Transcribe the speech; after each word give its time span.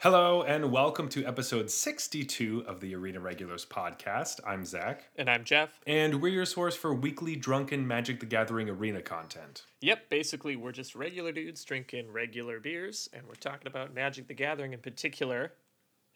Hello 0.00 0.42
and 0.42 0.72
welcome 0.72 1.10
to 1.10 1.26
episode 1.26 1.70
62 1.70 2.64
of 2.66 2.80
the 2.80 2.94
Arena 2.94 3.20
Regulars 3.20 3.66
podcast. 3.66 4.40
I'm 4.46 4.64
Zach, 4.64 5.10
And 5.16 5.28
I'm 5.28 5.44
Jeff. 5.44 5.78
and 5.86 6.22
we're 6.22 6.32
your 6.32 6.46
source 6.46 6.74
for 6.74 6.94
weekly 6.94 7.36
drunken 7.36 7.86
Magic 7.86 8.18
the 8.18 8.24
Gathering 8.24 8.70
arena 8.70 9.02
content. 9.02 9.64
Yep, 9.82 10.08
basically, 10.08 10.56
we're 10.56 10.72
just 10.72 10.94
regular 10.94 11.32
dudes 11.32 11.62
drinking 11.64 12.10
regular 12.10 12.60
beers, 12.60 13.10
and 13.12 13.26
we're 13.26 13.34
talking 13.34 13.66
about 13.66 13.92
Magic 13.92 14.26
the 14.26 14.32
Gathering 14.32 14.72
in 14.72 14.80
particular, 14.80 15.52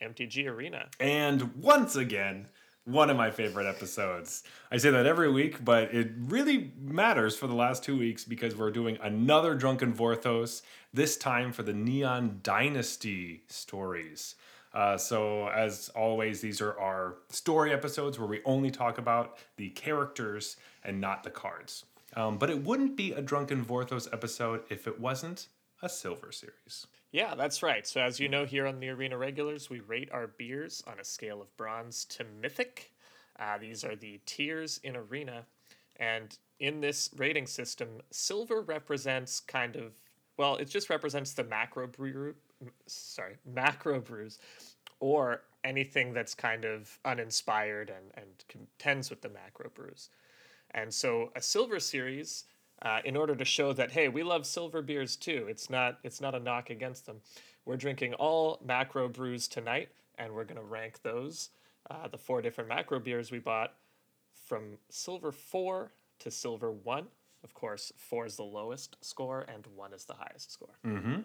MTG 0.02 0.46
Arena. 0.48 0.88
And 0.98 1.54
once 1.54 1.94
again, 1.94 2.48
one 2.84 3.08
of 3.08 3.16
my 3.16 3.30
favorite 3.30 3.66
episodes. 3.66 4.42
I 4.70 4.76
say 4.76 4.90
that 4.90 5.06
every 5.06 5.30
week, 5.30 5.64
but 5.64 5.94
it 5.94 6.10
really 6.18 6.72
matters 6.78 7.36
for 7.36 7.46
the 7.46 7.54
last 7.54 7.82
two 7.82 7.98
weeks 7.98 8.24
because 8.24 8.54
we're 8.54 8.70
doing 8.70 8.98
another 9.02 9.54
Drunken 9.54 9.92
Vorthos, 9.92 10.62
this 10.92 11.16
time 11.16 11.52
for 11.52 11.62
the 11.62 11.72
Neon 11.72 12.40
Dynasty 12.42 13.42
stories. 13.48 14.34
Uh, 14.74 14.98
so, 14.98 15.48
as 15.48 15.88
always, 15.94 16.40
these 16.40 16.60
are 16.60 16.78
our 16.78 17.16
story 17.30 17.72
episodes 17.72 18.18
where 18.18 18.28
we 18.28 18.40
only 18.44 18.70
talk 18.70 18.98
about 18.98 19.38
the 19.56 19.70
characters 19.70 20.56
and 20.82 21.00
not 21.00 21.22
the 21.22 21.30
cards. 21.30 21.84
Um, 22.16 22.38
but 22.38 22.50
it 22.50 22.62
wouldn't 22.62 22.96
be 22.96 23.12
a 23.12 23.22
Drunken 23.22 23.64
Vorthos 23.64 24.12
episode 24.12 24.62
if 24.68 24.86
it 24.86 25.00
wasn't 25.00 25.46
a 25.80 25.88
Silver 25.88 26.32
series. 26.32 26.86
Yeah, 27.14 27.36
that's 27.36 27.62
right. 27.62 27.86
So, 27.86 28.00
as 28.00 28.18
you 28.18 28.28
know, 28.28 28.44
here 28.44 28.66
on 28.66 28.80
the 28.80 28.88
Arena 28.88 29.16
Regulars, 29.16 29.70
we 29.70 29.78
rate 29.78 30.08
our 30.10 30.26
beers 30.26 30.82
on 30.84 30.98
a 30.98 31.04
scale 31.04 31.40
of 31.40 31.56
bronze 31.56 32.04
to 32.06 32.24
mythic. 32.42 32.90
Uh, 33.38 33.56
these 33.56 33.84
are 33.84 33.94
the 33.94 34.18
tiers 34.26 34.80
in 34.82 34.96
Arena. 34.96 35.44
And 35.94 36.36
in 36.58 36.80
this 36.80 37.10
rating 37.16 37.46
system, 37.46 38.00
silver 38.10 38.62
represents 38.62 39.38
kind 39.38 39.76
of, 39.76 39.92
well, 40.38 40.56
it 40.56 40.64
just 40.64 40.90
represents 40.90 41.34
the 41.34 41.44
macro 41.44 41.86
brew, 41.86 42.34
sorry, 42.88 43.36
macro 43.46 44.00
brews, 44.00 44.40
or 44.98 45.42
anything 45.62 46.14
that's 46.14 46.34
kind 46.34 46.64
of 46.64 46.98
uninspired 47.04 47.90
and, 47.90 48.06
and 48.14 48.44
contends 48.48 49.08
with 49.08 49.20
the 49.20 49.28
macro 49.28 49.70
brews. 49.72 50.10
And 50.72 50.92
so 50.92 51.30
a 51.36 51.40
silver 51.40 51.78
series, 51.78 52.42
uh, 52.84 53.00
in 53.04 53.16
order 53.16 53.34
to 53.34 53.44
show 53.44 53.72
that 53.72 53.90
hey, 53.90 54.08
we 54.08 54.22
love 54.22 54.46
silver 54.46 54.82
beers 54.82 55.16
too. 55.16 55.46
It's 55.48 55.70
not 55.70 55.98
it's 56.04 56.20
not 56.20 56.34
a 56.34 56.40
knock 56.40 56.70
against 56.70 57.06
them. 57.06 57.20
We're 57.64 57.76
drinking 57.76 58.14
all 58.14 58.60
macro 58.64 59.08
brews 59.08 59.48
tonight, 59.48 59.88
and 60.18 60.34
we're 60.34 60.44
gonna 60.44 60.62
rank 60.62 61.02
those. 61.02 61.50
Uh, 61.90 62.08
the 62.08 62.18
four 62.18 62.42
different 62.42 62.68
macro 62.68 62.98
beers 62.98 63.30
we 63.30 63.38
bought 63.38 63.74
from 64.46 64.78
silver 64.90 65.32
four 65.32 65.92
to 66.20 66.30
silver 66.30 66.70
one. 66.70 67.06
Of 67.42 67.54
course, 67.54 67.92
four 67.96 68.26
is 68.26 68.36
the 68.36 68.42
lowest 68.44 68.96
score, 69.02 69.44
and 69.52 69.66
one 69.74 69.92
is 69.92 70.04
the 70.04 70.14
highest 70.14 70.50
score. 70.50 70.78
Mm-hmm. 70.86 71.20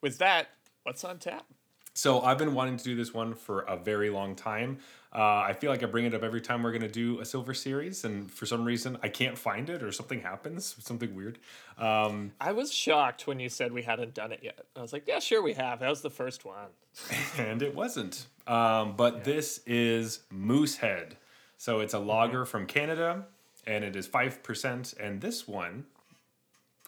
With 0.00 0.18
that, 0.18 0.48
what's 0.82 1.04
on 1.04 1.18
tap? 1.18 1.46
So 1.94 2.22
I've 2.22 2.38
been 2.38 2.54
wanting 2.54 2.76
to 2.76 2.84
do 2.84 2.96
this 2.96 3.14
one 3.14 3.34
for 3.34 3.60
a 3.60 3.76
very 3.76 4.10
long 4.10 4.34
time. 4.34 4.78
Uh, 5.14 5.44
I 5.46 5.52
feel 5.52 5.70
like 5.70 5.84
I 5.84 5.86
bring 5.86 6.06
it 6.06 6.14
up 6.14 6.24
every 6.24 6.40
time 6.40 6.64
we're 6.64 6.72
going 6.72 6.82
to 6.82 6.88
do 6.88 7.20
a 7.20 7.24
silver 7.24 7.54
series, 7.54 8.04
and 8.04 8.28
for 8.28 8.46
some 8.46 8.64
reason 8.64 8.98
I 9.00 9.08
can't 9.08 9.38
find 9.38 9.70
it, 9.70 9.80
or 9.80 9.92
something 9.92 10.20
happens, 10.20 10.74
something 10.80 11.14
weird. 11.14 11.38
Um, 11.78 12.32
I 12.40 12.50
was 12.50 12.72
shocked 12.72 13.28
when 13.28 13.38
you 13.38 13.48
said 13.48 13.70
we 13.70 13.82
hadn't 13.82 14.12
done 14.12 14.32
it 14.32 14.40
yet. 14.42 14.66
I 14.74 14.82
was 14.82 14.92
like, 14.92 15.04
yeah, 15.06 15.20
sure, 15.20 15.40
we 15.40 15.52
have. 15.52 15.78
That 15.78 15.88
was 15.88 16.00
the 16.00 16.10
first 16.10 16.44
one. 16.44 16.66
and 17.38 17.62
it 17.62 17.76
wasn't. 17.76 18.26
Um, 18.48 18.96
but 18.96 19.22
this 19.22 19.60
is 19.64 20.20
Moosehead. 20.32 21.16
So 21.58 21.78
it's 21.78 21.94
a 21.94 22.00
lager 22.00 22.44
from 22.44 22.66
Canada, 22.66 23.24
and 23.68 23.84
it 23.84 23.94
is 23.94 24.08
five 24.08 24.42
percent. 24.42 24.94
And 24.98 25.20
this 25.20 25.46
one 25.46 25.84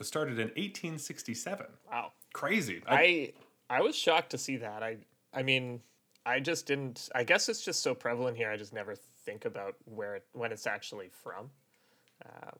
was 0.00 0.08
started 0.08 0.32
in 0.32 0.48
1867. 0.48 1.66
Wow. 1.88 2.10
Crazy. 2.32 2.82
I 2.88 2.94
I 2.94 3.32
was 3.80 3.96
shocked 3.96 4.30
to 4.30 4.38
see 4.38 4.56
that. 4.58 4.82
I 4.82 4.98
I 5.32 5.42
mean, 5.42 5.80
I 6.24 6.40
just 6.40 6.66
didn't. 6.66 7.08
I 7.14 7.24
guess 7.24 7.48
it's 7.48 7.64
just 7.64 7.82
so 7.82 7.94
prevalent 7.94 8.36
here. 8.36 8.50
I 8.50 8.56
just 8.56 8.72
never 8.72 8.96
think 9.24 9.44
about 9.44 9.74
where 9.84 10.16
it 10.16 10.24
when 10.32 10.52
it's 10.52 10.66
actually 10.66 11.10
from. 11.22 11.50
Uh, 12.24 12.50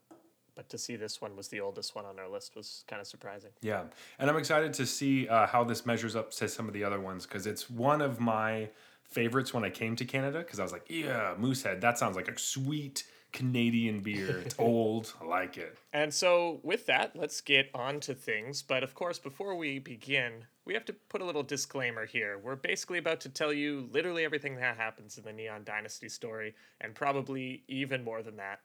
but 0.54 0.68
to 0.70 0.78
see 0.78 0.96
this 0.96 1.20
one 1.20 1.36
was 1.36 1.48
the 1.48 1.60
oldest 1.60 1.94
one 1.94 2.06
on 2.06 2.18
our 2.18 2.28
list 2.28 2.56
was 2.56 2.84
kind 2.88 3.00
of 3.00 3.06
surprising. 3.06 3.50
Yeah, 3.62 3.84
and 4.18 4.30
I'm 4.30 4.36
excited 4.36 4.72
to 4.74 4.86
see 4.86 5.28
uh, 5.28 5.46
how 5.46 5.64
this 5.64 5.84
measures 5.84 6.16
up 6.16 6.30
to 6.32 6.48
some 6.48 6.66
of 6.66 6.74
the 6.74 6.82
other 6.82 7.00
ones 7.00 7.26
because 7.26 7.46
it's 7.46 7.68
one 7.68 8.00
of 8.00 8.20
my 8.20 8.70
favorites 9.04 9.54
when 9.54 9.64
I 9.64 9.70
came 9.70 9.96
to 9.96 10.04
Canada 10.04 10.38
because 10.38 10.58
I 10.58 10.62
was 10.62 10.72
like, 10.72 10.86
yeah, 10.88 11.34
Moosehead, 11.38 11.80
that 11.82 11.98
sounds 11.98 12.16
like 12.16 12.28
a 12.28 12.38
sweet 12.38 13.04
Canadian 13.36 14.00
beer. 14.00 14.38
It's 14.38 14.56
old, 14.58 15.12
I 15.20 15.24
like 15.26 15.58
it. 15.58 15.76
And 15.92 16.12
so, 16.12 16.58
with 16.62 16.86
that, 16.86 17.14
let's 17.14 17.40
get 17.42 17.70
on 17.74 18.00
to 18.00 18.14
things. 18.14 18.62
But 18.62 18.82
of 18.82 18.94
course, 18.94 19.18
before 19.18 19.54
we 19.54 19.78
begin, 19.78 20.46
we 20.64 20.72
have 20.72 20.86
to 20.86 20.94
put 20.94 21.20
a 21.20 21.24
little 21.24 21.42
disclaimer 21.42 22.06
here. 22.06 22.38
We're 22.38 22.56
basically 22.56 22.98
about 22.98 23.20
to 23.20 23.28
tell 23.28 23.52
you 23.52 23.88
literally 23.92 24.24
everything 24.24 24.56
that 24.56 24.78
happens 24.78 25.18
in 25.18 25.24
the 25.24 25.32
Neon 25.32 25.64
Dynasty 25.64 26.08
story, 26.08 26.54
and 26.80 26.94
probably 26.94 27.62
even 27.68 28.02
more 28.02 28.22
than 28.22 28.36
that. 28.38 28.60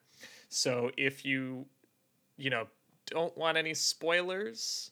So, 0.47 0.89
if 0.97 1.25
you, 1.25 1.65
you 2.37 2.49
know, 2.49 2.67
don't 3.07 3.37
want 3.37 3.57
any 3.57 3.73
spoilers, 3.73 4.91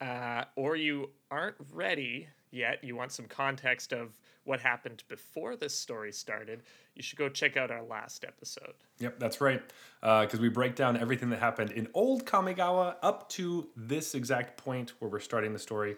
uh, 0.00 0.44
or 0.56 0.74
you 0.74 1.10
aren't 1.30 1.56
ready 1.70 2.28
yet, 2.50 2.82
you 2.82 2.96
want 2.96 3.12
some 3.12 3.26
context 3.26 3.92
of 3.92 4.18
what 4.44 4.60
happened 4.60 5.02
before 5.08 5.56
this 5.56 5.76
story 5.76 6.12
started, 6.12 6.62
you 6.94 7.02
should 7.02 7.18
go 7.18 7.28
check 7.28 7.56
out 7.56 7.70
our 7.70 7.82
last 7.82 8.24
episode. 8.26 8.74
Yep, 8.98 9.18
that's 9.18 9.40
right. 9.40 9.62
Because 10.00 10.40
we 10.40 10.48
break 10.48 10.74
down 10.74 10.96
everything 10.96 11.30
that 11.30 11.38
happened 11.38 11.70
in 11.70 11.88
old 11.94 12.26
Kamigawa 12.26 12.96
up 13.02 13.28
to 13.30 13.68
this 13.76 14.14
exact 14.14 14.56
point 14.56 14.92
where 14.98 15.10
we're 15.10 15.20
starting 15.20 15.52
the 15.52 15.58
story 15.58 15.96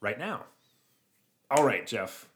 right 0.00 0.18
now. 0.18 0.44
All 1.50 1.64
right, 1.64 1.86
Jeff. 1.86 2.28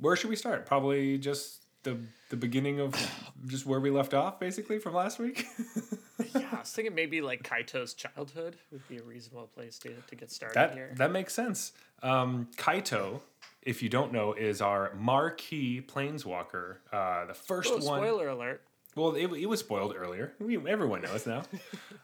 Where 0.00 0.16
should 0.16 0.30
we 0.30 0.36
start? 0.36 0.66
Probably 0.66 1.18
just 1.18 1.64
the 1.84 1.98
the 2.30 2.36
beginning 2.36 2.80
of 2.80 2.94
just 3.46 3.66
where 3.66 3.80
we 3.80 3.90
left 3.90 4.14
off, 4.14 4.38
basically 4.40 4.78
from 4.78 4.94
last 4.94 5.18
week. 5.18 5.46
yeah, 6.34 6.48
I 6.52 6.60
was 6.60 6.72
thinking 6.72 6.94
maybe 6.94 7.20
like 7.20 7.42
Kaito's 7.42 7.94
childhood 7.94 8.56
would 8.72 8.86
be 8.88 8.98
a 8.98 9.02
reasonable 9.02 9.46
place 9.46 9.78
to, 9.80 9.90
to 10.08 10.14
get 10.16 10.30
started 10.30 10.56
that 10.56 10.74
here. 10.74 10.90
that 10.96 11.12
makes 11.12 11.32
sense. 11.32 11.72
Um, 12.02 12.48
Kaito, 12.56 13.20
if 13.62 13.82
you 13.82 13.88
don't 13.88 14.12
know, 14.12 14.32
is 14.32 14.60
our 14.62 14.94
marquee 14.94 15.80
planeswalker. 15.86 16.76
Uh, 16.92 17.26
the 17.26 17.34
first 17.34 17.70
Oh, 17.70 17.74
one. 17.76 17.82
spoiler 18.00 18.28
alert. 18.28 18.62
Well, 18.94 19.14
it, 19.14 19.26
it 19.32 19.46
was 19.46 19.60
spoiled 19.60 19.94
earlier. 19.96 20.32
We, 20.40 20.56
everyone 20.68 21.02
knows 21.02 21.26
now. 21.26 21.42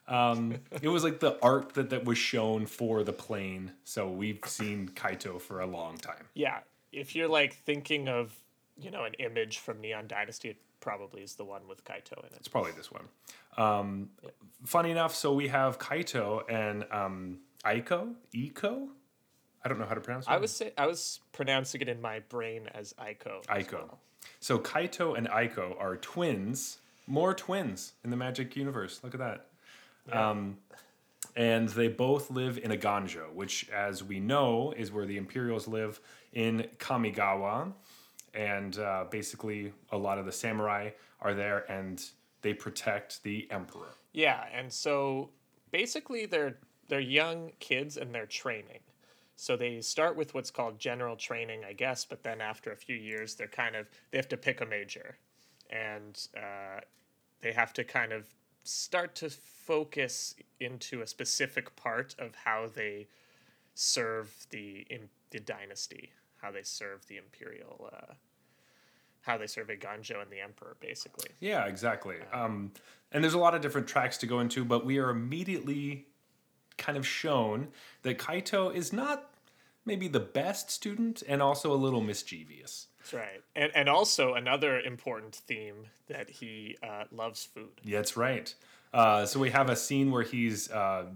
um, 0.06 0.56
it 0.82 0.88
was 0.88 1.02
like 1.02 1.18
the 1.20 1.38
art 1.42 1.74
that, 1.74 1.90
that 1.90 2.04
was 2.04 2.18
shown 2.18 2.66
for 2.66 3.02
the 3.02 3.12
plane. 3.12 3.72
So 3.84 4.08
we've 4.08 4.38
seen 4.46 4.90
Kaito 4.94 5.40
for 5.40 5.60
a 5.60 5.66
long 5.66 5.96
time. 5.96 6.26
Yeah, 6.34 6.58
if 6.92 7.16
you're 7.16 7.26
like 7.28 7.54
thinking 7.54 8.08
of, 8.08 8.32
you 8.78 8.90
know, 8.90 9.04
an 9.04 9.14
image 9.14 9.58
from 9.58 9.80
Neon 9.80 10.06
Dynasty, 10.06 10.50
it 10.50 10.56
probably 10.80 11.22
is 11.22 11.34
the 11.34 11.44
one 11.44 11.62
with 11.66 11.84
Kaito 11.84 12.18
in 12.20 12.26
it. 12.26 12.34
It's 12.36 12.48
probably 12.48 12.72
this 12.72 12.92
one. 12.92 13.04
Um, 13.56 14.10
Funny 14.64 14.90
enough, 14.90 15.14
so 15.14 15.32
we 15.34 15.48
have 15.48 15.78
Kaito 15.78 16.42
and 16.48 16.84
um, 16.92 17.38
Aiko. 17.64 18.14
Eiko? 18.34 18.88
I 19.64 19.68
don't 19.68 19.78
know 19.78 19.86
how 19.86 19.94
to 19.94 20.00
pronounce 20.00 20.26
it. 20.26 20.30
I 20.30 20.36
was 20.36 20.50
say 20.50 20.72
I 20.76 20.86
was 20.86 21.20
pronouncing 21.32 21.80
it 21.80 21.88
in 21.88 22.00
my 22.00 22.20
brain 22.20 22.68
as 22.74 22.92
Aiko. 22.94 23.38
as 23.48 23.64
Aiko. 23.66 23.72
well. 23.72 23.98
So 24.40 24.58
Kaito 24.58 25.16
and 25.16 25.28
Aiko 25.28 25.78
are 25.80 25.96
twins, 25.96 26.78
more 27.06 27.34
twins 27.34 27.92
in 28.04 28.10
the 28.10 28.16
Magic 28.16 28.56
universe. 28.56 29.00
Look 29.02 29.14
at 29.14 29.20
that. 29.20 29.46
Um, 30.12 30.58
and 31.36 31.68
they 31.70 31.88
both 31.88 32.30
live 32.30 32.58
in 32.58 32.70
Eiganjo, 32.70 33.32
which, 33.32 33.68
as 33.70 34.04
we 34.04 34.20
know, 34.20 34.72
is 34.76 34.92
where 34.92 35.06
the 35.06 35.16
Imperials 35.16 35.66
live 35.66 35.98
in 36.32 36.68
Kamigawa. 36.78 37.72
And 38.34 38.78
uh, 38.78 39.04
basically, 39.10 39.72
a 39.90 39.96
lot 39.96 40.18
of 40.18 40.26
the 40.26 40.32
samurai 40.32 40.90
are 41.20 41.34
there 41.34 41.70
and 41.70 42.02
they 42.42 42.52
protect 42.52 43.22
the 43.22 43.48
Emperor. 43.50 43.94
Yeah, 44.12 44.44
and 44.52 44.72
so 44.72 45.30
basically 45.70 46.26
they're 46.26 46.56
they're 46.88 47.00
young 47.00 47.52
kids 47.58 47.96
and 47.96 48.14
they're 48.14 48.26
training. 48.26 48.80
So 49.36 49.56
they 49.56 49.80
start 49.80 50.16
with 50.16 50.34
what's 50.34 50.50
called 50.50 50.78
general 50.78 51.16
training, 51.16 51.62
I 51.68 51.72
guess, 51.72 52.04
but 52.04 52.22
then 52.22 52.40
after 52.40 52.70
a 52.70 52.76
few 52.76 52.96
years, 52.96 53.34
they're 53.34 53.48
kind 53.48 53.74
of 53.74 53.88
they 54.10 54.18
have 54.18 54.28
to 54.28 54.36
pick 54.36 54.60
a 54.60 54.66
major, 54.66 55.18
and 55.70 56.28
uh, 56.36 56.80
they 57.40 57.52
have 57.52 57.72
to 57.74 57.84
kind 57.84 58.12
of 58.12 58.26
start 58.62 59.14
to 59.16 59.30
focus 59.30 60.34
into 60.60 61.02
a 61.02 61.06
specific 61.06 61.74
part 61.76 62.14
of 62.18 62.34
how 62.34 62.68
they 62.72 63.06
serve 63.74 64.46
the 64.50 64.86
im- 64.90 65.10
the 65.30 65.40
dynasty, 65.40 66.12
how 66.40 66.52
they 66.52 66.62
serve 66.62 67.04
the 67.08 67.16
imperial, 67.16 67.90
uh, 67.92 68.14
how 69.22 69.36
they 69.36 69.48
serve 69.48 69.68
Eiganjo 69.68 70.22
and 70.22 70.30
the 70.30 70.40
emperor, 70.40 70.76
basically. 70.80 71.28
Yeah, 71.40 71.66
exactly. 71.66 72.16
Um, 72.32 72.72
and 73.10 73.24
there's 73.24 73.34
a 73.34 73.38
lot 73.38 73.54
of 73.54 73.62
different 73.62 73.88
tracks 73.88 74.16
to 74.18 74.26
go 74.26 74.40
into, 74.40 74.64
but 74.64 74.86
we 74.86 74.98
are 74.98 75.10
immediately 75.10 76.06
kind 76.76 76.98
of 76.98 77.06
shown 77.06 77.68
that 78.02 78.18
Kaito 78.18 78.74
is 78.74 78.92
not 78.92 79.30
maybe 79.86 80.08
the 80.08 80.20
best 80.20 80.70
student 80.70 81.22
and 81.28 81.42
also 81.42 81.72
a 81.72 81.76
little 81.76 82.00
mischievous. 82.00 82.88
That's 82.98 83.12
right. 83.12 83.42
And 83.54 83.70
and 83.74 83.88
also 83.88 84.34
another 84.34 84.80
important 84.80 85.34
theme 85.34 85.86
that 86.08 86.30
he 86.30 86.76
uh, 86.82 87.04
loves 87.12 87.44
food. 87.44 87.80
Yeah, 87.82 87.98
that's 87.98 88.16
right. 88.16 88.54
Uh, 88.92 89.26
so 89.26 89.40
we 89.40 89.50
have 89.50 89.68
a 89.68 89.76
scene 89.76 90.10
where 90.10 90.22
he's 90.22 90.70
uh, 90.70 91.06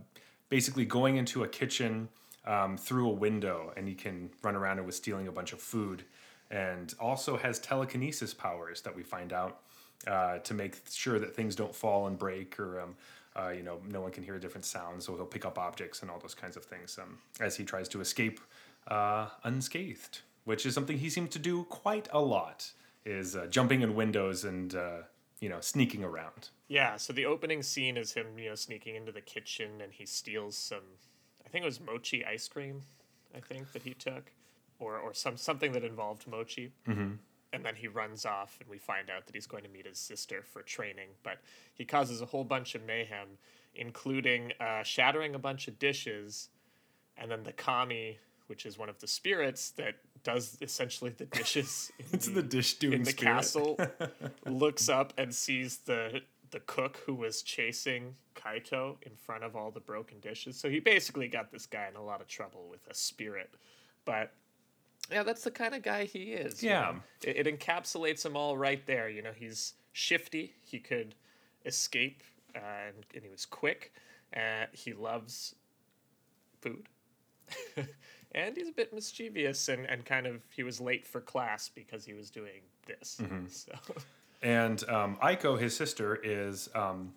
basically 0.48 0.84
going 0.84 1.16
into 1.16 1.44
a 1.44 1.48
kitchen 1.48 2.08
um, 2.44 2.76
through 2.76 3.08
a 3.08 3.12
window, 3.12 3.72
and 3.76 3.86
he 3.86 3.94
can 3.94 4.30
run 4.42 4.56
around 4.56 4.78
and 4.78 4.86
was 4.86 4.96
stealing 4.96 5.28
a 5.28 5.32
bunch 5.32 5.52
of 5.52 5.60
food, 5.60 6.02
and 6.50 6.94
also 6.98 7.36
has 7.36 7.58
telekinesis 7.58 8.34
powers 8.34 8.80
that 8.82 8.94
we 8.94 9.02
find 9.02 9.32
out 9.32 9.60
uh, 10.06 10.38
to 10.38 10.54
make 10.54 10.76
sure 10.90 11.18
that 11.18 11.34
things 11.34 11.54
don't 11.54 11.74
fall 11.74 12.06
and 12.06 12.18
break 12.18 12.58
or. 12.58 12.80
Um, 12.80 12.96
uh, 13.38 13.50
you 13.50 13.62
know, 13.62 13.78
no 13.88 14.00
one 14.00 14.10
can 14.10 14.24
hear 14.24 14.38
different 14.38 14.64
sounds, 14.64 15.06
so 15.06 15.14
he'll 15.14 15.26
pick 15.26 15.44
up 15.44 15.58
objects 15.58 16.02
and 16.02 16.10
all 16.10 16.18
those 16.18 16.34
kinds 16.34 16.56
of 16.56 16.64
things 16.64 16.98
um, 17.00 17.18
as 17.40 17.56
he 17.56 17.64
tries 17.64 17.88
to 17.88 18.00
escape 18.00 18.40
uh, 18.88 19.28
unscathed, 19.44 20.20
which 20.44 20.66
is 20.66 20.74
something 20.74 20.98
he 20.98 21.10
seems 21.10 21.30
to 21.30 21.38
do 21.38 21.64
quite 21.64 22.08
a 22.12 22.20
lot. 22.20 22.72
Is 23.04 23.36
uh, 23.36 23.46
jumping 23.46 23.80
in 23.80 23.94
windows 23.94 24.44
and 24.44 24.74
uh, 24.74 24.98
you 25.40 25.48
know 25.48 25.60
sneaking 25.60 26.04
around. 26.04 26.50
Yeah, 26.66 26.96
so 26.96 27.12
the 27.12 27.24
opening 27.24 27.62
scene 27.62 27.96
is 27.96 28.12
him, 28.12 28.38
you 28.38 28.50
know, 28.50 28.54
sneaking 28.54 28.96
into 28.96 29.12
the 29.12 29.22
kitchen 29.22 29.80
and 29.80 29.92
he 29.92 30.04
steals 30.04 30.58
some 30.58 30.82
I 31.48 31.48
think 31.48 31.62
it 31.62 31.66
was 31.66 31.80
mochi 31.80 32.26
ice 32.26 32.46
cream, 32.46 32.82
I 33.34 33.40
think 33.40 33.72
that 33.72 33.82
he 33.82 33.94
took 33.94 34.30
or 34.78 34.98
or 34.98 35.14
some 35.14 35.36
something 35.38 35.72
that 35.72 35.84
involved 35.84 36.26
mochi. 36.26 36.72
Mm-hmm. 36.86 37.12
And 37.52 37.64
then 37.64 37.76
he 37.76 37.88
runs 37.88 38.26
off 38.26 38.58
and 38.60 38.68
we 38.68 38.78
find 38.78 39.08
out 39.08 39.26
that 39.26 39.34
he's 39.34 39.46
going 39.46 39.64
to 39.64 39.70
meet 39.70 39.86
his 39.86 39.98
sister 39.98 40.42
for 40.42 40.62
training, 40.62 41.08
but 41.22 41.38
he 41.72 41.84
causes 41.84 42.20
a 42.20 42.26
whole 42.26 42.44
bunch 42.44 42.74
of 42.74 42.84
mayhem 42.84 43.38
including 43.74 44.52
uh, 44.60 44.82
shattering 44.82 45.34
a 45.34 45.38
bunch 45.38 45.68
of 45.68 45.78
dishes 45.78 46.48
and 47.16 47.30
then 47.30 47.44
the 47.44 47.52
kami 47.52 48.18
which 48.48 48.64
is 48.64 48.78
one 48.78 48.88
of 48.88 48.98
the 48.98 49.06
spirits 49.06 49.70
that 49.72 49.96
does 50.24 50.56
essentially 50.60 51.10
the 51.10 51.26
dishes. 51.26 51.92
it's 52.12 52.26
the, 52.26 52.34
the 52.34 52.42
dish 52.42 52.74
doing 52.74 52.94
in 52.94 53.02
the 53.02 53.10
spirit. 53.10 53.34
castle. 53.34 53.78
looks 54.46 54.88
up 54.88 55.12
and 55.16 55.34
sees 55.34 55.78
the 55.78 56.22
the 56.50 56.60
cook 56.60 57.02
who 57.04 57.14
was 57.14 57.42
chasing 57.42 58.14
Kaito 58.34 58.96
in 59.02 59.14
front 59.16 59.44
of 59.44 59.54
all 59.54 59.70
the 59.70 59.80
broken 59.80 60.18
dishes. 60.20 60.58
So 60.58 60.70
he 60.70 60.80
basically 60.80 61.28
got 61.28 61.52
this 61.52 61.66
guy 61.66 61.88
in 61.90 61.96
a 61.96 62.02
lot 62.02 62.22
of 62.22 62.26
trouble 62.26 62.68
with 62.70 62.86
a 62.88 62.94
spirit. 62.94 63.50
But 64.06 64.32
yeah, 65.10 65.22
that's 65.22 65.42
the 65.42 65.50
kind 65.50 65.74
of 65.74 65.82
guy 65.82 66.04
he 66.04 66.32
is. 66.32 66.62
Yeah. 66.62 66.88
You 66.88 66.94
know? 66.94 67.00
it, 67.24 67.46
it, 67.46 67.58
encapsulates 67.58 68.24
him 68.24 68.36
all 68.36 68.56
right 68.56 68.84
there. 68.86 69.08
You 69.08 69.22
know, 69.22 69.32
he's 69.34 69.74
shifty. 69.92 70.54
He 70.64 70.78
could 70.78 71.14
escape, 71.64 72.22
uh, 72.54 72.88
and, 72.88 73.06
and 73.14 73.22
he 73.22 73.30
was 73.30 73.46
quick. 73.46 73.92
Uh, 74.34 74.66
he 74.72 74.92
loves 74.92 75.54
food. 76.60 76.88
and 78.32 78.56
he's 78.56 78.68
a 78.68 78.72
bit 78.72 78.92
mischievous 78.92 79.68
and, 79.68 79.86
and 79.86 80.04
kind 80.04 80.26
of 80.26 80.42
he 80.54 80.62
was 80.62 80.80
late 80.80 81.06
for 81.06 81.20
class 81.20 81.70
because 81.74 82.04
he 82.04 82.12
was 82.12 82.30
doing 82.30 82.60
this. 82.86 83.18
Mm-hmm. 83.22 83.46
So 83.48 83.72
and 84.42 84.88
um, 84.88 85.16
Aiko, 85.22 85.58
his 85.58 85.74
sister, 85.74 86.16
is 86.22 86.68
um, 86.74 87.12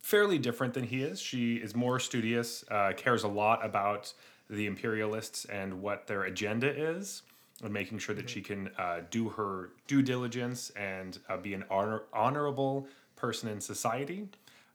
fairly 0.00 0.38
different 0.38 0.74
than 0.74 0.84
he 0.84 1.02
is. 1.02 1.20
She 1.20 1.56
is 1.56 1.74
more 1.74 1.98
studious, 1.98 2.64
uh, 2.70 2.92
cares 2.96 3.24
a 3.24 3.28
lot 3.28 3.64
about 3.64 4.12
the 4.48 4.66
imperialists 4.66 5.44
and 5.46 5.80
what 5.80 6.06
their 6.06 6.24
agenda 6.24 6.68
is, 6.68 7.22
and 7.62 7.72
making 7.72 7.98
sure 7.98 8.14
that 8.14 8.26
mm-hmm. 8.26 8.34
she 8.34 8.40
can 8.40 8.70
uh, 8.78 9.00
do 9.10 9.28
her 9.30 9.70
due 9.86 10.02
diligence 10.02 10.70
and 10.70 11.18
uh, 11.28 11.36
be 11.36 11.54
an 11.54 11.64
honor- 11.70 12.02
honorable 12.12 12.86
person 13.16 13.48
in 13.48 13.60
society, 13.60 14.28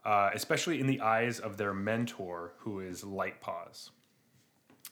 uh, 0.04 0.30
especially 0.34 0.80
in 0.80 0.88
the 0.88 1.02
eyes 1.02 1.40
of 1.40 1.58
their 1.58 1.74
mentor, 1.74 2.54
who 2.60 2.80
is 2.80 3.04
Light 3.04 3.42
Paws. 3.42 3.92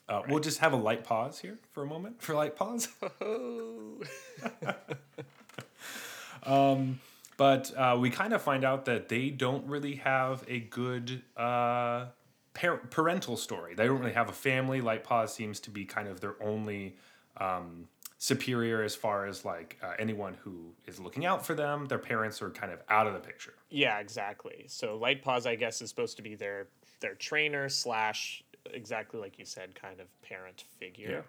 Uh, 0.09 0.15
right. 0.15 0.29
We'll 0.29 0.39
just 0.39 0.59
have 0.59 0.73
a 0.73 0.77
light 0.77 1.03
pause 1.03 1.39
here 1.39 1.59
for 1.71 1.83
a 1.83 1.85
moment 1.85 2.21
for 2.21 2.35
light 2.35 2.55
pause. 2.55 2.89
um, 6.43 6.99
but 7.37 7.71
uh, 7.77 7.97
we 7.99 8.09
kind 8.09 8.33
of 8.33 8.41
find 8.41 8.63
out 8.63 8.85
that 8.85 9.09
they 9.09 9.29
don't 9.29 9.67
really 9.67 9.95
have 9.95 10.43
a 10.47 10.59
good 10.59 11.21
uh, 11.37 12.05
par- 12.53 12.81
parental 12.89 13.37
story. 13.37 13.75
They 13.75 13.87
don't 13.87 13.99
really 13.99 14.13
have 14.13 14.29
a 14.29 14.33
family. 14.33 14.81
Light 14.81 15.03
Paws 15.03 15.33
seems 15.33 15.59
to 15.61 15.69
be 15.69 15.85
kind 15.85 16.07
of 16.07 16.19
their 16.19 16.35
only 16.41 16.95
um, 17.37 17.87
superior 18.17 18.81
as 18.83 18.95
far 18.95 19.25
as 19.25 19.43
like 19.43 19.77
uh, 19.83 19.93
anyone 19.99 20.35
who 20.43 20.73
is 20.87 20.99
looking 20.99 21.25
out 21.25 21.45
for 21.45 21.53
them. 21.55 21.85
Their 21.85 21.99
parents 21.99 22.41
are 22.41 22.49
kind 22.49 22.71
of 22.71 22.79
out 22.89 23.07
of 23.07 23.13
the 23.13 23.19
picture. 23.19 23.53
Yeah, 23.69 23.99
exactly. 23.99 24.65
So 24.67 24.97
Light 24.97 25.21
Paws, 25.21 25.45
I 25.45 25.55
guess, 25.55 25.81
is 25.81 25.89
supposed 25.89 26.15
to 26.17 26.23
be 26.23 26.35
their 26.35 26.67
their 27.01 27.15
trainer 27.15 27.67
slash 27.69 28.43
exactly 28.71 29.19
like 29.19 29.37
you 29.37 29.45
said, 29.45 29.75
kind 29.75 29.99
of 29.99 30.07
parent 30.21 30.63
figure. 30.79 31.25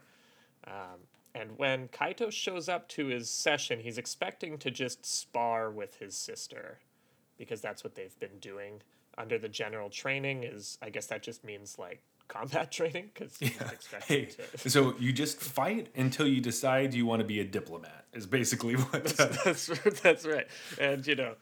Yeah. 0.67 0.73
Um, 0.73 1.01
and 1.35 1.51
when 1.59 1.89
Kaito 1.89 2.31
shows 2.31 2.69
up 2.69 2.89
to 2.91 3.07
his 3.07 3.29
session, 3.29 3.81
he's 3.81 3.99
expecting 3.99 4.57
to 4.59 4.71
just 4.71 5.05
spar 5.05 5.71
with 5.71 5.97
his 5.97 6.15
sister 6.15 6.79
because 7.37 7.61
that's 7.61 7.83
what 7.83 7.97
they've 7.97 8.19
been 8.21 8.39
doing 8.41 8.81
under 9.19 9.39
the 9.39 9.49
general 9.49 9.91
training 9.91 10.45
is 10.45 10.79
I 10.83 10.91
guess 10.91 11.07
that 11.07 11.23
just 11.23 11.45
means 11.45 11.79
like 11.79 12.03
combat 12.29 12.73
training 12.79 13.11
because 13.13 13.37
yeah. 13.41 13.71
hey, 14.07 14.27
to... 14.27 14.69
so 14.71 14.95
you 14.99 15.13
just 15.13 15.41
fight 15.41 15.89
until 15.97 16.27
you 16.27 16.41
decide 16.41 16.95
you 16.95 17.07
want 17.07 17.21
to 17.21 17.27
be 17.27 17.41
a 17.41 17.45
diplomat 17.45 18.05
is 18.13 18.27
basically 18.27 18.75
what 18.75 19.05
that's, 19.05 19.67
that's, 19.67 20.01
that's 20.01 20.25
right. 20.27 20.47
And 20.81 21.07
you 21.07 21.17
know 21.17 21.35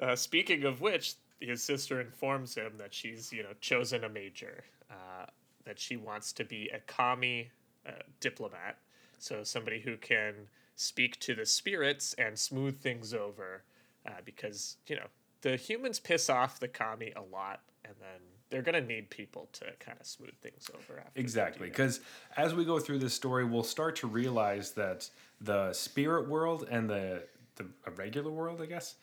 uh, 0.00 0.16
speaking 0.16 0.64
of 0.64 0.80
which 0.80 1.14
his 1.40 1.62
sister 1.62 2.00
informs 2.00 2.54
him 2.54 2.72
that 2.78 2.94
she's 2.94 3.32
you 3.32 3.42
know 3.42 3.52
chosen 3.60 4.04
a 4.04 4.08
major 4.08 4.64
uh, 4.90 5.26
that 5.64 5.78
she 5.78 5.96
wants 5.96 6.32
to 6.32 6.44
be 6.44 6.70
a 6.74 6.78
kami 6.80 7.50
uh, 7.86 7.92
diplomat, 8.20 8.78
so 9.18 9.42
somebody 9.42 9.80
who 9.80 9.96
can 9.96 10.34
speak 10.76 11.18
to 11.20 11.34
the 11.34 11.46
spirits 11.46 12.14
and 12.14 12.38
smooth 12.38 12.78
things 12.80 13.14
over, 13.14 13.62
uh, 14.06 14.12
because 14.24 14.76
you 14.86 14.96
know 14.96 15.06
the 15.42 15.56
humans 15.56 15.98
piss 15.98 16.28
off 16.28 16.60
the 16.60 16.68
kami 16.68 17.12
a 17.16 17.22
lot, 17.22 17.60
and 17.84 17.94
then 18.00 18.20
they're 18.54 18.62
gonna 18.62 18.80
need 18.80 19.10
people 19.10 19.48
to 19.52 19.64
kind 19.80 19.98
of 20.00 20.06
smooth 20.06 20.34
things 20.40 20.70
over. 20.74 21.00
After 21.00 21.20
exactly, 21.20 21.68
because 21.68 22.00
as 22.36 22.54
we 22.54 22.64
go 22.64 22.78
through 22.78 22.98
this 22.98 23.12
story, 23.12 23.44
we'll 23.44 23.62
start 23.62 23.96
to 23.96 24.06
realize 24.06 24.70
that 24.72 25.10
the 25.40 25.72
spirit 25.72 26.28
world 26.28 26.66
and 26.70 26.88
the 26.88 27.24
the 27.56 27.66
regular 27.96 28.30
world, 28.30 28.60
I 28.62 28.66
guess, 28.66 28.96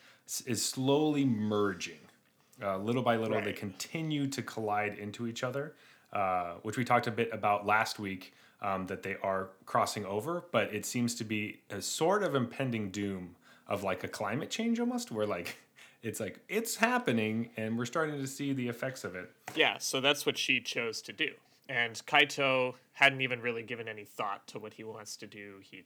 is 0.45 0.63
slowly 0.63 1.25
merging. 1.25 1.99
Uh, 2.61 2.77
little 2.77 3.01
by 3.01 3.15
little, 3.15 3.35
right. 3.35 3.45
they 3.45 3.53
continue 3.53 4.27
to 4.27 4.41
collide 4.41 4.99
into 4.99 5.27
each 5.27 5.43
other, 5.43 5.73
uh, 6.13 6.53
which 6.61 6.77
we 6.77 6.85
talked 6.85 7.07
a 7.07 7.11
bit 7.11 7.29
about 7.31 7.65
last 7.65 7.99
week. 7.99 8.33
Um, 8.63 8.85
that 8.85 9.01
they 9.01 9.15
are 9.23 9.49
crossing 9.65 10.05
over, 10.05 10.43
but 10.51 10.71
it 10.71 10.85
seems 10.85 11.15
to 11.15 11.23
be 11.23 11.61
a 11.71 11.81
sort 11.81 12.21
of 12.21 12.35
impending 12.35 12.91
doom 12.91 13.35
of 13.67 13.81
like 13.81 14.03
a 14.03 14.07
climate 14.07 14.51
change 14.51 14.79
almost, 14.79 15.09
where 15.09 15.25
like 15.25 15.57
it's 16.03 16.19
like 16.19 16.39
it's 16.49 16.75
happening 16.75 17.49
and 17.57 17.77
we're 17.77 17.85
starting 17.85 18.19
to 18.19 18.27
see 18.27 18.53
the 18.53 18.67
effects 18.67 19.03
of 19.03 19.15
it. 19.15 19.31
Yeah, 19.55 19.77
so 19.77 20.01
that's 20.01 20.25
what 20.25 20.37
she 20.37 20.59
chose 20.59 21.01
to 21.03 21.13
do. 21.13 21.29
And 21.69 21.93
Kaito 22.05 22.73
hadn't 22.93 23.21
even 23.21 23.41
really 23.41 23.63
given 23.63 23.87
any 23.87 24.03
thought 24.03 24.47
to 24.47 24.59
what 24.59 24.73
he 24.73 24.83
wants 24.83 25.15
to 25.17 25.27
do. 25.27 25.55
He, 25.61 25.83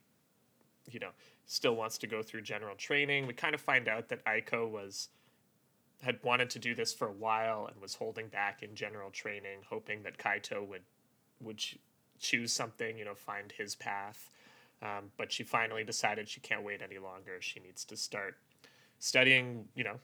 you 0.90 1.00
know, 1.00 1.12
still 1.46 1.76
wants 1.76 1.98
to 2.00 2.08
go 2.08 2.24
through 2.24 2.42
general 2.42 2.76
training. 2.76 3.28
We 3.28 3.34
kind 3.34 3.54
of 3.54 3.62
find 3.62 3.88
out 3.88 4.10
that 4.10 4.24
Aiko 4.26 4.70
was 4.70 5.10
had 6.02 6.20
wanted 6.24 6.50
to 6.52 6.60
do 6.60 6.76
this 6.76 6.94
for 6.94 7.08
a 7.08 7.12
while 7.12 7.68
and 7.72 7.82
was 7.82 7.96
holding 7.96 8.28
back 8.28 8.64
in 8.64 8.76
general 8.76 9.12
training, 9.12 9.60
hoping 9.70 10.04
that 10.04 10.18
Kaito 10.18 10.66
would 10.66 10.84
would 11.42 11.62
choose 12.20 12.54
something, 12.54 12.98
you 12.98 13.06
know, 13.06 13.16
find 13.16 13.52
his 13.52 13.76
path. 13.76 14.30
Um, 14.82 15.12
but 15.18 15.32
she 15.32 15.44
finally 15.44 15.84
decided 15.84 16.30
she 16.30 16.40
can't 16.40 16.64
wait 16.64 16.82
any 16.82 16.98
longer. 16.98 17.38
She 17.40 17.60
needs 17.60 17.86
to 17.86 17.98
start 17.98 18.38
studying, 19.06 19.66
you 19.76 19.84
know, 19.84 20.00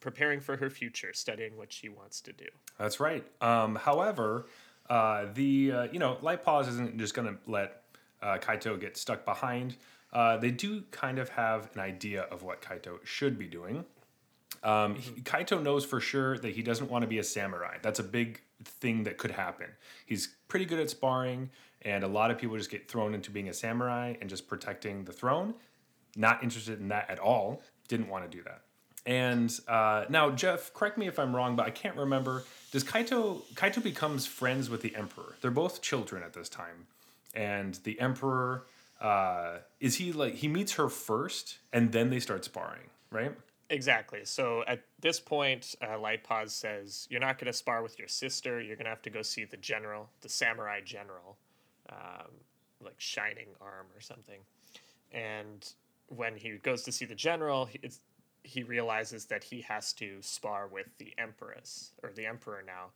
preparing 0.00 0.40
for 0.40 0.56
her 0.56 0.68
future, 0.68 1.12
studying 1.12 1.56
what 1.56 1.72
she 1.72 1.88
wants 1.88 2.20
to 2.20 2.32
do. 2.32 2.46
That's 2.76 2.98
right. 2.98 3.24
Um, 3.40 3.76
however, 3.76 4.46
uh, 4.90 5.26
the 5.32 5.72
uh, 5.72 5.82
you 5.92 6.00
know, 6.00 6.18
Light 6.22 6.44
Paws 6.44 6.66
isn't 6.68 6.98
just 6.98 7.14
going 7.14 7.28
to 7.28 7.38
let 7.50 7.82
uh, 8.20 8.38
Kaito 8.38 8.80
get 8.80 8.96
stuck 8.96 9.24
behind. 9.24 9.76
Uh, 10.12 10.36
they 10.36 10.50
do 10.50 10.82
kind 10.90 11.18
of 11.18 11.28
have 11.30 11.70
an 11.74 11.80
idea 11.80 12.22
of 12.22 12.42
what 12.42 12.60
Kaito 12.62 12.98
should 13.04 13.38
be 13.38 13.46
doing. 13.46 13.84
Um, 14.64 14.96
he, 14.96 15.20
Kaito 15.20 15.62
knows 15.62 15.84
for 15.84 16.00
sure 16.00 16.36
that 16.38 16.54
he 16.54 16.62
doesn't 16.62 16.90
want 16.90 17.02
to 17.02 17.08
be 17.08 17.18
a 17.18 17.24
samurai. 17.24 17.76
That's 17.80 18.00
a 18.00 18.04
big 18.04 18.42
thing 18.64 19.04
that 19.04 19.18
could 19.18 19.30
happen. 19.30 19.66
He's 20.04 20.34
pretty 20.48 20.64
good 20.64 20.80
at 20.80 20.90
sparring, 20.90 21.50
and 21.82 22.02
a 22.02 22.08
lot 22.08 22.30
of 22.32 22.38
people 22.38 22.56
just 22.56 22.70
get 22.70 22.88
thrown 22.88 23.14
into 23.14 23.30
being 23.30 23.48
a 23.48 23.54
samurai 23.54 24.14
and 24.20 24.28
just 24.28 24.48
protecting 24.48 25.04
the 25.04 25.12
throne. 25.12 25.54
Not 26.16 26.42
interested 26.42 26.80
in 26.80 26.88
that 26.88 27.10
at 27.10 27.18
all. 27.18 27.62
Didn't 27.88 28.08
want 28.08 28.30
to 28.30 28.36
do 28.36 28.42
that. 28.44 28.62
And 29.04 29.56
uh, 29.68 30.06
now, 30.08 30.30
Jeff, 30.30 30.74
correct 30.74 30.98
me 30.98 31.06
if 31.06 31.18
I'm 31.18 31.34
wrong, 31.34 31.54
but 31.54 31.66
I 31.66 31.70
can't 31.70 31.96
remember. 31.96 32.44
Does 32.72 32.82
Kaito 32.82 33.42
Kaito 33.54 33.82
becomes 33.82 34.26
friends 34.26 34.68
with 34.68 34.82
the 34.82 34.94
Emperor? 34.96 35.36
They're 35.40 35.50
both 35.50 35.80
children 35.80 36.22
at 36.22 36.32
this 36.32 36.48
time, 36.48 36.86
and 37.34 37.74
the 37.84 38.00
Emperor 38.00 38.64
uh, 39.00 39.58
is 39.78 39.96
he 39.96 40.12
like 40.12 40.34
he 40.34 40.48
meets 40.48 40.72
her 40.72 40.88
first, 40.88 41.58
and 41.72 41.92
then 41.92 42.10
they 42.10 42.18
start 42.18 42.44
sparring, 42.44 42.90
right? 43.10 43.32
Exactly. 43.68 44.20
So 44.24 44.62
at 44.68 44.82
this 45.00 45.18
point, 45.18 45.74
uh, 45.86 45.98
Light 45.98 46.22
Paws 46.22 46.52
says, 46.52 47.06
You're 47.10 47.20
not 47.20 47.38
going 47.38 47.46
to 47.46 47.52
spar 47.52 47.82
with 47.82 47.98
your 47.98 48.08
sister. 48.08 48.60
You're 48.60 48.76
going 48.76 48.84
to 48.84 48.90
have 48.90 49.02
to 49.02 49.10
go 49.10 49.22
see 49.22 49.44
the 49.44 49.56
general, 49.56 50.08
the 50.20 50.28
samurai 50.28 50.80
general, 50.84 51.36
um, 51.90 52.30
like 52.80 52.94
Shining 52.98 53.48
Arm 53.60 53.86
or 53.94 54.00
something. 54.00 54.40
And 55.12 55.68
when 56.08 56.36
he 56.36 56.52
goes 56.58 56.82
to 56.82 56.92
see 56.92 57.04
the 57.04 57.14
general, 57.14 57.66
he, 57.66 57.80
he 58.42 58.62
realizes 58.62 59.26
that 59.26 59.44
he 59.44 59.60
has 59.62 59.92
to 59.94 60.18
spar 60.20 60.68
with 60.68 60.86
the 60.98 61.12
Empress, 61.18 61.92
or 62.02 62.10
the 62.14 62.26
Emperor 62.26 62.62
now, 62.66 62.90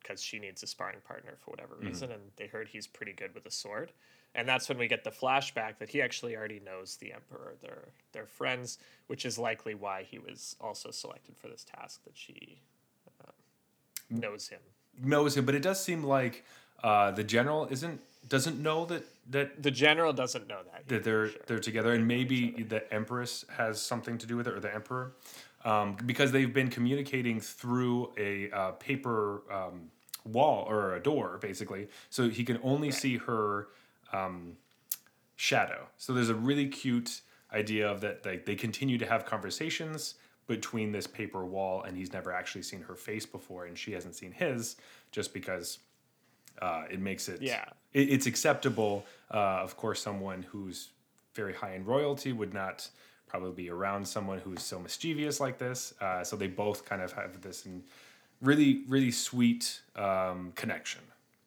because 0.00 0.22
she 0.22 0.38
needs 0.38 0.62
a 0.62 0.66
sparring 0.66 1.00
partner 1.04 1.34
for 1.40 1.50
whatever 1.50 1.76
reason, 1.76 2.12
and 2.12 2.22
they 2.36 2.46
heard 2.46 2.68
he's 2.68 2.86
pretty 2.86 3.12
good 3.12 3.34
with 3.34 3.46
a 3.46 3.50
sword. 3.50 3.92
And 4.36 4.48
that's 4.48 4.68
when 4.68 4.78
we 4.78 4.88
get 4.88 5.04
the 5.04 5.10
flashback 5.10 5.78
that 5.78 5.88
he 5.88 6.02
actually 6.02 6.36
already 6.36 6.60
knows 6.60 6.96
the 6.96 7.12
emperor. 7.12 7.54
They're 7.62 7.88
they're 8.12 8.26
friends, 8.26 8.78
which 9.06 9.24
is 9.24 9.38
likely 9.38 9.74
why 9.74 10.02
he 10.02 10.18
was 10.18 10.56
also 10.60 10.90
selected 10.90 11.36
for 11.36 11.48
this 11.48 11.64
task. 11.64 12.02
That 12.04 12.16
she 12.16 12.60
uh, 13.20 13.30
knows 14.10 14.48
him. 14.48 14.60
knows 15.00 15.36
him, 15.36 15.46
but 15.46 15.54
it 15.54 15.62
does 15.62 15.82
seem 15.82 16.02
like 16.02 16.44
uh, 16.84 17.10
the 17.10 17.24
general 17.24 17.66
isn't 17.70 18.00
doesn't 18.28 18.60
know 18.60 18.84
that 18.86 19.04
that 19.30 19.62
The 19.62 19.70
general 19.70 20.12
doesn't 20.12 20.46
know 20.46 20.60
that. 20.70 20.86
that 20.88 21.02
they're 21.02 21.30
they're 21.46 21.58
together, 21.58 21.92
and 21.94 22.06
maybe 22.06 22.62
the 22.68 22.80
empress 22.92 23.44
has 23.56 23.80
something 23.80 24.18
to 24.18 24.26
do 24.26 24.36
with 24.36 24.46
it, 24.46 24.54
or 24.54 24.60
the 24.60 24.72
emperor, 24.72 25.12
um, 25.64 25.96
because 26.04 26.30
they've 26.30 26.52
been 26.52 26.68
communicating 26.68 27.40
through 27.40 28.12
a 28.18 28.50
uh, 28.50 28.70
paper 28.72 29.42
um, 29.50 29.90
wall 30.24 30.66
or 30.68 30.94
a 30.94 31.02
door, 31.02 31.38
basically. 31.40 31.88
So 32.10 32.28
he 32.28 32.44
can 32.44 32.58
only 32.62 32.90
see 32.90 33.16
her 33.16 33.68
um, 34.12 34.56
shadow. 35.36 35.86
So 35.96 36.12
there's 36.12 36.28
a 36.28 36.34
really 36.34 36.68
cute 36.68 37.22
idea 37.52 37.90
of 37.90 38.02
that 38.02 38.26
like 38.26 38.44
they 38.44 38.56
continue 38.56 38.98
to 38.98 39.06
have 39.06 39.24
conversations 39.24 40.16
between 40.46 40.92
this 40.92 41.06
paper 41.06 41.46
wall, 41.46 41.82
and 41.84 41.96
he's 41.96 42.12
never 42.12 42.30
actually 42.30 42.62
seen 42.62 42.82
her 42.82 42.94
face 42.94 43.24
before, 43.24 43.64
and 43.64 43.78
she 43.78 43.92
hasn't 43.92 44.14
seen 44.14 44.32
his, 44.32 44.76
just 45.12 45.32
because 45.32 45.78
uh, 46.62 46.84
it 46.90 47.00
makes 47.00 47.28
it 47.28 47.42
Yeah. 47.42 47.64
it, 47.92 48.10
it's 48.10 48.26
acceptable. 48.26 49.04
Uh, 49.30 49.38
of 49.62 49.76
course, 49.76 50.00
someone 50.02 50.42
who's 50.44 50.90
very 51.34 51.52
high 51.54 51.74
in 51.74 51.84
royalty 51.84 52.32
would 52.32 52.54
not 52.54 52.88
probably 53.26 53.52
be 53.52 53.70
around 53.70 54.06
someone 54.06 54.38
who's 54.38 54.62
so 54.62 54.78
mischievous 54.78 55.40
like 55.40 55.58
this. 55.58 55.94
Uh, 56.00 56.22
so 56.22 56.36
they 56.36 56.46
both 56.46 56.84
kind 56.84 57.02
of 57.02 57.12
have 57.12 57.40
this 57.40 57.64
and 57.66 57.82
really, 58.40 58.82
really 58.88 59.10
sweet 59.10 59.80
um, 59.96 60.52
connection, 60.54 61.00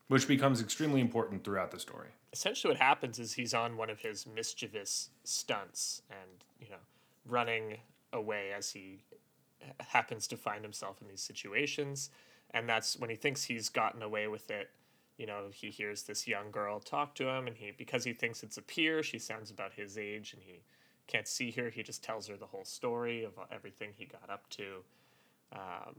which 0.09 0.27
becomes 0.27 0.59
extremely 0.61 0.99
important 0.99 1.43
throughout 1.43 1.71
the 1.71 1.79
story. 1.79 2.09
essentially 2.33 2.73
what 2.73 2.81
happens 2.81 3.19
is 3.19 3.33
he's 3.33 3.53
on 3.53 3.77
one 3.77 3.89
of 3.89 3.99
his 3.99 4.27
mischievous 4.27 5.09
stunts 5.23 6.01
and 6.09 6.43
you 6.59 6.67
know 6.69 6.83
running 7.25 7.77
away 8.11 8.51
as 8.57 8.71
he 8.71 8.99
happens 9.79 10.27
to 10.27 10.35
find 10.37 10.63
himself 10.63 11.01
in 11.01 11.07
these 11.07 11.21
situations 11.21 12.09
and 12.51 12.67
that's 12.67 12.97
when 12.99 13.09
he 13.09 13.15
thinks 13.15 13.43
he's 13.45 13.69
gotten 13.69 14.01
away 14.01 14.27
with 14.27 14.49
it 14.51 14.69
you 15.17 15.25
know 15.25 15.45
he 15.51 15.69
hears 15.69 16.03
this 16.03 16.27
young 16.27 16.51
girl 16.51 16.79
talk 16.79 17.15
to 17.15 17.27
him 17.27 17.47
and 17.47 17.57
he 17.57 17.71
because 17.77 18.03
he 18.03 18.13
thinks 18.13 18.43
it's 18.43 18.57
a 18.57 18.61
peer 18.61 19.01
she 19.01 19.17
sounds 19.17 19.49
about 19.51 19.73
his 19.73 19.97
age 19.97 20.33
and 20.33 20.41
he 20.43 20.61
can't 21.07 21.27
see 21.27 21.51
her. 21.51 21.69
He 21.69 21.83
just 21.83 22.03
tells 22.03 22.27
her 22.27 22.37
the 22.37 22.45
whole 22.45 22.65
story 22.65 23.23
of 23.23 23.33
everything 23.51 23.91
he 23.95 24.05
got 24.05 24.29
up 24.29 24.47
to 24.51 24.83
um, 25.53 25.95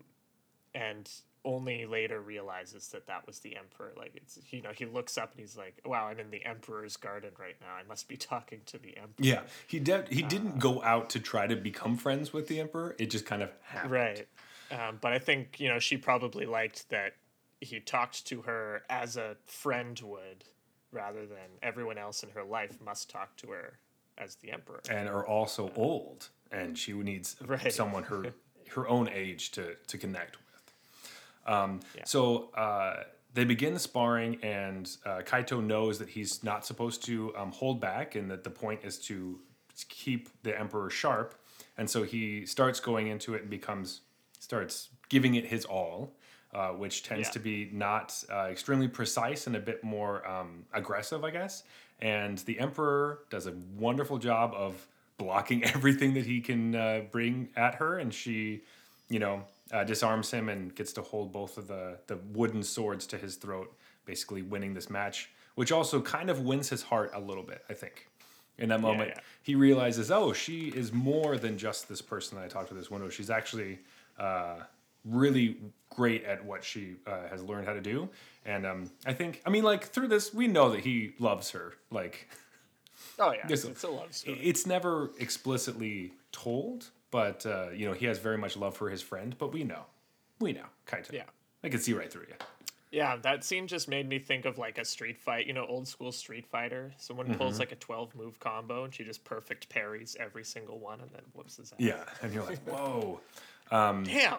and 0.75 1.11
only 1.45 1.87
later 1.87 2.21
realizes 2.21 2.89
that 2.89 3.07
that 3.07 3.27
was 3.27 3.39
the 3.39 3.57
emperor. 3.57 3.93
Like 3.97 4.13
it's 4.15 4.39
you 4.51 4.61
know 4.61 4.71
he 4.75 4.85
looks 4.85 5.17
up 5.17 5.33
and 5.33 5.41
he's 5.41 5.57
like 5.57 5.81
wow 5.85 6.07
i'm 6.07 6.19
in 6.19 6.31
the 6.31 6.45
emperor's 6.45 6.97
garden 6.97 7.31
right 7.39 7.57
now. 7.61 7.75
I 7.75 7.89
must 7.89 8.07
be 8.07 8.17
talking 8.33 8.61
to 8.67 8.79
the 8.79 8.97
emperor. 8.97 9.15
Yeah, 9.19 9.41
he 9.67 9.81
de- 9.81 10.07
he 10.11 10.23
didn't 10.23 10.59
go 10.59 10.83
out 10.83 11.11
to 11.11 11.21
try 11.21 11.47
to 11.47 11.57
become 11.57 11.97
friends 11.97 12.33
with 12.33 12.49
the 12.49 12.61
emperor. 12.61 12.95
It 12.99 13.11
just 13.11 13.25
kind 13.25 13.43
of 13.43 13.51
happened. 13.63 13.93
right. 13.93 14.29
Um, 14.71 14.99
but 15.01 15.15
i 15.15 15.19
think 15.19 15.59
you 15.59 15.69
know 15.71 15.79
she 15.79 15.97
probably 15.97 16.45
liked 16.45 16.91
that 16.91 17.15
he 17.61 17.81
talked 17.81 18.27
to 18.27 18.43
her 18.43 18.83
as 18.89 19.17
a 19.17 19.37
friend 19.47 20.01
would 20.05 20.45
rather 20.93 21.27
than 21.27 21.49
everyone 21.63 21.99
else 21.99 22.23
in 22.23 22.31
her 22.31 22.45
life 22.45 22.81
must 22.85 23.11
talk 23.11 23.37
to 23.37 23.49
her 23.49 23.79
as 24.17 24.37
the 24.37 24.51
emperor 24.51 24.81
and 24.91 25.09
are 25.09 25.27
also 25.27 25.71
old, 25.77 26.29
and 26.51 26.77
she 26.79 26.93
needs 26.93 27.37
Right. 27.45 27.73
someone 27.73 28.05
her 28.05 28.33
her 28.71 28.89
own 28.89 29.09
age 29.09 29.51
to 29.53 29.75
to 29.87 29.99
connect 29.99 30.37
with. 30.37 31.53
Um, 31.55 31.81
Yeah. 31.95 32.03
So 32.05 32.51
uh, 32.55 33.05
they 33.35 33.45
begin 33.45 33.79
sparring, 33.79 34.43
and 34.43 34.89
uh, 35.05 35.21
Kaito 35.25 35.63
knows 35.65 35.99
that 35.99 36.09
he's 36.11 36.43
not 36.43 36.65
supposed 36.67 37.05
to 37.07 37.35
um, 37.37 37.53
hold 37.53 37.81
back, 37.81 38.15
and 38.15 38.31
that 38.31 38.45
the 38.45 38.51
point 38.51 38.81
is 38.85 38.99
to 39.07 39.41
keep 39.89 40.29
the 40.43 40.59
emperor 40.59 40.91
sharp. 40.91 41.35
And 41.77 41.89
so 41.89 42.03
he 42.03 42.45
starts 42.47 42.81
going 42.81 43.07
into 43.07 43.35
it 43.35 43.43
and 43.43 43.51
becomes 43.51 44.01
starts 44.41 44.89
giving 45.09 45.35
it 45.37 45.47
his 45.47 45.65
all. 45.65 46.17
Uh, 46.55 46.71
which 46.71 47.03
tends 47.03 47.29
Yeah. 47.29 47.33
to 47.33 47.41
be 47.41 47.69
not 47.75 48.25
uh, 48.33 48.49
extremely 48.51 48.89
precise 48.89 49.47
and 49.47 49.55
a 49.55 49.61
bit 49.61 49.85
more 49.85 50.27
um, 50.27 50.65
aggressive, 50.73 51.23
I 51.23 51.31
guess. 51.31 51.63
And 52.01 52.39
the 52.39 52.59
Emperor 52.59 53.19
does 53.29 53.47
a 53.47 53.53
wonderful 53.77 54.17
job 54.17 54.55
of 54.55 54.87
blocking 55.19 55.63
everything 55.75 56.15
that 56.15 56.25
he 56.25 56.41
can 56.41 56.75
uh, 56.75 57.03
bring 57.11 57.51
at 57.55 57.75
her, 57.75 57.99
and 57.99 58.15
she, 58.15 58.63
you 59.11 59.19
know, 59.19 59.43
uh, 59.73 59.85
disarms 59.85 60.31
him 60.31 60.49
and 60.49 60.75
gets 60.75 60.95
to 60.95 61.03
hold 61.03 61.33
both 61.33 61.59
of 61.59 61.69
the 61.69 61.99
the 62.07 62.17
wooden 62.33 62.63
swords 62.63 63.07
to 63.09 63.19
his 63.19 63.37
throat, 63.37 63.71
basically 64.07 64.41
winning 64.41 64.73
this 64.73 64.89
match, 64.89 65.29
which 65.55 65.71
also 65.71 66.01
kind 66.01 66.31
of 66.31 66.41
wins 66.41 66.71
his 66.71 66.83
heart 66.83 67.11
a 67.13 67.21
little 67.21 67.43
bit, 67.45 67.63
I 67.69 67.75
think. 67.75 68.09
In 68.57 68.71
that 68.71 68.81
moment, 68.81 69.11
yeah. 69.15 69.21
he 69.43 69.55
realizes, 69.55 70.11
oh, 70.11 70.33
she 70.33 70.69
is 70.69 70.93
more 70.93 71.37
than 71.37 71.59
just 71.59 71.89
this 71.89 72.01
person 72.03 72.39
that 72.39 72.45
I 72.45 72.49
talked 72.49 72.69
to 72.69 72.75
this 72.75 72.91
window. 72.91 73.09
She's 73.11 73.31
actually 73.31 73.79
uh, 74.19 74.57
really 75.09 75.57
great 75.91 76.25
at 76.25 76.45
what 76.45 76.63
she 76.65 76.97
uh, 77.07 77.29
has 77.29 77.43
learned 77.43 77.67
how 77.67 77.73
to 77.73 77.81
do. 77.81 78.09
And 78.45 78.65
um, 78.67 78.91
I 79.07 79.13
think, 79.13 79.43
I 79.47 79.51
mean, 79.51 79.65
like 79.65 79.85
through 79.89 80.09
this, 80.09 80.33
we 80.33 80.47
know 80.47 80.71
that 80.71 80.81
he 80.81 81.15
loves 81.19 81.51
her. 81.51 81.75
Like, 81.91 82.29
oh 83.19 83.33
yeah 83.33 83.47
Yes. 83.49 83.65
it's 83.65 83.83
a 83.85 83.89
love 83.89 84.13
story 84.15 84.39
it's 84.43 84.67
never 84.67 85.11
explicitly 85.19 86.13
told, 86.33 86.91
but 87.11 87.45
uh, 87.47 87.71
you 87.75 87.87
know, 87.87 87.93
he 87.95 88.07
has 88.07 88.19
very 88.19 88.39
much 88.39 88.57
love 88.57 88.77
for 88.77 88.91
his 88.91 89.03
friend. 89.03 89.35
But 89.39 89.53
we 89.53 89.65
know, 89.65 89.83
we 90.41 90.53
know, 90.53 90.67
Kaito. 90.87 91.13
Yeah. 91.13 91.23
I 91.65 91.69
can 91.69 91.81
see 91.81 91.93
right 91.95 92.13
through 92.13 92.27
you. 92.29 92.35
Yeah, 92.91 93.17
that 93.17 93.45
scene 93.45 93.67
just 93.67 93.87
made 93.87 94.09
me 94.09 94.19
think 94.19 94.47
of 94.47 94.57
like 94.57 94.79
a 94.79 94.85
street 94.85 95.19
fight, 95.19 95.47
you 95.47 95.53
know, 95.53 95.67
old 95.67 95.87
school 95.87 96.11
Street 96.11 96.47
Fighter. 96.47 96.93
Someone 96.97 97.27
Mm-hmm. 97.27 97.37
pulls 97.37 97.59
like 97.59 97.71
a 97.73 97.77
12 97.77 98.15
move 98.15 98.41
combo 98.41 98.85
and 98.85 98.95
she 98.95 99.05
just 99.05 99.25
perfect 99.25 99.69
parries 99.69 100.17
every 100.19 100.45
single 100.45 100.79
one 100.79 101.01
and 101.01 101.11
then 101.11 101.21
whoops 101.35 101.57
his 101.57 101.71
ass. 101.73 101.79
Yeah, 101.79 102.05
and 102.23 102.33
you're 102.33 102.45
like, 102.45 102.59
whoa. 102.67 103.21
Damn. 103.71 104.37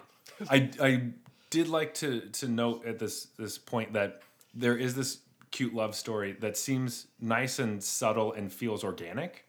I 0.50 0.70
I 0.82 1.02
did 1.50 1.68
like 1.68 1.94
to 1.96 2.22
to 2.22 2.48
note 2.48 2.86
at 2.86 3.00
this 3.00 3.26
this 3.38 3.58
point 3.58 3.94
that 3.94 4.22
there 4.54 4.78
is 4.78 4.96
this 4.96 5.20
cute 5.52 5.74
love 5.74 5.96
story 5.96 6.34
that 6.40 6.56
seems 6.58 7.08
nice 7.20 7.58
and 7.60 7.84
subtle 7.84 8.34
and 8.34 8.52
feels 8.54 8.84
organic, 8.84 9.46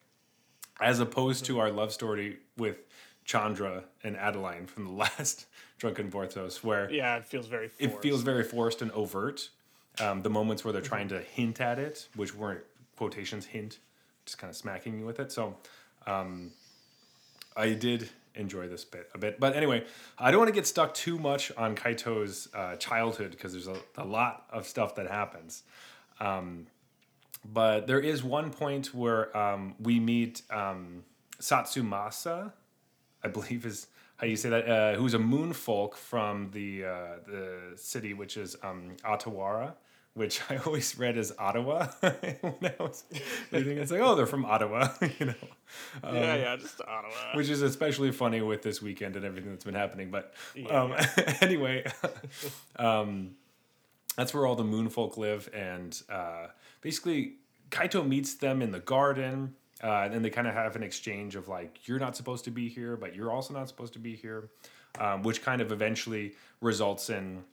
as 0.79 0.99
opposed 0.99 1.45
to 1.45 1.59
our 1.59 1.71
love 1.71 1.91
story 1.93 2.39
with 2.57 2.77
Chandra 3.25 3.83
and 4.03 4.17
Adeline 4.17 4.65
from 4.65 4.85
the 4.85 4.91
last 5.03 5.45
Drunken 5.77 6.09
Vorthos, 6.11 6.63
where 6.63 6.89
Yeah, 6.91 7.17
it 7.17 7.25
feels 7.25 7.47
very 7.47 7.67
forced. 7.67 7.81
it 7.95 8.01
feels 8.01 8.21
very 8.23 8.43
forced 8.43 8.81
and 8.81 8.91
overt. 8.91 9.49
Um, 9.99 10.21
the 10.21 10.29
moments 10.29 10.63
where 10.63 10.71
they're 10.71 10.81
trying 10.81 11.09
to 11.09 11.19
hint 11.19 11.59
at 11.61 11.77
it, 11.77 12.07
which 12.15 12.33
weren't 12.33 12.61
quotations, 12.95 13.45
hint, 13.45 13.79
just 14.25 14.37
kind 14.37 14.49
of 14.49 14.55
smacking 14.55 14.97
you 14.97 15.05
with 15.05 15.19
it. 15.19 15.31
So 15.31 15.57
um, 16.07 16.51
I 17.57 17.71
did 17.73 18.09
enjoy 18.35 18.67
this 18.67 18.85
bit 18.85 19.09
a 19.13 19.17
bit. 19.17 19.39
But 19.39 19.55
anyway, 19.55 19.85
I 20.17 20.31
don't 20.31 20.39
want 20.39 20.49
to 20.49 20.55
get 20.55 20.67
stuck 20.67 20.93
too 20.93 21.17
much 21.17 21.51
on 21.57 21.75
Kaito's 21.75 22.49
uh, 22.53 22.75
childhood 22.75 23.31
because 23.31 23.51
there's 23.53 23.67
a, 23.67 23.77
a 23.97 24.05
lot 24.05 24.45
of 24.49 24.67
stuff 24.67 24.95
that 24.95 25.07
happens. 25.07 25.63
Um, 26.19 26.67
but 27.43 27.87
there 27.87 27.99
is 27.99 28.23
one 28.23 28.51
point 28.51 28.93
where 28.93 29.35
um, 29.35 29.75
we 29.79 29.99
meet 29.99 30.43
um, 30.51 31.03
Satsumasa, 31.39 32.51
I 33.23 33.27
believe 33.27 33.65
is 33.65 33.87
how 34.17 34.27
you 34.27 34.35
say 34.35 34.49
that, 34.49 34.69
uh, 34.69 34.93
who's 34.93 35.15
a 35.15 35.19
moon 35.19 35.51
folk 35.51 35.95
from 35.95 36.51
the 36.51 36.85
uh, 36.85 37.07
the 37.25 37.57
city, 37.75 38.13
which 38.13 38.37
is 38.37 38.55
um, 38.61 38.95
Otawara, 39.03 39.73
which 40.13 40.41
I 40.49 40.57
always 40.57 40.97
read 40.97 41.17
as 41.17 41.33
Ottawa 41.37 41.87
when 42.01 42.55
I 42.63 42.75
was 42.79 43.03
reading. 43.51 43.77
It's 43.77 43.91
like, 43.91 44.01
oh, 44.01 44.15
they're 44.15 44.25
from 44.25 44.45
Ottawa, 44.45 44.89
you 45.19 45.27
know, 45.27 45.33
yeah, 46.03 46.35
yeah, 46.35 46.55
just 46.57 46.81
Ottawa. 46.81 47.35
which 47.35 47.49
is 47.49 47.61
especially 47.61 48.11
funny 48.11 48.41
with 48.41 48.61
this 48.61 48.81
weekend 48.81 49.15
and 49.15 49.23
everything 49.23 49.51
that's 49.51 49.63
been 49.63 49.73
happening. 49.73 50.11
But 50.11 50.33
um, 50.69 50.93
anyway, 51.41 51.85
um, 52.77 53.31
that's 54.17 54.33
where 54.33 54.45
all 54.45 54.55
the 54.55 54.65
moon 54.65 54.89
folk 54.89 55.17
live, 55.17 55.49
and 55.53 55.99
uh, 56.09 56.47
basically 56.81 57.35
Kaito 57.69 58.05
meets 58.05 58.35
them 58.35 58.61
in 58.61 58.71
the 58.71 58.79
garden. 58.79 59.55
Uh, 59.83 60.03
and 60.03 60.13
then 60.13 60.21
they 60.21 60.29
kind 60.29 60.45
of 60.45 60.53
have 60.53 60.75
an 60.75 60.83
exchange 60.83 61.35
of 61.35 61.47
like, 61.47 61.87
you're 61.87 61.97
not 61.97 62.15
supposed 62.15 62.45
to 62.45 62.51
be 62.51 62.69
here, 62.69 62.95
but 62.95 63.15
you're 63.15 63.31
also 63.31 63.51
not 63.51 63.67
supposed 63.67 63.93
to 63.93 63.97
be 63.97 64.15
here, 64.15 64.47
um, 64.99 65.23
which 65.23 65.41
kind 65.41 65.59
of 65.59 65.71
eventually 65.71 66.35
results 66.59 67.09
in. 67.09 67.43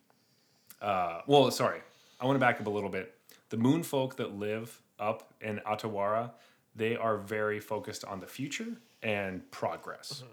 Uh, 0.83 1.23
well, 1.27 1.50
sorry, 1.50 1.81
I 2.20 2.26
want 2.26 2.37
to 2.37 2.40
back 2.40 2.60
up 2.60 2.66
a 2.66 2.70
little 2.70 2.90
bit. 2.90 3.14
The 3.50 3.56
moon 3.56 3.82
folk 3.82 4.16
that 4.16 4.37
live 4.37 4.82
up 4.98 5.32
in 5.40 5.60
Otawara, 5.66 6.32
they 6.75 6.96
are 6.96 7.16
very 7.18 7.60
focused 7.60 8.04
on 8.04 8.20
the 8.20 8.26
future 8.26 8.76
and 9.02 9.48
progress. 9.50 10.25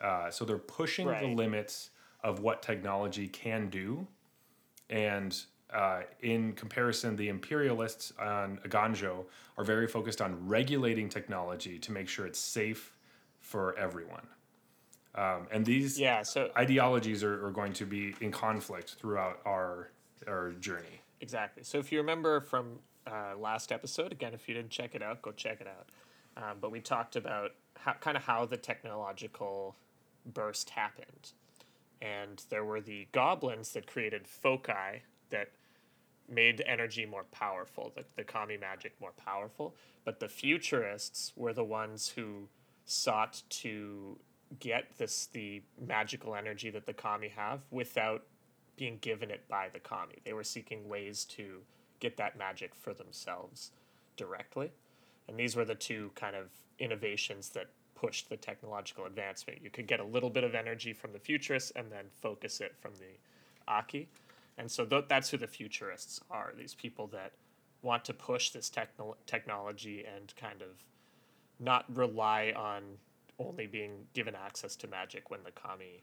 Uh, 0.00 0.30
so 0.30 0.44
they're 0.44 0.58
pushing 0.58 1.06
the 1.06 1.28
limits 1.34 1.90
of 2.22 2.40
what 2.40 2.62
technology 2.62 3.28
can 3.28 3.68
do. 3.68 4.06
And 4.88 5.38
uh, 5.72 6.02
in 6.20 6.52
comparison, 6.54 7.16
the 7.16 7.28
imperialists 7.28 8.12
on 8.18 8.58
Eiganjo 8.66 9.24
are 9.56 9.64
very 9.64 9.86
focused 9.86 10.20
on 10.20 10.48
regulating 10.48 11.08
technology 11.08 11.78
to 11.78 11.92
make 11.92 12.08
sure 12.08 12.26
it's 12.26 12.38
safe 12.38 12.96
for 13.40 13.76
everyone. 13.78 14.26
Um, 15.14 15.46
and 15.50 15.64
these 15.64 15.98
Yeah, 15.98 16.22
so 16.22 16.50
ideologies 16.56 17.22
are, 17.24 17.46
are 17.46 17.50
going 17.50 17.72
to 17.74 17.84
be 17.84 18.14
in 18.20 18.30
conflict 18.30 18.96
throughout 18.98 19.40
our 19.44 19.90
or 20.26 20.52
journey. 20.60 20.99
Exactly. 21.20 21.62
So 21.62 21.78
if 21.78 21.92
you 21.92 21.98
remember 21.98 22.40
from 22.40 22.78
uh, 23.06 23.36
last 23.38 23.72
episode, 23.72 24.12
again, 24.12 24.34
if 24.34 24.48
you 24.48 24.54
didn't 24.54 24.70
check 24.70 24.94
it 24.94 25.02
out, 25.02 25.22
go 25.22 25.32
check 25.32 25.60
it 25.60 25.66
out. 25.66 25.88
Um, 26.36 26.58
but 26.60 26.70
we 26.70 26.80
talked 26.80 27.16
about 27.16 27.52
how, 27.76 27.94
kind 27.94 28.16
of 28.16 28.24
how 28.24 28.46
the 28.46 28.56
technological 28.56 29.76
burst 30.24 30.70
happened. 30.70 31.32
And 32.00 32.42
there 32.48 32.64
were 32.64 32.80
the 32.80 33.06
goblins 33.12 33.72
that 33.72 33.86
created 33.86 34.26
foci 34.26 35.02
that 35.30 35.50
made 36.28 36.62
energy 36.66 37.04
more 37.04 37.24
powerful, 37.24 37.92
the, 37.94 38.04
the 38.16 38.24
kami 38.24 38.56
magic 38.56 38.94
more 39.00 39.12
powerful. 39.12 39.74
But 40.04 40.20
the 40.20 40.28
futurists 40.28 41.32
were 41.36 41.52
the 41.52 41.64
ones 41.64 42.08
who 42.08 42.48
sought 42.86 43.42
to 43.50 44.18
get 44.58 44.96
this 44.98 45.26
the 45.26 45.62
magical 45.80 46.34
energy 46.34 46.70
that 46.70 46.86
the 46.86 46.92
kami 46.92 47.28
have 47.28 47.60
without 47.70 48.24
being 48.80 48.96
given 49.02 49.30
it 49.30 49.46
by 49.46 49.68
the 49.70 49.78
kami. 49.78 50.14
They 50.24 50.32
were 50.32 50.42
seeking 50.42 50.88
ways 50.88 51.26
to 51.26 51.58
get 52.00 52.16
that 52.16 52.38
magic 52.38 52.74
for 52.74 52.94
themselves 52.94 53.72
directly. 54.16 54.72
And 55.28 55.38
these 55.38 55.54
were 55.54 55.66
the 55.66 55.74
two 55.74 56.10
kind 56.14 56.34
of 56.34 56.48
innovations 56.78 57.50
that 57.50 57.66
pushed 57.94 58.30
the 58.30 58.38
technological 58.38 59.04
advancement. 59.04 59.60
You 59.62 59.68
could 59.68 59.86
get 59.86 60.00
a 60.00 60.04
little 60.04 60.30
bit 60.30 60.44
of 60.44 60.54
energy 60.54 60.94
from 60.94 61.12
the 61.12 61.18
futurists 61.18 61.72
and 61.76 61.92
then 61.92 62.06
focus 62.22 62.62
it 62.62 62.74
from 62.80 62.92
the 62.94 63.70
Akki. 63.70 64.06
And 64.56 64.70
so 64.70 64.86
th- 64.86 65.04
that's 65.08 65.28
who 65.28 65.36
the 65.36 65.46
futurists 65.46 66.18
are 66.30 66.54
these 66.56 66.72
people 66.72 67.06
that 67.08 67.32
want 67.82 68.02
to 68.06 68.14
push 68.14 68.48
this 68.48 68.70
techno- 68.70 69.18
technology 69.26 70.06
and 70.06 70.32
kind 70.36 70.62
of 70.62 70.82
not 71.58 71.84
rely 71.94 72.54
on 72.56 72.82
only 73.38 73.66
being 73.66 74.06
given 74.14 74.34
access 74.34 74.74
to 74.76 74.86
magic 74.86 75.30
when 75.30 75.40
the 75.44 75.50
kami, 75.50 76.02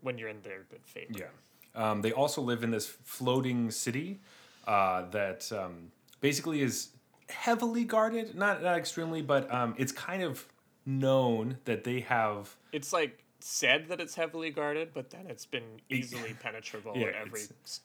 when 0.00 0.16
you're 0.16 0.30
in 0.30 0.40
their 0.40 0.64
good 0.70 0.86
favor. 0.86 1.12
Yeah. 1.18 1.26
Um, 1.74 2.02
they 2.02 2.12
also 2.12 2.40
live 2.40 2.62
in 2.62 2.70
this 2.70 2.86
floating 2.86 3.70
city 3.70 4.20
uh, 4.66 5.08
that 5.10 5.50
um, 5.52 5.90
basically 6.20 6.62
is 6.62 6.90
heavily 7.28 7.84
guarded. 7.84 8.34
Not 8.34 8.62
not 8.62 8.78
extremely, 8.78 9.22
but 9.22 9.52
um, 9.52 9.74
it's 9.76 9.92
kind 9.92 10.22
of 10.22 10.46
known 10.86 11.58
that 11.64 11.84
they 11.84 12.00
have. 12.00 12.54
It's 12.72 12.92
like 12.92 13.24
said 13.40 13.88
that 13.88 14.00
it's 14.00 14.14
heavily 14.14 14.50
guarded, 14.50 14.90
but 14.94 15.10
then 15.10 15.26
it's 15.28 15.44
been 15.44 15.80
easily 15.90 16.34
penetrable 16.40 16.92
Yeah, 16.96 17.08
at 17.08 17.14
every 17.14 17.42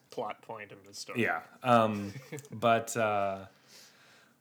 plot 0.10 0.42
point 0.42 0.72
in 0.72 0.78
the 0.88 0.94
story. 0.94 1.24
Yeah. 1.24 1.42
Um, 1.64 2.14
but 2.52 2.96
uh, 2.96 3.46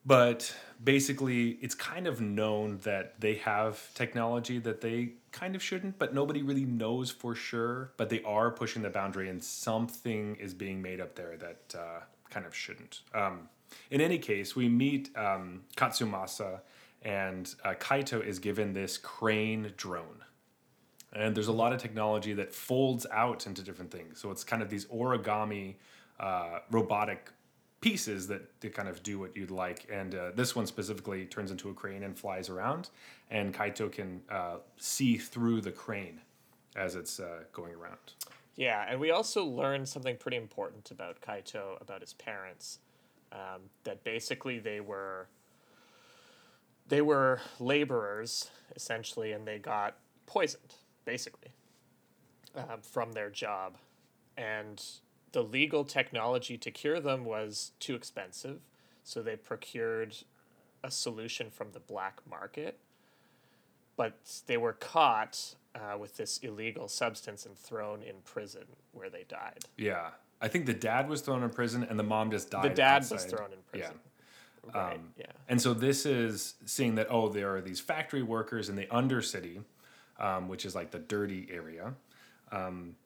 but 0.08 0.56
basically, 0.82 1.58
it's 1.60 1.74
kind 1.74 2.06
of 2.06 2.18
known 2.18 2.78
that 2.84 3.20
they 3.20 3.34
have 3.34 3.92
technology 3.92 4.58
that 4.58 4.80
they 4.80 5.10
kind 5.32 5.54
of 5.54 5.62
shouldn't, 5.62 5.98
but 5.98 6.14
nobody 6.14 6.40
really 6.40 6.64
knows 6.64 7.10
for 7.10 7.34
sure. 7.34 7.92
But 7.98 8.08
they 8.08 8.22
are 8.22 8.50
pushing 8.50 8.80
the 8.80 8.88
boundary, 8.88 9.28
and 9.28 9.44
something 9.44 10.36
is 10.36 10.54
being 10.54 10.80
made 10.80 10.98
up 10.98 11.14
there 11.14 11.36
that 11.36 11.78
uh, 11.78 12.00
kind 12.30 12.46
of 12.46 12.54
shouldn't. 12.54 13.02
Um, 13.12 13.50
in 13.90 14.00
any 14.00 14.16
case, 14.16 14.56
we 14.56 14.66
meet 14.66 15.14
um, 15.14 15.64
Katsumasa, 15.76 16.60
and 17.02 17.54
uh, 17.62 17.74
Kaito 17.74 18.24
is 18.24 18.38
given 18.38 18.72
this 18.72 18.96
crane 18.96 19.74
drone. 19.76 20.24
And 21.12 21.34
there's 21.34 21.48
a 21.48 21.52
lot 21.52 21.74
of 21.74 21.82
technology 21.82 22.32
that 22.32 22.54
folds 22.54 23.04
out 23.12 23.46
into 23.46 23.60
different 23.60 23.90
things. 23.90 24.20
So 24.20 24.30
it's 24.30 24.42
kind 24.42 24.62
of 24.62 24.70
these 24.70 24.86
origami 24.86 25.74
uh, 26.18 26.60
robotic 26.70 27.30
pieces 27.80 28.26
that, 28.26 28.60
that 28.60 28.74
kind 28.74 28.88
of 28.88 29.02
do 29.02 29.18
what 29.18 29.36
you'd 29.36 29.50
like. 29.50 29.86
And 29.90 30.14
uh, 30.14 30.30
this 30.34 30.56
one 30.56 30.66
specifically 30.66 31.24
turns 31.26 31.50
into 31.50 31.70
a 31.70 31.74
crane 31.74 32.02
and 32.02 32.18
flies 32.18 32.48
around. 32.48 32.90
And 33.30 33.54
Kaito 33.54 33.90
can 33.90 34.22
uh, 34.30 34.56
see 34.76 35.16
through 35.16 35.60
the 35.60 35.70
crane 35.70 36.20
as 36.76 36.94
it's 36.94 37.20
uh, 37.20 37.44
going 37.52 37.74
around. 37.74 38.14
Yeah, 38.56 38.84
and 38.88 38.98
we 38.98 39.12
also 39.12 39.44
learned 39.44 39.88
something 39.88 40.16
pretty 40.16 40.36
important 40.36 40.90
about 40.90 41.20
Kaito, 41.20 41.80
about 41.80 42.00
his 42.00 42.14
parents. 42.14 42.80
Um, 43.30 43.68
that 43.84 44.02
basically 44.04 44.58
they 44.58 44.80
were 44.80 45.28
they 46.88 47.02
were 47.02 47.40
laborers 47.60 48.50
essentially, 48.74 49.32
and 49.32 49.46
they 49.46 49.58
got 49.58 49.98
poisoned 50.24 50.74
basically 51.04 51.50
um, 52.56 52.80
from 52.80 53.12
their 53.12 53.28
job, 53.28 53.76
and 54.38 54.82
the 55.38 55.44
legal 55.44 55.84
technology 55.84 56.58
to 56.58 56.68
cure 56.68 56.98
them 56.98 57.24
was 57.24 57.70
too 57.78 57.94
expensive, 57.94 58.58
so 59.04 59.22
they 59.22 59.36
procured 59.36 60.16
a 60.82 60.90
solution 60.90 61.48
from 61.48 61.68
the 61.70 61.78
black 61.78 62.18
market. 62.28 62.80
But 63.96 64.18
they 64.48 64.56
were 64.56 64.72
caught 64.72 65.54
uh, 65.76 65.96
with 65.96 66.16
this 66.16 66.38
illegal 66.38 66.88
substance 66.88 67.46
and 67.46 67.56
thrown 67.56 68.02
in 68.02 68.16
prison 68.24 68.64
where 68.90 69.08
they 69.08 69.26
died. 69.28 69.60
Yeah. 69.76 70.08
I 70.40 70.48
think 70.48 70.66
the 70.66 70.74
dad 70.74 71.08
was 71.08 71.20
thrown 71.20 71.44
in 71.44 71.50
prison 71.50 71.86
and 71.88 71.96
the 71.96 72.02
mom 72.04 72.32
just 72.32 72.50
died. 72.50 72.64
The 72.64 72.74
dad 72.74 73.06
was 73.08 73.24
thrown 73.24 73.52
in 73.52 73.58
prison. 73.70 73.94
Yeah. 74.64 74.74
Right. 74.74 74.94
Um, 74.94 75.10
yeah. 75.16 75.26
And 75.48 75.62
so 75.62 75.72
this 75.72 76.04
is 76.04 76.54
seeing 76.66 76.96
that 76.96 77.06
oh 77.10 77.28
there 77.28 77.54
are 77.54 77.60
these 77.60 77.78
factory 77.78 78.24
workers 78.24 78.68
in 78.68 78.74
the 78.74 78.86
Undercity, 78.86 79.62
um, 80.18 80.48
which 80.48 80.64
is 80.64 80.74
like 80.74 80.90
the 80.90 80.98
dirty 80.98 81.46
area, 81.48 81.94
um, 82.50 82.96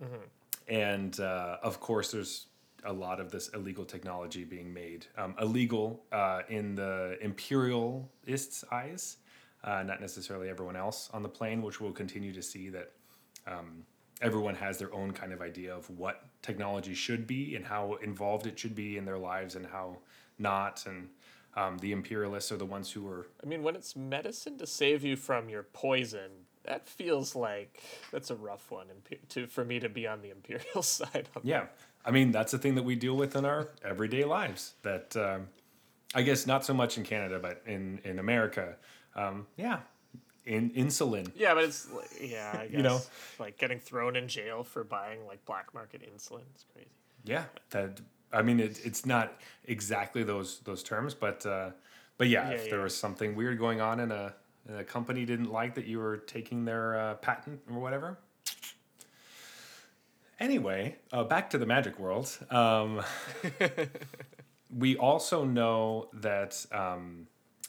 and 0.68 1.18
uh, 1.20 1.58
of 1.62 1.80
course 1.80 2.10
there's 2.10 2.46
a 2.84 2.92
lot 2.92 3.20
of 3.20 3.30
this 3.30 3.48
illegal 3.50 3.84
technology 3.84 4.44
being 4.44 4.72
made 4.72 5.06
um, 5.16 5.34
illegal 5.40 6.02
uh, 6.10 6.42
in 6.48 6.74
the 6.74 7.16
imperialists' 7.20 8.64
eyes, 8.72 9.18
uh, 9.64 9.82
not 9.82 10.00
necessarily 10.00 10.48
everyone 10.48 10.76
else 10.76 11.08
on 11.12 11.22
the 11.22 11.28
plane, 11.28 11.62
which 11.62 11.80
we'll 11.80 11.92
continue 11.92 12.32
to 12.32 12.42
see 12.42 12.68
that 12.68 12.90
um, 13.46 13.84
everyone 14.20 14.54
has 14.54 14.78
their 14.78 14.92
own 14.94 15.12
kind 15.12 15.32
of 15.32 15.40
idea 15.40 15.74
of 15.74 15.88
what 15.90 16.24
technology 16.42 16.94
should 16.94 17.26
be 17.26 17.56
and 17.56 17.64
how 17.64 17.94
involved 18.02 18.46
it 18.46 18.58
should 18.58 18.74
be 18.74 18.96
in 18.96 19.04
their 19.04 19.18
lives 19.18 19.56
and 19.56 19.66
how 19.66 19.98
not. 20.38 20.84
And 20.86 21.08
um, 21.54 21.78
the 21.78 21.92
imperialists 21.92 22.50
are 22.52 22.56
the 22.56 22.66
ones 22.66 22.90
who 22.90 23.06
are 23.08 23.26
I 23.42 23.46
mean, 23.46 23.62
when 23.62 23.76
it's 23.76 23.94
medicine 23.94 24.58
to 24.58 24.66
save 24.66 25.04
you 25.04 25.16
from 25.16 25.48
your 25.48 25.64
poison, 25.64 26.41
that 26.64 26.88
feels 26.88 27.34
like 27.34 27.82
that's 28.10 28.30
a 28.30 28.34
rough 28.36 28.70
one 28.70 28.86
to 29.30 29.46
for 29.46 29.64
me 29.64 29.80
to 29.80 29.88
be 29.88 30.06
on 30.06 30.22
the 30.22 30.30
imperial 30.30 30.82
side. 30.96 31.28
Of 31.34 31.44
yeah 31.44 31.66
i 32.04 32.10
mean 32.10 32.30
that's 32.32 32.52
the 32.52 32.58
thing 32.58 32.74
that 32.76 32.84
we 32.84 32.94
deal 32.96 33.16
with 33.16 33.34
in 33.36 33.44
our 33.44 33.68
everyday 33.84 34.24
lives 34.24 34.74
that 34.82 35.16
um, 35.16 35.48
i 36.14 36.22
guess 36.22 36.46
not 36.46 36.64
so 36.64 36.74
much 36.74 36.96
in 36.98 37.04
canada 37.04 37.38
but 37.40 37.62
in 37.66 38.00
in 38.04 38.18
america 38.18 38.76
um, 39.16 39.46
yeah 39.56 39.80
in 40.44 40.70
insulin 40.70 41.30
Yeah, 41.36 41.54
but 41.54 41.62
it's 41.64 41.88
yeah, 42.20 42.50
I 42.52 42.66
guess 42.66 42.72
You 42.76 42.82
know? 42.82 43.00
like 43.38 43.58
getting 43.58 43.78
thrown 43.78 44.16
in 44.16 44.26
jail 44.26 44.64
for 44.64 44.82
buying 44.82 45.24
like 45.26 45.44
black 45.44 45.72
market 45.72 46.02
insulin. 46.02 46.42
It's 46.54 46.64
crazy. 46.72 46.88
yeah 47.24 47.44
that 47.70 48.00
i 48.32 48.42
mean 48.42 48.58
it, 48.58 48.80
it's 48.84 49.06
not 49.06 49.40
exactly 49.66 50.24
those 50.24 50.58
those 50.64 50.82
terms 50.82 51.14
but 51.14 51.46
uh, 51.46 51.70
but 52.18 52.28
yeah, 52.28 52.50
Yeah, 52.50 52.56
if 52.56 52.70
there 52.70 52.80
was 52.80 52.96
something 52.96 53.34
weird 53.36 53.58
going 53.58 53.80
on 53.80 53.98
in 54.00 54.10
a, 54.12 54.34
a 54.68 54.84
company 54.84 55.24
didn't 55.24 55.50
like 55.50 55.74
that 55.74 55.86
you 55.86 55.98
were 55.98 56.18
taking 56.18 56.64
their 56.64 56.98
uh, 56.98 57.14
patent 57.14 57.60
or 57.70 57.78
whatever 57.80 58.18
Anyway, 60.42 60.96
uh, 61.12 61.22
back 61.22 61.50
to 61.50 61.56
the 61.56 61.66
magic 61.66 62.00
world. 62.00 62.36
Um, 62.50 63.00
we 64.76 64.96
also 64.96 65.44
know 65.44 66.08
that 66.14 66.66
um, 66.72 67.28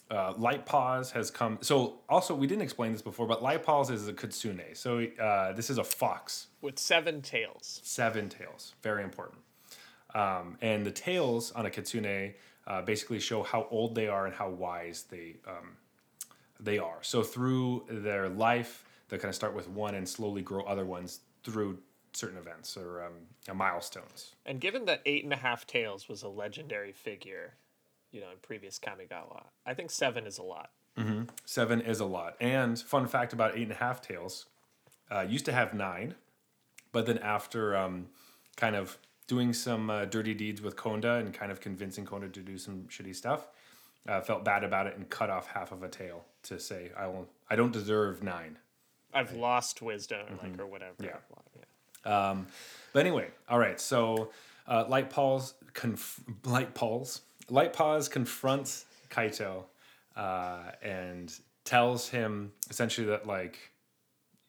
uh, 0.09 0.33
Light 0.37 0.65
Paws 0.65 1.11
has 1.11 1.29
come. 1.29 1.59
So, 1.61 1.99
also, 2.09 2.33
we 2.33 2.47
didn't 2.47 2.63
explain 2.63 2.91
this 2.91 3.03
before, 3.03 3.27
but 3.27 3.43
Light 3.43 3.63
Paws 3.63 3.91
is 3.91 4.07
a 4.07 4.13
kitsune. 4.13 4.73
So, 4.73 5.05
uh, 5.21 5.51
this 5.51 5.69
is 5.69 5.77
a 5.77 5.83
fox, 5.83 6.47
With 6.61 6.79
seven 6.79 7.21
tails. 7.21 7.79
seven 7.83 8.27
tails. 8.27 8.73
Very 8.81 9.03
important. 9.03 9.41
Um, 10.15 10.57
and 10.59 10.83
the 10.83 10.91
tails 10.91 11.51
on 11.51 11.67
a 11.67 11.69
kitsune 11.69 12.33
uh, 12.65 12.81
basically 12.81 13.19
show 13.19 13.43
how 13.43 13.67
old 13.69 13.93
they 13.93 14.07
are 14.07 14.25
and 14.25 14.33
how 14.33 14.49
wise 14.49 15.03
they 15.11 15.35
um, 15.47 15.75
they 16.63 16.79
are. 16.79 16.99
So 17.01 17.23
through 17.23 17.85
their 17.89 18.29
life, 18.29 18.85
they 19.09 19.17
kind 19.17 19.29
of 19.29 19.35
start 19.35 19.53
with 19.53 19.69
one 19.69 19.95
and 19.95 20.07
slowly 20.07 20.41
grow 20.41 20.63
other 20.63 20.85
ones 20.85 21.19
through 21.43 21.77
certain 22.13 22.37
events 22.37 22.77
or 22.77 23.03
um, 23.03 23.57
milestones. 23.57 24.35
And 24.45 24.61
given 24.61 24.85
that 24.85 25.01
eight 25.05 25.23
and 25.23 25.33
a 25.33 25.37
half 25.37 25.67
tails 25.67 26.07
was 26.07 26.23
a 26.23 26.29
legendary 26.29 26.91
figure, 26.91 27.55
you 28.11 28.21
know, 28.21 28.31
in 28.31 28.37
previous 28.41 28.79
Kamigawa, 28.79 29.43
I 29.65 29.73
think 29.73 29.91
seven 29.91 30.25
is 30.25 30.37
a 30.37 30.43
lot. 30.43 30.71
Seven 31.45 31.81
is 31.81 31.99
a 31.99 32.05
lot. 32.05 32.35
And 32.39 32.79
fun 32.79 33.07
fact 33.07 33.33
about 33.33 33.55
eight 33.57 33.63
and 33.63 33.71
a 33.71 33.75
half 33.75 34.01
tails, 34.01 34.45
uh, 35.11 35.25
used 35.27 35.45
to 35.45 35.51
have 35.51 35.73
nine, 35.73 36.15
but 36.91 37.05
then 37.05 37.17
after 37.17 37.75
um, 37.75 38.07
kind 38.55 38.75
of 38.75 38.97
doing 39.27 39.53
some 39.53 39.89
uh, 39.89 40.05
dirty 40.05 40.33
deeds 40.33 40.61
with 40.61 40.75
Konda 40.75 41.19
and 41.19 41.33
kind 41.33 41.51
of 41.51 41.59
convincing 41.59 42.05
Konda 42.05 42.31
to 42.31 42.41
do 42.41 42.57
some 42.57 42.83
shitty 42.83 43.15
stuff, 43.15 43.47
uh, 44.07 44.21
felt 44.21 44.45
bad 44.45 44.63
about 44.63 44.85
it 44.85 44.95
and 44.95 45.09
cut 45.09 45.29
off 45.29 45.47
half 45.47 45.71
of 45.71 45.81
a 45.81 45.87
tail 45.87 46.25
to 46.43 46.59
say 46.59 46.91
I 46.97 47.07
will. 47.07 47.27
I 47.49 47.55
don't 47.55 47.71
deserve 47.73 48.23
nine. 48.23 48.57
I've 49.13 49.33
lost 49.33 49.81
wisdom, 49.81 50.25
or 50.29 50.47
like 50.47 50.59
or 50.59 50.65
whatever. 50.65 50.95
Yeah. 50.99 51.17
yeah. 52.05 52.29
Um, 52.29 52.47
but 52.93 53.05
anyway, 53.05 53.27
all 53.47 53.59
right. 53.59 53.79
So 53.79 54.31
uh, 54.67 54.85
Light 54.87 55.09
Paws, 55.09 55.53
conf- 55.73 56.21
Light 56.45 56.73
Paws, 56.73 57.21
Light 57.49 57.73
Paws 57.73 58.09
confronts 58.09 58.85
Kaito 59.09 59.63
uh, 60.15 60.71
and 60.81 61.33
tells 61.65 62.09
him 62.09 62.51
essentially 62.69 63.07
that 63.07 63.27
like 63.27 63.57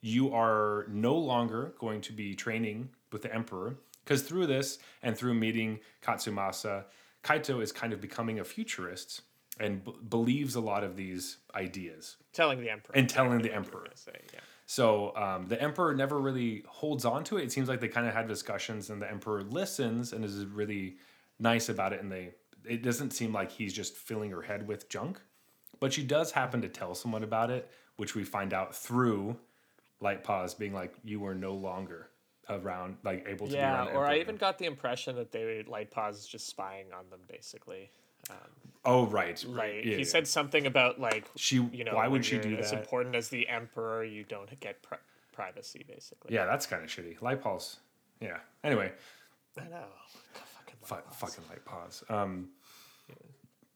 you 0.01 0.33
are 0.33 0.85
no 0.89 1.15
longer 1.15 1.73
going 1.79 2.01
to 2.01 2.13
be 2.13 2.35
training 2.35 2.89
with 3.11 3.21
the 3.21 3.33
Emperor. 3.33 3.75
Because 4.03 4.21
through 4.21 4.45
this 4.45 4.77
and 5.01 5.17
through 5.17 5.33
meeting 5.33 5.79
Katsumasa, 6.03 6.83
Kaito 7.23 7.61
is 7.61 7.71
kind 7.71 7.91
of 7.91 7.99
becoming 7.99 8.39
a 8.39 8.43
futurist 8.43 9.21
and 9.59 9.83
b- 9.83 9.93
believes 10.09 10.55
a 10.55 10.59
lot 10.61 10.83
of 10.83 10.95
these 10.95 11.37
ideas. 11.53 12.17
Telling 12.33 12.61
the 12.61 12.69
emperor. 12.69 12.95
And 12.95 13.09
telling 13.09 13.41
the 13.41 13.53
emperor. 13.53 13.87
Say, 13.95 14.19
yeah. 14.33 14.39
So 14.65 15.15
um, 15.15 15.47
the 15.47 15.61
emperor 15.61 15.93
never 15.93 16.19
really 16.19 16.63
holds 16.67 17.05
on 17.05 17.23
to 17.25 17.37
it. 17.37 17.43
It 17.43 17.51
seems 17.51 17.69
like 17.69 17.79
they 17.79 17.87
kind 17.87 18.07
of 18.07 18.13
had 18.13 18.27
discussions, 18.27 18.89
and 18.89 19.01
the 19.01 19.09
emperor 19.09 19.43
listens 19.43 20.11
and 20.13 20.25
is 20.25 20.45
really 20.45 20.97
nice 21.39 21.69
about 21.69 21.93
it. 21.93 22.01
And 22.01 22.11
they, 22.11 22.31
it 22.67 22.83
doesn't 22.83 23.11
seem 23.11 23.31
like 23.31 23.51
he's 23.51 23.73
just 23.73 23.95
filling 23.95 24.31
her 24.31 24.41
head 24.41 24.67
with 24.67 24.89
junk, 24.89 25.21
but 25.79 25.93
she 25.93 26.03
does 26.03 26.31
happen 26.31 26.61
to 26.61 26.69
tell 26.69 26.95
someone 26.95 27.23
about 27.23 27.51
it, 27.51 27.69
which 27.97 28.15
we 28.15 28.23
find 28.23 28.53
out 28.53 28.75
through 28.75 29.37
Light 30.01 30.23
Paws 30.23 30.53
being 30.55 30.73
like, 30.73 30.95
"You 31.03 31.25
are 31.25 31.35
no 31.35 31.53
longer 31.53 32.09
around, 32.49 32.97
like 33.03 33.25
able 33.27 33.47
to 33.47 33.53
be 33.53 33.59
Yeah, 33.59 33.73
around." 33.73 33.87
the 33.87 33.93
or 33.93 34.05
I 34.05 34.17
even 34.17 34.35
got 34.35 34.57
the 34.57 34.65
impression 34.65 35.15
that 35.17 35.31
they 35.31 35.63
Light 35.67 35.91
Paws 35.91 36.17
is 36.17 36.27
just 36.27 36.47
spying 36.47 36.87
on 36.91 37.09
them, 37.09 37.21
basically. 37.27 37.91
Oh 38.85 39.05
right, 39.07 39.43
right. 39.49 39.83
Yeah, 39.83 39.91
he 39.93 39.97
yeah. 39.99 40.03
said 40.03 40.27
something 40.27 40.65
about 40.65 40.99
like 40.99 41.25
she. 41.35 41.55
you 41.55 41.83
know 41.83 41.95
why 41.95 42.07
would 42.07 42.23
she 42.23 42.37
do 42.37 42.55
as 42.55 42.71
that? 42.71 42.79
important 42.79 43.15
as 43.15 43.29
the 43.29 43.47
emperor, 43.49 44.03
you 44.03 44.23
don't 44.23 44.59
get 44.59 44.81
pri- 44.81 44.99
privacy, 45.33 45.85
basically. 45.87 46.33
Yeah, 46.33 46.45
that's 46.45 46.65
kind 46.65 46.83
of 46.83 46.89
shitty. 46.89 47.21
Light 47.21 47.41
Paws. 47.41 47.77
Yeah. 48.21 48.37
Anyway, 48.63 48.91
I 49.59 49.67
know. 49.67 49.85
Fucking 50.33 50.75
Light 50.89 51.49
Light 51.49 51.65
Paws. 51.65 52.03
Um. 52.09 52.49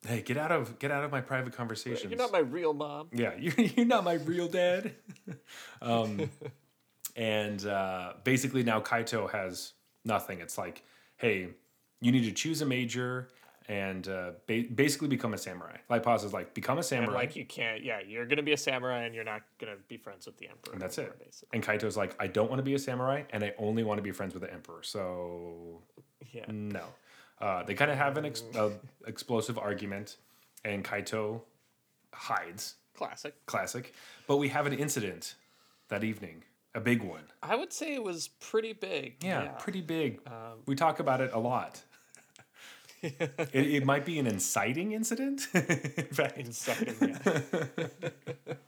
Hey, 0.08 0.22
get 0.22 0.38
out 0.38 0.52
of 0.52 0.80
get 0.80 0.92
out 0.92 1.04
of 1.04 1.12
my 1.12 1.20
private 1.20 1.54
conversations. 1.54 2.10
You're 2.10 2.18
not 2.18 2.32
my 2.32 2.40
real 2.40 2.74
mom. 2.74 3.10
Yeah, 3.12 3.34
you're, 3.38 3.54
you're 3.58 3.86
not 3.86 4.06
my 4.06 4.14
real 4.14 4.48
dad. 4.48 4.94
um, 5.82 6.30
and 7.18 7.66
uh, 7.66 8.14
basically 8.24 8.64
now 8.64 8.80
Kaito 8.80 9.30
has 9.30 9.74
nothing. 10.06 10.40
It's 10.40 10.58
like, 10.58 10.84
hey, 11.18 11.50
you 12.00 12.14
need 12.14 12.24
to 12.24 12.32
choose 12.32 12.62
a 12.62 12.66
major 12.66 13.28
and 13.70 14.08
uh, 14.10 14.32
ba- 14.48 14.66
basically 14.74 15.08
become 15.08 15.34
a 15.34 15.38
samurai. 15.38 15.78
Light 15.90 16.02
Paws 16.04 16.24
is 16.24 16.34
like, 16.34 16.54
become 16.54 16.78
a 16.78 16.80
And 16.80 16.86
samurai. 16.86 17.14
like 17.14 17.36
you 17.36 17.46
can't, 17.46 17.84
yeah, 17.84 18.00
you're 18.06 18.26
gonna 18.26 18.42
be 18.44 18.54
a 18.54 18.58
samurai, 18.58 19.04
and 19.04 19.14
you're 19.16 19.24
not 19.24 19.44
gonna 19.60 19.76
be 19.88 19.96
friends 19.96 20.26
with 20.26 20.38
the 20.38 20.50
emperor. 20.50 20.74
and 20.74 20.82
that's 20.82 20.98
anymore, 20.98 21.16
it. 21.22 21.26
Basically, 21.26 21.50
And 21.54 21.64
Kaito's 21.64 21.96
like, 21.96 22.16
I 22.20 22.28
don't 22.28 22.50
want 22.50 22.60
to 22.60 22.64
be 22.64 22.74
a 22.74 22.80
samurai 22.80 23.24
and 23.30 23.44
I 23.44 23.54
only 23.60 23.84
want 23.84 24.00
to 24.00 24.02
be 24.02 24.12
friends 24.12 24.34
with 24.34 24.42
the 24.44 24.52
emperor. 24.52 24.82
So 24.82 25.84
yeah. 26.34 26.46
no. 26.50 26.84
Uh, 27.40 27.64
they 27.64 27.74
kind 27.76 27.90
of 27.92 27.98
have 27.98 28.18
an 28.18 28.26
ex- 28.26 28.44
explosive 29.08 29.58
argument 29.58 30.18
and 30.66 30.84
Kaito 30.84 31.42
hides. 32.14 32.76
Classic. 32.96 33.34
Classic. 33.46 33.94
But 34.28 34.38
we 34.38 34.50
have 34.50 34.66
an 34.66 34.74
incident 34.74 35.36
that 35.88 36.04
evening, 36.04 36.44
a 36.76 36.80
big 36.82 37.02
one. 37.02 37.24
I 37.42 37.56
would 37.56 37.72
say 37.72 37.94
it 37.94 38.04
was 38.04 38.28
pretty 38.28 38.74
big. 38.74 39.24
Yeah, 39.24 39.44
Yeah. 39.44 39.50
pretty 39.52 39.82
big. 39.82 40.20
Um, 40.28 40.60
we 40.66 40.76
talk 40.76 41.00
about 41.00 41.22
it 41.22 41.32
a 41.34 41.40
lot. 41.40 41.82
It, 43.02 43.54
it 43.54 43.86
might 43.86 44.06
be 44.06 44.20
an 44.20 44.28
inciting 44.28 44.92
incident. 44.92 45.48
In 45.54 46.06
fact, 46.12 46.38
Inside, 46.38 46.96
yeah. 47.02 47.88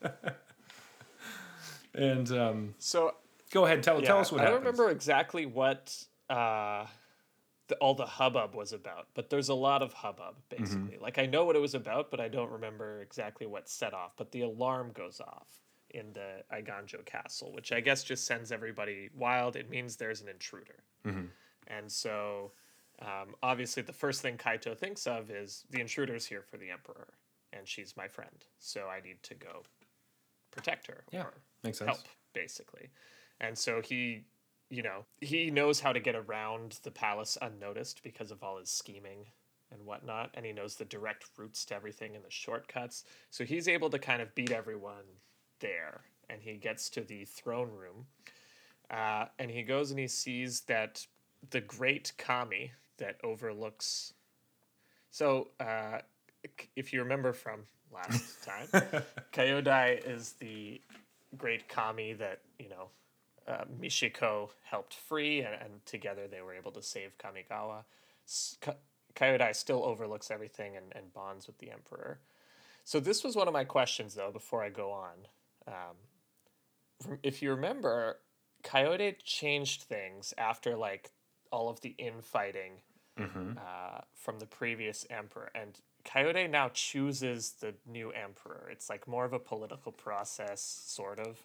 and 1.93 2.31
um, 2.31 2.75
So 2.79 3.15
go 3.51 3.65
ahead, 3.65 3.83
tell 3.83 4.01
tell 4.01 4.19
us 4.19 4.31
what 4.31 4.39
happened. 4.41 4.47
I 4.55 4.57
don't 4.57 4.65
remember 4.65 4.89
exactly 4.89 5.45
what 5.45 5.95
uh, 6.29 6.85
the, 7.67 7.75
all 7.75 7.93
the 7.95 8.05
hubbub 8.05 8.55
was 8.55 8.73
about, 8.73 9.07
but 9.13 9.29
there's 9.29 9.49
a 9.49 9.53
lot 9.53 9.81
of 9.81 9.93
hubbub 9.93 10.35
Mm-hmm. 10.51 10.63
basically. 10.63 10.97
Like 11.01 11.17
I 11.17 11.25
know 11.25 11.45
what 11.45 11.55
it 11.55 11.59
was 11.59 11.75
about, 11.75 12.11
but 12.11 12.19
I 12.19 12.27
don't 12.27 12.51
remember 12.51 13.01
exactly 13.01 13.45
what 13.47 13.69
set 13.69 13.93
off. 13.93 14.13
But 14.17 14.31
the 14.31 14.41
alarm 14.41 14.91
goes 14.93 15.19
off 15.19 15.47
in 15.89 16.13
the 16.13 16.43
Eiganjo 16.53 17.03
castle, 17.05 17.51
which 17.53 17.71
I 17.73 17.81
guess 17.81 18.03
just 18.03 18.25
sends 18.25 18.51
everybody 18.51 19.09
wild. 19.13 19.55
It 19.57 19.69
means 19.69 19.97
there's 19.97 20.21
an 20.21 20.29
intruder, 20.29 20.83
Mm-hmm. 21.05 21.25
and 21.67 21.91
so 21.91 22.51
um, 23.01 23.35
obviously 23.43 23.83
the 23.83 23.93
first 23.93 24.21
thing 24.21 24.37
Kaito 24.37 24.77
thinks 24.77 25.07
of 25.07 25.29
is 25.29 25.65
the 25.69 25.81
intruder's 25.81 26.25
here 26.25 26.41
for 26.41 26.57
the 26.57 26.69
emperor, 26.71 27.07
and 27.53 27.67
she's 27.67 27.97
my 27.97 28.07
friend, 28.07 28.45
so 28.59 28.87
I 28.87 29.01
need 29.01 29.21
to 29.23 29.33
go 29.33 29.63
protect 30.51 30.87
her. 30.87 31.03
Yeah, 31.11 31.23
or 31.23 31.33
makes 31.63 31.79
sense. 31.79 31.89
help 31.89 32.07
basically 32.33 32.89
and 33.41 33.57
so 33.57 33.81
he 33.81 34.23
you 34.69 34.81
know 34.81 35.03
he 35.19 35.51
knows 35.51 35.81
how 35.81 35.91
to 35.91 35.99
get 35.99 36.15
around 36.15 36.79
the 36.83 36.91
palace 36.91 37.37
unnoticed 37.41 38.01
because 38.03 38.31
of 38.31 38.41
all 38.41 38.57
his 38.57 38.69
scheming 38.69 39.25
and 39.71 39.85
whatnot 39.85 40.29
and 40.33 40.45
he 40.45 40.53
knows 40.53 40.75
the 40.75 40.85
direct 40.85 41.25
routes 41.37 41.65
to 41.65 41.75
everything 41.75 42.15
and 42.15 42.23
the 42.23 42.31
shortcuts 42.31 43.03
so 43.29 43.43
he's 43.43 43.67
able 43.67 43.89
to 43.89 43.99
kind 43.99 44.21
of 44.21 44.33
beat 44.35 44.51
everyone 44.51 45.03
there 45.59 46.01
and 46.29 46.41
he 46.41 46.53
gets 46.53 46.89
to 46.89 47.01
the 47.01 47.25
throne 47.25 47.71
room 47.71 48.05
uh, 48.89 49.25
and 49.39 49.51
he 49.51 49.63
goes 49.63 49.91
and 49.91 49.99
he 49.99 50.07
sees 50.07 50.61
that 50.61 51.05
the 51.49 51.61
great 51.61 52.13
kami 52.17 52.71
that 53.01 53.17
overlooks 53.23 54.13
so 55.09 55.49
uh, 55.59 55.99
if 56.75 56.93
you 56.93 57.01
remember 57.01 57.33
from 57.33 57.63
last 57.93 58.41
time 58.45 58.67
Kyodai 59.33 60.07
is 60.07 60.33
the 60.39 60.81
great 61.37 61.67
kami 61.67 62.13
that 62.13 62.39
you 62.57 62.69
know 62.69 62.89
uh, 63.47 63.63
Michiko 63.79 64.49
helped 64.63 64.93
free, 64.93 65.41
and, 65.41 65.53
and 65.61 65.85
together 65.85 66.27
they 66.27 66.41
were 66.41 66.53
able 66.53 66.71
to 66.71 66.81
save 66.81 67.17
Kamigawa. 67.17 67.83
Ka- 68.61 68.75
Kyodai 69.15 69.55
still 69.55 69.83
overlooks 69.83 70.31
everything 70.31 70.77
and, 70.77 70.85
and 70.95 71.13
bonds 71.13 71.47
with 71.47 71.57
the 71.57 71.71
emperor. 71.71 72.19
So 72.83 72.99
this 72.99 73.23
was 73.23 73.35
one 73.35 73.47
of 73.47 73.53
my 73.53 73.63
questions, 73.63 74.15
though. 74.15 74.31
Before 74.31 74.63
I 74.63 74.69
go 74.69 74.91
on, 74.91 75.27
um, 75.67 77.17
if 77.23 77.41
you 77.41 77.51
remember, 77.51 78.19
Kyodai 78.63 79.15
changed 79.23 79.83
things 79.83 80.33
after 80.37 80.77
like 80.77 81.11
all 81.51 81.69
of 81.69 81.81
the 81.81 81.95
infighting 81.97 82.81
uh, 83.57 84.01
from 84.13 84.39
the 84.39 84.45
previous 84.45 85.05
emperor, 85.09 85.49
and 85.55 85.79
Kyodai 86.03 86.49
now 86.49 86.69
chooses 86.73 87.51
the 87.59 87.73
new 87.87 88.11
emperor. 88.11 88.69
It's 88.71 88.89
like 88.89 89.07
more 89.07 89.25
of 89.25 89.33
a 89.33 89.39
political 89.39 89.91
process, 89.91 90.61
sort 90.61 91.19
of. 91.19 91.39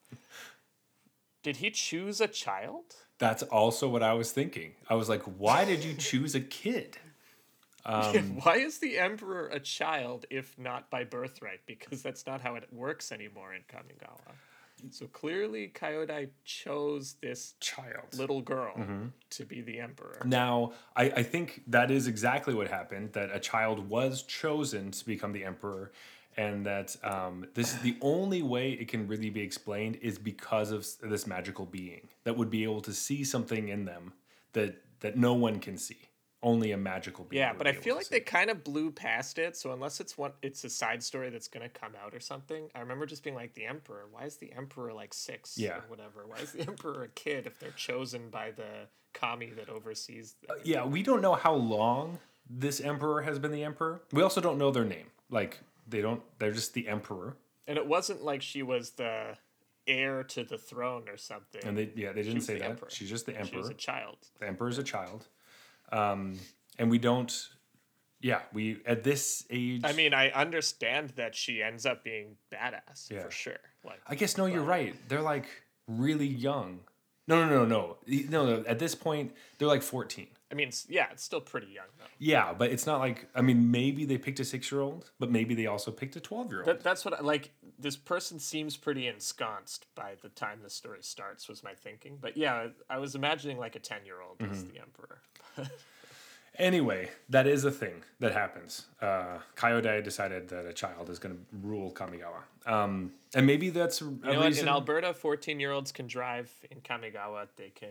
Did 1.42 1.58
he 1.58 1.70
choose 1.70 2.20
a 2.20 2.26
child? 2.26 2.96
That's 3.18 3.42
also 3.44 3.88
what 3.88 4.02
I 4.02 4.14
was 4.14 4.32
thinking. 4.32 4.72
I 4.90 4.94
was 4.94 5.08
like, 5.08 5.22
why 5.22 5.64
did 5.64 5.84
you 5.84 5.94
choose 5.94 6.34
a 6.34 6.40
kid? 6.40 6.98
Um, 7.86 8.40
Why 8.42 8.56
is 8.56 8.78
the 8.78 8.98
emperor 8.98 9.46
a 9.46 9.60
child 9.60 10.26
if 10.28 10.58
not 10.58 10.90
by 10.90 11.04
birthright? 11.04 11.60
Because 11.66 12.02
that's 12.02 12.26
not 12.26 12.40
how 12.40 12.56
it 12.56 12.64
works 12.72 13.12
anymore 13.12 13.54
in 13.54 13.62
Kamigawa. 13.62 14.34
So 14.90 15.06
clearly, 15.06 15.72
Kyodai 15.74 16.28
chose 16.44 17.16
this 17.22 17.54
Child. 17.60 18.16
little 18.16 18.42
girl 18.42 18.74
to 19.30 19.44
be 19.44 19.60
the 19.60 19.80
emperor. 19.80 20.20
Now, 20.24 20.72
I, 20.94 21.04
I 21.04 21.22
think 21.22 21.62
that 21.68 21.90
is 21.90 22.06
exactly 22.06 22.54
what 22.54 22.68
happened. 22.68 23.12
That 23.14 23.30
a 23.34 23.40
child 23.40 23.88
was 23.88 24.22
chosen 24.22 24.90
to 24.90 25.06
become 25.06 25.32
the 25.32 25.44
emperor, 25.44 25.92
and 26.36 26.64
that 26.66 26.96
um, 27.02 27.46
this 27.54 27.72
is 27.72 27.80
the 27.80 27.96
only 28.00 28.42
way 28.42 28.72
it 28.72 28.88
can 28.88 29.08
really 29.08 29.30
be 29.30 29.40
explained 29.40 29.98
is 30.02 30.18
because 30.18 30.70
of 30.70 30.86
this 31.02 31.26
magical 31.26 31.64
being 31.66 32.08
that 32.24 32.36
would 32.36 32.50
be 32.50 32.62
able 32.62 32.82
to 32.82 32.92
see 32.92 33.24
something 33.24 33.68
in 33.68 33.86
them 33.86 34.12
that 34.52 34.82
that 35.00 35.16
no 35.16 35.34
one 35.34 35.58
can 35.58 35.76
see. 35.76 35.98
Only 36.46 36.70
a 36.70 36.76
magical 36.76 37.24
being. 37.24 37.42
Yeah, 37.42 37.52
but 37.58 37.66
I 37.66 37.72
feel 37.72 37.96
like 37.96 38.08
they 38.08 38.20
kind 38.20 38.50
of 38.50 38.62
blew 38.62 38.92
past 38.92 39.36
it. 39.36 39.56
So 39.56 39.72
unless 39.72 39.98
it's 39.98 40.16
one, 40.16 40.30
it's 40.42 40.62
a 40.62 40.70
side 40.70 41.02
story 41.02 41.28
that's 41.28 41.48
gonna 41.48 41.68
come 41.68 41.94
out 42.00 42.14
or 42.14 42.20
something. 42.20 42.70
I 42.72 42.78
remember 42.78 43.04
just 43.04 43.24
being 43.24 43.34
like, 43.34 43.52
the 43.54 43.66
emperor. 43.66 44.04
Why 44.12 44.26
is 44.26 44.36
the 44.36 44.52
emperor 44.52 44.92
like 44.92 45.12
six? 45.12 45.58
Yeah. 45.58 45.78
or 45.78 45.84
whatever. 45.88 46.24
Why 46.24 46.36
is 46.38 46.52
the 46.52 46.60
emperor 46.68 47.02
a 47.02 47.08
kid 47.08 47.46
if 47.46 47.58
they're 47.58 47.72
chosen 47.72 48.30
by 48.30 48.52
the 48.52 48.86
kami 49.12 49.50
that 49.56 49.68
oversees? 49.68 50.36
The, 50.46 50.52
uh, 50.52 50.56
Yeah, 50.62 50.84
we 50.86 51.02
don't 51.02 51.20
know 51.20 51.34
how 51.34 51.54
long 51.54 52.20
this 52.48 52.80
emperor 52.80 53.22
has 53.22 53.40
been 53.40 53.50
the 53.50 53.64
emperor. 53.64 54.02
We 54.12 54.22
also 54.22 54.40
don't 54.40 54.56
know 54.56 54.70
their 54.70 54.84
name. 54.84 55.06
Like 55.30 55.58
they 55.88 56.00
don't. 56.00 56.22
They're 56.38 56.52
just 56.52 56.74
the 56.74 56.86
emperor, 56.86 57.36
and 57.66 57.76
it 57.76 57.88
wasn't 57.88 58.22
like 58.22 58.40
she 58.40 58.62
was 58.62 58.90
the 58.90 59.36
heir 59.88 60.22
to 60.24 60.44
the 60.44 60.58
throne 60.58 61.08
or 61.08 61.16
something. 61.16 61.62
and 61.64 61.76
they 61.76 61.90
yeah 61.96 62.12
they 62.12 62.22
didn't 62.22 62.42
say 62.42 62.54
the 62.54 62.60
that. 62.60 62.70
emperor. 62.70 62.88
She's 62.90 63.08
just 63.10 63.26
the 63.26 63.36
emperor. 63.36 63.62
She's 63.62 63.68
a 63.70 63.74
child. 63.74 64.18
the 64.38 64.46
emperor's 64.46 64.78
a 64.78 64.84
child 64.84 65.26
um 65.92 66.38
and 66.78 66.90
we 66.90 66.98
don't 66.98 67.48
yeah 68.20 68.40
we 68.52 68.78
at 68.86 69.04
this 69.04 69.44
age 69.50 69.82
I 69.84 69.92
mean, 69.92 70.14
I 70.14 70.30
understand 70.30 71.10
that 71.16 71.34
she 71.34 71.62
ends 71.62 71.86
up 71.86 72.02
being 72.02 72.36
badass 72.52 73.10
Yeah. 73.10 73.22
for 73.22 73.30
sure. 73.30 73.58
Like, 73.84 74.00
i 74.08 74.14
guess 74.16 74.36
no 74.36 74.46
you're 74.46 74.62
right 74.62 74.94
they're 75.08 75.22
like 75.22 75.46
really 75.86 76.26
young 76.26 76.80
no 77.28 77.46
no 77.46 77.64
no 77.64 77.64
no 77.64 77.96
no 78.28 78.46
no 78.46 78.64
at 78.66 78.78
this 78.80 78.94
point 78.96 79.32
they're 79.58 79.68
like 79.68 79.82
14 79.82 80.26
I 80.48 80.54
mean, 80.54 80.68
it's, 80.68 80.86
yeah, 80.88 81.06
it's 81.10 81.24
still 81.24 81.40
pretty 81.40 81.66
young 81.68 81.86
though. 81.98 82.04
yeah 82.18 82.52
but 82.52 82.70
it's 82.70 82.86
not 82.86 82.98
like 82.98 83.28
i 83.34 83.40
mean 83.42 83.70
maybe 83.70 84.04
they 84.04 84.18
picked 84.18 84.40
a 84.40 84.44
six 84.44 84.70
year 84.72 84.80
old 84.80 85.10
but 85.20 85.30
maybe 85.30 85.54
they 85.54 85.66
also 85.66 85.90
picked 85.92 86.16
a 86.16 86.20
12 86.20 86.50
year 86.50 86.58
old 86.60 86.68
That, 86.68 86.80
that's 86.82 87.04
what 87.04 87.14
I 87.14 87.20
like. 87.20 87.50
This 87.78 87.96
person 87.96 88.38
seems 88.38 88.76
pretty 88.76 89.06
ensconced 89.06 89.86
by 89.94 90.14
the 90.22 90.28
time 90.30 90.60
the 90.62 90.70
story 90.70 90.98
starts. 91.02 91.48
Was 91.48 91.62
my 91.62 91.74
thinking, 91.74 92.18
but 92.20 92.36
yeah, 92.36 92.68
I 92.88 92.98
was 92.98 93.14
imagining 93.14 93.58
like 93.58 93.76
a 93.76 93.80
ten 93.80 94.04
year 94.04 94.20
old 94.20 94.40
as 94.50 94.62
Mm-hmm. 94.62 94.72
the 94.74 94.80
emperor. 94.80 95.18
anyway 96.58 97.10
that 97.28 97.46
is 97.46 97.66
a 97.66 97.70
thing 97.70 98.02
that 98.18 98.32
happens 98.32 98.86
uh 99.02 99.36
decided 100.02 100.48
that 100.48 100.64
a 100.64 100.72
child 100.72 101.10
is 101.10 101.18
going 101.18 101.34
to 101.34 101.40
rule 101.62 101.90
kamigawa 101.92 102.40
um 102.64 103.12
and 103.34 103.46
maybe 103.46 103.68
that's 103.68 104.00
a 104.00 104.04
You 104.04 104.18
know 104.22 104.40
what? 104.40 104.56
In 104.56 104.66
Alberta, 104.68 105.12
fourteen 105.12 105.60
year 105.60 105.72
olds 105.72 105.92
can 105.92 106.06
drive. 106.06 106.50
In 106.70 106.80
Kamigawa, 106.80 107.48
they 107.56 107.68
can 107.74 107.90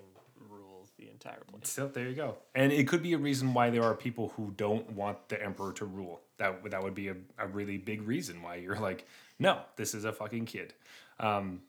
rule 0.50 0.88
the 0.98 1.08
entire 1.10 1.42
place. 1.52 1.70
So 1.70 1.88
there 1.88 2.08
you 2.08 2.16
go. 2.16 2.38
And 2.56 2.72
it 2.72 2.88
could 2.88 3.04
be 3.04 3.14
a 3.14 3.18
reason 3.20 3.54
why 3.54 3.70
there 3.70 3.84
are 3.84 3.94
people 3.94 4.30
who 4.36 4.54
don't 4.58 4.90
want 4.94 5.30
the 5.30 5.40
emperor 5.44 5.72
to 5.74 5.86
rule. 5.86 6.22
That 6.38 6.64
would- 6.64 6.72
that 6.72 6.82
would 6.82 6.96
be 6.96 7.10
a, 7.10 7.16
a 7.38 7.46
really 7.48 7.78
big 7.78 8.02
reason 8.08 8.42
why 8.42 8.56
you're 8.56 8.80
like, 8.80 9.06
no, 9.40 9.60
this 9.76 9.94
is 9.94 10.06
a 10.06 10.12
fucking 10.12 10.46
kid, 10.46 10.74
um, 11.20 11.62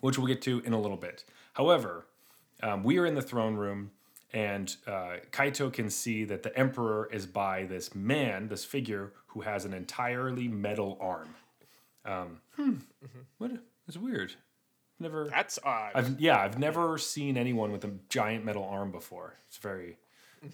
which 0.00 0.18
we'll 0.18 0.26
get 0.26 0.42
to 0.42 0.60
in 0.60 0.72
a 0.72 0.80
little 0.80 0.96
bit. 0.96 1.24
However, 1.54 2.06
um, 2.62 2.82
we 2.82 2.98
are 2.98 3.06
in 3.06 3.14
the 3.14 3.22
throne 3.22 3.56
room, 3.56 3.90
and 4.32 4.74
uh, 4.86 5.16
Kaito 5.30 5.72
can 5.72 5.90
see 5.90 6.24
that 6.24 6.42
the 6.42 6.56
emperor 6.56 7.08
is 7.12 7.26
by 7.26 7.64
this 7.64 7.94
man, 7.94 8.48
this 8.48 8.64
figure 8.64 9.12
who 9.28 9.40
has 9.42 9.64
an 9.64 9.72
entirely 9.72 10.48
metal 10.48 10.98
arm. 11.00 11.34
Um, 12.04 12.40
hmm. 12.56 12.74
What? 13.38 13.52
It's 13.88 13.96
weird. 13.96 14.34
Never. 14.98 15.28
That's 15.28 15.58
odd. 15.64 15.92
I've 15.94 16.20
yeah, 16.20 16.38
I've 16.38 16.58
never 16.58 16.98
seen 16.98 17.36
anyone 17.36 17.72
with 17.72 17.84
a 17.84 17.92
giant 18.08 18.44
metal 18.44 18.64
arm 18.64 18.92
before. 18.92 19.34
It's 19.48 19.56
very 19.56 19.96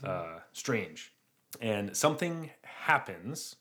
uh, 0.04 0.38
strange. 0.52 1.12
And 1.60 1.96
something 1.96 2.50
happens, 2.62 3.56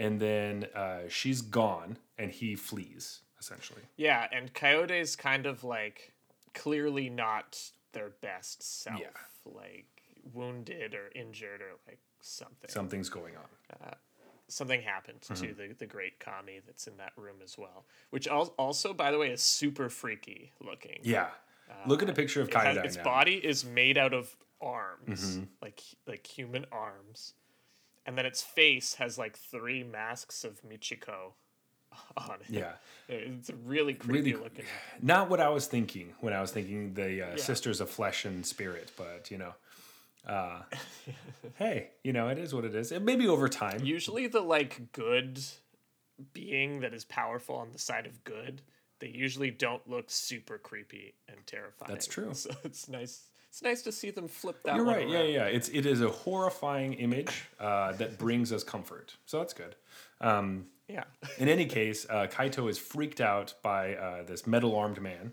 and 0.00 0.20
then 0.20 0.66
uh, 0.74 1.00
she's 1.08 1.40
gone, 1.42 1.98
and 2.18 2.30
he 2.32 2.56
flees 2.56 3.20
essentially. 3.38 3.82
yeah, 3.96 4.26
and 4.32 4.52
Kyodai's 4.52 5.16
kind 5.16 5.46
of 5.46 5.62
like 5.64 6.12
clearly 6.54 7.08
not 7.08 7.58
their 7.92 8.10
best 8.20 8.62
self. 8.62 8.98
Yeah. 9.00 9.06
Like 9.44 9.86
wounded 10.34 10.94
or 10.94 11.10
injured 11.14 11.60
or 11.62 11.72
like 11.88 11.98
something. 12.20 12.68
Something's 12.70 13.08
going 13.08 13.34
on. 13.36 13.94
something 14.48 14.82
happened 14.82 15.20
Mm-hmm. 15.22 15.46
to 15.46 15.54
the, 15.54 15.74
the 15.74 15.86
great 15.86 16.18
kami 16.20 16.60
that's 16.66 16.86
in 16.86 16.96
that 16.98 17.12
room 17.16 17.36
as 17.42 17.56
well 17.56 17.84
which 18.10 18.26
al- 18.26 18.52
also 18.58 18.92
by 18.92 19.10
the 19.12 19.18
way 19.18 19.30
is 19.30 19.40
super 19.42 19.88
freaky 19.88 20.52
looking 20.60 20.98
Yeah. 21.02 21.28
Look 21.86 22.02
at 22.02 22.10
a 22.10 22.12
picture 22.12 22.42
of 22.42 22.48
It 22.48 22.84
its 22.84 22.96
now. 22.96 23.04
body 23.04 23.34
is 23.36 23.64
made 23.64 23.96
out 23.96 24.12
of 24.12 24.34
arms 24.60 25.36
Mm-hmm. 25.36 25.44
like 25.62 25.80
like 26.06 26.26
human 26.26 26.66
arms 26.72 27.34
and 28.10 28.18
then 28.18 28.26
its 28.26 28.42
face 28.42 28.94
has 28.94 29.16
like 29.16 29.38
three 29.38 29.84
masks 29.84 30.42
of 30.42 30.60
michiko 30.62 31.32
on 32.16 32.38
it 32.40 32.50
Yeah. 32.50 32.72
it's 33.08 33.50
really 33.64 33.94
creepy 33.94 34.32
Really- 34.32 34.42
looking 34.44 34.64
Not 35.00 35.30
what 35.30 35.40
I 35.40 35.48
was 35.48 35.66
thinking 35.68 36.12
when 36.18 36.32
I 36.32 36.40
was 36.40 36.50
thinking 36.50 36.92
the 36.94 37.22
uh, 37.28 37.36
sisters 37.36 37.80
of 37.80 37.88
flesh 37.88 38.24
and 38.24 38.44
spirit, 38.44 38.90
but 38.96 39.30
you 39.30 39.38
know, 39.38 39.54
uh, 40.26 40.62
hey, 41.54 41.90
you 42.04 42.12
know, 42.12 42.28
it 42.28 42.38
is 42.38 42.52
what 42.52 42.64
it 42.64 42.74
is. 42.74 42.90
It 42.92 43.00
maybe 43.02 43.26
over 43.28 43.48
time. 43.48 43.80
usually 43.84 44.26
the 44.26 44.40
like 44.40 44.90
good 44.92 45.40
being 46.32 46.80
that 46.80 46.92
is 46.92 47.04
powerful 47.04 47.54
on 47.56 47.70
the 47.72 47.78
side 47.78 48.06
of 48.06 48.22
good 48.24 48.60
they 48.98 49.08
usually 49.08 49.50
don't 49.50 49.88
look 49.88 50.10
super 50.10 50.58
creepy 50.58 51.14
and 51.28 51.38
terrifying 51.46 51.90
That's 51.90 52.06
true. 52.06 52.34
so 52.34 52.50
it's 52.64 52.88
nice 52.88 53.22
it's 53.50 53.62
nice 53.62 53.82
to 53.82 53.92
see 53.92 54.10
them 54.10 54.28
flip 54.28 54.62
that 54.64 54.76
You're 54.76 54.84
right. 54.84 55.08
Yeah, 55.08 55.18
around. 55.18 55.30
yeah. 55.30 55.44
It's 55.46 55.68
it 55.68 55.84
is 55.84 56.00
a 56.00 56.08
horrifying 56.08 56.94
image 56.94 57.48
uh, 57.58 57.92
that 57.92 58.16
brings 58.16 58.52
us 58.52 58.62
comfort. 58.64 59.16
So 59.26 59.38
that's 59.38 59.52
good. 59.54 59.74
Um, 60.20 60.66
yeah 60.88 61.04
in 61.38 61.48
any 61.48 61.66
case, 61.66 62.06
uh, 62.10 62.26
Kaito 62.30 62.68
is 62.70 62.78
freaked 62.78 63.20
out 63.20 63.54
by 63.62 63.94
uh, 63.94 64.22
this 64.24 64.46
metal 64.46 64.76
armed 64.76 65.00
man, 65.00 65.32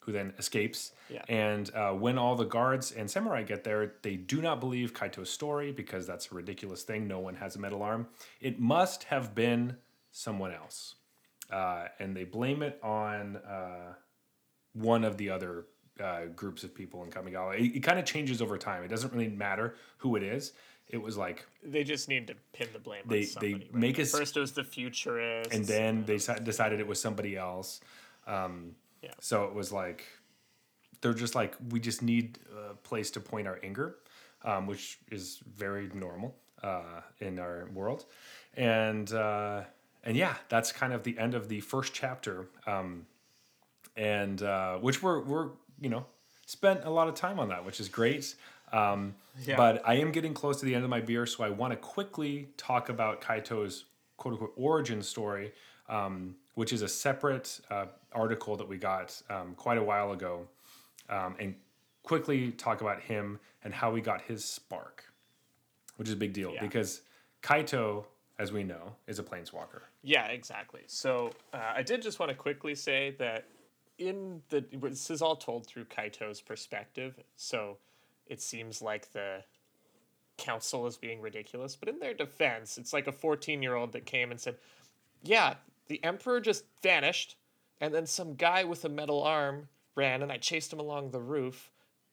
who 0.00 0.12
then 0.12 0.32
escapes. 0.38 0.92
Yeah. 1.10 1.22
And 1.28 1.70
uh, 1.74 1.92
when 1.92 2.16
all 2.18 2.34
the 2.36 2.44
guards 2.44 2.92
and 2.92 3.10
samurai 3.10 3.42
get 3.42 3.64
there, 3.64 3.94
they 4.02 4.16
do 4.16 4.40
not 4.40 4.60
believe 4.60 4.92
Kaito's 4.94 5.30
story 5.30 5.72
because 5.72 6.06
that's 6.06 6.30
a 6.32 6.34
ridiculous 6.34 6.82
thing. 6.82 7.06
No 7.06 7.20
one 7.20 7.34
has 7.36 7.56
a 7.56 7.58
metal 7.58 7.82
arm. 7.82 8.08
It 8.40 8.58
must 8.58 9.04
have 9.04 9.34
been 9.34 9.76
someone 10.10 10.52
else, 10.52 10.94
uh, 11.50 11.88
and 11.98 12.16
they 12.16 12.24
blame 12.24 12.62
it 12.62 12.78
on 12.82 13.36
uh, 13.36 13.94
one 14.72 15.04
of 15.04 15.16
the 15.18 15.30
other 15.30 15.66
uh, 16.00 16.26
groups 16.36 16.64
of 16.64 16.74
people 16.74 17.02
in 17.04 17.10
Kamigawa. 17.10 17.58
It, 17.58 17.76
it 17.76 17.80
kind 17.80 17.98
of 17.98 18.04
changes 18.04 18.40
over 18.42 18.56
time. 18.58 18.82
It 18.84 18.88
doesn't 18.88 19.12
really 19.12 19.28
matter 19.28 19.74
who 19.98 20.16
it 20.16 20.22
is. 20.22 20.52
It 20.88 20.96
was 21.02 21.16
like 21.18 21.44
they 21.62 21.84
just 21.84 22.08
need 22.08 22.26
to 22.28 22.34
pin 22.52 22.68
the 22.72 22.78
blame 22.78 23.02
They- 23.06 23.20
on 23.20 23.26
somebody 23.26 23.52
they 23.54 23.58
right? 23.58 23.74
make 23.74 23.98
us- 23.98 24.10
first 24.10 24.36
it 24.36 24.40
was 24.40 24.52
the 24.52 24.64
futurists 24.64 25.54
and 25.54 25.64
then 25.66 26.04
they 26.06 26.16
decided 26.42 26.80
it 26.80 26.86
was 26.86 27.00
somebody 27.00 27.36
else. 27.36 27.80
Um, 28.26 28.74
Yeah. 29.02 29.12
So 29.20 29.44
it 29.44 29.54
was 29.54 29.70
like 29.72 30.04
they're 31.00 31.14
just 31.14 31.34
like 31.34 31.54
we 31.70 31.78
just 31.78 32.02
need 32.02 32.38
a 32.70 32.74
place 32.74 33.10
to 33.12 33.20
point 33.20 33.46
our 33.46 33.60
anger, 33.62 33.96
um, 34.44 34.66
which 34.66 34.98
is 35.10 35.40
very 35.56 35.88
normal 35.94 36.34
uh, 36.62 37.02
in 37.20 37.38
our 37.38 37.68
world, 37.72 38.06
and 38.56 39.12
uh, 39.12 39.62
and 40.04 40.16
yeah, 40.16 40.34
that's 40.48 40.72
kind 40.72 40.92
of 40.92 41.02
the 41.04 41.16
end 41.18 41.34
of 41.34 41.48
the 41.48 41.60
first 41.60 41.92
chapter, 41.94 42.48
um, 42.66 43.06
and 43.96 44.42
uh, 44.42 44.78
which 44.78 45.02
we're 45.02 45.20
we're 45.22 45.50
you 45.80 45.88
know 45.88 46.04
spent 46.46 46.84
a 46.84 46.90
lot 46.90 47.08
of 47.08 47.14
time 47.14 47.38
on 47.38 47.48
that, 47.50 47.64
which 47.64 47.78
is 47.80 47.88
great. 47.88 48.34
Um, 48.72 49.14
Yeah. 49.44 49.56
But 49.56 49.82
I 49.86 49.94
am 49.94 50.10
getting 50.12 50.34
close 50.34 50.58
to 50.60 50.66
the 50.66 50.74
end 50.74 50.82
of 50.84 50.90
my 50.90 51.00
beer, 51.00 51.24
so 51.26 51.44
I 51.44 51.50
want 51.50 51.72
to 51.72 51.76
quickly 51.76 52.48
talk 52.56 52.88
about 52.88 53.20
Kaito's 53.20 53.84
quote 54.16 54.32
unquote 54.32 54.52
origin 54.56 55.00
story, 55.02 55.52
um, 55.88 56.34
which 56.54 56.72
is 56.72 56.82
a 56.82 56.88
separate 56.88 57.60
uh, 57.70 57.86
article 58.12 58.56
that 58.56 58.66
we 58.66 58.76
got 58.78 59.20
um, 59.30 59.54
quite 59.54 59.78
a 59.78 59.82
while 59.82 60.12
ago, 60.12 60.48
um, 61.08 61.36
and 61.38 61.54
quickly 62.02 62.50
talk 62.52 62.80
about 62.80 63.00
him 63.00 63.38
and 63.62 63.72
how 63.74 63.94
he 63.94 64.00
got 64.02 64.22
his 64.22 64.44
spark, 64.44 65.04
which 65.96 66.08
is 66.08 66.14
a 66.14 66.16
big 66.16 66.32
deal 66.32 66.52
Yeah. 66.54 66.62
because 66.62 67.02
Kaito, 67.42 68.04
as 68.38 68.50
we 68.52 68.64
know, 68.64 68.96
is 69.06 69.18
a 69.18 69.22
planeswalker. 69.22 69.82
Yeah, 70.02 70.26
exactly. 70.26 70.82
So 70.86 71.30
uh, 71.52 71.72
I 71.76 71.82
did 71.82 72.02
just 72.02 72.18
want 72.18 72.30
to 72.30 72.36
quickly 72.36 72.74
say 72.74 73.14
that 73.18 73.44
in 73.98 74.42
the 74.48 74.64
this 74.72 75.10
is 75.10 75.22
all 75.22 75.36
told 75.36 75.66
through 75.66 75.84
Kaito's 75.86 76.40
perspective, 76.40 77.18
so 77.36 77.78
it 78.26 78.40
seems 78.40 78.80
like 78.80 79.12
the 79.12 79.42
council 80.36 80.86
is 80.86 80.96
being 80.96 81.20
ridiculous. 81.20 81.76
But 81.76 81.88
in 81.88 81.98
their 81.98 82.14
defense, 82.14 82.78
it's 82.78 82.92
like 82.92 83.06
a 83.06 83.12
fourteen 83.12 83.62
year 83.62 83.74
old 83.74 83.92
that 83.92 84.06
came 84.06 84.30
and 84.30 84.40
said, 84.40 84.56
"Yeah, 85.22 85.54
the 85.88 86.02
emperor 86.04 86.40
just 86.40 86.64
vanished, 86.82 87.36
and 87.80 87.92
then 87.92 88.06
some 88.06 88.34
guy 88.34 88.64
with 88.64 88.84
a 88.84 88.88
metal 88.88 89.22
arm 89.22 89.68
ran, 89.94 90.22
and 90.22 90.30
I 90.30 90.36
chased 90.38 90.72
him 90.72 90.80
along 90.80 91.10
the 91.10 91.20
roof, 91.20 91.70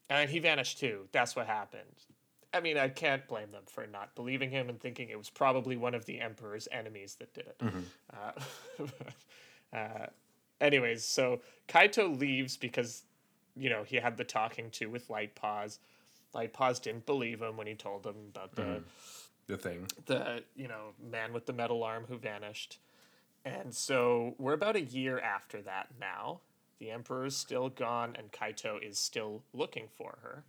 and 0.10 0.30
he 0.30 0.39
vanished 0.39 0.80
too. 0.80 1.08
That's 1.12 1.36
what 1.36 1.48
happened." 1.48 2.06
I 2.54 2.62
mean, 2.62 2.78
I 2.78 2.88
can't 2.88 3.28
blame 3.28 3.52
them 3.52 3.63
for 3.67 3.86
not 3.86 4.15
believing 4.15 4.50
him 4.50 4.69
and 4.69 4.80
thinking 4.80 5.10
it 5.10 5.17
was 5.17 5.30
probably 5.30 5.76
one 5.76 5.93
of 5.93 6.06
the 6.06 6.21
emperor's 6.21 6.69
enemies 6.71 7.15
that 7.19 7.34
did 7.34 7.48
it. 7.48 7.62
Uh, 8.13 8.86
uh, 9.76 10.06
anyways, 10.61 11.03
so 11.05 11.41
Kaito 11.67 12.17
leaves 12.19 12.57
because, 12.57 13.03
you 13.55 13.69
know, 13.69 13.83
he 13.83 13.97
had 13.97 14.17
the 14.17 14.23
talking 14.23 14.69
to 14.71 14.87
with 14.87 15.09
Light 15.09 15.35
Paws. 15.35 15.79
Light 16.33 16.53
Paws 16.53 16.79
didn't 16.79 17.05
believe 17.05 17.41
him 17.41 17.57
when 17.57 17.67
he 17.67 17.75
told 17.75 18.05
him 18.05 18.15
about 18.33 18.55
the 18.55 18.61
mm-hmm. 18.61 18.83
The 19.47 19.57
thing. 19.57 19.87
the 20.07 20.43
you 20.55 20.67
know 20.67 20.93
man 20.99 21.31
with 21.31 21.45
the 21.45 21.53
metal 21.53 21.83
arm 21.83 22.05
who 22.07 22.17
vanished. 22.17 22.79
And 23.45 23.73
so 23.75 24.33
we're 24.39 24.53
about 24.53 24.75
a 24.75 24.81
year 24.81 25.19
after 25.19 25.61
that 25.61 25.89
now. 25.99 26.39
The 26.79 26.89
emperor 26.89 27.27
is 27.27 27.37
still 27.37 27.69
gone 27.69 28.15
and 28.17 28.31
kaito 28.31 28.81
is 28.83 28.97
still 28.97 29.43
looking 29.53 29.87
for 29.95 30.17
her. 30.23 30.43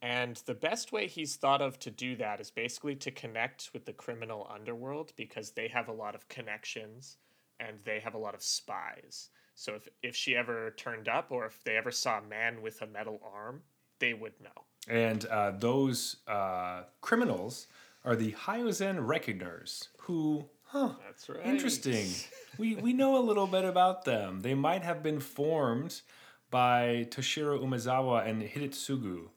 And 0.00 0.36
the 0.46 0.54
best 0.54 0.90
way 0.90 1.06
he's 1.06 1.36
thought 1.36 1.62
of 1.62 1.78
to 1.80 1.90
do 1.90 2.16
that 2.16 2.40
is 2.40 2.50
basically 2.50 2.94
to 2.96 3.10
connect 3.10 3.70
with 3.72 3.84
the 3.84 3.92
criminal 3.92 4.50
underworld 4.52 5.12
because 5.16 5.50
they 5.50 5.68
have 5.68 5.88
a 5.88 5.92
lot 5.92 6.14
of 6.14 6.28
connections 6.28 7.18
and 7.60 7.78
they 7.84 8.00
have 8.00 8.14
a 8.14 8.18
lot 8.18 8.34
of 8.34 8.42
spies 8.42 9.28
so 9.54 9.74
if, 9.74 9.88
if 10.02 10.16
she 10.16 10.34
ever 10.36 10.74
turned 10.76 11.08
up 11.08 11.30
or 11.30 11.46
if 11.46 11.62
they 11.64 11.76
ever 11.76 11.90
saw 11.90 12.18
a 12.18 12.22
man 12.22 12.62
with 12.62 12.80
a 12.82 12.86
metal 12.86 13.20
arm 13.34 13.62
they 14.00 14.12
would 14.14 14.32
know 14.40 14.64
And 14.88 15.24
uh, 15.26 15.52
those 15.52 16.16
uh, 16.26 16.82
criminals 17.00 17.66
are 18.04 18.16
the 18.16 18.32
Hyozan 18.32 19.06
Reckoners, 19.06 19.88
who, 20.02 20.44
huh, 20.64 20.90
that's 21.06 21.28
right 21.28 21.46
interesting. 21.46 22.08
we, 22.58 22.74
we 22.74 22.92
know 22.92 23.16
a 23.16 23.24
little 23.24 23.46
bit 23.46 23.64
about 23.64 24.04
them. 24.04 24.40
They 24.40 24.54
might 24.54 24.82
have 24.82 25.02
been 25.02 25.20
formed 25.20 26.02
by 26.50 27.06
Toshiro 27.10 27.58
Umezawa 27.62 28.26
and 28.28 28.42
Hidetsugu. 28.42 29.28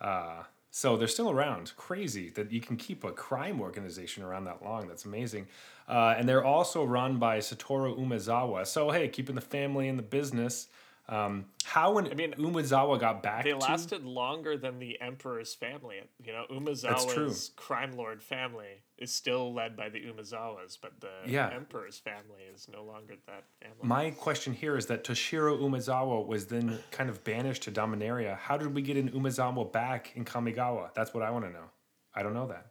Uh, 0.00 0.42
so 0.70 0.96
they're 0.96 1.08
still 1.08 1.30
around. 1.30 1.72
Crazy 1.76 2.30
that 2.30 2.52
you 2.52 2.60
can 2.60 2.76
keep 2.76 3.04
a 3.04 3.12
crime 3.12 3.60
organization 3.60 4.22
around 4.22 4.44
that 4.44 4.62
long. 4.62 4.86
That's 4.88 5.04
amazing. 5.04 5.48
Uh, 5.88 6.14
and 6.16 6.28
they're 6.28 6.44
also 6.44 6.84
run 6.84 7.18
by 7.18 7.38
Satoru 7.38 7.98
Umezawa. 7.98 8.66
So, 8.66 8.90
hey, 8.90 9.08
keeping 9.08 9.34
the 9.34 9.40
family 9.40 9.88
in 9.88 9.96
the 9.96 10.02
business. 10.02 10.68
Um, 11.08 11.46
how 11.64 11.94
when 11.94 12.06
I 12.06 12.14
mean, 12.14 12.34
Umezawa 12.34 13.00
got 13.00 13.20
back 13.20 13.42
They 13.42 13.50
to 13.50 13.58
lasted 13.58 14.04
longer 14.04 14.56
than 14.56 14.78
the 14.78 15.00
emperor's 15.00 15.52
family. 15.54 16.00
You 16.24 16.32
know. 16.32 16.44
Umezawa's 16.48 17.50
crime 17.56 17.96
lord 17.96 18.22
family 18.22 18.78
is 19.00 19.10
still 19.10 19.52
led 19.54 19.76
by 19.76 19.88
the 19.88 19.98
Umezawas, 19.98 20.76
but 20.80 21.00
the 21.00 21.10
Yeah. 21.26 21.48
emperor's 21.50 21.98
family 21.98 22.42
is 22.52 22.68
no 22.68 22.84
longer 22.84 23.16
that 23.26 23.44
family. 23.60 23.78
My 23.82 24.10
question 24.10 24.52
here 24.52 24.76
is 24.76 24.86
that 24.86 25.04
Toshiro 25.04 25.58
Umezawa 25.58 26.26
was 26.26 26.46
then 26.46 26.78
kind 26.90 27.08
of 27.08 27.24
banished 27.24 27.62
to 27.64 27.72
Dominaria. 27.72 28.36
How 28.36 28.58
did 28.58 28.74
we 28.74 28.82
get 28.82 28.98
an 28.98 29.10
Umezawa 29.10 29.72
back 29.72 30.14
in 30.16 30.24
Kamigawa? 30.26 30.92
That's 30.94 31.14
what 31.14 31.22
I 31.22 31.30
want 31.30 31.46
to 31.46 31.50
know. 31.50 31.70
I 32.14 32.22
don't 32.22 32.34
know 32.34 32.46
that. 32.48 32.66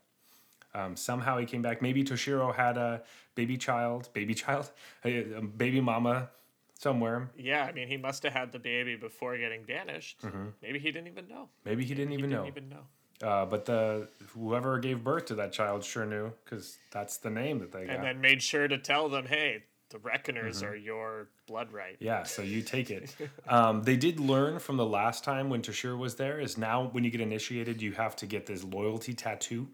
Um, 0.75 0.95
somehow 0.95 1.39
he 1.39 1.47
came 1.47 1.63
back. 1.63 1.81
Maybe 1.81 2.03
Toshiro 2.03 2.53
had 2.53 2.77
a 2.77 3.01
baby 3.33 3.57
child, 3.57 4.09
baby 4.13 4.35
child, 4.35 4.71
a, 5.03 5.41
baby 5.41 5.81
mama 5.81 6.29
somewhere. 6.75 7.31
Yeah, 7.35 7.63
I 7.65 7.71
mean, 7.71 7.87
he 7.87 7.97
must 7.97 8.21
have 8.21 8.33
had 8.33 8.51
the 8.51 8.59
baby 8.59 8.95
before 8.95 9.35
getting 9.37 9.63
banished. 9.63 10.21
Maybe 10.61 10.77
he 10.77 10.91
didn't 10.91 11.07
even 11.07 11.27
know. 11.27 11.49
Maybe 11.65 11.83
he 11.85 11.95
didn't 11.95 12.13
even 12.13 12.29
didn't 12.29 12.43
know. 12.43 12.47
even 12.47 12.69
know. 12.69 12.85
Uh, 13.21 13.45
but 13.45 13.65
the 13.65 14.07
whoever 14.33 14.79
gave 14.79 15.03
birth 15.03 15.25
to 15.25 15.35
that 15.35 15.51
child 15.51 15.83
sure 15.83 16.05
knew 16.05 16.31
because 16.45 16.77
that's 16.91 17.17
the 17.17 17.29
name 17.29 17.59
that 17.59 17.71
they 17.71 17.85
got. 17.85 17.95
And 17.95 18.03
then 18.03 18.21
made 18.21 18.41
sure 18.41 18.67
to 18.67 18.77
tell 18.77 19.09
them, 19.09 19.25
hey, 19.25 19.63
the 19.89 19.97
Reckoners 19.99 20.57
Mm-hmm. 20.57 20.67
are 20.67 20.75
your 20.75 21.27
blood 21.47 21.73
right. 21.73 21.97
Yeah, 21.99 22.23
so 22.23 22.41
you 22.43 22.61
take 22.61 22.89
it. 22.91 23.15
Um, 23.47 23.81
they 23.81 23.97
did 23.97 24.19
learn 24.19 24.59
from 24.59 24.77
the 24.77 24.85
last 24.85 25.23
time 25.23 25.49
when 25.49 25.63
Tashir 25.63 25.97
was 25.97 26.15
there 26.15 26.39
is 26.39 26.55
now 26.55 26.87
when 26.91 27.03
you 27.03 27.09
get 27.09 27.19
initiated, 27.19 27.81
you 27.81 27.93
have 27.93 28.15
to 28.17 28.27
get 28.27 28.45
this 28.45 28.63
loyalty 28.63 29.13
tattoo 29.15 29.67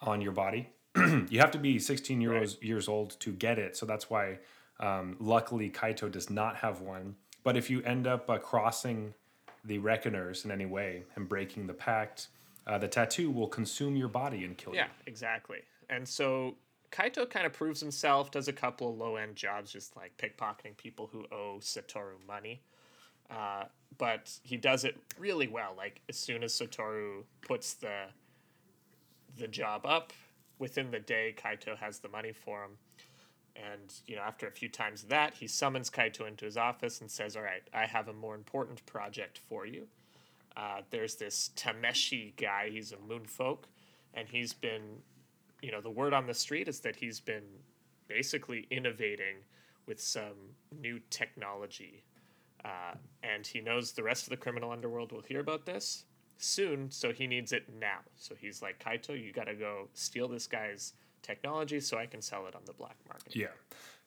on 0.00 0.20
your 0.20 0.30
body. 0.30 0.68
you 0.96 1.40
have 1.40 1.50
to 1.50 1.58
be 1.58 1.80
16 1.80 2.20
years 2.20 2.56
years 2.62 2.86
old 2.88 3.18
to 3.20 3.32
get 3.32 3.58
it. 3.58 3.76
So 3.76 3.86
that's 3.86 4.08
why, 4.08 4.38
um, 4.78 5.16
luckily, 5.18 5.68
Kaito 5.68 6.10
does 6.10 6.30
not 6.30 6.56
have 6.58 6.80
one. 6.80 7.16
But 7.42 7.56
if 7.56 7.68
you 7.70 7.82
end 7.82 8.06
up 8.06 8.30
uh, 8.30 8.38
crossing 8.38 9.14
the 9.64 9.78
Reckoners 9.78 10.44
in 10.44 10.52
any 10.52 10.66
way 10.66 11.02
and 11.16 11.28
breaking 11.28 11.66
the 11.66 11.74
pact, 11.74 12.28
uh, 12.66 12.78
the 12.78 12.88
tattoo 12.88 13.30
will 13.30 13.48
consume 13.48 13.96
your 13.96 14.08
body 14.08 14.44
and 14.44 14.56
kill 14.56 14.74
Yeah, 14.74 14.84
you. 14.84 14.90
exactly. 15.06 15.58
And 15.88 16.06
so 16.06 16.56
Kaito 16.90 17.28
kind 17.28 17.46
of 17.46 17.52
proves 17.52 17.80
himself, 17.80 18.30
does 18.30 18.48
a 18.48 18.52
couple 18.52 18.90
of 18.90 18.98
low 18.98 19.16
end 19.16 19.36
jobs, 19.36 19.72
just 19.72 19.96
like 19.96 20.16
pickpocketing 20.16 20.76
people 20.76 21.08
who 21.10 21.24
owe 21.32 21.58
Satoru 21.60 22.14
money. 22.26 22.62
Uh, 23.30 23.64
but 23.98 24.38
he 24.42 24.56
does 24.56 24.84
it 24.84 24.96
really 25.18 25.48
well. 25.48 25.74
Like 25.76 26.00
as 26.08 26.16
soon 26.16 26.42
as 26.42 26.52
Satoru 26.52 27.24
puts 27.42 27.74
the 27.74 28.04
the 29.36 29.48
job 29.48 29.86
up, 29.86 30.12
within 30.58 30.90
the 30.90 30.98
day 30.98 31.34
Kaito 31.36 31.76
has 31.76 31.98
the 32.00 32.08
money 32.08 32.32
for 32.32 32.64
him. 32.64 32.72
And 33.54 33.92
you 34.06 34.16
know, 34.16 34.22
after 34.22 34.46
a 34.46 34.50
few 34.50 34.68
times 34.68 35.02
of 35.02 35.08
that, 35.10 35.34
he 35.34 35.46
summons 35.46 35.90
Kaito 35.90 36.26
into 36.26 36.44
his 36.44 36.56
office 36.56 37.00
and 37.00 37.10
says, 37.10 37.36
"All 37.36 37.42
right, 37.42 37.62
I 37.74 37.86
have 37.86 38.08
a 38.08 38.12
more 38.12 38.34
important 38.34 38.84
project 38.86 39.38
for 39.48 39.66
you." 39.66 39.88
Uh, 40.58 40.80
there's 40.90 41.14
this 41.14 41.50
Tameshi 41.54 42.36
guy. 42.36 42.68
He's 42.68 42.90
a 42.92 42.96
moonfolk, 42.96 43.64
and 44.14 44.28
he's 44.28 44.52
been, 44.52 44.82
you 45.62 45.70
know, 45.70 45.80
the 45.80 45.90
word 45.90 46.12
on 46.12 46.26
the 46.26 46.34
street 46.34 46.66
is 46.66 46.80
that 46.80 46.96
he's 46.96 47.20
been 47.20 47.44
basically 48.08 48.66
innovating 48.70 49.36
with 49.86 50.00
some 50.00 50.56
new 50.82 51.00
technology, 51.10 52.02
uh, 52.64 52.94
and 53.22 53.46
he 53.46 53.60
knows 53.60 53.92
the 53.92 54.02
rest 54.02 54.24
of 54.24 54.30
the 54.30 54.36
criminal 54.36 54.72
underworld 54.72 55.12
will 55.12 55.22
hear 55.22 55.40
about 55.40 55.64
this 55.64 56.04
soon. 56.38 56.90
So 56.90 57.12
he 57.12 57.26
needs 57.26 57.52
it 57.52 57.64
now. 57.78 58.00
So 58.16 58.34
he's 58.34 58.60
like, 58.60 58.82
Kaito, 58.82 59.10
you 59.10 59.32
got 59.32 59.44
to 59.44 59.54
go 59.54 59.88
steal 59.94 60.26
this 60.26 60.46
guy's 60.46 60.94
technology 61.22 61.80
so 61.80 61.98
I 61.98 62.06
can 62.06 62.20
sell 62.20 62.46
it 62.46 62.54
on 62.54 62.62
the 62.64 62.72
black 62.72 62.96
market. 63.08 63.34
Yeah. 63.34 63.48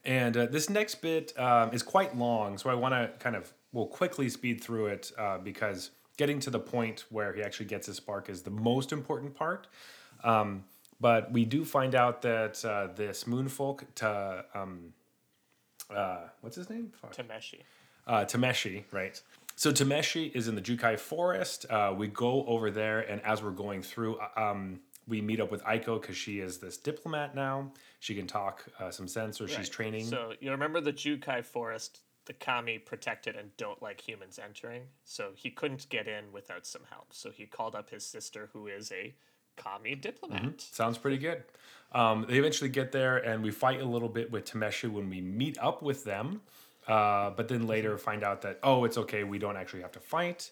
And 0.03 0.35
uh, 0.35 0.45
this 0.47 0.69
next 0.69 0.95
bit 0.95 1.37
um, 1.39 1.71
is 1.73 1.83
quite 1.83 2.17
long, 2.17 2.57
so 2.57 2.69
I 2.69 2.73
want 2.73 2.93
to 2.93 3.11
kind 3.19 3.35
of, 3.35 3.53
we'll 3.71 3.87
quickly 3.87 4.29
speed 4.29 4.61
through 4.61 4.87
it 4.87 5.11
uh, 5.17 5.37
because 5.37 5.91
getting 6.17 6.39
to 6.41 6.49
the 6.49 6.59
point 6.59 7.05
where 7.09 7.33
he 7.33 7.41
actually 7.41 7.65
gets 7.67 7.87
his 7.87 7.97
spark 7.97 8.29
is 8.29 8.41
the 8.41 8.51
most 8.51 8.91
important 8.91 9.33
part. 9.35 9.67
Um, 10.23 10.65
but 10.99 11.31
we 11.31 11.45
do 11.45 11.65
find 11.65 11.95
out 11.95 12.21
that 12.21 12.63
uh, 12.63 12.87
this 12.95 13.23
moonfolk, 13.23 13.83
to, 13.95 14.45
um, 14.53 14.93
uh, 15.89 16.19
what's 16.41 16.55
his 16.55 16.69
name? 16.69 16.91
Fuck. 17.01 17.15
Tameshi. 17.15 17.61
uh, 18.07 18.25
Tameshi, 18.25 18.83
right? 18.91 19.19
So 19.55 19.71
Tameshi 19.71 20.33
is 20.35 20.47
in 20.47 20.55
the 20.55 20.61
Jukai 20.61 20.99
forest. 20.99 21.65
Uh, 21.69 21.93
we 21.95 22.07
go 22.07 22.45
over 22.45 22.71
there, 22.71 22.99
and 23.01 23.21
as 23.23 23.41
we're 23.43 23.51
going 23.51 23.81
through, 23.81 24.17
uh, 24.17 24.27
um, 24.39 24.79
we 25.07 25.21
meet 25.21 25.39
up 25.39 25.51
with 25.51 25.63
Aiko 25.63 25.99
because 25.99 26.15
she 26.15 26.39
is 26.39 26.59
this 26.59 26.77
diplomat 26.77 27.35
now. 27.35 27.71
She 27.99 28.15
can 28.15 28.27
talk 28.27 28.65
uh, 28.79 28.91
some 28.91 29.07
sense, 29.07 29.41
or 29.41 29.47
she's 29.47 29.69
training. 29.69 30.05
So 30.05 30.33
you 30.39 30.51
remember 30.51 30.81
the 30.81 30.93
Jukai 30.93 31.43
forest, 31.43 31.99
the 32.25 32.33
kami 32.33 32.77
protected 32.77 33.35
and 33.35 33.55
don't 33.57 33.81
like 33.81 34.01
humans 34.01 34.39
entering. 34.43 34.83
So 35.03 35.31
he 35.35 35.49
couldn't 35.49 35.89
get 35.89 36.07
in 36.07 36.31
without 36.31 36.65
some 36.65 36.83
help. 36.89 37.07
So 37.11 37.31
he 37.31 37.45
called 37.45 37.75
up 37.75 37.89
his 37.89 38.05
sister, 38.05 38.49
who 38.53 38.67
is 38.67 38.91
a 38.91 39.13
kami 39.57 39.95
diplomat. 39.95 40.61
Sounds 40.61 40.97
pretty 40.97 41.17
good. 41.17 41.43
Um, 41.93 42.25
they 42.27 42.37
eventually 42.37 42.69
get 42.69 42.91
there, 42.91 43.17
and 43.17 43.43
we 43.43 43.51
fight 43.51 43.81
a 43.81 43.85
little 43.85 44.09
bit 44.09 44.31
with 44.31 44.45
Tameshi 44.45 44.89
when 44.89 45.09
we 45.09 45.19
meet 45.21 45.57
up 45.59 45.81
with 45.81 46.03
them. 46.03 46.41
Uh, 46.87 47.29
but 47.31 47.47
then 47.47 47.67
later 47.67 47.97
find 47.97 48.23
out 48.23 48.41
that 48.41 48.59
oh, 48.63 48.85
it's 48.85 48.97
okay. 48.97 49.23
We 49.23 49.37
don't 49.37 49.55
actually 49.55 49.81
have 49.81 49.91
to 49.91 49.99
fight, 49.99 50.51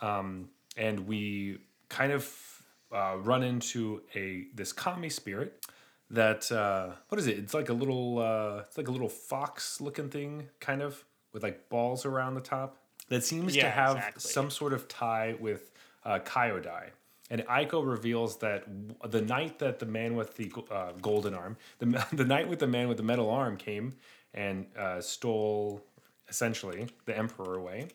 um, 0.00 0.48
and 0.76 1.06
we 1.06 1.58
kind 1.88 2.10
of 2.10 2.62
uh, 2.92 3.16
run 3.18 3.42
into 3.42 4.02
a 4.14 4.46
this 4.54 4.72
kami 4.72 5.08
spirit 5.08 5.64
that 6.10 6.50
uh, 6.50 6.90
what 7.08 7.18
is 7.18 7.26
it? 7.26 7.38
It's 7.38 7.54
like 7.54 7.68
a 7.68 7.74
little 7.74 8.18
uh, 8.18 8.62
it's 8.66 8.76
like 8.76 8.88
a 8.88 8.90
little 8.90 9.08
fox 9.08 9.80
looking 9.80 10.08
thing, 10.08 10.48
kind 10.58 10.82
of 10.82 11.04
with 11.32 11.42
like 11.42 11.68
balls 11.68 12.04
around 12.04 12.34
the 12.34 12.40
top. 12.40 12.76
That 13.08 13.24
seems 13.24 13.54
to 13.54 13.70
have 13.70 13.96
exactly. 13.96 14.20
some 14.20 14.50
sort 14.50 14.72
of 14.72 14.86
tie 14.86 15.34
with 15.40 15.72
uh, 16.04 16.18
Kyodai. 16.20 16.90
And 17.30 17.42
Aiko 17.42 17.86
reveals 17.86 18.38
that 18.38 18.64
w- 18.66 18.94
the 19.10 19.22
night 19.22 19.58
that 19.58 19.78
the 19.78 19.86
man 19.86 20.14
with 20.14 20.36
the 20.36 20.52
uh, 20.70 20.92
golden 21.00 21.34
arm, 21.34 21.56
the, 21.78 22.06
the 22.12 22.24
night 22.24 22.48
with 22.48 22.58
the 22.58 22.66
man 22.66 22.88
with 22.88 22.96
the 22.96 23.02
metal 23.02 23.30
arm 23.30 23.56
came 23.56 23.94
and 24.34 24.66
uh, 24.76 25.00
stole 25.00 25.82
essentially 26.28 26.86
the 27.06 27.16
emperor 27.16 27.54
away, 27.54 27.88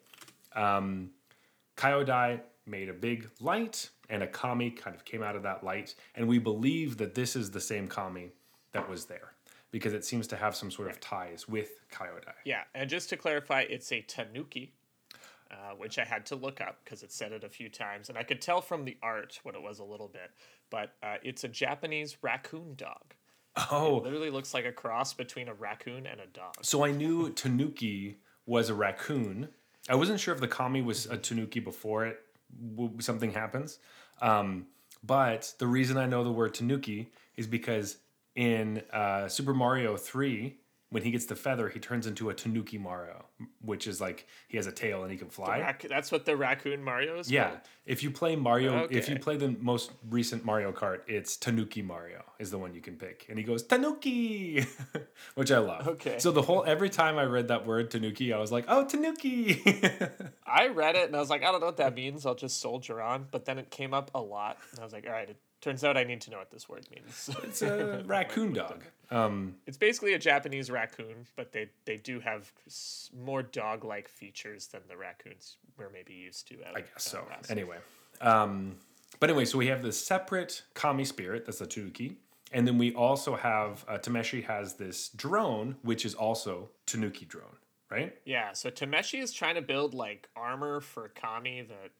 um, 0.55 1.11
Kyodai 1.77 2.39
made 2.65 2.89
a 2.89 2.93
big 2.93 3.29
light, 3.41 3.89
and 4.09 4.23
a 4.23 4.27
kami 4.27 4.71
kind 4.71 4.95
of 4.95 5.03
came 5.05 5.23
out 5.23 5.35
of 5.35 5.43
that 5.43 5.63
light. 5.63 5.95
And 6.15 6.27
we 6.27 6.39
believe 6.39 6.97
that 6.97 7.15
this 7.15 7.35
is 7.35 7.51
the 7.51 7.61
same 7.61 7.87
kami 7.87 8.31
that 8.71 8.87
was 8.89 9.05
there 9.05 9.33
because 9.73 9.93
it 9.93 10.05
seems 10.05 10.27
to 10.27 10.35
have 10.35 10.55
some 10.55 10.69
sort 10.69 10.87
of 10.87 10.99
ties 11.01 11.47
with 11.49 11.71
Kyodai. 11.91 12.35
Yeah, 12.45 12.61
and 12.75 12.87
just 12.87 13.09
to 13.09 13.17
clarify, 13.17 13.61
it's 13.61 13.91
a 13.91 14.01
tanuki, 14.01 14.71
uh, 15.49 15.71
which 15.75 15.97
I 15.97 16.05
had 16.05 16.27
to 16.27 16.35
look 16.35 16.61
up 16.61 16.77
because 16.83 17.01
it 17.01 17.11
said 17.11 17.31
it 17.31 17.43
a 17.43 17.49
few 17.49 17.69
times, 17.69 18.07
and 18.07 18.17
I 18.17 18.21
could 18.21 18.39
tell 18.39 18.61
from 18.61 18.85
the 18.85 18.95
art 19.01 19.39
what 19.41 19.55
it 19.55 19.63
was 19.63 19.79
a 19.79 19.83
little 19.83 20.07
bit. 20.07 20.29
But 20.69 20.93
uh, 21.01 21.15
it's 21.23 21.43
a 21.43 21.47
Japanese 21.47 22.17
raccoon 22.21 22.75
dog. 22.75 23.15
Oh, 23.71 24.01
Literally 24.03 24.29
looks 24.29 24.53
like 24.53 24.65
a 24.65 24.71
cross 24.71 25.11
between 25.13 25.47
a 25.47 25.55
raccoon 25.55 26.05
and 26.05 26.19
a 26.21 26.27
dog. 26.27 26.53
So 26.61 26.85
I 26.85 26.91
knew 26.91 27.31
Tanuki 27.31 28.17
was 28.45 28.69
a 28.69 28.75
raccoon. 28.75 29.49
I 29.89 29.95
wasn't 29.95 30.19
sure 30.19 30.35
if 30.35 30.39
the 30.39 30.47
kami 30.47 30.83
was 30.83 31.07
a 31.07 31.17
Tanuki 31.17 31.59
before 31.59 32.05
it 32.05 32.19
w- 32.75 32.99
something 32.99 33.31
happens. 33.31 33.79
Um, 34.21 34.67
but 35.03 35.51
the 35.57 35.67
reason 35.67 35.97
I 35.97 36.05
know 36.05 36.23
the 36.23 36.31
word 36.31 36.53
Tanuki 36.53 37.11
is 37.37 37.47
because 37.47 37.97
in 38.35 38.81
uh, 38.91 39.27
Super 39.27 39.53
Mario 39.53 39.97
Three, 39.97 40.57
when 40.89 41.01
he 41.01 41.09
gets 41.09 41.25
the 41.25 41.35
feather, 41.35 41.69
he 41.69 41.79
turns 41.79 42.05
into 42.05 42.29
a 42.29 42.35
Tanuki 42.35 42.77
Mario, 42.77 43.25
which 43.61 43.87
is 43.87 43.99
like 43.99 44.27
he 44.47 44.57
has 44.57 44.67
a 44.67 44.71
tail 44.71 45.01
and 45.01 45.11
he 45.11 45.17
can 45.17 45.27
fly. 45.29 45.59
Rac- 45.59 45.85
that's 45.89 46.11
what 46.11 46.25
the 46.25 46.37
raccoon 46.37 46.83
Mario 46.83 47.17
is 47.17 47.31
Yeah, 47.31 47.47
called? 47.47 47.59
if 47.87 48.03
you 48.03 48.11
play 48.11 48.35
Mario, 48.35 48.87
if 48.91 49.09
you 49.09 49.17
play 49.17 49.35
the 49.35 49.55
most 49.59 49.91
recent 50.11 50.45
Mario 50.45 50.71
Kart, 50.71 50.99
it's 51.07 51.35
Tanuki 51.35 51.81
Mario 51.81 52.23
is 52.37 52.51
the 52.51 52.59
one 52.59 52.75
you 52.75 52.81
can 52.81 52.95
pick, 52.95 53.25
and 53.27 53.39
he 53.39 53.43
goes 53.43 53.63
Tanuki, 53.63 54.63
which 55.35 55.51
I 55.51 55.57
love. 55.57 55.87
Okay. 55.87 56.19
So 56.19 56.31
the 56.31 56.43
whole 56.43 56.63
every 56.67 56.91
time 56.91 57.17
I 57.17 57.23
read 57.23 57.47
that 57.47 57.65
word 57.65 57.89
Tanuki, 57.89 58.31
I 58.31 58.37
was 58.37 58.51
like, 58.51 58.65
oh 58.67 58.85
Tanuki. 58.85 59.63
I 60.45 60.67
read 60.67 60.95
it 60.95 61.07
and 61.07 61.15
I 61.15 61.19
was 61.19 61.31
like, 61.31 61.41
I 61.41 61.51
don't 61.51 61.59
know 61.59 61.65
what 61.65 61.77
that 61.77 61.95
means. 61.95 62.23
I'll 62.25 62.35
just 62.35 62.61
soldier 62.61 63.01
on. 63.01 63.25
But 63.31 63.45
then 63.45 63.57
it 63.57 63.71
came 63.71 63.95
up 63.95 64.11
a 64.13 64.21
lot, 64.21 64.57
and 64.71 64.79
I 64.79 64.83
was 64.83 64.93
like, 64.93 65.07
all 65.07 65.13
right. 65.13 65.35
It 65.63 65.69
turns 65.69 65.85
out 65.85 65.95
I 65.95 66.03
need 66.03 66.19
to 66.21 66.29
know 66.31 66.39
what 66.39 66.51
this 66.51 66.67
word 66.67 66.85
means. 66.93 67.29
it's 67.43 67.61
a 67.61 68.03
raccoon 68.05 68.51
dog. 68.61 68.83
Um, 69.09 69.55
It's 69.65 69.77
basically 69.77 70.13
a 70.13 70.19
Japanese 70.19 70.69
raccoon, 70.69 71.25
but 71.37 71.53
they 71.53 71.69
they 71.85 71.95
do 71.95 72.19
have 72.19 72.51
more 73.17 73.41
dog-like 73.41 74.09
features 74.09 74.67
than 74.67 74.81
the 74.89 74.97
raccoons 74.97 75.55
we're 75.77 75.89
maybe 75.89 76.11
used 76.11 76.49
to. 76.49 76.55
Out, 76.65 76.75
I 76.75 76.81
guess 76.81 77.05
so. 77.05 77.19
out. 77.31 77.49
Anyway, 77.49 77.77
um, 78.19 78.75
but 79.21 79.29
anyway, 79.29 79.45
so 79.45 79.57
we 79.57 79.67
have 79.67 79.81
this 79.81 79.97
separate 79.97 80.63
kami 80.73 81.05
spirit 81.05 81.45
that's 81.45 81.59
the 81.59 81.65
Tanuki, 81.65 82.17
and 82.51 82.67
then 82.67 82.77
we 82.77 82.93
also 82.93 83.37
have 83.37 83.85
uh, 83.87 83.97
Tameshi 83.97 84.43
has 84.43 84.73
this 84.73 85.07
drone, 85.15 85.77
which 85.81 86.05
is 86.05 86.13
also 86.13 86.71
Tanuki 86.85 87.23
drone, 87.23 87.55
right? 87.89 88.13
Yeah, 88.25 88.51
so 88.51 88.69
Tameshi 88.69 89.21
is 89.21 89.31
trying 89.31 89.55
to 89.55 89.61
build 89.61 89.93
like 89.93 90.27
armor 90.35 90.81
for 90.81 91.07
Kami 91.07 91.61
that 91.61 91.91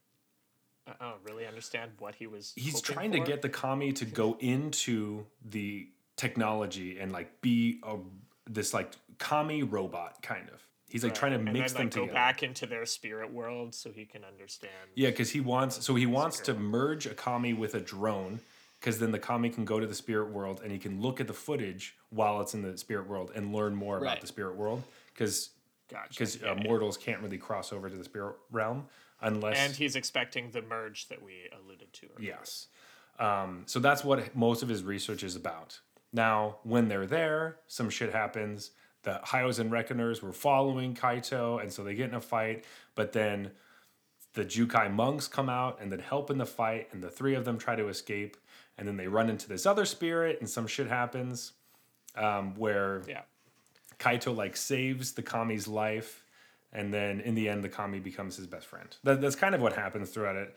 I 0.88 1.10
don't 1.10 1.24
really 1.24 1.46
understand 1.46 1.92
what 2.00 2.16
he 2.16 2.28
was. 2.28 2.54
he's 2.56 2.82
trying 2.82 3.12
for. 3.12 3.20
to 3.20 3.24
get 3.24 3.42
the 3.42 3.50
kami 3.50 3.94
to 3.94 4.06
go 4.06 4.38
into 4.40 5.26
the 5.50 5.88
technology 6.16 7.00
and 7.00 7.12
like 7.12 7.42
be 7.42 7.80
a 7.84 7.98
this 8.50 8.74
like 8.74 8.92
kami 9.18 9.64
robot 9.64 10.22
kind 10.22 10.50
of 10.50 10.62
he's 10.90 11.04
like 11.04 11.16
trying 11.16 11.32
to 11.32 11.38
and 11.38 11.52
mix 11.54 11.74
then, 11.74 11.82
them 11.82 11.86
like, 11.88 11.94
go 11.94 12.02
together 12.02 12.14
back 12.14 12.44
into 12.44 12.66
their 12.66 12.86
spirit 12.86 13.32
world 13.32 13.74
so 13.74 13.92
he 13.92 14.06
can 14.06 14.24
understand. 14.24 14.74
yeah 14.96 15.10
because 15.10 15.32
he 15.32 15.40
wants 15.40 15.84
so 15.86 15.96
he 15.96 16.06
wants 16.06 16.40
to 16.40 16.54
merge 16.54 17.06
a 17.06 17.14
kami 17.14 17.54
with 17.54 17.74
a 17.76 17.80
drone 17.80 18.40
because 18.80 19.00
then 19.00 19.12
the 19.12 19.20
kami 19.20 19.50
can 19.50 19.66
go 19.66 19.80
to 19.80 19.88
the 19.88 19.96
spirit 19.96 20.30
world 20.30 20.60
and 20.64 20.72
he 20.72 20.78
can 20.78 21.02
look 21.02 21.20
at 21.22 21.28
the 21.28 21.34
footage 21.34 21.96
while 22.10 22.42
it's 22.42 22.54
in 22.54 22.62
the 22.62 22.78
spirit 22.78 23.08
world 23.08 23.32
and 23.34 23.54
learn 23.56 23.74
more 23.74 23.98
about 23.98 24.20
the 24.22 24.28
spirit 24.28 24.56
world 24.56 24.84
because 25.14 25.50
because 26.10 26.42
Yeah, 26.42 26.52
uh, 26.52 26.56
yeah. 26.56 26.64
mortals 26.64 26.98
can't 26.98 27.22
really 27.22 27.38
cross 27.38 27.72
over 27.74 27.90
to 27.90 27.96
the 27.96 28.04
spirit 28.04 28.36
realm 28.52 28.86
unless 29.24 29.58
And 29.58 29.74
he's 29.76 29.96
expecting 29.96 30.52
the 30.52 30.62
merge 30.62 31.08
that 31.08 31.24
we 31.24 31.50
alluded 31.52 31.92
to. 31.94 32.08
earlier. 32.18 32.36
Yes. 32.40 32.68
Um, 33.20 33.64
so 33.66 33.80
that's 33.80 34.04
what 34.04 34.36
most 34.36 34.62
of 34.64 34.70
his 34.70 34.84
research 34.84 35.24
is 35.24 35.36
about. 35.36 35.80
Now, 36.12 36.58
when 36.64 36.88
they're 36.90 37.08
there, 37.08 37.58
some 37.68 37.90
shit 37.90 38.12
happens. 38.12 38.72
the 39.04 39.20
Hyozan 39.26 39.70
Reckoners 39.72 40.22
were 40.22 40.32
following 40.34 40.96
Kaito, 40.96 41.62
and 41.62 41.72
so 41.74 41.84
they 41.84 41.94
get 41.96 42.10
in 42.10 42.16
a 42.16 42.22
fight. 42.22 42.64
But 42.96 43.12
then 43.14 43.52
the 44.34 44.46
Jukai 44.46 44.92
monks 44.94 45.28
come 45.28 45.50
out 45.50 45.80
and 45.82 45.92
then 45.92 46.00
help 46.00 46.30
in 46.30 46.38
the 46.38 46.46
fight, 46.46 46.88
and 46.92 47.04
the 47.04 47.10
three 47.10 47.36
of 47.36 47.44
them 47.46 47.58
try 47.58 47.76
to 47.76 47.88
escape. 47.90 48.38
And 48.78 48.88
then 48.88 48.98
they 48.98 49.08
run 49.08 49.30
into 49.30 49.48
this 49.48 49.66
other 49.66 49.86
spirit, 49.86 50.38
and 50.40 50.50
some 50.50 50.68
shit 50.68 50.88
happens 50.88 51.52
um, 52.16 52.56
where 52.56 53.02
Yeah. 53.08 53.22
Kaito 54.00 54.36
like 54.36 54.56
saves 54.58 55.12
the 55.14 55.22
Kami's 55.24 55.68
life, 55.68 56.23
and 56.74 56.94
then 56.94 57.22
in 57.22 57.36
the 57.36 57.48
end, 57.48 57.64
the 57.64 57.70
Kami 57.70 58.00
becomes 58.00 58.36
his 58.36 58.48
best 58.48 58.66
friend. 58.68 58.94
That, 59.04 59.22
that's 59.22 59.36
kind 59.38 59.56
of 59.56 59.62
what 59.62 59.74
happens 59.74 60.10
throughout 60.10 60.36
it. 60.36 60.56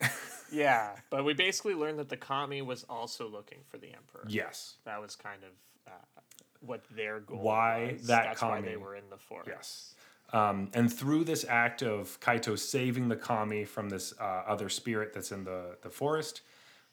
Yeah, 0.52 0.90
but 1.10 1.24
we 1.24 1.34
basically 1.34 1.74
learned 1.74 1.98
that 1.98 2.08
the 2.08 2.16
kami 2.16 2.62
was 2.62 2.84
also 2.88 3.28
looking 3.28 3.58
for 3.66 3.78
the 3.78 3.88
emperor. 3.88 4.24
Yes, 4.28 4.76
That 4.84 5.00
was 5.00 5.16
kind 5.16 5.42
of 5.42 5.50
uh, 5.92 6.20
what 6.60 6.84
their 6.94 7.20
goal 7.20 7.38
Why 7.38 7.94
was. 7.94 8.06
that 8.06 8.24
That's 8.24 8.42
why 8.42 8.60
they 8.60 8.76
were 8.76 8.94
in 8.94 9.08
the 9.10 9.16
forest. 9.16 9.48
yes. 9.50 9.94
Um, 10.32 10.70
and 10.72 10.92
through 10.92 11.24
this 11.24 11.44
act 11.48 11.82
of 11.82 12.18
Kaito 12.20 12.58
saving 12.58 13.08
the 13.08 13.16
Kami 13.16 13.64
from 13.64 13.88
this 13.88 14.14
uh, 14.20 14.42
other 14.46 14.68
spirit 14.68 15.12
that's 15.12 15.32
in 15.32 15.44
the, 15.44 15.76
the 15.82 15.90
forest, 15.90 16.42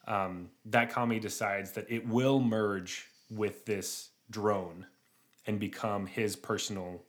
um, 0.07 0.49
that 0.65 0.89
Kami 0.89 1.19
decides 1.19 1.71
that 1.73 1.85
it 1.89 2.07
will 2.07 2.39
merge 2.39 3.07
with 3.29 3.65
this 3.65 4.09
drone 4.29 4.85
and 5.45 5.59
become 5.59 6.05
his 6.07 6.35
personal 6.35 7.03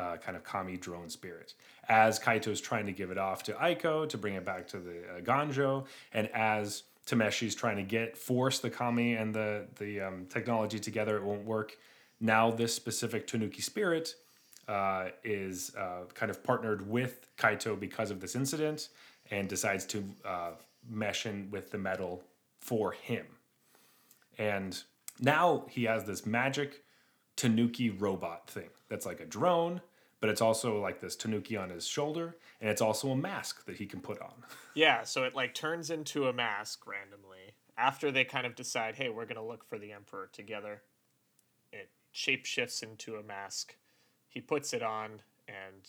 uh, 0.00 0.16
kind 0.24 0.36
of 0.36 0.42
Kami 0.44 0.76
drone 0.76 1.10
spirit. 1.10 1.54
As 1.88 2.18
Kaito 2.18 2.48
is 2.48 2.60
trying 2.60 2.86
to 2.86 2.92
give 2.92 3.10
it 3.10 3.18
off 3.18 3.42
to 3.44 3.52
Aiko 3.52 4.08
to 4.08 4.18
bring 4.18 4.34
it 4.34 4.44
back 4.44 4.66
to 4.68 4.78
the 4.78 4.98
uh, 5.16 5.20
Ganjo, 5.20 5.86
and 6.12 6.28
as 6.34 6.84
Tameshi's 7.06 7.54
trying 7.54 7.76
to 7.76 7.82
get 7.82 8.16
force 8.16 8.58
the 8.60 8.70
Kami 8.70 9.14
and 9.14 9.34
the 9.34 9.66
the 9.78 10.00
um, 10.00 10.26
technology 10.36 10.78
together, 10.78 11.16
it 11.16 11.24
won't 11.24 11.44
work. 11.44 11.76
Now 12.20 12.50
this 12.50 12.74
specific 12.74 13.26
Tanuki 13.26 13.62
spirit 13.62 14.14
uh, 14.68 15.08
is 15.24 15.74
uh, 15.76 16.04
kind 16.14 16.30
of 16.30 16.44
partnered 16.44 16.88
with 16.88 17.12
Kaito 17.36 17.78
because 17.78 18.10
of 18.10 18.20
this 18.20 18.34
incident, 18.36 18.88
and 19.30 19.48
decides 19.48 19.84
to 19.86 20.04
uh, 20.24 20.50
mesh 20.88 21.26
in 21.26 21.50
with 21.50 21.70
the 21.70 21.78
metal 21.78 22.22
for 22.60 22.92
him. 22.92 23.26
And 24.38 24.82
now 25.20 25.64
he 25.68 25.84
has 25.84 26.04
this 26.04 26.24
magic 26.24 26.84
Tanuki 27.36 27.90
robot 27.90 28.48
thing 28.48 28.70
that's 28.88 29.06
like 29.06 29.20
a 29.20 29.26
drone, 29.26 29.80
but 30.20 30.28
it's 30.30 30.40
also 30.40 30.80
like 30.80 31.00
this 31.00 31.16
Tanuki 31.16 31.56
on 31.56 31.70
his 31.70 31.86
shoulder, 31.86 32.36
and 32.60 32.70
it's 32.70 32.82
also 32.82 33.10
a 33.10 33.16
mask 33.16 33.64
that 33.66 33.76
he 33.76 33.86
can 33.86 34.00
put 34.00 34.20
on. 34.20 34.32
Yeah, 34.72 35.02
so 35.02 35.24
it 35.24 35.34
like 35.34 35.52
turns 35.52 35.90
into 35.90 36.28
a 36.28 36.32
mask 36.32 36.86
randomly 36.86 37.54
after 37.76 38.12
they 38.12 38.24
kind 38.24 38.46
of 38.46 38.54
decide, 38.54 38.94
hey, 38.94 39.08
we're 39.08 39.26
gonna 39.26 39.44
look 39.44 39.64
for 39.64 39.78
the 39.78 39.90
emperor 39.90 40.30
together. 40.32 40.82
It 41.72 41.90
shapeshifts 42.14 42.80
into 42.80 43.16
a 43.16 43.22
mask. 43.22 43.74
He 44.28 44.40
puts 44.40 44.72
it 44.72 44.82
on, 44.82 45.22
and 45.48 45.88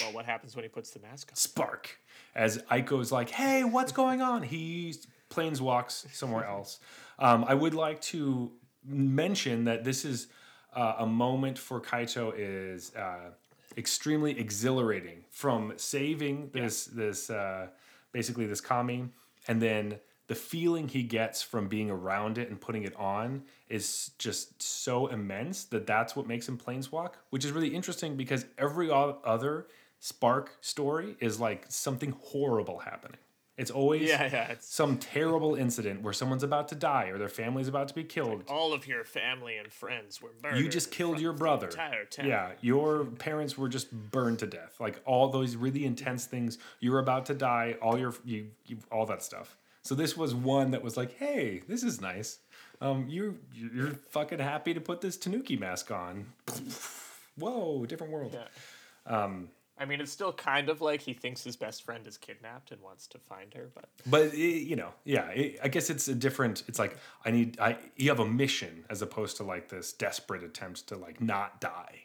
well, 0.00 0.12
what 0.12 0.24
happens 0.24 0.54
when 0.54 0.62
he 0.62 0.68
puts 0.68 0.90
the 0.90 1.00
mask 1.00 1.30
on? 1.32 1.36
Spark. 1.36 1.98
As 2.34 2.58
Aiko's 2.70 3.10
like, 3.10 3.30
hey, 3.30 3.64
what's 3.64 3.90
going 3.90 4.22
on? 4.22 4.44
He 4.44 4.94
planes 5.28 5.60
walks 5.60 6.06
somewhere 6.12 6.44
else. 6.48 6.78
Um, 7.18 7.44
I 7.48 7.54
would 7.54 7.74
like 7.74 8.00
to 8.02 8.52
mention 8.84 9.64
that 9.64 9.82
this 9.82 10.04
is 10.04 10.28
uh, 10.74 10.94
a 10.98 11.06
moment 11.06 11.58
for 11.58 11.80
Kaito 11.80 12.32
is 12.36 12.94
uh, 12.94 13.30
extremely 13.76 14.38
exhilarating 14.38 15.24
from 15.30 15.72
saving 15.76 16.50
this 16.52 16.86
this 16.86 17.30
uh, 17.30 17.68
basically 18.12 18.46
this 18.46 18.60
kami 18.60 19.08
and 19.48 19.60
then 19.60 19.98
the 20.28 20.34
feeling 20.34 20.88
he 20.88 21.02
gets 21.02 21.42
from 21.42 21.68
being 21.68 21.90
around 21.90 22.36
it 22.36 22.50
and 22.50 22.60
putting 22.60 22.82
it 22.82 22.94
on 22.96 23.42
is 23.68 24.10
just 24.18 24.60
so 24.60 25.06
immense 25.06 25.64
that 25.64 25.86
that's 25.86 26.16
what 26.16 26.26
makes 26.26 26.48
him 26.48 26.58
planeswalk, 26.58 27.12
which 27.30 27.44
is 27.44 27.52
really 27.52 27.68
interesting 27.68 28.16
because 28.16 28.44
every 28.58 28.90
other 28.90 29.66
Spark 30.00 30.56
story 30.60 31.16
is 31.20 31.40
like 31.40 31.64
something 31.68 32.14
horrible 32.22 32.80
happening. 32.80 33.18
It's 33.56 33.70
always 33.70 34.08
Yeah, 34.08 34.28
yeah, 34.30 34.48
it's 34.50 34.68
some 34.68 34.98
terrible 34.98 35.54
incident 35.54 36.02
where 36.02 36.12
someone's 36.12 36.42
about 36.42 36.68
to 36.68 36.74
die 36.74 37.06
or 37.06 37.16
their 37.16 37.28
family's 37.28 37.68
about 37.68 37.88
to 37.88 37.94
be 37.94 38.04
killed. 38.04 38.44
all 38.48 38.74
of 38.74 38.86
your 38.86 39.02
family 39.04 39.56
and 39.56 39.72
friends 39.72 40.20
were 40.20 40.32
murdered. 40.42 40.58
You 40.60 40.68
just 40.68 40.90
killed 40.90 41.20
your 41.20 41.32
brother. 41.32 41.68
entire 41.68 42.04
town. 42.04 42.26
Yeah, 42.26 42.50
your 42.60 43.04
parents 43.06 43.56
were 43.56 43.68
just 43.68 43.90
burned 43.92 44.40
to 44.40 44.46
death. 44.46 44.76
Like 44.78 45.00
all 45.06 45.28
those 45.28 45.56
really 45.56 45.86
intense 45.86 46.26
things. 46.26 46.58
You're 46.80 46.98
about 46.98 47.26
to 47.26 47.34
die. 47.34 47.76
All 47.80 47.98
your 47.98 48.14
you, 48.24 48.48
you 48.66 48.76
all 48.92 49.06
that 49.06 49.22
stuff. 49.22 49.56
So 49.82 49.94
this 49.94 50.16
was 50.16 50.34
one 50.34 50.72
that 50.72 50.82
was 50.82 50.96
like, 50.96 51.16
hey, 51.16 51.62
this 51.68 51.82
is 51.82 52.00
nice. 52.00 52.40
Um, 52.80 53.06
you 53.08 53.38
you're 53.54 53.92
fucking 54.10 54.38
happy 54.40 54.74
to 54.74 54.80
put 54.80 55.00
this 55.00 55.16
Tanuki 55.16 55.56
mask 55.56 55.90
on. 55.90 56.26
Whoa, 57.38 57.86
different 57.86 58.12
world. 58.12 58.36
Yeah. 58.36 59.24
Um, 59.24 59.48
I 59.78 59.84
mean, 59.84 60.00
it's 60.00 60.10
still 60.10 60.32
kind 60.32 60.68
of 60.68 60.80
like 60.80 61.02
he 61.02 61.12
thinks 61.12 61.44
his 61.44 61.56
best 61.56 61.82
friend 61.82 62.06
is 62.06 62.16
kidnapped 62.16 62.70
and 62.70 62.80
wants 62.80 63.06
to 63.08 63.18
find 63.18 63.52
her, 63.54 63.70
but 63.74 63.88
But 64.06 64.36
you 64.36 64.76
know, 64.76 64.94
yeah, 65.04 65.30
I 65.62 65.68
guess 65.68 65.90
it's 65.90 66.08
a 66.08 66.14
different. 66.14 66.62
It's 66.66 66.78
like 66.78 66.96
I 67.24 67.30
need. 67.30 67.60
I 67.60 67.76
you 67.96 68.08
have 68.08 68.20
a 68.20 68.26
mission 68.26 68.84
as 68.88 69.02
opposed 69.02 69.36
to 69.38 69.42
like 69.42 69.68
this 69.68 69.92
desperate 69.92 70.42
attempt 70.42 70.86
to 70.88 70.96
like 70.96 71.20
not 71.20 71.60
die, 71.60 72.04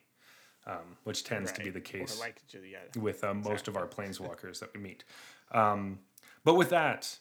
um, 0.68 0.98
which 1.06 1.24
tends 1.24 1.52
to 1.54 1.64
be 1.64 1.70
the 1.70 1.80
case 1.82 2.20
like, 2.20 2.42
yeah, 2.54 2.80
with 3.00 3.24
uh, 3.24 3.34
most 3.34 3.70
of 3.70 3.78
our 3.78 3.88
planeswalkers 3.96 4.60
that 4.60 4.74
we 4.74 4.82
meet. 4.82 5.06
Um, 5.52 6.00
but 6.44 6.56
with 6.56 6.72
that, 6.72 7.20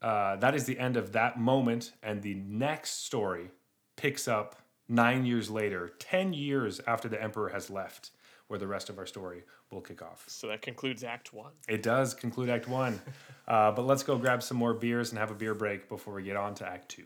uh, 0.00 0.36
that 0.36 0.54
is 0.54 0.64
the 0.64 0.78
end 0.78 0.96
of 0.96 1.12
that 1.12 1.38
moment, 1.38 1.92
and 2.02 2.22
the 2.22 2.34
next 2.34 3.04
story 3.04 3.50
picks 3.96 4.26
up 4.26 4.56
nine 4.88 5.26
years 5.26 5.50
later, 5.50 5.92
ten 5.98 6.32
years 6.32 6.80
after 6.86 7.08
the 7.08 7.22
Emperor 7.22 7.50
has 7.50 7.68
left, 7.68 8.10
where 8.48 8.58
the 8.58 8.66
rest 8.66 8.88
of 8.88 8.98
our 8.98 9.06
story 9.06 9.42
will 9.72 9.80
kick 9.80 10.02
off. 10.02 10.24
So 10.26 10.48
that 10.48 10.62
concludes 10.62 11.02
Act 11.04 11.32
One. 11.32 11.52
It 11.68 11.82
does 11.82 12.14
conclude 12.14 12.48
Act 12.48 12.68
One, 12.68 13.00
uh, 13.48 13.72
but 13.72 13.86
let's 13.86 14.02
go 14.02 14.16
grab 14.16 14.42
some 14.42 14.56
more 14.56 14.74
beers 14.74 15.10
and 15.10 15.18
have 15.18 15.30
a 15.30 15.34
beer 15.34 15.54
break 15.54 15.88
before 15.88 16.14
we 16.14 16.22
get 16.22 16.36
on 16.36 16.54
to 16.56 16.66
Act 16.66 16.88
Two. 16.88 17.04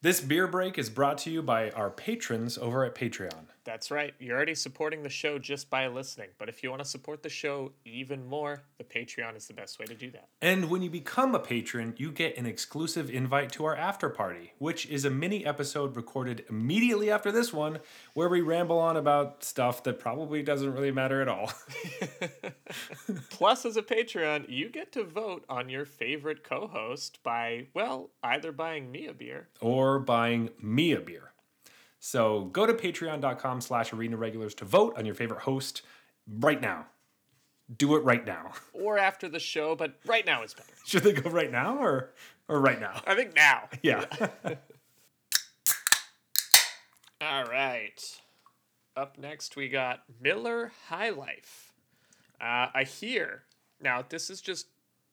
This 0.00 0.20
beer 0.20 0.46
break 0.46 0.78
is 0.78 0.90
brought 0.90 1.18
to 1.18 1.30
you 1.30 1.42
by 1.42 1.70
our 1.70 1.90
patrons 1.90 2.56
over 2.56 2.84
at 2.84 2.94
Patreon. 2.94 3.46
That's 3.68 3.90
right. 3.90 4.14
You're 4.18 4.34
already 4.34 4.54
supporting 4.54 5.02
the 5.02 5.10
show 5.10 5.38
just 5.38 5.68
by 5.68 5.88
listening, 5.88 6.28
but 6.38 6.48
if 6.48 6.62
you 6.62 6.70
want 6.70 6.82
to 6.82 6.88
support 6.88 7.22
the 7.22 7.28
show 7.28 7.72
even 7.84 8.24
more, 8.24 8.62
the 8.78 8.84
Patreon 8.84 9.36
is 9.36 9.46
the 9.46 9.52
best 9.52 9.78
way 9.78 9.84
to 9.84 9.94
do 9.94 10.10
that. 10.12 10.28
And 10.40 10.70
when 10.70 10.80
you 10.80 10.88
become 10.88 11.34
a 11.34 11.38
patron, 11.38 11.92
you 11.98 12.10
get 12.10 12.38
an 12.38 12.46
exclusive 12.46 13.10
invite 13.10 13.52
to 13.52 13.66
our 13.66 13.76
after 13.76 14.08
party, 14.08 14.54
which 14.56 14.86
is 14.86 15.04
a 15.04 15.10
mini 15.10 15.44
episode 15.44 15.96
recorded 15.96 16.46
immediately 16.48 17.10
after 17.10 17.30
this 17.30 17.52
one, 17.52 17.80
where 18.14 18.30
we 18.30 18.40
ramble 18.40 18.78
on 18.78 18.96
about 18.96 19.44
stuff 19.44 19.82
that 19.82 19.98
probably 19.98 20.42
doesn't 20.42 20.72
really 20.72 20.90
matter 20.90 21.20
at 21.20 21.28
all. 21.28 21.52
Plus, 23.28 23.66
as 23.66 23.76
a 23.76 23.82
Patreon, 23.82 24.48
you 24.48 24.70
get 24.70 24.92
to 24.92 25.04
vote 25.04 25.44
on 25.46 25.68
your 25.68 25.84
favorite 25.84 26.42
co-host 26.42 27.18
by, 27.22 27.66
well, 27.74 28.12
either 28.22 28.50
buying 28.50 28.90
me 28.90 29.06
a 29.06 29.12
beer 29.12 29.48
or 29.60 29.98
buying 29.98 30.48
me 30.58 30.92
a 30.92 31.00
beer. 31.00 31.27
So 31.98 32.44
go 32.46 32.66
to 32.66 32.74
patreon.com 32.74 33.60
slash 33.60 33.92
arena 33.92 34.16
regulars 34.16 34.54
to 34.56 34.64
vote 34.64 34.96
on 34.96 35.04
your 35.04 35.14
favorite 35.14 35.40
host 35.40 35.82
right 36.40 36.60
now. 36.60 36.86
Do 37.76 37.96
it 37.96 38.04
right 38.04 38.24
now. 38.24 38.52
or 38.72 38.98
after 38.98 39.28
the 39.28 39.40
show, 39.40 39.74
but 39.74 39.94
right 40.06 40.24
now 40.24 40.42
is 40.42 40.54
better. 40.54 40.72
Should 40.86 41.02
they 41.02 41.12
go 41.12 41.28
right 41.30 41.50
now 41.50 41.78
or 41.78 42.14
or 42.48 42.60
right 42.60 42.80
now? 42.80 43.02
I 43.06 43.14
think 43.14 43.34
now. 43.34 43.68
Yeah. 43.82 44.06
All 47.20 47.44
right. 47.44 48.20
Up 48.96 49.18
next, 49.18 49.54
we 49.56 49.68
got 49.68 50.04
Miller 50.20 50.72
High 50.88 51.10
Life. 51.10 51.72
Uh, 52.40 52.68
I 52.74 52.84
hear 52.84 53.42
now. 53.80 54.04
This 54.08 54.30
is 54.30 54.40
just 54.40 54.68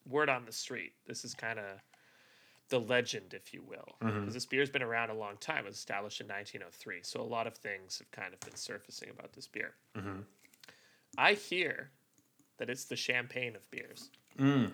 word 0.08 0.28
on 0.28 0.44
the 0.44 0.52
street. 0.52 0.92
This 1.06 1.24
is 1.24 1.34
kind 1.34 1.58
of 1.58 1.64
the 2.68 2.80
legend, 2.80 3.32
if 3.32 3.54
you 3.54 3.62
will, 3.62 3.96
because 4.00 4.34
this 4.34 4.46
beer's 4.46 4.70
been 4.70 4.82
around 4.82 5.10
a 5.10 5.14
long 5.14 5.36
time. 5.38 5.64
It 5.64 5.68
was 5.68 5.76
established 5.76 6.20
in 6.20 6.26
1903, 6.26 7.00
so 7.02 7.20
a 7.20 7.22
lot 7.22 7.46
of 7.46 7.54
things 7.56 7.98
have 7.98 8.10
kind 8.10 8.34
of 8.34 8.40
been 8.40 8.56
surfacing 8.56 9.08
about 9.10 9.32
this 9.32 9.46
beer. 9.46 9.74
I 11.18 11.32
hear 11.34 11.90
that 12.58 12.68
it's 12.70 12.84
the 12.84 12.96
champagne 12.96 13.54
of 13.56 13.70
beers. 13.70 14.10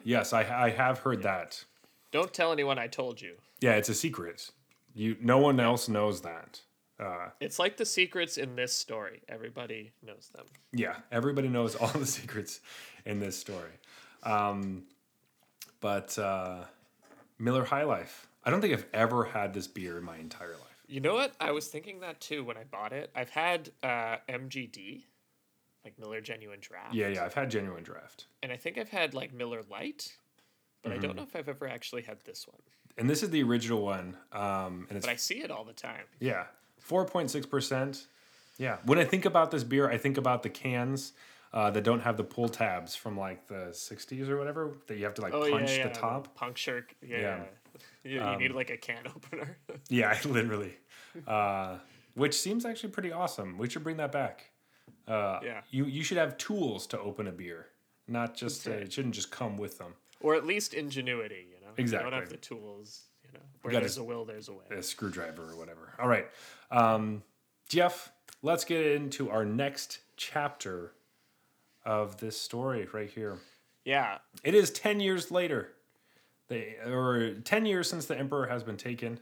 yes, 0.04 0.32
I 0.32 0.42
I 0.66 0.70
have 0.70 0.98
heard 1.00 1.22
that. 1.22 1.64
Don't 2.10 2.32
tell 2.32 2.52
anyone 2.52 2.78
I 2.78 2.88
told 2.88 3.20
you. 3.20 3.34
Yeah, 3.60 3.72
it's 3.72 3.88
a 3.88 3.94
secret. 3.94 4.50
You 4.94 5.16
no 5.20 5.38
one 5.38 5.60
else 5.60 5.88
knows 5.88 6.22
that. 6.22 6.60
Uh, 7.00 7.30
It's 7.40 7.58
like 7.58 7.76
the 7.78 7.86
secrets 7.86 8.36
in 8.36 8.54
this 8.54 8.72
story. 8.72 9.22
Everybody 9.28 9.92
knows 10.02 10.30
them. 10.34 10.46
yeah, 10.72 10.96
everybody 11.10 11.48
knows 11.48 11.74
all 11.74 11.88
the 11.88 12.06
secrets 12.20 12.60
in 13.04 13.18
this 13.20 13.36
story. 13.38 13.72
Um, 14.22 14.84
but 15.80 16.16
uh, 16.18 16.64
Miller 17.42 17.64
High 17.64 17.82
Life. 17.82 18.28
I 18.44 18.50
don't 18.50 18.60
think 18.60 18.72
I've 18.72 18.86
ever 18.94 19.24
had 19.24 19.52
this 19.52 19.66
beer 19.66 19.98
in 19.98 20.04
my 20.04 20.16
entire 20.16 20.52
life. 20.52 20.84
You 20.86 21.00
know 21.00 21.14
what? 21.14 21.34
I 21.40 21.50
was 21.50 21.66
thinking 21.68 22.00
that 22.00 22.20
too 22.20 22.44
when 22.44 22.56
I 22.56 22.64
bought 22.64 22.92
it. 22.92 23.10
I've 23.14 23.30
had 23.30 23.70
uh, 23.82 24.16
MGD, 24.28 25.02
like 25.84 25.98
Miller 25.98 26.20
Genuine 26.20 26.58
Draft. 26.60 26.94
Yeah, 26.94 27.08
yeah, 27.08 27.24
I've 27.24 27.34
had 27.34 27.50
genuine 27.50 27.82
draft. 27.82 28.26
And 28.42 28.52
I 28.52 28.56
think 28.56 28.78
I've 28.78 28.90
had 28.90 29.12
like 29.14 29.32
Miller 29.32 29.62
Lite, 29.70 30.16
but 30.82 30.92
I 30.92 30.98
don't 30.98 31.16
know 31.16 31.22
if 31.22 31.34
I've 31.34 31.48
ever 31.48 31.66
actually 31.68 32.02
had 32.02 32.20
this 32.24 32.46
one. 32.46 32.60
And 32.98 33.08
this 33.08 33.22
is 33.22 33.30
the 33.30 33.42
original 33.42 33.82
one. 33.82 34.16
Um, 34.32 34.86
and 34.88 34.96
it's 34.98 35.06
But 35.06 35.12
I 35.12 35.16
see 35.16 35.40
it 35.42 35.50
all 35.50 35.64
the 35.64 35.72
time. 35.72 36.04
yeah. 36.20 36.44
Four 36.78 37.04
point 37.06 37.30
six 37.30 37.46
percent. 37.46 38.06
Yeah. 38.58 38.78
When 38.84 38.98
I 38.98 39.04
think 39.04 39.24
about 39.24 39.50
this 39.50 39.64
beer, 39.64 39.88
I 39.88 39.98
think 39.98 40.18
about 40.18 40.42
the 40.42 40.50
cans 40.50 41.12
uh, 41.52 41.70
that 41.70 41.84
don't 41.84 42.00
have 42.00 42.16
the 42.16 42.24
pull 42.24 42.48
tabs 42.48 42.94
from 42.96 43.16
like 43.18 43.46
the 43.48 43.68
'60s 43.72 44.28
or 44.28 44.38
whatever 44.38 44.72
that 44.86 44.96
you 44.98 45.04
have 45.04 45.14
to 45.14 45.22
like 45.22 45.34
Oh 45.34 45.50
punch 45.50 45.70
yeah, 45.72 45.76
yeah. 45.78 45.88
the 45.88 45.94
top. 45.94 46.34
puncture. 46.34 46.86
Yeah. 47.06 47.18
Yeah. 47.20 47.34
Um, 47.34 47.46
You, 48.04 48.20
you 48.30 48.36
need 48.48 48.52
like 48.52 48.70
a 48.70 48.76
can 48.76 49.06
opener. 49.06 49.58
Yeah, 49.88 50.18
literally. 50.24 50.74
Uh, 51.26 51.78
which 52.14 52.34
seems 52.34 52.64
actually 52.64 52.90
pretty 52.90 53.12
awesome. 53.12 53.58
We 53.58 53.68
should 53.68 53.82
bring 53.84 53.96
that 53.98 54.12
back. 54.12 54.50
Uh, 55.06 55.40
Yeah. 55.42 55.60
You 55.70 55.84
you 55.86 56.02
should 56.02 56.18
have 56.18 56.36
tools 56.38 56.86
to 56.88 56.98
open 57.00 57.26
a 57.28 57.32
beer, 57.32 57.66
not 58.08 58.34
just 58.34 58.66
uh, 58.66 58.70
right. 58.72 58.82
it 58.82 58.92
shouldn't 58.92 59.14
just 59.14 59.30
come 59.30 59.56
with 59.56 59.78
them. 59.78 59.94
or 60.20 60.34
at 60.34 60.46
least 60.46 60.74
ingenuity. 60.74 61.46
You 61.50 61.60
know. 61.66 61.72
If 61.76 61.90
You 61.92 61.98
don't 61.98 62.12
have 62.12 62.28
the 62.28 62.36
tools. 62.36 63.04
You 63.24 63.30
know. 63.34 63.44
Where 63.62 63.72
gotta 63.72 63.82
there's 63.84 63.98
a, 63.98 64.04
will, 64.04 64.24
there's 64.24 64.48
a 64.48 64.52
way. 64.52 64.64
a 64.70 64.82
screwdriver 64.82 65.42
or 65.50 65.56
whatever. 65.56 65.92
All 65.98 66.08
right. 66.08 66.26
Um, 66.70 67.22
Jeff, 67.68 68.12
let's 68.42 68.64
get 68.64 68.84
into 68.86 69.30
our 69.30 69.44
next 69.44 70.00
chapter 70.16 70.92
of 71.84 72.18
this 72.18 72.40
story 72.40 72.88
right 72.92 73.10
here. 73.10 73.38
Yeah. 73.84 74.18
It 74.44 74.54
is 74.54 74.70
10 74.70 75.00
years 75.00 75.30
later. 75.30 75.72
They, 76.48 76.76
or 76.86 77.34
10 77.34 77.66
years 77.66 77.88
since 77.88 78.06
the 78.06 78.18
Emperor 78.18 78.46
has 78.46 78.62
been 78.62 78.76
taken, 78.76 79.20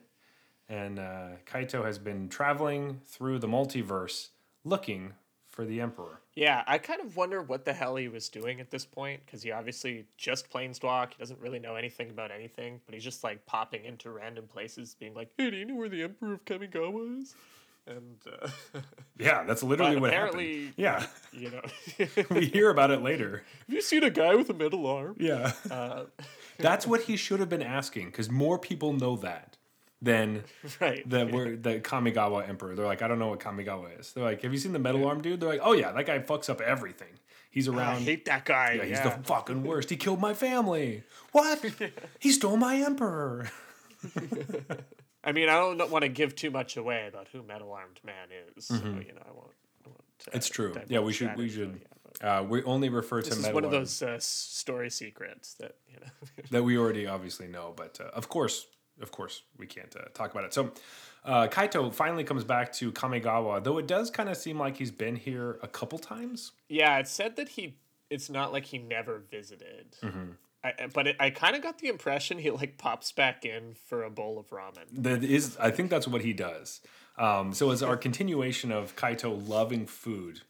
and 0.69 0.99
uh, 0.99 1.29
Kaito 1.47 1.85
has 1.85 1.99
been 1.99 2.29
traveling 2.29 3.01
through 3.05 3.39
the 3.39 3.47
multiverse 3.47 4.29
looking 4.65 5.13
for 5.49 5.65
the 5.65 5.81
Emperor. 5.81 6.21
Yeah, 6.35 6.63
I 6.67 6.79
kind 6.79 7.01
of 7.01 7.17
wonder 7.17 7.43
what 7.43 7.65
the 7.65 7.73
hell 7.73 7.97
he 7.97 8.09
was 8.09 8.29
doing 8.29 8.61
at 8.61 8.71
this 8.71 8.87
point 8.87 9.21
because 9.27 9.43
he 9.43 9.51
obviously 9.51 10.07
just 10.17 10.51
planeswalk. 10.51 11.11
He 11.11 11.19
doesn't 11.19 11.41
really 11.41 11.59
know 11.59 11.75
anything 11.75 12.11
about 12.11 12.31
anything, 12.31 12.81
but 12.87 12.95
he's 12.95 13.05
just 13.05 13.23
like 13.25 13.45
popping 13.47 13.85
into 13.85 14.11
random 14.11 14.47
places, 14.47 14.97
being 14.99 15.15
like, 15.15 15.31
"Hey, 15.37 15.51
do 15.51 15.57
you 15.57 15.65
know 15.65 15.75
where 15.75 15.89
the 15.89 16.05
Emperor 16.05 16.35
of 16.35 16.45
Kamigawa 16.45 17.21
is?" 17.21 17.35
And 17.87 18.17
uh, 18.43 18.49
Yeah, 19.19 19.45
that's 19.45 19.63
literally 19.63 19.97
what 19.99 20.11
apparently- 20.11 20.67
happened. 20.67 20.75
Yeah, 20.77 21.07
you 21.33 21.51
know, 21.51 22.25
we 22.31 22.47
hear 22.47 22.71
about 22.71 22.91
it 22.91 23.03
later. 23.03 23.43
Have 23.67 23.75
you 23.75 23.83
seen 23.83 24.03
a 24.05 24.11
guy 24.11 24.35
with 24.35 24.49
a 24.51 24.55
metal 24.55 24.87
arm? 24.87 25.17
Yeah. 25.19 25.53
Uh, 25.71 26.05
That's 26.59 26.87
what 26.87 27.03
he 27.03 27.17
should 27.17 27.41
have 27.41 27.49
been 27.49 27.63
asking 27.63 28.07
because 28.07 28.31
more 28.31 28.59
people 28.59 28.93
know 28.93 29.17
that 29.17 29.57
than 30.03 30.45
right. 30.81 31.09
the 31.09 31.27
word 31.27 31.63
the 31.63 31.81
Kamigawa 31.81 32.49
Emperor. 32.49 32.75
They're 32.75 32.87
like, 32.87 33.03
I 33.03 33.09
don't 33.09 33.19
know 33.19 33.29
what 33.29 33.41
Kamigawa 33.41 33.99
is. 33.99 34.13
They're 34.13 34.25
like, 34.25 34.43
Have 34.43 34.53
you 34.53 34.59
seen 34.59 34.73
the 34.73 34.79
metal 34.79 35.07
arm 35.07 35.21
dude? 35.23 35.41
They're 35.41 35.49
like, 35.49 35.61
Oh 35.63 35.73
yeah, 35.73 35.93
that 35.93 36.07
guy 36.07 36.19
fucks 36.21 36.49
up 36.49 36.61
everything. 36.61 37.09
He's 37.51 37.67
around. 37.67 37.97
I 37.97 38.01
hate 38.01 38.25
that 38.27 38.45
guy. 38.45 38.75
yeah, 38.75 38.83
Yeah, 38.85 38.89
he's 38.89 39.01
the 39.01 39.11
fucking 39.25 39.65
worst. 39.65 39.91
He 39.91 39.97
killed 39.97 40.21
my 40.21 40.35
family. 40.35 41.03
What? 41.33 41.65
he 42.21 42.31
stole 42.31 42.57
my 42.57 42.77
emperor. 42.77 43.51
I 45.23 45.33
mean, 45.33 45.49
I 45.49 45.55
don't 45.55 45.91
want 45.91 46.03
to 46.03 46.09
give 46.09 46.35
too 46.35 46.51
much 46.51 46.77
away 46.77 47.07
about 47.09 47.29
who 47.29 47.43
Metal 47.43 47.73
Armed 47.73 48.01
Man 48.05 48.29
is. 48.57 48.67
So, 48.67 48.75
you 48.77 48.81
know, 48.83 49.23
I 49.27 49.33
won't. 49.33 49.53
I 49.85 49.89
won't 49.89 50.01
uh, 50.01 50.31
Mm-hmm. 50.31 50.37
It's 50.37 50.49
true. 50.49 50.75
Yeah, 50.89 51.01
we 51.01 51.13
should- 51.13 51.37
we 51.37 51.49
should- 51.49 51.81
yet, 51.81 51.87
Uh, 52.23 52.45
we 52.47 52.63
only 52.65 52.89
refer 52.89 53.23
to 53.23 53.29
This 53.31 53.39
is 53.39 53.43
metal 53.45 53.55
one 53.55 53.65
of 53.65 53.71
those 53.71 54.03
uh, 54.03 54.19
story 54.19 54.91
secrets 54.91 55.55
that 55.55 55.77
you 55.89 55.97
know. 56.01 56.11
that 56.51 56.63
we 56.63 56.77
already 56.77 57.07
obviously 57.07 57.47
know, 57.47 57.73
but 57.77 57.99
uh, 58.01 58.05
of 58.13 58.29
course, 58.29 58.67
of 59.01 59.11
course, 59.13 59.43
we 59.57 59.67
can't 59.67 59.95
uh, 59.97 60.05
talk 60.13 60.33
about 60.33 60.45
it. 60.45 60.53
So, 60.53 60.73
uh, 61.25 61.47
Kaito 61.49 61.93
finally 61.95 62.25
comes 62.25 62.45
back 62.45 62.73
to 62.75 62.91
Kamigawa, 62.93 63.63
though 63.63 63.79
it 63.79 63.87
does 63.87 64.11
kind 64.11 64.29
of 64.29 64.37
seem 64.37 64.59
like 64.59 64.77
he's 64.77 64.91
been 64.91 65.17
here 65.17 65.59
a 65.63 65.69
couple 65.69 65.99
times. 65.99 66.53
Yeah, 66.69 66.99
it 66.99 67.09
said 67.09 67.37
that 67.37 67.51
he. 67.51 67.77
It's 68.11 68.29
not 68.29 68.53
like 68.53 68.65
he 68.67 68.79
never 68.79 69.19
visited. 69.31 69.97
Mm-hmm. 70.03 70.33
I, 70.63 70.89
but 70.93 71.07
it, 71.07 71.17
I 71.19 71.31
kind 71.31 71.57
of 71.57 71.63
got 71.63 71.79
the 71.79 71.89
impression 71.89 72.39
he 72.39 72.51
like 72.51 72.77
pops 72.77 73.13
back 73.13 73.45
in 73.45 73.75
for 73.87 74.03
a 74.05 74.11
bowl 74.11 74.39
of 74.39 74.49
ramen. 74.51 74.85
That 74.93 75.25
is, 75.25 75.57
I 75.59 75.71
think 75.71 75.89
that's 75.91 76.07
what 76.07 76.21
he 76.23 76.33
does. 76.33 76.81
Um, 77.17 77.53
so 77.53 77.71
it's 77.71 77.83
our 77.83 77.97
continuation 77.97 78.71
of 78.73 78.95
Kaito 78.97 79.49
loving 79.49 79.87
food. 79.87 80.43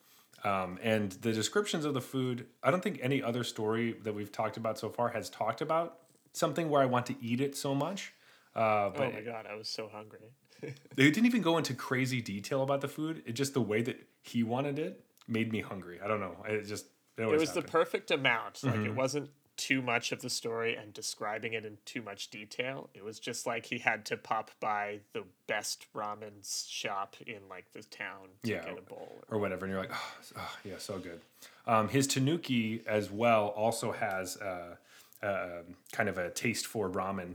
Um, 0.42 0.78
and 0.82 1.12
the 1.12 1.32
descriptions 1.32 1.84
of 1.84 1.94
the 1.94 2.00
food, 2.00 2.46
I 2.62 2.70
don't 2.70 2.82
think 2.82 2.98
any 3.02 3.22
other 3.22 3.44
story 3.44 3.96
that 4.02 4.14
we've 4.14 4.32
talked 4.32 4.56
about 4.56 4.78
so 4.78 4.88
far 4.88 5.10
has 5.10 5.28
talked 5.30 5.60
about 5.60 5.98
something 6.32 6.70
where 6.70 6.80
I 6.80 6.86
want 6.86 7.06
to 7.06 7.16
eat 7.20 7.40
it 7.40 7.56
so 7.56 7.74
much. 7.74 8.12
Uh, 8.54 8.90
but 8.90 9.08
Oh 9.08 9.12
my 9.12 9.20
god, 9.20 9.46
I 9.50 9.54
was 9.54 9.68
so 9.68 9.88
hungry. 9.92 10.32
they 10.62 11.10
didn't 11.10 11.26
even 11.26 11.42
go 11.42 11.56
into 11.58 11.74
crazy 11.74 12.20
detail 12.20 12.62
about 12.62 12.80
the 12.80 12.88
food. 12.88 13.22
It 13.26 13.32
just 13.32 13.54
the 13.54 13.60
way 13.60 13.82
that 13.82 14.00
he 14.22 14.42
wanted 14.42 14.78
it 14.78 15.04
made 15.28 15.52
me 15.52 15.60
hungry. 15.60 16.00
I 16.02 16.08
don't 16.08 16.20
know. 16.20 16.36
It 16.48 16.66
just 16.66 16.86
it, 17.16 17.22
It 17.22 17.38
was 17.38 17.52
the 17.52 17.62
perfect 17.62 18.10
amount. 18.10 18.64
Like 18.64 18.74
Mm-hmm. 18.74 18.86
it 18.86 18.94
wasn't 18.94 19.30
too 19.60 19.82
much 19.82 20.10
of 20.10 20.22
the 20.22 20.30
story 20.30 20.74
and 20.74 20.94
describing 20.94 21.52
it 21.52 21.66
in 21.66 21.76
too 21.84 22.00
much 22.00 22.30
detail. 22.30 22.88
It 22.94 23.04
was 23.04 23.20
just 23.20 23.46
like 23.46 23.66
he 23.66 23.78
had 23.78 24.06
to 24.06 24.16
pop 24.16 24.50
by 24.58 25.00
the 25.12 25.24
best 25.46 25.86
ramen 25.94 26.32
shop 26.68 27.14
in 27.26 27.40
like 27.50 27.66
the 27.74 27.82
town 27.82 28.28
to 28.44 28.50
Yeah. 28.50 28.64
get 28.64 28.78
a 28.78 28.82
bowl. 28.82 29.22
or 29.28 29.38
whatever, 29.38 29.66
and 29.66 29.72
you're 29.72 29.82
like, 29.82 29.92
oh, 29.92 30.12
oh, 30.38 30.56
yeah, 30.64 30.78
so 30.78 30.98
good. 30.98 31.20
Um, 31.66 31.88
his 31.90 32.06
Tanuki 32.06 32.82
as 32.86 33.10
well 33.10 33.48
also 33.48 33.92
has 33.92 34.38
uh, 34.38 34.76
uh, 35.22 35.62
kind 35.92 36.08
of 36.08 36.16
a 36.16 36.30
taste 36.30 36.66
for 36.66 36.88
ramen, 36.88 37.34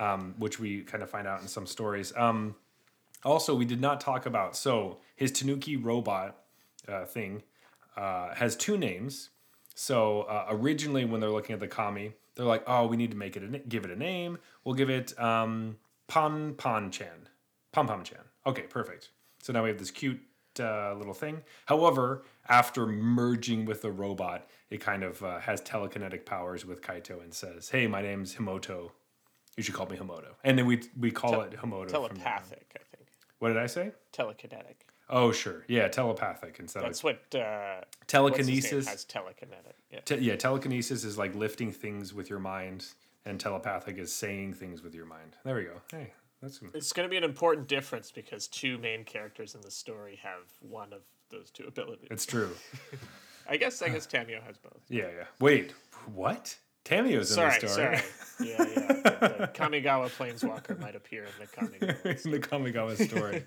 um, 0.00 0.34
which 0.38 0.58
we 0.58 0.82
kind 0.82 1.02
of 1.04 1.08
find 1.10 1.26
out 1.28 1.40
in 1.40 1.46
some 1.48 1.66
stories. 1.66 2.12
Um, 2.16 2.56
also, 3.24 3.54
we 3.54 3.64
did 3.64 3.80
not 3.80 4.00
talk 4.00 4.26
about 4.26 4.56
so 4.56 4.98
his 5.14 5.30
Tanuki 5.30 5.76
robot 5.76 6.36
uh, 6.88 7.04
thing 7.04 7.42
uh, 7.96 8.34
has 8.34 8.56
two 8.56 8.76
names. 8.76 9.30
So 9.80 10.24
uh, 10.24 10.44
originally, 10.50 11.06
when 11.06 11.22
they're 11.22 11.30
looking 11.30 11.54
at 11.54 11.58
the 11.58 11.66
kami, 11.66 12.12
they're 12.34 12.44
like, 12.44 12.62
"Oh, 12.66 12.84
we 12.86 12.98
need 12.98 13.12
to 13.12 13.16
make 13.16 13.34
it 13.34 13.42
a, 13.42 13.58
give 13.60 13.86
it 13.86 13.90
a 13.90 13.96
name. 13.96 14.36
We'll 14.62 14.74
give 14.74 14.90
it 14.90 15.18
um, 15.18 15.78
Pon 16.06 16.52
Pan 16.52 16.90
Chan, 16.90 17.30
Pom 17.72 17.86
Pom 17.86 18.04
Chan." 18.04 18.20
Okay, 18.44 18.64
perfect. 18.64 19.08
So 19.42 19.54
now 19.54 19.62
we 19.62 19.70
have 19.70 19.78
this 19.78 19.90
cute 19.90 20.20
uh, 20.60 20.92
little 20.92 21.14
thing. 21.14 21.40
However, 21.64 22.24
after 22.46 22.86
merging 22.86 23.64
with 23.64 23.80
the 23.80 23.90
robot, 23.90 24.46
it 24.68 24.82
kind 24.82 25.02
of 25.02 25.22
uh, 25.22 25.38
has 25.38 25.62
telekinetic 25.62 26.26
powers 26.26 26.66
with 26.66 26.82
Kaito 26.82 27.22
and 27.22 27.32
says, 27.32 27.70
"Hey, 27.70 27.86
my 27.86 28.02
name's 28.02 28.34
Himoto. 28.34 28.90
You 29.56 29.62
should 29.62 29.74
call 29.74 29.86
me 29.86 29.96
Himoto." 29.96 30.34
And 30.44 30.58
then 30.58 30.66
we 30.66 30.82
we 31.00 31.10
call 31.10 31.40
it 31.40 31.52
Himoto. 31.52 31.88
Telepathic, 31.88 32.66
I 32.76 32.84
think. 32.94 33.08
What 33.38 33.48
did 33.48 33.56
I 33.56 33.66
say? 33.66 33.92
Telekinetic. 34.12 34.89
Oh, 35.10 35.32
sure. 35.32 35.64
Yeah, 35.68 35.88
telepathic 35.88 36.56
instead 36.60 36.82
That's 36.84 37.00
of 37.00 37.04
what 37.04 37.40
uh, 37.40 37.80
what's 38.22 38.38
his 38.38 38.48
name 38.48 38.60
telekinesis. 38.60 38.88
has 38.88 39.04
telekinetic. 39.04 39.74
Yeah. 39.92 40.00
Te- 40.00 40.18
yeah, 40.18 40.36
telekinesis 40.36 41.04
is 41.04 41.18
like 41.18 41.34
lifting 41.34 41.72
things 41.72 42.14
with 42.14 42.30
your 42.30 42.38
mind, 42.38 42.86
and 43.24 43.38
telepathic 43.40 43.98
is 43.98 44.12
saying 44.12 44.54
things 44.54 44.82
with 44.82 44.94
your 44.94 45.06
mind. 45.06 45.36
There 45.44 45.56
we 45.56 45.64
go. 45.64 45.80
Hey, 45.90 46.12
that's 46.40 46.60
It's 46.74 46.92
going 46.92 47.06
to 47.08 47.10
be 47.10 47.16
an 47.16 47.24
important 47.24 47.66
difference 47.68 48.10
because 48.12 48.46
two 48.46 48.78
main 48.78 49.04
characters 49.04 49.54
in 49.54 49.60
the 49.62 49.70
story 49.70 50.18
have 50.22 50.46
one 50.60 50.92
of 50.92 51.00
those 51.30 51.50
two 51.50 51.64
abilities. 51.66 52.08
it's 52.10 52.26
true. 52.26 52.50
I 53.48 53.56
guess 53.56 53.82
I 53.82 53.88
guess 53.88 54.06
Tamiyo 54.06 54.42
has 54.44 54.56
both. 54.58 54.80
Yeah, 54.88 55.06
yeah. 55.16 55.24
Wait, 55.40 55.74
what? 56.14 56.56
Tamiyo's 56.84 57.30
in 57.30 57.34
Sorry, 57.36 57.58
the 57.60 57.68
story. 57.68 57.96
sorry. 57.98 58.00
Yeah, 58.48 58.56
yeah. 58.58 58.86
The, 58.86 59.36
the 59.40 59.50
Kamigawa 59.52 60.08
Planeswalker 60.16 60.80
might 60.80 60.96
appear 60.96 61.24
in 61.24 61.30
the 61.38 61.46
Kamigawa. 61.46 62.24
in 62.24 62.30
the 62.30 62.38
Kamigawa 62.40 62.96
story. 63.06 63.44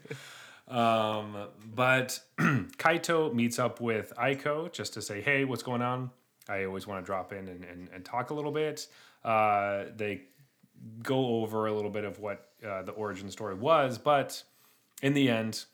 Um, 0.68 1.47
but 1.74 2.20
Kaito 2.39 3.34
meets 3.34 3.59
up 3.59 3.82
with 3.82 4.14
Aiko 4.18 4.72
just 4.72 4.93
to 4.93 5.01
say, 5.01 5.22
hey, 5.22 5.45
what's 5.45 5.64
going 5.64 5.82
on? 5.82 6.11
I 6.47 6.66
always 6.66 6.88
want 6.88 7.03
to 7.03 7.05
drop 7.05 7.32
in 7.32 7.47
and, 7.47 7.64
and, 7.64 7.89
and 7.93 8.03
talk 8.03 8.30
a 8.30 8.34
little 8.34 8.51
bit. 8.51 8.88
Uh, 9.24 9.86
they 9.95 10.22
go 11.01 11.41
over 11.41 11.68
a 11.68 11.74
little 11.74 11.91
bit 11.91 12.03
of 12.03 12.20
what 12.20 12.49
uh, 12.66 12.82
the 12.84 12.91
origin 12.91 13.30
story 13.32 13.55
was, 13.55 13.97
but 13.97 14.43
in 15.01 15.14
the 15.14 15.30
end, 15.30 15.66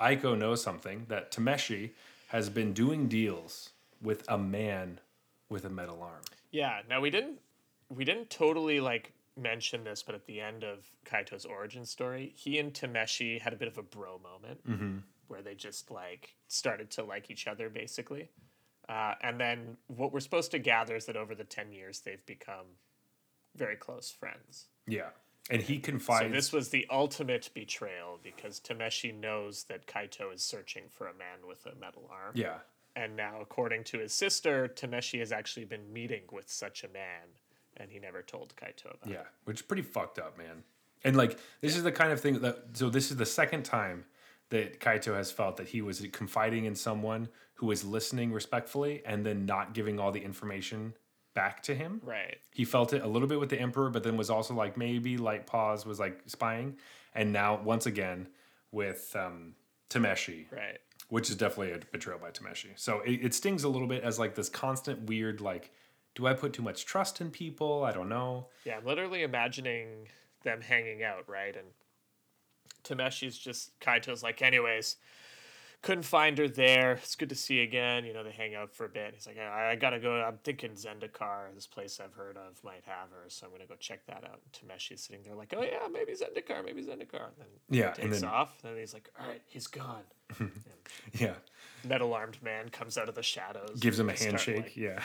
Aiko 0.00 0.36
knows 0.36 0.62
something 0.62 1.06
that 1.08 1.30
Tameshi 1.30 1.90
has 2.28 2.48
been 2.48 2.72
doing 2.72 3.08
deals 3.08 3.70
with 4.00 4.24
a 4.28 4.38
man 4.38 5.00
with 5.48 5.64
a 5.64 5.70
metal 5.70 6.02
arm. 6.02 6.22
Yeah. 6.50 6.80
Now 6.88 7.00
we 7.00 7.10
didn't 7.10 7.38
we 7.88 8.04
didn't 8.04 8.30
totally 8.30 8.80
like 8.80 9.12
mention 9.36 9.84
this, 9.84 10.02
but 10.02 10.14
at 10.14 10.26
the 10.26 10.40
end 10.40 10.64
of 10.64 10.90
Kaito's 11.04 11.44
origin 11.44 11.84
story, 11.84 12.32
he 12.36 12.58
and 12.58 12.72
Tameshi 12.72 13.40
had 13.40 13.52
a 13.52 13.56
bit 13.56 13.68
of 13.68 13.78
a 13.78 13.82
bro 13.82 14.18
moment 14.18 14.60
where 15.28 15.42
they 15.42 15.54
just 15.54 15.90
like 15.90 16.36
started 16.48 16.90
to 16.92 17.04
like 17.04 17.30
each 17.30 17.46
other 17.46 17.70
basically. 17.70 18.28
Uh, 18.88 19.14
and 19.22 19.40
then 19.40 19.76
what 19.86 20.12
we're 20.12 20.20
supposed 20.20 20.50
to 20.50 20.58
gather 20.58 20.96
is 20.96 21.06
that 21.06 21.16
over 21.16 21.34
the 21.34 21.44
10 21.44 21.72
years 21.72 22.00
they've 22.00 22.24
become 22.26 22.66
very 23.56 23.76
close 23.76 24.10
friends. 24.10 24.66
Yeah. 24.86 25.10
And 25.50 25.62
he 25.62 25.78
confides. 25.78 26.26
So 26.26 26.28
this 26.28 26.52
was 26.52 26.68
the 26.68 26.86
ultimate 26.90 27.50
betrayal 27.54 28.18
because 28.22 28.60
Tameshi 28.60 29.18
knows 29.18 29.64
that 29.64 29.86
Kaito 29.86 30.32
is 30.32 30.42
searching 30.42 30.84
for 30.90 31.06
a 31.06 31.14
man 31.14 31.48
with 31.48 31.66
a 31.66 31.74
metal 31.78 32.08
arm. 32.10 32.32
yeah. 32.34 32.58
And 32.94 33.16
now, 33.16 33.40
according 33.40 33.84
to 33.84 34.00
his 34.00 34.12
sister, 34.12 34.68
Tameshi 34.68 35.18
has 35.20 35.32
actually 35.32 35.64
been 35.64 35.90
meeting 35.92 36.24
with 36.30 36.50
such 36.50 36.84
a 36.84 36.88
man, 36.88 37.28
and 37.82 37.90
he 37.90 37.98
never 37.98 38.22
told 38.22 38.54
Kaito 38.56 38.84
about 38.94 39.06
it. 39.06 39.10
Yeah, 39.10 39.22
which 39.44 39.58
is 39.58 39.62
pretty 39.62 39.82
fucked 39.82 40.18
up, 40.18 40.38
man. 40.38 40.62
And 41.04 41.16
like 41.16 41.38
this 41.60 41.76
is 41.76 41.82
the 41.82 41.92
kind 41.92 42.12
of 42.12 42.20
thing 42.20 42.38
that 42.40 42.58
so 42.74 42.88
this 42.88 43.10
is 43.10 43.16
the 43.16 43.26
second 43.26 43.64
time 43.64 44.04
that 44.50 44.80
Kaito 44.80 45.14
has 45.14 45.30
felt 45.32 45.56
that 45.56 45.68
he 45.68 45.82
was 45.82 46.00
confiding 46.12 46.64
in 46.66 46.74
someone 46.74 47.28
who 47.54 47.66
was 47.66 47.84
listening 47.84 48.32
respectfully 48.32 49.02
and 49.04 49.24
then 49.26 49.46
not 49.46 49.72
giving 49.74 49.98
all 49.98 50.12
the 50.12 50.22
information 50.22 50.94
back 51.34 51.62
to 51.62 51.74
him. 51.74 52.00
Right. 52.04 52.36
He 52.52 52.64
felt 52.64 52.92
it 52.92 53.02
a 53.02 53.06
little 53.08 53.26
bit 53.28 53.40
with 53.40 53.48
the 53.48 53.58
emperor, 53.58 53.88
but 53.90 54.02
then 54.02 54.16
was 54.16 54.28
also 54.30 54.52
like 54.54 54.76
maybe 54.76 55.16
Light 55.16 55.46
Paws 55.46 55.86
was 55.86 55.98
like 55.98 56.20
spying, 56.26 56.76
and 57.14 57.32
now 57.32 57.60
once 57.62 57.86
again 57.86 58.28
with 58.70 59.14
um, 59.18 59.54
Tameshi, 59.90 60.44
Right. 60.52 60.78
which 61.08 61.30
is 61.30 61.36
definitely 61.36 61.72
a 61.72 61.78
betrayal 61.90 62.18
by 62.18 62.30
Tameshi. 62.30 62.68
So 62.76 63.00
it, 63.00 63.24
it 63.24 63.34
stings 63.34 63.64
a 63.64 63.68
little 63.68 63.88
bit 63.88 64.02
as 64.04 64.18
like 64.18 64.34
this 64.34 64.48
constant 64.50 65.02
weird 65.08 65.40
like, 65.40 65.72
do 66.14 66.26
I 66.26 66.34
put 66.34 66.52
too 66.52 66.62
much 66.62 66.84
trust 66.84 67.20
in 67.20 67.30
people? 67.30 67.84
I 67.84 67.92
don't 67.92 68.08
know. 68.08 68.48
Yeah, 68.64 68.76
I'm 68.78 68.84
literally 68.86 69.22
imagining 69.22 70.08
them 70.44 70.60
hanging 70.60 71.02
out, 71.02 71.28
right? 71.28 71.54
And 71.56 71.66
Tameshi's 72.84 73.38
just 73.38 73.78
Kaito's 73.80 74.22
like, 74.22 74.42
anyways, 74.42 74.96
couldn't 75.82 76.04
find 76.04 76.38
her 76.38 76.48
there. 76.48 76.92
It's 76.92 77.14
good 77.16 77.28
to 77.30 77.34
see 77.34 77.56
you 77.56 77.62
again. 77.62 78.04
You 78.04 78.12
know, 78.12 78.22
they 78.24 78.30
hang 78.30 78.54
out 78.54 78.72
for 78.74 78.84
a 78.84 78.88
bit. 78.88 79.14
He's 79.14 79.26
like, 79.26 79.38
I, 79.38 79.70
I 79.72 79.76
gotta 79.76 79.98
go. 79.98 80.14
I'm 80.20 80.38
thinking 80.44 80.72
Zendikar, 80.72 81.52
this 81.54 81.66
place 81.66 81.98
I've 82.02 82.12
heard 82.14 82.36
of, 82.36 82.62
might 82.64 82.82
have 82.86 83.10
her, 83.10 83.24
so 83.28 83.46
I'm 83.46 83.52
gonna 83.52 83.66
go 83.66 83.74
check 83.76 84.04
that 84.06 84.22
out. 84.24 84.40
And 84.44 84.70
Tameshi's 84.70 85.00
sitting 85.02 85.22
there 85.24 85.34
like, 85.34 85.54
oh 85.56 85.62
yeah, 85.62 85.86
maybe 85.92 86.12
Zendikar, 86.12 86.64
maybe 86.64 86.82
Zendikar. 86.82 87.26
And 87.26 87.36
then 87.38 87.48
Yeah, 87.70 87.94
he 87.96 88.02
and 88.02 88.10
takes 88.12 88.20
then- 88.20 88.30
off. 88.30 88.58
And 88.64 88.72
then 88.74 88.80
he's 88.80 88.94
like, 88.94 89.10
all 89.20 89.26
right, 89.28 89.42
he's 89.46 89.66
gone. 89.66 90.02
Yeah, 91.14 91.34
metal 91.84 92.12
armed 92.12 92.42
man 92.42 92.68
comes 92.68 92.98
out 92.98 93.08
of 93.08 93.14
the 93.14 93.22
shadows. 93.22 93.78
gives 93.80 93.98
him 93.98 94.08
a 94.08 94.12
and 94.12 94.18
they 94.18 94.22
start, 94.28 94.40
handshake. 94.42 94.62
like, 94.64 94.76
yeah. 94.76 95.02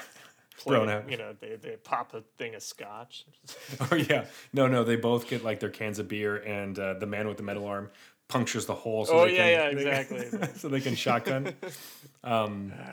Thrown 0.57 0.89
out. 0.89 1.09
You 1.09 1.17
know, 1.17 1.33
they, 1.39 1.55
they 1.55 1.75
pop 1.77 2.13
a 2.13 2.21
thing 2.37 2.55
of 2.55 2.63
scotch. 2.63 3.25
Oh 3.91 3.95
yeah, 3.95 4.25
no, 4.53 4.67
no, 4.67 4.83
they 4.83 4.95
both 4.95 5.27
get 5.27 5.43
like 5.43 5.59
their 5.59 5.69
cans 5.69 5.99
of 5.99 6.07
beer, 6.07 6.37
and 6.37 6.77
uh, 6.79 6.95
the 6.95 7.05
man 7.05 7.27
with 7.27 7.37
the 7.37 7.43
metal 7.43 7.65
arm 7.65 7.89
punctures 8.27 8.65
the 8.65 8.73
hole. 8.75 9.05
So 9.05 9.19
Oh, 9.19 9.25
they 9.25 9.35
yeah, 9.37 9.69
can, 9.69 9.77
yeah, 9.79 9.99
exactly. 9.99 10.47
so 10.55 10.67
they 10.67 10.81
can 10.81 10.95
shotgun. 10.95 11.53
Ah, 12.23 12.47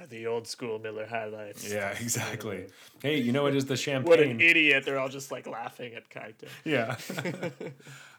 the 0.09 0.27
old 0.27 0.47
school 0.47 0.79
Miller 0.79 1.07
highlights. 1.07 1.69
Yeah, 1.71 1.91
exactly. 2.01 2.67
Hey, 3.03 3.19
you 3.19 3.33
know 3.33 3.43
what 3.43 3.55
is 3.57 3.67
the 3.67 3.77
champagne? 3.77 4.11
What 4.11 4.21
an 4.21 4.41
idiot! 4.41 4.85
They're 4.85 4.99
all 4.99 5.09
just 5.09 5.33
like 5.33 5.47
laughing 5.47 5.95
at 5.95 6.09
Kaito. 6.09 6.49
Yeah. 6.65 6.97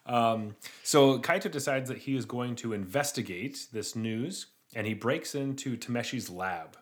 um, 0.05 0.55
so 0.83 1.19
Kaito 1.19 1.49
decides 1.51 1.89
that 1.89 1.99
he 1.99 2.15
is 2.15 2.25
going 2.25 2.55
to 2.57 2.73
investigate 2.73 3.67
this 3.71 3.95
news, 3.95 4.47
and 4.75 4.85
he 4.87 4.93
breaks 4.93 5.35
into 5.35 5.77
Tameshi's 5.77 6.29
lab. 6.29 6.77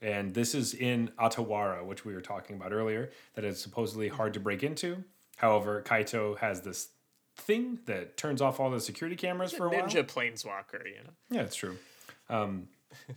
And 0.00 0.32
this 0.34 0.54
is 0.54 0.74
in 0.74 1.10
Otawara, 1.18 1.84
which 1.84 2.04
we 2.04 2.14
were 2.14 2.20
talking 2.20 2.56
about 2.56 2.72
earlier, 2.72 3.10
that 3.34 3.44
is 3.44 3.60
supposedly 3.60 4.08
hard 4.08 4.34
to 4.34 4.40
break 4.40 4.62
into. 4.62 5.02
However, 5.36 5.82
Kaito 5.84 6.38
has 6.38 6.60
this 6.62 6.88
thing 7.36 7.80
that 7.86 8.16
turns 8.16 8.40
off 8.40 8.60
all 8.60 8.70
the 8.70 8.80
security 8.80 9.16
cameras 9.16 9.52
for 9.52 9.66
a 9.66 9.68
while. 9.70 9.82
Ninja 9.82 10.04
planeswalker, 10.04 10.84
you 10.86 11.02
know. 11.04 11.10
Yeah, 11.30 11.42
it's 11.42 11.56
true. 11.56 11.76
Um, 12.28 12.68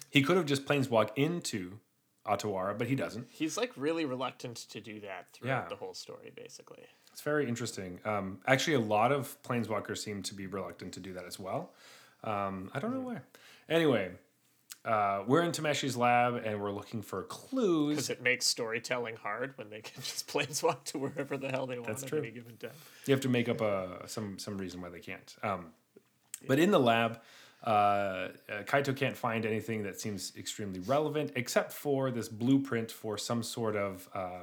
he 0.09 0.21
could 0.21 0.37
have 0.37 0.45
just 0.45 0.65
planeswalk 0.65 1.09
into 1.15 1.79
Otawara, 2.27 2.77
but 2.77 2.87
he 2.87 2.95
doesn't. 2.95 3.27
He's 3.29 3.57
like 3.57 3.71
really 3.75 4.05
reluctant 4.05 4.57
to 4.69 4.79
do 4.79 4.99
that 5.01 5.27
throughout 5.33 5.63
Yeah. 5.63 5.69
the 5.69 5.75
whole 5.75 5.93
story, 5.93 6.31
basically. 6.35 6.83
It's 7.11 7.21
very 7.21 7.47
interesting. 7.47 7.99
Um, 8.05 8.39
actually, 8.47 8.75
a 8.75 8.79
lot 8.79 9.11
of 9.11 9.37
planeswalkers 9.43 9.97
seem 9.97 10.23
to 10.23 10.33
be 10.33 10.47
reluctant 10.47 10.93
to 10.93 10.99
do 10.99 11.13
that 11.13 11.25
as 11.25 11.39
well. 11.39 11.73
Um, 12.23 12.69
I 12.73 12.79
don't 12.79 12.93
know 12.93 13.01
why. 13.01 13.21
Anyway, 13.67 14.11
uh, 14.85 15.23
we're 15.27 15.41
in 15.43 15.51
Tameshi's 15.51 15.95
lab 15.95 16.35
and 16.43 16.59
we're 16.61 16.71
looking 16.71 17.01
for 17.01 17.23
clues. 17.23 17.89
Because 17.95 18.09
it 18.09 18.21
makes 18.21 18.47
storytelling 18.47 19.15
hard 19.15 19.57
when 19.57 19.69
they 19.69 19.81
can 19.81 20.01
just 20.03 20.27
planeswalk 20.27 20.83
to 20.85 20.97
wherever 20.97 21.37
the 21.37 21.49
hell 21.49 21.67
they 21.67 21.75
want 21.77 21.87
That's 21.87 22.03
at 22.03 22.09
true. 22.09 22.19
any 22.19 22.31
given 22.31 22.57
time. 22.57 22.71
You 23.05 23.13
have 23.13 23.21
to 23.21 23.29
make 23.29 23.47
up 23.49 23.61
a 23.61 24.03
some 24.07 24.39
some 24.39 24.57
reason 24.57 24.81
why 24.81 24.89
they 24.89 24.99
can't. 24.99 25.35
Um, 25.43 25.67
but 26.47 26.57
in 26.57 26.71
the 26.71 26.79
lab, 26.79 27.19
uh, 27.63 27.69
uh, 27.69 28.29
Kaito 28.63 28.95
can't 28.95 29.15
find 29.15 29.45
anything 29.45 29.83
that 29.83 30.01
seems 30.01 30.33
extremely 30.35 30.79
relevant 30.79 31.31
except 31.35 31.71
for 31.71 32.09
this 32.09 32.27
blueprint 32.27 32.91
for 32.91 33.17
some 33.19 33.43
sort 33.43 33.75
of 33.75 34.09
uh, 34.15 34.39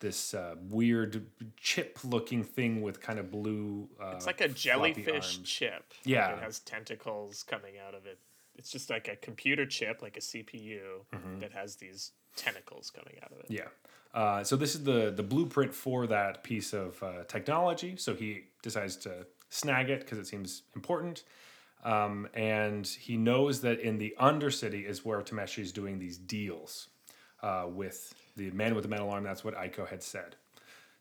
this 0.00 0.32
uh, 0.34 0.54
weird 0.68 1.26
chip-looking 1.58 2.42
thing 2.42 2.80
with 2.82 3.00
kind 3.00 3.18
of 3.18 3.30
blue. 3.30 3.88
Uh, 4.02 4.12
It's 4.16 4.26
like 4.26 4.40
a 4.40 4.48
jellyfish 4.48 5.42
chip. 5.44 5.72
Like, 5.72 5.84
Yeah. 6.04 6.32
it 6.36 6.42
has 6.42 6.60
tentacles 6.60 7.42
coming 7.42 7.74
out 7.78 7.94
of 7.94 8.06
it. 8.06 8.18
It's 8.60 8.70
just 8.70 8.90
like 8.90 9.08
a 9.08 9.16
computer 9.16 9.64
chip, 9.66 10.02
like 10.02 10.16
a 10.16 10.20
CPU, 10.20 10.80
Mm-hmm. 11.14 11.40
that 11.40 11.52
has 11.52 11.76
these 11.76 12.12
tentacles 12.36 12.90
coming 12.90 13.14
out 13.22 13.32
of 13.32 13.38
it. 13.40 13.46
Yeah. 13.48 13.68
Uh, 14.14 14.44
so 14.44 14.54
this 14.56 14.74
is 14.74 14.84
the 14.84 15.10
the 15.10 15.22
blueprint 15.22 15.74
for 15.74 16.06
that 16.06 16.44
piece 16.44 16.72
of 16.72 17.02
uh, 17.02 17.24
technology. 17.26 17.96
So 17.96 18.14
he 18.14 18.44
decides 18.62 18.96
to 19.06 19.26
snag 19.48 19.88
it 19.90 20.00
because 20.00 20.18
it 20.18 20.26
seems 20.26 20.62
important. 20.76 21.24
Um, 21.84 22.28
and 22.34 22.86
he 22.86 23.16
knows 23.16 23.62
that 23.62 23.80
in 23.80 23.96
the 23.98 24.14
Undercity 24.20 24.84
is 24.86 25.04
where 25.04 25.20
Tameshi 25.22 25.60
is 25.60 25.72
doing 25.72 25.98
these 25.98 26.18
deals 26.18 26.88
uh, 27.42 27.64
with 27.68 28.12
the 28.36 28.50
man 28.50 28.74
with 28.74 28.84
the 28.84 28.90
metal 28.90 29.10
arm. 29.10 29.24
That's 29.24 29.42
what 29.42 29.54
Aiko 29.56 29.88
had 29.88 30.02
said. 30.02 30.36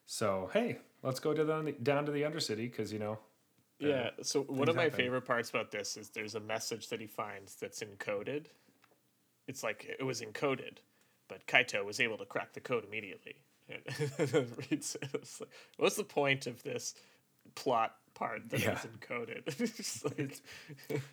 So 0.06 0.50
hey, 0.54 0.78
let's 1.04 1.20
go 1.20 1.34
to 1.34 1.44
the 1.44 1.76
down 1.84 2.06
to 2.06 2.12
the 2.12 2.22
Undercity 2.24 2.72
because 2.72 2.94
you 2.94 3.00
know. 3.00 3.20
Yeah. 3.80 4.10
So 4.22 4.42
one 4.44 4.68
of 4.70 4.76
my 4.76 4.84
happen. 4.84 4.98
favorite 4.98 5.22
parts 5.26 5.50
about 5.50 5.72
this 5.72 5.98
is 5.98 6.10
there's 6.10 6.36
a 6.36 6.40
message 6.40 6.90
that 6.90 7.00
he 7.00 7.08
finds 7.08 7.56
that's 7.56 7.82
encoded. 7.82 8.46
It's 9.48 9.64
like 9.64 9.96
it 10.00 10.04
was 10.04 10.22
encoded, 10.22 10.78
but 11.28 11.46
Kaito 11.48 11.84
was 11.86 12.00
able 12.00 12.18
to 12.18 12.26
crack 12.26 12.54
the 12.54 12.60
code 12.60 12.84
immediately. 12.86 13.36
And 13.70 14.58
reads 14.72 14.96
it. 15.02 15.10
It's 15.14 15.40
like, 15.40 15.50
what's 15.78 15.96
the 15.96 16.04
point 16.04 16.48
of 16.48 16.62
this 16.64 16.96
plot 17.56 17.96
part 18.16 18.50
that 18.50 18.58
is 18.60 18.64
Yeah. 18.66 18.80
encoded? 19.00 19.76
Just 19.78 20.06
like, 20.06 20.42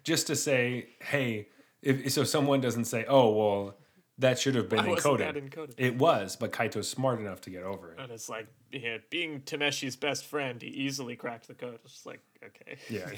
Just 0.05 0.27
to 0.29 0.37
say, 0.37 0.89
hey, 1.01 1.49
if 1.83 2.11
so, 2.13 2.25
someone 2.25 2.61
doesn't 2.61 2.87
say, 2.87 3.05
oh 3.09 3.31
well, 3.33 3.77
that 4.19 4.39
should 4.39 4.55
have 4.55 4.69
been 4.69 4.85
encoded. 4.85 5.51
encoded? 5.51 5.75
It 5.77 5.99
was, 5.99 6.37
but 6.37 6.51
Kaito's 6.51 6.89
smart 6.89 7.21
enough 7.21 7.43
to 7.43 7.51
get 7.51 7.63
over 7.63 7.93
it. 7.93 7.99
and 7.99 8.11
it's 8.11 8.29
like, 8.29 8.47
yeah, 8.73 8.99
being 9.11 9.41
Tameshi's 9.41 9.95
best 9.95 10.25
friend, 10.25 10.61
he 10.63 10.69
easily 10.69 11.17
cracked 11.17 11.49
the 11.49 11.55
code. 11.55 11.79
It's 11.85 12.07
like, 12.07 12.21
okay. 12.43 12.79
Yeah. 12.89 13.11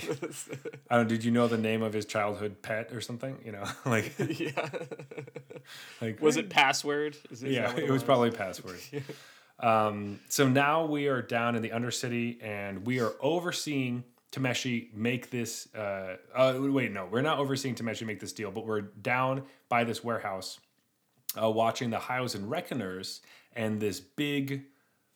I 0.90 0.96
don't. 0.96 1.08
Did 1.08 1.24
you 1.24 1.30
know 1.30 1.46
the 1.46 1.58
name 1.58 1.82
of 1.82 1.92
his 1.92 2.04
childhood 2.04 2.62
pet 2.62 2.92
or 2.92 3.00
something? 3.00 3.38
You 3.44 3.52
know, 3.52 3.64
like 3.86 4.12
yeah. 4.18 4.68
like 6.00 6.20
Was 6.20 6.36
it 6.36 6.50
password? 6.50 7.16
Is, 7.30 7.42
is 7.42 7.52
Yeah, 7.52 7.76
it 7.76 7.90
was 7.90 8.02
probably 8.02 8.30
password. 8.32 8.80
um, 9.60 10.18
so 10.28 10.48
now 10.48 10.84
we 10.86 11.06
are 11.06 11.22
down 11.22 11.54
in 11.54 11.62
the 11.62 11.70
Undercity, 11.70 12.42
and 12.42 12.84
we 12.84 13.00
are 13.00 13.12
overseeing 13.20 14.02
Tameshi 14.32 14.92
make 14.94 15.30
this. 15.30 15.72
Uh, 15.74 16.16
uh, 16.34 16.54
wait, 16.58 16.92
no, 16.92 17.06
we're 17.10 17.22
not 17.22 17.38
overseeing 17.38 17.74
Tameshi 17.74 18.06
make 18.06 18.20
this 18.20 18.32
deal, 18.32 18.50
but 18.50 18.66
we're 18.66 18.82
down 18.82 19.44
by 19.68 19.84
this 19.84 20.02
warehouse, 20.02 20.58
uh, 21.40 21.50
watching 21.50 21.90
the 21.90 22.00
and 22.34 22.50
Reckoners 22.50 23.20
and 23.54 23.80
this 23.80 24.00
big 24.00 24.64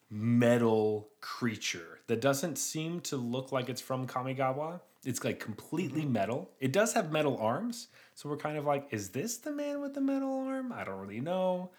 metal 0.09 1.09
creature 1.21 1.99
that 2.07 2.21
doesn't 2.21 2.57
seem 2.57 2.99
to 3.01 3.17
look 3.17 3.51
like 3.51 3.69
it's 3.69 3.81
from 3.81 4.05
Kamigawa. 4.07 4.79
It's 5.05 5.23
like 5.23 5.39
completely 5.39 6.05
metal. 6.05 6.51
It 6.59 6.71
does 6.71 6.93
have 6.93 7.11
metal 7.11 7.37
arms, 7.37 7.87
so 8.15 8.29
we're 8.29 8.37
kind 8.37 8.57
of 8.57 8.65
like, 8.65 8.87
is 8.91 9.09
this 9.09 9.37
the 9.37 9.51
man 9.51 9.81
with 9.81 9.95
the 9.95 10.01
metal 10.01 10.45
arm? 10.47 10.71
I 10.71 10.83
don't 10.85 10.99
really 10.99 11.19
know, 11.19 11.71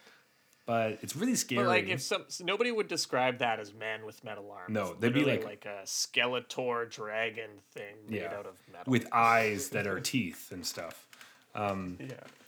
but 0.67 0.99
it's 1.01 1.15
really 1.15 1.33
scary. 1.35 1.63
But 1.63 1.69
like, 1.69 1.87
if 1.87 2.01
some 2.01 2.25
nobody 2.43 2.71
would 2.71 2.87
describe 2.87 3.39
that 3.39 3.59
as 3.59 3.73
man 3.73 4.05
with 4.05 4.23
metal 4.23 4.51
arms. 4.51 4.71
No, 4.71 4.93
they'd 4.99 5.11
be 5.13 5.23
literally 5.23 5.43
like- 5.45 5.65
a 5.65 5.83
Skeletor 5.85 6.87
dragon 6.91 7.49
thing 7.71 7.95
made 8.07 8.21
Yeah. 8.21 8.35
out 8.37 8.45
of 8.45 8.59
metal. 8.71 8.91
with 8.91 9.07
eyes 9.11 9.69
that 9.69 9.87
are 9.87 9.99
teeth 10.13 10.51
and 10.51 10.63
stuff. 10.65 11.07
yeah, 11.55 11.95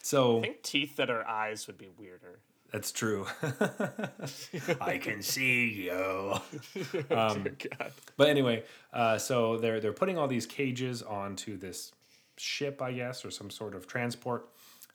So 0.07 0.39
I 0.39 0.41
think 0.43 0.63
teeth 0.63 0.95
that 0.95 1.09
are 1.09 1.27
eyes 1.27 1.67
would 1.67 1.77
be 1.77 1.89
weirder. 1.99 2.39
that's 2.71 2.93
true. 2.93 3.27
I 4.79 4.99
can 4.99 5.21
see 5.21 5.67
you. 5.67 6.35
Um, 7.11 7.43
Dear 7.43 7.57
God. 7.77 7.91
But 8.15 8.29
anyway, 8.29 8.63
uh, 8.93 9.17
so 9.17 9.57
they're 9.57 9.81
they're 9.81 9.91
putting 9.91 10.17
all 10.17 10.29
these 10.29 10.45
cages 10.45 11.03
onto 11.03 11.57
this 11.57 11.91
ship, 12.37 12.81
I 12.81 12.93
guess, 12.93 13.25
or 13.25 13.31
some 13.31 13.49
sort 13.49 13.75
of 13.75 13.85
transport, 13.85 14.47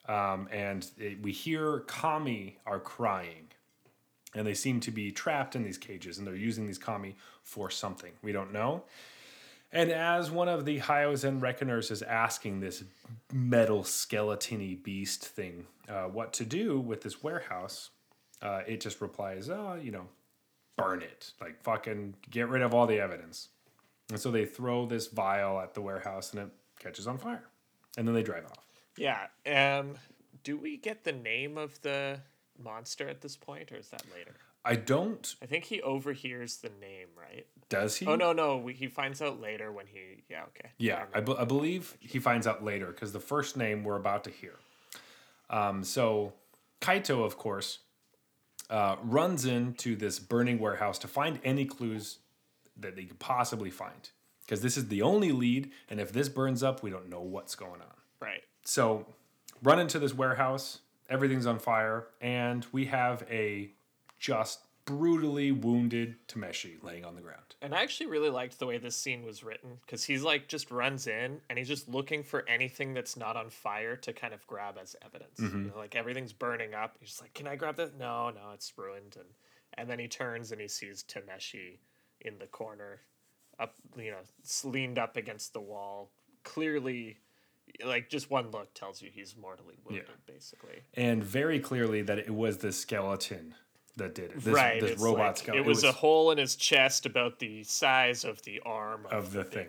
um, 0.09 0.49
and 0.51 0.91
it, 0.97 1.23
we 1.23 1.33
hear 1.33 1.81
Kami 1.81 2.57
are 2.65 2.81
crying, 2.81 3.49
and 4.35 4.47
they 4.47 4.55
seem 4.55 4.81
to 4.81 4.91
be 4.91 5.11
trapped 5.11 5.55
in 5.57 5.63
these 5.63 5.79
cages, 5.79 6.17
and 6.17 6.27
they're 6.27 6.35
using 6.35 6.67
these 6.67 6.79
Kami 6.79 7.17
for 7.43 7.69
something 7.69 8.13
we 8.23 8.33
don't 8.33 8.53
know. 8.53 8.85
And 9.73 9.91
as 9.91 10.31
one 10.31 10.49
of 10.49 10.65
the 10.65 10.81
Hyozan 10.81 11.41
Reckoners 11.41 11.91
is 11.91 12.03
asking 12.03 12.61
this 12.61 12.85
metal 13.33 13.85
skeleton 13.85 14.79
beast 14.83 15.25
thing 15.25 15.67
uh, 15.89 16.05
what 16.05 16.35
to 16.35 16.45
do 16.45 16.79
with 16.79 17.01
this 17.01 17.23
warehouse, 17.23 17.91
uh, 18.43 18.61
it 18.67 18.81
just 18.81 19.01
replies, 19.01 19.49
oh, 19.49 19.79
you 19.83 19.91
know, 19.91 20.07
burn 20.77 21.01
it. 21.01 21.33
Like, 21.41 21.63
fucking 21.63 22.17
get 22.31 22.49
rid 22.49 22.61
of 22.61 22.75
all 22.75 22.87
the 22.87 23.01
evidence. 23.01 23.49
And 24.11 24.21
so 24.21 24.31
they 24.31 24.45
throw 24.45 24.85
this 24.85 25.07
vial 25.07 25.59
at 25.59 25.73
the 25.73 25.81
warehouse 25.81 26.33
and 26.35 26.43
it 26.43 26.51
catches 26.79 27.07
on 27.07 27.17
fire. 27.17 27.45
And 27.97 28.07
then 28.07 28.15
they 28.15 28.23
drive 28.23 28.45
off. 28.45 28.67
Yeah. 28.97 29.27
Um. 29.47 29.95
Do 30.45 30.57
we 30.57 30.77
get 30.77 31.05
the 31.05 31.13
name 31.13 31.57
of 31.57 31.81
the 31.83 32.19
monster 32.59 33.09
at 33.09 33.21
this 33.21 33.37
point, 33.37 33.71
or 33.71 33.77
is 33.77 33.89
that 33.91 34.03
later? 34.13 34.35
I 34.65 34.77
don't. 34.77 35.35
I 35.43 35.47
think 35.47 35.65
he 35.65 35.83
overhears 35.83 36.59
the 36.59 36.71
name, 36.81 37.09
right? 37.19 37.47
Does 37.69 37.97
he? 37.97 38.07
Oh 38.07 38.15
no, 38.15 38.33
no. 38.33 38.59
We, 38.59 38.75
he 38.75 38.87
finds 38.87 39.21
out 39.21 39.41
later 39.41 39.73
when 39.73 39.87
he. 39.87 40.23
Yeah. 40.29 40.45
Okay. 40.49 40.71
Yeah, 40.79 41.05
I, 41.15 41.21
be- 41.21 41.37
I 41.37 41.45
believe 41.45 41.97
he 42.01 42.19
finds 42.19 42.47
out 42.47 42.63
later 42.65 42.87
because 42.87 43.13
the 43.13 43.21
first 43.21 43.57
name 43.57 43.83
we're 43.83 43.97
about 43.97 44.25
to 44.25 44.31
hear. 44.31 44.55
Um, 45.51 45.83
so 45.83 46.35
Kaito, 46.81 47.25
of 47.25 47.37
course, 47.37 47.81
uh, 48.71 48.97
runs 49.03 49.45
into 49.45 49.97
this 49.97 50.19
burning 50.19 50.59
warehouse 50.59 50.99
to 51.01 51.09
find 51.09 51.41
any 51.45 51.65
clues 51.65 52.19
that 52.77 52.97
they 52.97 53.05
could 53.05 53.19
possibly 53.19 53.71
find 53.71 54.11
because 54.41 54.63
this 54.63 54.77
is 54.77 54.89
the 54.89 55.03
only 55.03 55.33
lead, 55.33 55.71
and 55.89 56.01
if 56.01 56.13
this 56.13 56.29
burns 56.29 56.63
up, 56.63 56.83
we 56.83 56.91
don't 56.91 57.09
know 57.09 57.21
what's 57.21 57.55
going 57.55 57.81
on. 57.81 57.95
Right. 58.21 58.43
So, 58.65 59.07
run 59.63 59.79
into 59.79 59.99
this 59.99 60.15
warehouse. 60.15 60.81
Everything's 61.09 61.47
on 61.47 61.59
fire, 61.59 62.07
and 62.21 62.67
we 62.73 62.87
have 62.87 63.25
a 63.31 63.71
just 64.23 64.61
brutally 64.85 65.53
wounded 65.53 66.17
Tameshi 66.29 66.83
laying 66.83 67.05
on 67.05 67.15
the 67.15 67.21
ground. 67.21 67.57
And 67.61 67.75
I 67.75 67.83
actually 67.83 68.07
really 68.07 68.31
liked 68.31 68.59
the 68.59 68.67
way 68.67 68.79
this 68.79 68.97
scene 68.97 69.25
was 69.25 69.43
written 69.43 69.79
because 69.85 70.05
he's 70.05 70.23
like 70.23 70.49
just 70.49 70.71
runs 70.71 71.07
in 71.07 71.41
and 71.51 71.59
he's 71.59 71.69
just 71.69 71.89
looking 71.89 72.23
for 72.23 72.49
anything 72.49 72.95
that's 72.95 73.17
not 73.17 73.37
on 73.37 73.51
fire 73.51 73.97
to 73.97 74.13
kind 74.13 74.33
of 74.33 74.47
grab 74.47 74.77
as 74.81 74.97
evidence. 75.05 75.39
You 75.39 75.47
mm-hmm. 75.47 75.67
know, 75.69 75.77
like 75.77 75.95
everything's 75.95 76.33
burning 76.33 76.73
up. 76.73 76.97
He's 77.01 77.11
just 77.11 77.21
like, 77.21 77.35
"Can 77.35 77.47
I 77.47 77.57
grab 77.57 77.77
that?" 77.77 77.99
No, 77.99 78.31
no, 78.31 78.51
it's 78.55 78.73
ruined. 78.77 79.17
And 79.17 79.29
and 79.75 79.91
then 79.91 79.99
he 79.99 80.09
turns 80.09 80.53
and 80.53 80.61
he 80.61 80.69
sees 80.69 81.05
Tameshi 81.05 81.79
in 82.21 82.39
the 82.39 82.47
corner, 82.47 83.01
up 83.59 83.75
you 83.97 84.13
know, 84.13 84.23
leaned 84.65 84.99
up 84.99 85.17
against 85.17 85.53
the 85.53 85.61
wall. 85.61 86.11
Clearly, 86.45 87.19
like 87.85 88.09
just 88.09 88.31
one 88.31 88.51
look 88.51 88.75
tells 88.75 89.01
you 89.01 89.11
he's 89.13 89.37
mortally 89.37 89.77
wounded, 89.85 90.07
basically. 90.27 90.81
And 90.95 91.23
very 91.23 91.61
clearly 91.61 92.03
that 92.03 92.19
it 92.19 92.31
was 92.31 92.59
the 92.59 92.73
skeleton 92.73 93.55
that 93.97 94.15
did 94.15 94.33
it. 94.33 94.41
This, 94.41 94.55
right. 94.55 94.81
this 94.81 94.99
robot 95.01 95.19
like- 95.19 95.37
skeleton. 95.39 95.65
It 95.65 95.69
was, 95.69 95.85
a 95.85 95.93
hole 95.93 96.31
in 96.31 96.39
his 96.39 96.57
chest 96.57 97.07
about 97.07 97.39
the 97.39 97.63
size 97.65 98.25
of 98.25 98.43
the 98.43 98.61
arm 98.65 99.07
of, 99.07 99.13
of 99.13 99.33
the 99.33 99.45
thing. 99.45 99.69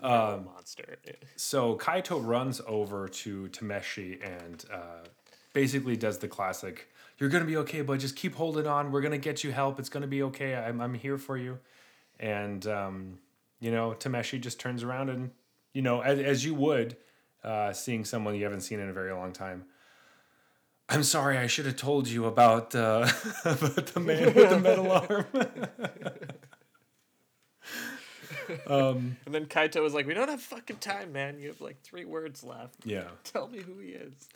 Um, 0.00 0.44
monster. 0.44 0.98
So 1.36 1.76
Kaito 1.76 2.24
runs 2.24 2.60
over 2.66 3.08
to 3.08 3.48
Tameshi 3.48 4.22
and 4.22 4.64
uh, 4.72 5.06
basically 5.54 5.96
does 5.96 6.18
the 6.18 6.28
classic, 6.28 6.88
"You're 7.18 7.30
gonna 7.30 7.46
be 7.46 7.56
okay, 7.58 7.80
but 7.80 7.98
just 7.98 8.14
keep 8.14 8.34
holding 8.34 8.66
on. 8.66 8.92
We're 8.92 9.00
gonna 9.00 9.16
get 9.16 9.42
you 9.42 9.52
help. 9.52 9.78
It's 9.78 9.88
gonna 9.88 10.06
be 10.06 10.22
okay. 10.24 10.54
I'm 10.54 10.80
I'm 10.80 10.94
here 10.94 11.16
for 11.16 11.38
you." 11.38 11.58
And 12.20 12.66
um, 12.66 13.18
you 13.58 13.70
know, 13.70 13.96
Tameshi 13.98 14.38
just 14.40 14.60
turns 14.60 14.82
around 14.82 15.08
and 15.08 15.30
you 15.72 15.82
know, 15.82 16.00
as, 16.00 16.18
as 16.18 16.44
you 16.44 16.54
would, 16.54 16.96
uh, 17.44 17.72
seeing 17.72 18.04
someone 18.04 18.34
you 18.34 18.44
haven't 18.44 18.62
seen 18.62 18.80
in 18.80 18.88
a 18.88 18.92
very 18.92 19.12
long 19.12 19.32
time. 19.32 19.64
I'm 20.88 21.02
sorry, 21.02 21.36
I 21.36 21.46
should 21.48 21.66
have 21.66 21.76
told 21.76 22.08
you 22.08 22.26
about 22.26 22.74
uh, 22.74 23.08
about 23.44 23.86
the 23.86 24.00
man 24.00 24.34
with 24.34 24.50
the 24.50 24.60
metal 24.60 24.92
arm. 24.92 25.26
And 28.68 29.16
then 29.34 29.46
Kaito 29.46 29.82
was 29.82 29.94
like, 29.94 30.06
"We 30.06 30.14
don't 30.14 30.28
have 30.28 30.40
fucking 30.40 30.76
time, 30.76 31.12
man. 31.12 31.40
You 31.40 31.48
have 31.48 31.60
like 31.60 31.80
three 31.82 32.04
words 32.04 32.44
left. 32.44 32.76
yeah. 32.84 33.08
Tell 33.24 33.48
me 33.48 33.60
who 33.62 33.78
he 33.78 33.90
is." 33.90 34.28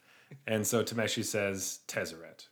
And 0.47 0.67
so 0.67 0.83
Tameshi 0.83 1.25
says 1.25 1.81
Tezzeret. 1.89 2.49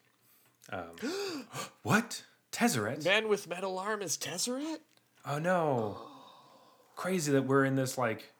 Um, 0.71 0.91
what? 1.83 2.25
Tezzeret? 2.53 3.05
Man 3.05 3.29
with 3.29 3.49
metal 3.49 3.79
arm 3.79 4.03
is 4.03 4.17
Tezzeret. 4.17 4.79
Oh 5.27 5.39
no. 5.39 5.99
Crazy 6.97 7.31
that 7.33 7.43
we're 7.43 7.65
in 7.65 7.77
this 7.77 7.97
like, 7.99 8.33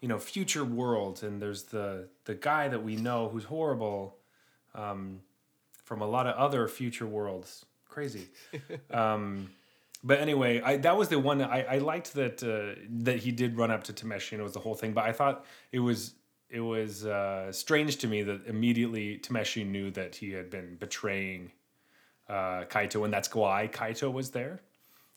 you 0.00 0.08
know, 0.08 0.18
future 0.18 0.64
world 0.64 1.22
and 1.22 1.40
there's 1.40 1.64
the 1.64 2.08
the 2.24 2.34
guy 2.34 2.68
that 2.68 2.82
we 2.82 2.96
know 2.96 3.28
who's 3.28 3.44
horrible 3.44 4.16
um, 4.74 5.20
from 5.84 6.00
a 6.02 6.06
lot 6.06 6.26
of 6.26 6.36
other 6.36 6.68
future 6.68 7.06
worlds. 7.06 7.64
Crazy. 7.88 8.28
um, 8.90 9.50
but 10.04 10.20
anyway, 10.20 10.60
I 10.60 10.78
that 10.78 10.96
was 10.96 11.08
the 11.08 11.18
one 11.18 11.42
I, 11.42 11.62
I 11.62 11.78
liked 11.78 12.14
that 12.14 12.42
uh, 12.42 12.80
that 13.04 13.18
he 13.18 13.30
did 13.30 13.56
run 13.56 13.70
up 13.70 13.84
to 13.84 13.92
Tameshi 13.92 14.32
and 14.32 14.40
it 14.40 14.44
was 14.44 14.54
the 14.54 14.60
whole 14.60 14.74
thing. 14.74 14.92
But 14.92 15.04
I 15.04 15.12
thought 15.12 15.44
it 15.70 15.78
was 15.78 16.14
it 16.50 16.60
was 16.60 17.06
uh, 17.06 17.52
strange 17.52 17.96
to 17.98 18.08
me 18.08 18.22
that 18.22 18.46
immediately 18.46 19.18
Tameshi 19.18 19.66
knew 19.66 19.90
that 19.92 20.16
he 20.16 20.32
had 20.32 20.50
been 20.50 20.76
betraying 20.76 21.52
uh, 22.28 22.64
Kaito, 22.64 23.04
and 23.04 23.12
that's 23.12 23.34
why 23.34 23.68
Kaito 23.72 24.12
was 24.12 24.30
there. 24.30 24.60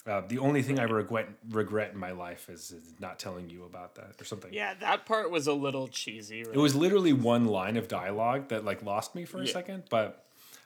Uh, 0.07 0.21
the 0.27 0.37
only 0.37 0.61
thing 0.61 0.79
I 0.79 0.83
regret 0.83 1.29
regret 1.49 1.91
in 1.93 1.97
my 1.97 2.11
life 2.11 2.47
is, 2.49 2.71
is 2.71 2.93
not 2.99 3.17
telling 3.17 3.49
you 3.49 3.63
about 3.63 3.95
that 3.95 4.21
or 4.21 4.23
something. 4.25 4.53
Yeah, 4.53 4.75
that 4.75 5.05
part 5.07 5.31
was 5.31 5.47
a 5.47 5.53
little 5.53 5.87
cheesy. 5.87 6.43
Right? 6.43 6.53
It 6.55 6.59
was 6.59 6.75
literally 6.75 7.11
one 7.13 7.45
line 7.45 7.75
of 7.75 7.87
dialogue 7.87 8.49
that 8.49 8.63
like 8.63 8.83
lost 8.83 9.15
me 9.15 9.25
for 9.25 9.39
a 9.41 9.45
Yeah. 9.45 9.53
second, 9.53 9.83
but 9.89 10.23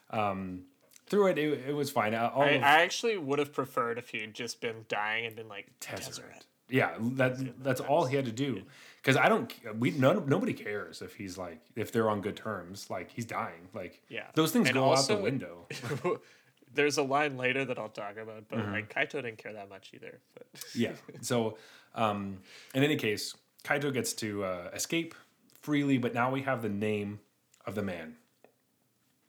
um, 0.09 0.63
through 1.07 1.27
it, 1.27 1.37
it, 1.37 1.69
it 1.69 1.73
was 1.73 1.89
fine. 1.89 2.13
Uh, 2.13 2.29
All 2.33 2.41
I, 2.43 2.49
of 2.49 2.63
I 2.63 2.81
actually 2.81 3.17
would 3.17 3.39
have 3.39 3.53
preferred 3.53 3.97
if 3.97 4.09
he'd 4.09 4.33
just 4.33 4.59
been 4.59 4.83
dying 4.89 5.25
and 5.25 5.35
been 5.37 5.47
like 5.47 5.67
Tezzeret. 5.79 6.09
Tezzeret. 6.19 6.41
Yeah, 6.69 6.91
that 6.99 7.63
that's 7.63 7.81
all 7.81 8.05
he 8.05 8.15
had 8.15 8.25
to 8.25 8.31
do. 8.31 8.63
Because 9.01 9.15
I 9.15 9.29
don't, 9.29 9.51
we 9.79 9.91
none, 9.91 10.27
nobody 10.27 10.51
cares 10.53 11.01
if 11.01 11.15
he's 11.15 11.37
like 11.37 11.61
if 11.77 11.91
they're 11.93 12.09
on 12.09 12.19
good 12.21 12.35
terms. 12.35 12.89
Like 12.89 13.09
he's 13.09 13.25
dying. 13.25 13.69
Like 13.73 14.01
Yeah. 14.09 14.25
those 14.35 14.51
things 14.51 14.67
And 14.67 14.75
go 14.75 14.93
out 14.93 15.07
the 15.07 15.15
window. 15.15 15.65
There's 16.73 16.97
a 16.97 17.03
line 17.03 17.37
later 17.37 17.65
that 17.65 17.77
I'll 17.79 17.89
talk 17.89 18.17
about, 18.17 18.47
but 18.47 18.59
Mm-hmm. 18.59 18.71
like 18.73 18.93
Kaito 18.93 19.13
didn't 19.13 19.37
care 19.37 19.53
that 19.53 19.69
much 19.69 19.91
either. 19.93 20.19
But 20.33 20.47
yeah. 20.75 20.93
So, 21.21 21.57
um, 21.95 22.39
in 22.73 22.83
any 22.83 22.95
case, 22.95 23.35
Kaito 23.63 23.93
gets 23.93 24.13
to 24.13 24.43
uh, 24.43 24.69
escape 24.73 25.15
freely, 25.61 25.97
but 25.97 26.13
now 26.13 26.31
we 26.31 26.41
have 26.43 26.61
the 26.61 26.69
name 26.69 27.19
of 27.65 27.75
the 27.75 27.81
man. 27.81 28.15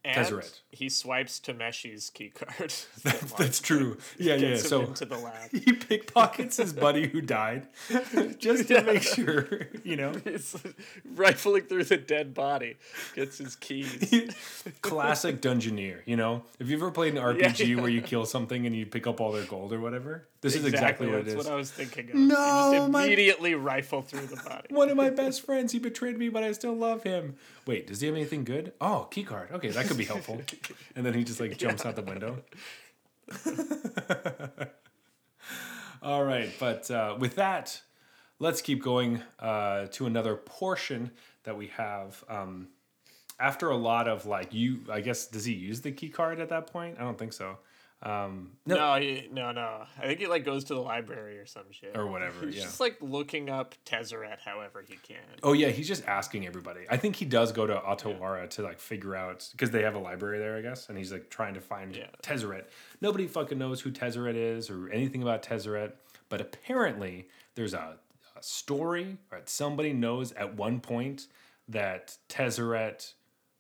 And 0.05 0.27
Tezzeret. 0.27 0.61
he 0.71 0.89
swipes 0.89 1.39
Tameshi's 1.41 2.11
key 2.11 2.31
card. 2.31 2.73
That's 3.39 3.61
true. 3.61 3.99
Yeah, 4.19 4.37
yeah. 4.37 4.57
So 4.57 4.83
into 4.83 5.05
the 5.05 5.19
lab. 5.19 5.51
he 5.53 5.73
pickpockets 5.73 6.57
his 6.57 6.73
buddy 6.73 7.09
who 7.09 7.21
died, 7.21 7.67
just 8.39 8.69
to 8.69 8.83
make 8.83 9.03
sure, 9.03 9.69
you 9.85 9.97
know. 9.97 10.13
He's 10.25 10.57
rifling 11.15 11.65
through 11.65 11.85
the 11.85 11.99
dead 11.99 12.33
body, 12.33 12.77
gets 13.15 13.39
his 13.39 13.57
keys. 13.57 14.35
Classic 14.81 15.41
Dungeoneer, 15.41 16.01
you 16.07 16.17
know. 16.17 16.45
Have 16.59 16.71
you 16.71 16.77
ever 16.77 16.91
played 16.91 17.17
an 17.17 17.23
RPG 17.23 17.69
yeah. 17.69 17.81
where 17.81 17.91
you 17.91 18.01
kill 18.01 18.25
something 18.25 18.67
and 18.67 18.75
you 18.75 18.87
pick 18.87 19.07
up 19.07 19.21
all 19.21 19.33
their 19.33 19.45
gold 19.45 19.73
or 19.73 19.81
whatever? 19.81 20.27
This 20.41 20.57
is 20.57 20.65
exactly 20.65 21.07
what 21.07 21.21
it 21.21 21.29
is. 21.29 21.35
that's 21.35 21.47
what 21.47 21.53
I 21.53 21.57
was 21.57 21.71
thinking 21.71 22.09
of. 22.09 22.15
No, 22.15 22.71
you 22.71 22.79
just 22.79 22.91
my- 22.91 23.05
immediately 23.05 23.55
rifle 23.55 24.01
through 24.01 24.27
the 24.27 24.37
body. 24.37 24.69
One 24.71 24.89
of 24.89 24.97
my 24.97 25.11
best 25.11 25.45
friends, 25.45 25.73
he 25.73 25.79
betrayed 25.79 26.17
me, 26.17 26.31
but 26.31 26.43
I 26.43 26.53
still 26.53 26.75
love 26.75 27.03
him. 27.03 27.37
Wait, 27.71 27.87
does 27.87 28.01
he 28.01 28.09
have 28.09 28.17
anything 28.17 28.43
good? 28.43 28.73
Oh, 28.81 29.07
key 29.13 29.23
card. 29.23 29.53
Okay, 29.53 29.69
that 29.69 29.87
could 29.87 29.97
be 29.97 30.05
helpful. 30.05 30.43
And 30.97 31.07
then 31.07 31.15
he 31.15 31.23
just 31.23 31.39
like 31.39 31.57
jumps 31.57 31.87
out 31.87 31.95
the 31.95 32.03
window. 32.03 32.43
All 36.03 36.25
right, 36.25 36.53
but 36.59 36.91
uh, 36.91 37.15
with 37.17 37.37
that, 37.37 37.81
let's 38.41 38.61
keep 38.61 38.83
going 38.83 39.23
uh, 39.39 39.87
to 39.93 40.07
another 40.07 40.35
portion 40.35 41.13
that 41.45 41.57
we 41.57 41.69
have. 41.69 42.25
Um, 42.29 42.71
after 43.39 43.71
a 43.71 43.77
lot 43.77 44.09
of 44.09 44.27
like 44.27 44.53
you, 44.53 44.81
I 44.91 45.01
guess, 45.01 45.29
does 45.29 45.45
he 45.45 45.53
use 45.53 45.81
the 45.81 45.93
key 45.93 46.09
card 46.09 46.41
at 46.41 46.49
that 46.49 46.67
point? 46.67 46.97
I 46.99 47.03
don't 47.03 47.21
think 47.21 47.33
so. 47.33 47.59
Um, 48.03 48.53
no, 48.65 48.77
No, 48.77 48.95
he, 48.99 49.29
no, 49.31 49.53
no. 49.53 49.83
I 49.99 50.07
think 50.07 50.21
he 50.21 50.27
like 50.27 50.45
goes 50.45 50.65
to 50.65 50.75
the 50.75 50.81
library 50.81 51.39
or 51.39 51.45
some 51.45 51.65
shit. 51.71 51.95
or 51.95 52.07
whatever. 52.07 52.47
He's 52.47 52.57
yeah. 52.57 52.63
just 52.63 52.81
like 52.81 52.97
looking 53.01 53.51
up 53.51 53.75
Tezzeret 53.85 54.39
however 54.43 54.83
he 54.87 54.97
can. 54.97 55.19
Oh 55.43 55.53
yeah, 55.53 55.69
he's 55.69 55.87
just 55.87 56.07
asking 56.07 56.47
everybody. 56.47 56.81
I 56.89 56.97
think 56.97 57.17
he 57.17 57.27
does 57.27 57.53
go 57.53 57.67
to 57.67 57.75
Otawara 57.75 58.49
to 58.51 58.63
like 58.63 58.79
figure 58.81 59.15
out 59.15 59.47
because 59.53 59.71
they 59.71 59.83
have 59.83 59.95
a 59.95 59.99
library 59.99 60.39
there, 60.39 60.57
I 60.57 60.63
guess, 60.63 60.89
and 60.89 60.97
he's 60.97 61.13
like 61.13 61.29
trying 61.29 61.55
to 61.55 61.61
find 61.61 61.95
Yeah. 61.95 62.07
Tezzeret. 62.23 62.65
Nobody 63.03 63.27
fucking 63.27 63.59
knows 63.59 63.83
who 63.83 63.91
Tezzeret 63.91 64.35
is 64.35 64.71
or 64.71 64.89
anything 64.91 65.23
about 65.23 65.43
Tezzeret, 65.43 65.93
but 66.31 66.41
apparently 66.41 67.29
there's 67.55 67.75
a, 67.75 67.99
a 68.35 68.43
story 68.43 69.19
or 69.31 69.43
somebody 69.45 69.93
knows 69.93 70.33
at 70.33 70.55
one 70.57 70.81
point 70.81 71.27
that 71.69 72.17
Tezzeret. 72.31 73.13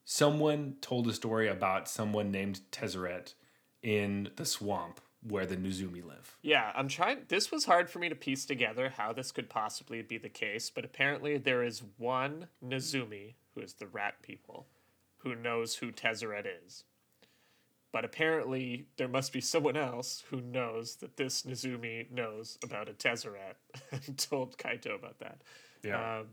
Someone 0.07 0.74
told 0.80 1.07
a 1.07 1.12
story 1.12 1.47
about 1.47 1.88
someone 1.88 2.32
named 2.32 2.61
Tezzeret 2.72 3.34
in 3.83 4.31
the 4.37 4.45
swamp 4.45 5.01
where 5.22 5.47
the 5.47 5.57
Nezumi 5.57 6.05
live. 6.05 6.37
Yeah, 6.43 6.72
I'm 6.74 6.89
trying. 6.89 7.20
This 7.28 7.51
was 7.51 7.64
hard 7.66 7.91
for 7.91 7.99
me 7.99 8.09
to 8.09 8.14
piece 8.14 8.47
together 8.47 8.95
how 8.97 9.12
this 9.12 9.33
could 9.33 9.51
possibly 9.51 10.03
be 10.03 10.18
the 10.18 10.28
case, 10.28 10.70
but 10.70 10.85
apparently 10.85 11.37
there 11.37 11.62
is 11.62 11.83
one 11.99 12.49
Nezumi, 12.64 13.35
who 13.55 13.61
is 13.61 13.74
the 13.74 13.87
rat 13.87 14.22
people, 14.22 14.66
who 15.18 15.35
knows 15.35 15.76
who 15.76 15.93
Tezzeret 15.93 16.47
is. 16.66 16.85
But 17.93 18.05
apparently 18.05 18.87
there 18.97 19.09
must 19.09 19.33
be 19.33 19.41
someone 19.41 19.76
else 19.76 20.22
who 20.31 20.41
knows 20.41 20.97
that 20.97 21.16
this 21.16 21.43
Nezumi 21.43 22.11
knows 22.11 22.57
about 22.62 22.89
a 22.89 22.93
Tezzeret 22.93 23.57
and 23.91 24.16
told 24.16 24.57
Kaito 24.57 24.95
about 24.95 25.18
that. 25.18 25.43
Yeah. 25.83 26.20
Um, 26.20 26.26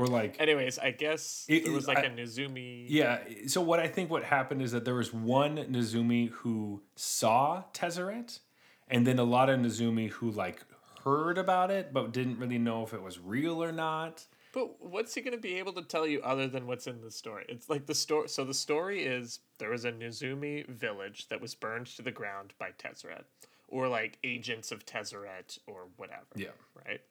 Or 0.00 0.06
like 0.06 0.40
anyways, 0.40 0.78
I 0.78 0.92
guess 0.92 1.44
It- 1.46 1.64
there 1.64 1.74
was 1.74 1.86
like 1.86 1.98
I- 1.98 2.04
a 2.04 2.10
Nezumi. 2.10 2.86
Yeah. 2.88 3.22
So 3.46 3.60
what 3.60 3.80
I 3.80 3.86
think 3.86 4.08
what 4.10 4.24
happened 4.24 4.62
is 4.62 4.72
that 4.72 4.86
there 4.86 4.94
was 4.94 5.12
one 5.12 5.56
Nezumi 5.58 6.30
who 6.30 6.82
saw 6.96 7.64
Tezzeret, 7.74 8.40
and 8.88 9.06
then 9.06 9.18
a 9.18 9.24
lot 9.24 9.50
of 9.50 9.60
Nezumi 9.60 10.08
who 10.08 10.30
like 10.30 10.64
heard 11.04 11.36
about 11.36 11.70
it 11.70 11.92
but 11.92 12.12
didn't 12.12 12.38
really 12.38 12.56
know 12.58 12.82
if 12.82 12.94
it 12.94 13.02
was 13.02 13.18
real 13.18 13.62
or 13.62 13.72
not. 13.72 14.26
But 14.52 14.80
what's 14.82 15.14
he 15.14 15.20
going 15.20 15.36
to 15.36 15.40
be 15.40 15.56
able 15.58 15.74
to 15.74 15.82
tell 15.82 16.06
you 16.06 16.22
other 16.22 16.48
than 16.48 16.66
what's 16.66 16.86
in 16.86 17.02
the 17.02 17.10
story? 17.10 17.44
It's 17.48 17.68
like 17.68 17.84
the 17.84 17.94
story. 17.94 18.28
So 18.28 18.42
the 18.44 18.54
story 18.54 19.04
is 19.04 19.40
there 19.58 19.68
was 19.70 19.84
a 19.84 19.92
Nezumi 19.92 20.66
village 20.66 21.28
that 21.28 21.42
was 21.42 21.54
burned 21.54 21.86
to 21.88 22.02
the 22.02 22.10
ground 22.10 22.54
by 22.58 22.70
Tezzeret, 22.72 23.24
or 23.68 23.86
like 23.86 24.18
agents 24.24 24.72
of 24.72 24.86
Tezzeret, 24.86 25.58
or 25.66 25.88
whatever. 25.98 26.24
Yeah. 26.36 26.48
Right. 26.74 27.02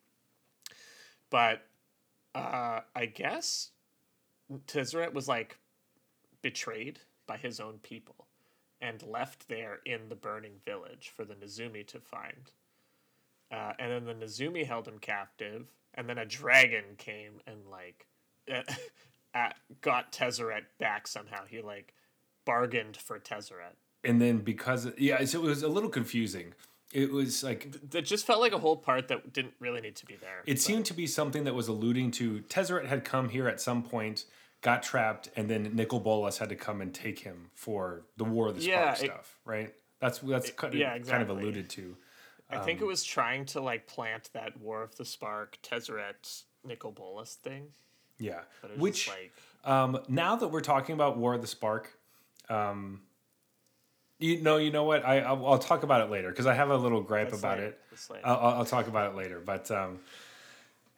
But 1.30 1.69
uh, 2.40 2.82
I 2.96 3.06
guess 3.06 3.72
Tezzeret 4.68 5.14
was 5.14 5.28
like 5.28 5.58
betrayed 6.42 7.00
by 7.28 7.38
his 7.38 7.60
own 7.60 7.80
people 7.80 8.28
and 8.82 9.04
left 9.04 9.48
there 9.50 9.80
in 9.86 10.10
the 10.10 10.16
burning 10.16 10.54
village 10.66 11.12
for 11.16 11.26
the 11.26 11.34
Nezumi 11.36 11.86
to 11.88 12.00
find. 12.00 12.52
uh, 13.52 13.74
and 13.80 13.92
then 13.92 14.06
the 14.06 14.26
Nezumi 14.26 14.66
held 14.66 14.88
him 14.88 15.00
captive, 15.00 15.72
and 15.96 16.08
then 16.08 16.18
a 16.18 16.26
dragon 16.26 16.84
came 16.98 17.42
and 17.48 17.58
like 17.70 18.08
uh, 19.36 19.50
got 19.82 20.12
Tezzeret 20.12 20.64
back 20.80 21.08
somehow. 21.08 21.46
He 21.48 21.62
like 21.62 21.94
bargained 22.46 22.98
for 22.98 23.20
Tezzeret. 23.20 23.76
And 24.04 24.22
then 24.22 24.38
because 24.40 24.88
yeah, 24.98 25.24
so 25.26 25.40
it 25.40 25.48
was 25.48 25.64
a 25.64 25.68
little 25.68 25.90
confusing. 25.90 26.54
It 26.94 27.12
was 27.12 27.44
like 27.44 27.90
That 27.92 28.04
just 28.04 28.26
felt 28.26 28.40
like 28.42 28.52
a 28.54 28.58
whole 28.58 28.78
part 28.78 29.08
that 29.10 29.32
didn't 29.32 29.54
really 29.60 29.82
need 29.82 29.96
to 29.98 30.06
be 30.06 30.16
there. 30.16 30.42
it 30.46 30.60
seemed 30.60 30.86
to 30.88 30.94
be 30.94 31.06
something 31.08 31.44
that 31.44 31.54
was 31.54 31.68
alluding 31.68 32.12
to 32.12 32.40
Tezzeret 32.50 32.86
had 32.88 33.04
come 33.06 33.30
here 33.30 33.48
at 33.48 33.62
some 33.62 33.84
point, 33.84 34.26
got 34.62 34.82
trapped, 34.82 35.30
and 35.36 35.50
then 35.50 35.76
Nicol 35.76 36.00
Bolas 36.00 36.40
had 36.40 36.50
to 36.50 36.56
come 36.56 36.82
and 36.82 36.94
take 36.94 37.20
him 37.20 37.52
for 37.54 38.02
the 38.18 38.24
War 38.24 38.48
of 38.48 38.56
the 38.56 38.62
Spark 38.64 38.94
it- 39.04 39.06
stuff, 39.06 39.38
right? 39.46 39.74
That's 40.00 40.20
that's 40.20 40.50
kind 40.52 40.74
of, 40.74 40.80
yeah, 40.80 40.98
kind 41.00 41.22
of 41.22 41.30
alluded 41.30 41.70
to. 41.72 41.98
I 42.50 42.58
think 42.60 42.82
it 42.82 42.86
was 42.86 43.04
trying 43.04 43.46
to 43.48 43.62
like 43.62 43.86
plant 43.86 44.30
that 44.34 44.58
War 44.60 44.82
of 44.82 44.96
the 44.96 45.06
Spark, 45.06 45.60
Tezzeret, 45.62 46.44
Nicol 46.64 46.92
Bolas 46.92 47.36
thing. 47.36 47.68
Yeah, 48.18 48.42
But 48.62 48.72
it 48.72 48.78
which 48.80 49.08
like 49.08 49.32
Um, 49.64 50.00
now 50.08 50.36
that 50.38 50.48
we're 50.48 50.62
talking 50.62 50.94
about 50.96 51.18
War 51.18 51.34
of 51.36 51.42
the 51.42 51.48
Spark, 51.48 51.98
um, 52.50 53.02
you 54.20 54.42
know, 54.42 54.58
you 54.58 54.72
know 54.72 54.84
what? 54.84 55.06
I 55.06 55.20
I'll, 55.22 55.46
I'll 55.46 55.58
talk 55.58 55.84
about 55.84 56.02
it 56.02 56.12
later 56.12 56.30
because 56.30 56.46
I 56.46 56.54
have 56.54 56.70
a 56.70 56.78
little 56.78 57.02
gripe 57.02 57.30
That's 57.30 57.42
about 57.42 57.60
it. 57.60 57.80
I'll, 58.24 58.38
I'll 58.38 58.66
talk 58.66 58.88
about 58.88 59.12
it 59.12 59.18
later. 59.18 59.42
But 59.44 59.72
um, 59.72 60.00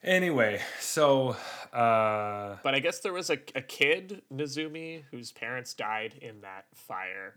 anyway, 0.02 0.60
so 0.80 1.36
uh, 1.72 2.56
But 2.62 2.74
I 2.74 2.80
guess 2.80 2.98
there 3.00 3.12
was 3.12 3.30
a, 3.30 3.38
a 3.54 3.62
kid, 3.62 4.22
Nezumi, 4.32 5.04
whose 5.10 5.32
parents 5.32 5.72
died 5.72 6.14
in 6.20 6.40
that 6.42 6.66
fire, 6.74 7.36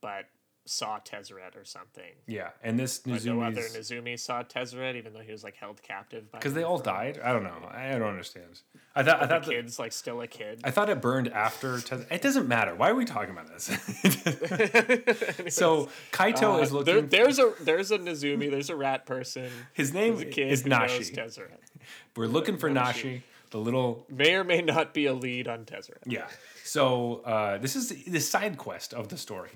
but 0.00 0.26
saw 0.64 1.00
Tezzeret 1.00 1.56
or 1.60 1.64
something. 1.64 2.12
yeah, 2.28 2.50
and 2.62 2.78
this 2.78 2.98
But 3.00 3.24
no 3.24 3.40
other 3.40 3.62
Nezumi 3.62 4.16
saw 4.18 4.44
Tezzeret, 4.44 4.94
even 4.96 5.12
though 5.12 5.20
he 5.20 5.32
was 5.32 5.42
like 5.42 5.56
held 5.56 5.82
captive 5.82 6.30
because 6.30 6.54
they 6.54 6.62
all 6.62 6.78
died. 6.78 7.18
I 7.22 7.32
don't 7.32 7.42
know. 7.42 7.68
I 7.68 7.90
don't 7.98 8.02
understand. 8.08 8.60
I 8.94 9.02
thought 9.02 9.16
I 9.16 9.20
The 9.22 9.26
thought 9.28 9.44
that, 9.46 9.50
kid's 9.50 9.78
like 9.80 9.92
still 9.92 10.20
a 10.20 10.26
kid. 10.28 10.60
I 10.62 10.70
thought 10.70 10.88
it 10.88 11.00
burned 11.00 11.28
after. 11.32 11.80
Tez- 11.80 12.06
it 12.10 12.22
doesn't 12.22 12.46
matter. 12.46 12.74
Why 12.76 12.90
are 12.90 12.94
we 12.94 13.04
talking 13.04 13.30
about 13.32 13.48
this? 13.48 13.64
so 15.48 15.88
Kaito 16.12 16.58
Uh, 16.58 16.62
is 16.62 16.70
there- 16.70 16.78
looking. 16.96 17.08
there's 17.08 17.38
a 17.38 17.52
there's 17.60 17.90
a 17.90 17.98
Nezumi, 17.98 18.50
there's 18.50 18.70
a 18.70 18.76
rat 18.76 19.06
person, 19.06 19.50
his 19.72 19.92
name 19.92 20.18
a 20.18 20.24
kid 20.24 20.52
is 20.52 20.64
Nashi. 20.66 21.04
Tezzeret. 21.12 21.58
We're 22.16 22.26
looking 22.26 22.56
for 22.56 22.70
Nashi, 22.70 23.22
the 23.50 23.58
little 23.58 24.06
May 24.08 24.34
or 24.34 24.44
may 24.44 24.62
not 24.62 24.94
be 24.94 25.06
a 25.06 25.14
lead 25.14 25.48
on 25.48 25.64
Tezzeret. 25.64 26.02
Yeah. 26.06 26.26
So 26.64 27.22
uh, 27.24 27.58
this 27.58 27.74
is 27.76 27.88
the 28.04 28.20
side 28.20 28.56
quest 28.58 28.94
of 28.94 29.08
the 29.08 29.16
story. 29.18 29.50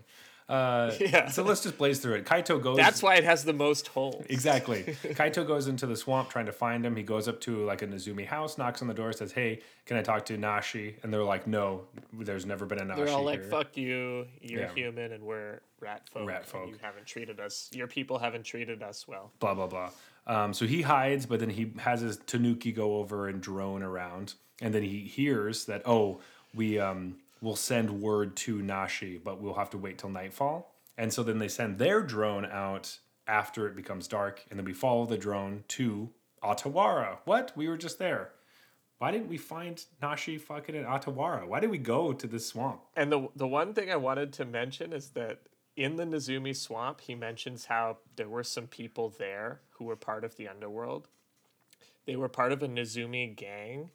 Uh, 0.49 0.93
Yeah. 1.01 1.29
So 1.29 1.43
let's 1.43 1.63
just 1.63 1.77
blaze 1.77 1.99
through 1.99 2.15
it. 2.15 2.25
Kaito 2.25 2.61
goes. 2.63 2.77
That's 2.77 3.03
why 3.03 3.17
it 3.17 3.25
has 3.25 3.45
the 3.45 3.53
most 3.53 3.89
holes. 3.89 4.25
exactly. 4.29 4.83
Kaito 5.03 5.47
goes 5.47 5.67
into 5.67 5.87
the 5.87 5.97
swamp 5.97 6.31
trying 6.31 6.47
to 6.47 6.53
find 6.53 6.85
him. 6.87 6.95
He 6.97 7.03
goes 7.03 7.27
up 7.29 7.41
to 7.43 7.65
like 7.65 7.83
a 7.83 7.87
Nezumi 7.87 8.27
house, 8.27 8.57
knocks 8.59 8.81
on 8.83 8.89
the 8.89 8.95
door, 8.95 9.13
says, 9.13 9.33
"Hey, 9.33 9.61
can 9.87 9.97
I 9.97 10.03
talk 10.03 10.25
to 10.27 10.37
Nashi?" 10.37 10.97
And 11.03 11.13
they're 11.13 11.25
like, 11.25 11.47
"No, 11.47 11.83
there's 12.13 12.47
never 12.47 12.65
been 12.67 12.79
a 12.79 12.85
Nashi 12.85 13.05
They're 13.05 13.15
all 13.15 13.25
like, 13.25 13.41
here." 13.41 13.51
"Fuck 13.51 13.77
you! 13.77 14.27
You're 14.41 14.63
Yeah. 14.63 14.75
human, 14.75 15.13
and 15.13 15.25
we're 15.25 15.61
rat 15.81 16.09
folk. 16.13 16.29
Rat 16.29 16.39
and 16.43 16.47
folk. 16.47 16.69
You 16.69 16.77
haven't 16.81 17.07
treated 17.07 17.41
us. 17.41 17.69
Your 17.73 17.87
people 17.89 18.19
haven't 18.19 18.45
treated 18.45 18.83
us 18.83 19.07
well." 19.09 19.33
blah 19.41 19.55
blah 19.55 19.67
blah. 19.67 19.91
Um, 20.29 20.53
so 20.55 20.67
he 20.67 20.83
hides, 20.83 21.25
but 21.27 21.39
then 21.41 21.51
he 21.51 21.73
has 21.79 22.01
his 22.01 22.17
Tanuki 22.19 22.73
go 22.73 22.97
over 22.99 23.29
and 23.29 23.41
drone 23.41 23.83
around, 23.83 24.35
and 24.61 24.75
then 24.75 24.83
he 24.83 25.01
hears 25.01 25.65
that 25.67 25.83
oh, 25.87 26.21
we 26.55 26.79
um, 26.79 27.17
will 27.41 27.57
send 27.57 28.01
word 28.01 28.37
to 28.37 28.63
Nashi, 28.63 29.19
but 29.19 29.41
we'll 29.41 29.55
have 29.55 29.71
to 29.71 29.79
wait 29.79 29.99
till 29.99 30.11
nightfall. 30.11 30.75
And 30.99 31.13
so 31.13 31.23
then 31.23 31.39
they 31.39 31.49
send 31.49 31.79
their 31.79 32.03
drone 32.03 32.47
out 32.47 32.99
after 33.27 33.67
it 33.67 33.77
becomes 33.77 34.09
dark, 34.09 34.45
and 34.51 34.59
then 34.59 34.65
we 34.65 34.73
follow 34.73 35.05
the 35.05 35.19
drone 35.19 35.65
to 35.69 36.11
Otawara. 36.43 37.19
What? 37.25 37.53
We 37.57 37.69
were 37.69 37.77
just 37.77 37.99
there. 37.99 38.31
Why 38.99 39.11
didn't 39.11 39.29
we 39.29 39.37
find 39.37 39.85
Nashi 40.01 40.39
fucking 40.39 40.75
in 40.75 40.85
Otawara? 40.85 41.47
Why 41.47 41.61
did 41.61 41.71
we 41.71 41.79
go 41.79 42.13
to 42.13 42.27
this 42.27 42.47
swamp? 42.47 42.81
And 42.97 43.13
the 43.13 43.29
the 43.37 43.47
one 43.47 43.75
thing 43.75 43.91
I 43.91 43.97
wanted 43.97 44.33
to 44.35 44.47
mention 44.47 44.93
is 44.93 45.11
that 45.11 45.41
in 45.77 45.97
the 45.97 46.05
Nezumi 46.05 46.57
swamp, 46.57 47.03
he 47.03 47.15
mentions 47.15 47.67
how 47.67 47.99
there 48.17 48.29
were 48.29 48.45
some 48.45 48.67
people 48.67 49.11
there 49.11 49.61
who 49.73 49.85
were 49.85 49.97
part 49.97 50.25
of 50.25 50.37
the 50.37 50.49
underworld. 50.49 51.09
They 52.07 52.17
were 52.17 52.31
part 52.31 52.53
of 52.53 52.63
a 52.63 52.69
Nezumi 52.69 53.37
gang, 53.37 53.91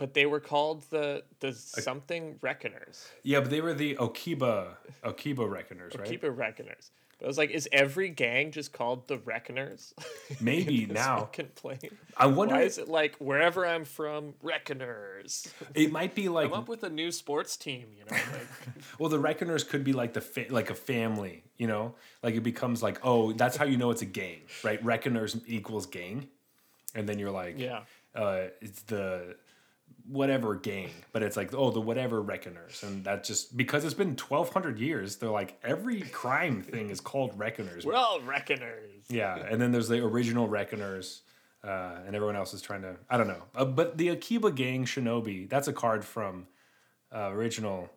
but 0.00 0.14
they 0.14 0.24
were 0.24 0.40
called 0.40 0.82
the 0.90 1.22
the 1.40 1.52
something 1.52 2.38
Reckoners. 2.40 3.06
Yeah, 3.22 3.40
but 3.40 3.50
they 3.50 3.60
were 3.60 3.74
the 3.74 3.96
Okiba 3.96 4.68
Okiba 5.04 5.48
Reckoners, 5.48 5.94
right? 5.96 6.10
It 6.10 6.26
Reckoners. 6.26 6.90
But 7.18 7.26
I 7.26 7.28
was 7.28 7.36
like, 7.36 7.50
is 7.50 7.68
every 7.70 8.08
gang 8.08 8.50
just 8.50 8.72
called 8.72 9.06
the 9.06 9.18
Reckoners? 9.18 9.92
Maybe 10.40 10.86
now. 10.86 11.28
I 12.16 12.26
wonder. 12.26 12.54
Why 12.54 12.62
is 12.62 12.78
it 12.78 12.88
like 12.88 13.14
wherever 13.16 13.66
I'm 13.66 13.84
from, 13.84 14.32
Reckoners? 14.42 15.52
It 15.74 15.92
might 15.92 16.14
be 16.14 16.30
like 16.30 16.46
I'm 16.46 16.54
up 16.54 16.68
with 16.68 16.82
a 16.82 16.88
new 16.88 17.12
sports 17.12 17.58
team, 17.58 17.88
you 17.94 18.04
know. 18.10 18.16
Like, 18.16 18.46
Well, 18.98 19.10
the 19.10 19.18
Reckoners 19.18 19.64
could 19.64 19.84
be 19.84 19.92
like 19.92 20.14
the 20.14 20.22
fa- 20.22 20.46
like 20.48 20.70
a 20.70 20.74
family, 20.74 21.44
you 21.58 21.66
know, 21.66 21.94
like 22.22 22.36
it 22.36 22.42
becomes 22.42 22.82
like 22.82 23.00
oh, 23.02 23.32
that's 23.32 23.58
how 23.58 23.66
you 23.66 23.76
know 23.76 23.90
it's 23.90 24.02
a 24.02 24.06
gang, 24.06 24.40
right? 24.64 24.82
Reckoners 24.82 25.36
equals 25.46 25.84
gang, 25.84 26.26
and 26.94 27.06
then 27.06 27.18
you're 27.18 27.30
like, 27.30 27.58
yeah. 27.58 27.80
uh, 28.14 28.44
it's 28.62 28.80
the 28.84 29.36
whatever 30.10 30.54
gang, 30.56 30.90
but 31.12 31.22
it's 31.22 31.36
like 31.36 31.54
oh, 31.54 31.70
the 31.70 31.80
whatever 31.80 32.20
Reckoners, 32.20 32.82
and 32.82 33.04
that 33.04 33.24
just 33.24 33.56
because 33.56 33.84
it's 33.84 33.94
been 33.94 34.16
twelve 34.16 34.52
hundred 34.52 34.78
years, 34.78 35.16
they're 35.16 35.30
like 35.30 35.58
every 35.62 36.02
crime 36.02 36.62
thing 36.62 36.90
is 36.90 37.00
called 37.00 37.38
Reckoners. 37.38 37.84
We're 37.84 37.94
all 37.94 38.20
Reckoners. 38.20 39.04
Yeah, 39.08 39.36
and 39.36 39.60
then 39.60 39.72
there's 39.72 39.88
the 39.88 40.04
original 40.04 40.48
Reckoners, 40.48 41.22
uh, 41.64 41.98
and 42.06 42.14
everyone 42.14 42.36
else 42.36 42.52
is 42.54 42.62
trying 42.62 42.82
to 42.82 42.96
I 43.08 43.16
don't 43.16 43.28
know, 43.28 43.42
uh, 43.54 43.64
but 43.64 43.98
the 43.98 44.08
Akiba 44.08 44.50
Gang 44.50 44.84
Shinobi, 44.84 45.48
that's 45.48 45.68
a 45.68 45.72
card 45.72 46.04
from 46.04 46.46
uh, 47.14 47.30
original. 47.30 47.88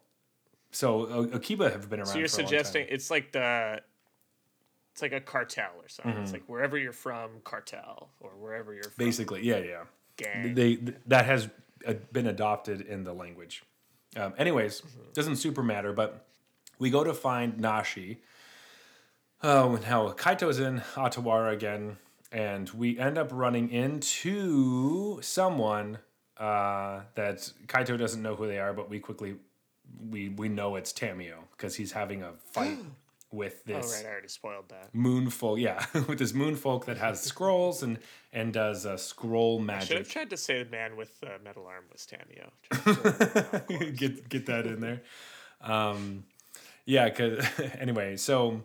So 0.72 1.06
uh, 1.06 1.36
Akiba 1.36 1.70
have 1.70 1.90
been 1.90 2.00
around. 2.00 2.08
So 2.08 2.20
you're 2.20 2.28
for 2.28 2.42
a 2.42 2.44
long 2.44 2.50
suggesting 2.50 2.88
it's 2.90 3.12
like 3.12 3.32
the 3.32 3.82
it's 4.94 5.02
like 5.02 5.14
a 5.14 5.22
cartel 5.22 5.72
or 5.80 5.90
something. 5.90 6.14
Mm-hmm. 6.14 6.24
It's 6.24 6.34
like 6.34 6.44
wherever 6.48 6.78
you're 6.78 6.94
from, 6.94 7.32
cartel, 7.44 8.10
or 8.20 8.30
wherever 8.32 8.74
you're 8.74 8.84
from, 8.84 9.06
basically, 9.06 9.44
yeah, 9.44 9.58
yeah. 9.58 9.84
gang. 10.18 10.54
They 10.54 10.76
that 11.08 11.26
has 11.26 11.50
been 12.12 12.28
adopted 12.28 12.82
in 12.82 13.04
the 13.04 13.14
language. 13.14 13.64
Um, 14.16 14.34
anyways, 14.38 14.84
doesn't 15.14 15.38
super 15.38 15.64
matter, 15.64 15.94
but 15.94 16.26
we 16.80 16.90
go 16.90 17.04
to 17.04 17.14
find 17.14 17.60
Nashi. 17.60 18.22
Oh, 19.42 19.80
now 19.88 20.10
Kaito's 20.10 20.60
in 20.60 20.80
Otawara 20.96 21.52
again, 21.52 21.98
and 22.32 22.70
we 22.70 22.98
end 22.98 23.18
up 23.18 23.30
running 23.32 23.70
into 23.70 25.22
someone 25.22 25.98
uh, 26.38 27.02
that 27.16 27.52
Kaito 27.68 27.98
doesn't 27.98 28.22
know 28.22 28.36
who 28.36 28.48
they 28.48 28.60
are, 28.60 28.74
but 28.74 28.90
we 28.90 29.00
quickly 29.00 29.36
we 30.10 30.30
we 30.30 30.50
know 30.50 30.76
it's 30.76 30.94
Tamiyo 30.94 31.36
because 31.52 31.76
he's 31.76 31.92
having 31.92 32.24
a 32.24 32.34
fight 32.52 32.78
with 33.34 33.64
oh 33.68 33.74
this 33.74 33.96
right, 33.98 34.06
I 34.08 34.12
already 34.12 34.28
spoiled 34.28 34.70
that. 34.70 34.94
moon 34.94 35.30
folk. 35.30 35.60
Yeah, 35.60 35.86
with 36.08 36.20
this 36.20 36.34
moon 36.34 36.56
folk 36.56 36.86
that 36.86 36.98
has 36.98 37.22
scrolls 37.32 37.84
and 37.84 38.00
and 38.32 38.54
does 38.54 38.86
uh, 38.86 38.96
scroll 38.98 39.60
magic. 39.60 39.84
I 39.84 39.88
Should 39.88 39.98
have 39.98 40.10
tried 40.10 40.30
to 40.30 40.38
say 40.38 40.64
the 40.64 40.70
man 40.70 40.96
with 40.96 41.20
the 41.20 41.32
metal 41.44 41.66
arm 41.66 41.86
was 41.92 42.08
Tamiyo. 42.08 42.50
get 43.98 44.30
get 44.30 44.46
that 44.46 44.66
in 44.66 44.80
there. 44.80 45.02
Um, 45.62 46.26
yeah, 46.86 47.10
cause 47.10 47.46
anyway, 47.80 48.18
so 48.18 48.64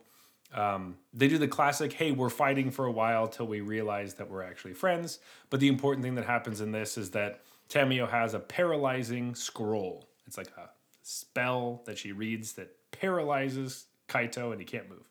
um, 0.54 0.96
they 1.14 1.28
do 1.28 1.38
the 1.38 1.48
classic. 1.48 1.92
Hey, 1.92 2.12
we're 2.12 2.28
fighting 2.28 2.70
for 2.70 2.84
a 2.84 2.92
while 2.92 3.26
till 3.26 3.46
we 3.46 3.60
realize 3.60 4.14
that 4.14 4.30
we're 4.30 4.42
actually 4.42 4.74
friends. 4.74 5.18
But 5.50 5.60
the 5.60 5.68
important 5.68 6.04
thing 6.04 6.14
that 6.16 6.26
happens 6.26 6.60
in 6.60 6.72
this 6.72 6.98
is 6.98 7.10
that 7.12 7.42
Tamiyo 7.68 8.08
has 8.08 8.34
a 8.34 8.40
paralyzing 8.40 9.34
scroll. 9.34 10.08
It's 10.26 10.36
like 10.36 10.48
a 10.56 10.70
spell 11.02 11.82
that 11.86 11.96
she 11.96 12.12
reads 12.12 12.52
that 12.54 12.74
paralyzes 12.90 13.86
Kaito, 14.08 14.52
and 14.52 14.60
he 14.60 14.64
can't 14.64 14.88
move. 14.88 15.08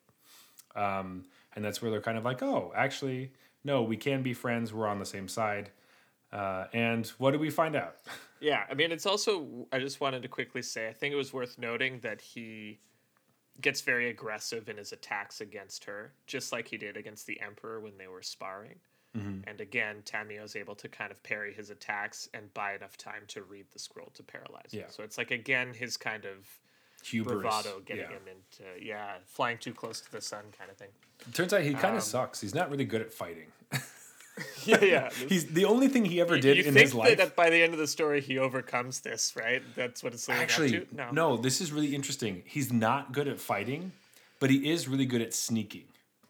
Um, 0.76 1.26
and 1.56 1.64
that's 1.64 1.82
where 1.82 1.90
they're 1.90 2.02
kind 2.02 2.18
of 2.18 2.26
like, 2.26 2.44
oh, 2.44 2.72
actually, 2.76 3.32
no, 3.64 3.82
we 3.84 3.98
can 3.98 4.22
be 4.22 4.34
friends. 4.34 4.74
We're 4.74 4.88
on 4.88 5.00
the 5.00 5.06
same 5.06 5.28
side. 5.28 5.72
Uh, 6.32 6.66
and 6.74 7.08
what 7.18 7.32
do 7.32 7.40
we 7.40 7.50
find 7.50 7.76
out? 7.76 7.98
Yeah, 8.40 8.66
I 8.70 8.76
mean, 8.76 8.92
it's 8.92 9.08
also. 9.08 9.66
I 9.72 9.80
just 9.80 10.00
wanted 10.00 10.22
to 10.22 10.28
quickly 10.28 10.62
say, 10.62 10.88
I 10.88 10.94
think 10.94 11.12
it 11.12 11.16
was 11.16 11.34
worth 11.34 11.58
noting 11.58 12.02
that 12.02 12.22
he 12.22 12.78
gets 13.60 13.82
very 13.82 14.12
aggressive 14.12 14.70
in 14.70 14.78
his 14.78 14.92
attacks 14.92 15.42
against 15.42 15.86
her, 15.86 16.14
just 16.28 16.52
like 16.52 16.68
he 16.68 16.78
did 16.78 16.98
against 16.98 17.26
the 17.26 17.42
Emperor 17.42 17.80
when 17.80 17.98
they 17.98 18.08
were 18.08 18.22
sparring. 18.22 18.76
Mm-hmm. 19.18 19.50
And 19.50 19.62
again, 19.62 20.04
Tamiyo 20.06 20.44
is 20.44 20.56
able 20.56 20.76
to 20.76 20.88
kind 20.88 21.12
of 21.12 21.24
parry 21.24 21.54
his 21.54 21.70
attacks 21.70 22.30
and 22.34 22.54
buy 22.54 22.76
enough 22.76 22.98
time 22.98 23.24
to 23.30 23.42
read 23.42 23.66
the 23.72 23.80
scroll 23.80 24.12
to 24.14 24.24
paralyze 24.24 24.72
him. 24.72 24.86
So 24.90 25.04
it's 25.04 25.18
like 25.18 25.32
again 25.32 25.74
his 25.74 25.98
kind 25.98 26.26
of 26.26 26.48
Hubris. 27.12 27.42
bravado 27.42 27.80
getting 27.86 28.04
yeah. 28.04 28.10
him 28.10 28.22
into 28.28 28.86
yeah, 28.86 29.16
flying 29.26 29.58
too 29.58 29.74
close 29.74 30.02
to 30.02 30.12
the 30.12 30.22
sun 30.22 30.44
kind 30.58 30.70
of 30.72 30.78
thing. 30.78 30.90
Turns 31.34 31.54
out 31.54 31.62
he 31.62 31.74
kind 31.74 31.86
Um, 31.92 31.98
of 31.98 32.04
sucks. 32.04 32.42
He's 32.42 32.56
not 32.56 32.70
really 32.72 32.86
good 32.86 33.02
at 33.02 33.12
fighting. 33.14 33.48
Yeah, 34.66 34.84
yeah. 34.84 35.10
He's 35.30 35.48
the 35.48 35.66
only 35.66 35.88
thing 35.88 36.06
he 36.06 36.22
ever 36.22 36.38
did 36.40 36.58
you 36.58 36.66
in 36.66 36.76
his 36.76 36.94
life. 36.94 37.10
that, 37.10 37.18
that 37.18 37.36
by 37.36 37.50
the 37.50 37.60
end 37.64 37.74
of 37.74 37.80
the 37.80 37.88
story 37.88 38.22
he 38.22 38.38
overcomes 38.38 39.00
this, 39.00 39.36
right? 39.36 39.64
That's 39.76 40.04
what 40.04 40.14
it's 40.14 40.28
leading 40.28 40.44
Actually, 40.44 40.78
up 40.78 40.90
to. 41.10 41.14
no. 41.16 41.38
this 41.38 41.60
is 41.60 41.72
really 41.72 41.96
interesting. 41.96 42.44
He's 42.46 42.72
not 42.72 43.14
good 43.14 43.28
at 43.28 43.40
fighting, 43.40 43.94
but 44.40 44.52
he 44.52 44.70
is 44.70 44.88
really 44.88 45.08
good 45.08 45.24
at 45.24 45.34
sneaking. 45.34 45.86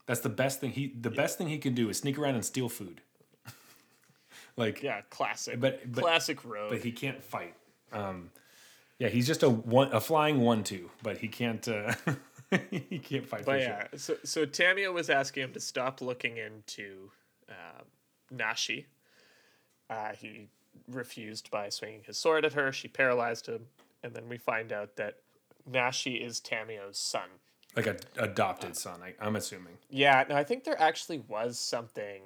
That's 0.06 0.22
the 0.22 0.30
best 0.30 0.62
thing 0.62 0.72
he. 0.72 0.88
The 0.88 1.10
best 1.10 1.38
thing 1.38 1.50
he 1.50 1.58
can 1.58 1.74
do 1.74 1.90
is 1.90 1.98
sneak 1.98 2.18
around 2.18 2.36
and 2.36 2.46
steal 2.46 2.70
food. 2.70 3.02
like, 4.56 4.82
Yeah, 4.82 5.02
classic. 5.10 5.60
But- 5.60 5.92
but- 5.92 6.02
classic 6.02 6.46
rogue. 6.46 6.70
but 6.72 6.80
he 6.80 6.92
can't 6.94 7.22
fight. 7.22 7.56
Um, 7.92 8.30
yeah, 9.00 9.10
he's 9.10 9.28
just 9.28 9.44
a 9.44 9.50
one, 9.50 9.92
a 9.94 10.02
flying 10.02 10.42
one-two, 10.42 10.90
but 11.04 11.18
he 11.20 11.28
can't. 11.28 11.68
Uh, 11.68 11.94
he 12.72 13.00
can't 13.00 13.28
fight. 13.28 13.46
But 13.46 13.60
yeah, 13.60 13.88
so 13.96 14.18
so 14.24 14.46
Tamiyo 14.46 14.94
was 14.94 15.10
asking 15.10 15.44
him 15.44 15.54
to 15.54 15.60
stop 15.60 16.02
looking 16.02 16.38
into 16.38 17.12
uh, 17.50 17.84
Nashi. 18.32 18.88
Uh, 19.90 20.14
he 20.14 20.48
refused 20.88 21.52
by 21.52 21.70
swinging 21.70 22.02
his 22.06 22.18
sword 22.18 22.44
at 22.44 22.54
her. 22.54 22.72
She 22.72 22.88
paralyzed 22.88 23.48
him, 23.48 23.68
and 24.04 24.14
then 24.14 24.28
we 24.28 24.38
find 24.38 24.72
out 24.72 24.96
that 24.96 25.18
Nashi 25.70 26.16
is 26.16 26.40
Tamiyo's 26.40 26.98
son. 26.98 27.30
like 27.76 27.88
a 27.88 27.98
adopted 28.18 28.76
son. 28.76 29.02
I, 29.04 29.14
I'm 29.24 29.36
assuming. 29.36 29.78
Yeah, 29.90 30.24
no, 30.28 30.36
I 30.36 30.44
think 30.44 30.64
there 30.64 30.80
actually 30.82 31.20
was 31.20 31.60
something 31.60 32.22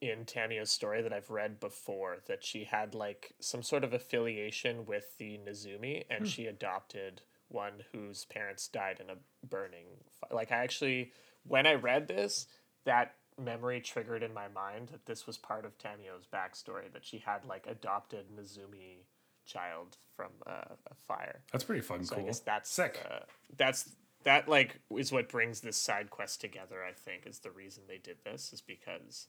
in 0.00 0.24
Tamiyo's 0.24 0.70
story 0.70 1.02
that 1.02 1.12
I've 1.12 1.30
read 1.30 1.58
before 1.58 2.18
that 2.26 2.44
she 2.44 2.64
had 2.64 2.94
like 2.94 3.34
some 3.40 3.62
sort 3.62 3.84
of 3.84 3.92
affiliation 3.92 4.86
with 4.86 5.16
the 5.18 5.38
Nezumi 5.38 6.04
and 6.08 6.26
she 6.26 6.46
adopted 6.46 7.22
one 7.48 7.84
whose 7.92 8.24
parents 8.26 8.68
died 8.68 9.00
in 9.00 9.10
a 9.10 9.16
burning 9.46 9.86
fi- 10.20 10.34
like 10.34 10.52
I 10.52 10.56
actually 10.56 11.12
when 11.44 11.66
I 11.66 11.74
read 11.74 12.06
this 12.06 12.46
that 12.84 13.14
memory 13.38 13.80
triggered 13.80 14.22
in 14.22 14.34
my 14.34 14.48
mind 14.48 14.88
that 14.88 15.06
this 15.06 15.26
was 15.26 15.36
part 15.36 15.64
of 15.64 15.78
Tamiyo's 15.78 16.26
backstory 16.32 16.92
that 16.92 17.04
she 17.04 17.18
had 17.18 17.44
like 17.44 17.66
adopted 17.66 18.26
Nezumi 18.36 19.04
child 19.46 19.96
from 20.14 20.30
uh, 20.46 20.74
a 20.90 20.94
fire. 21.06 21.40
That's 21.52 21.64
pretty 21.64 21.80
fun. 21.80 22.04
So 22.04 22.16
cool. 22.16 22.24
I 22.24 22.26
guess 22.26 22.40
that's 22.40 22.70
sick. 22.70 23.04
Uh, 23.08 23.20
that's 23.56 23.90
that 24.24 24.48
like 24.48 24.80
is 24.96 25.12
what 25.12 25.28
brings 25.28 25.60
this 25.60 25.76
side 25.76 26.10
quest 26.10 26.40
together. 26.40 26.84
I 26.84 26.92
think 26.92 27.26
is 27.26 27.38
the 27.38 27.50
reason 27.50 27.84
they 27.88 27.98
did 27.98 28.18
this 28.24 28.52
is 28.52 28.60
because 28.60 29.28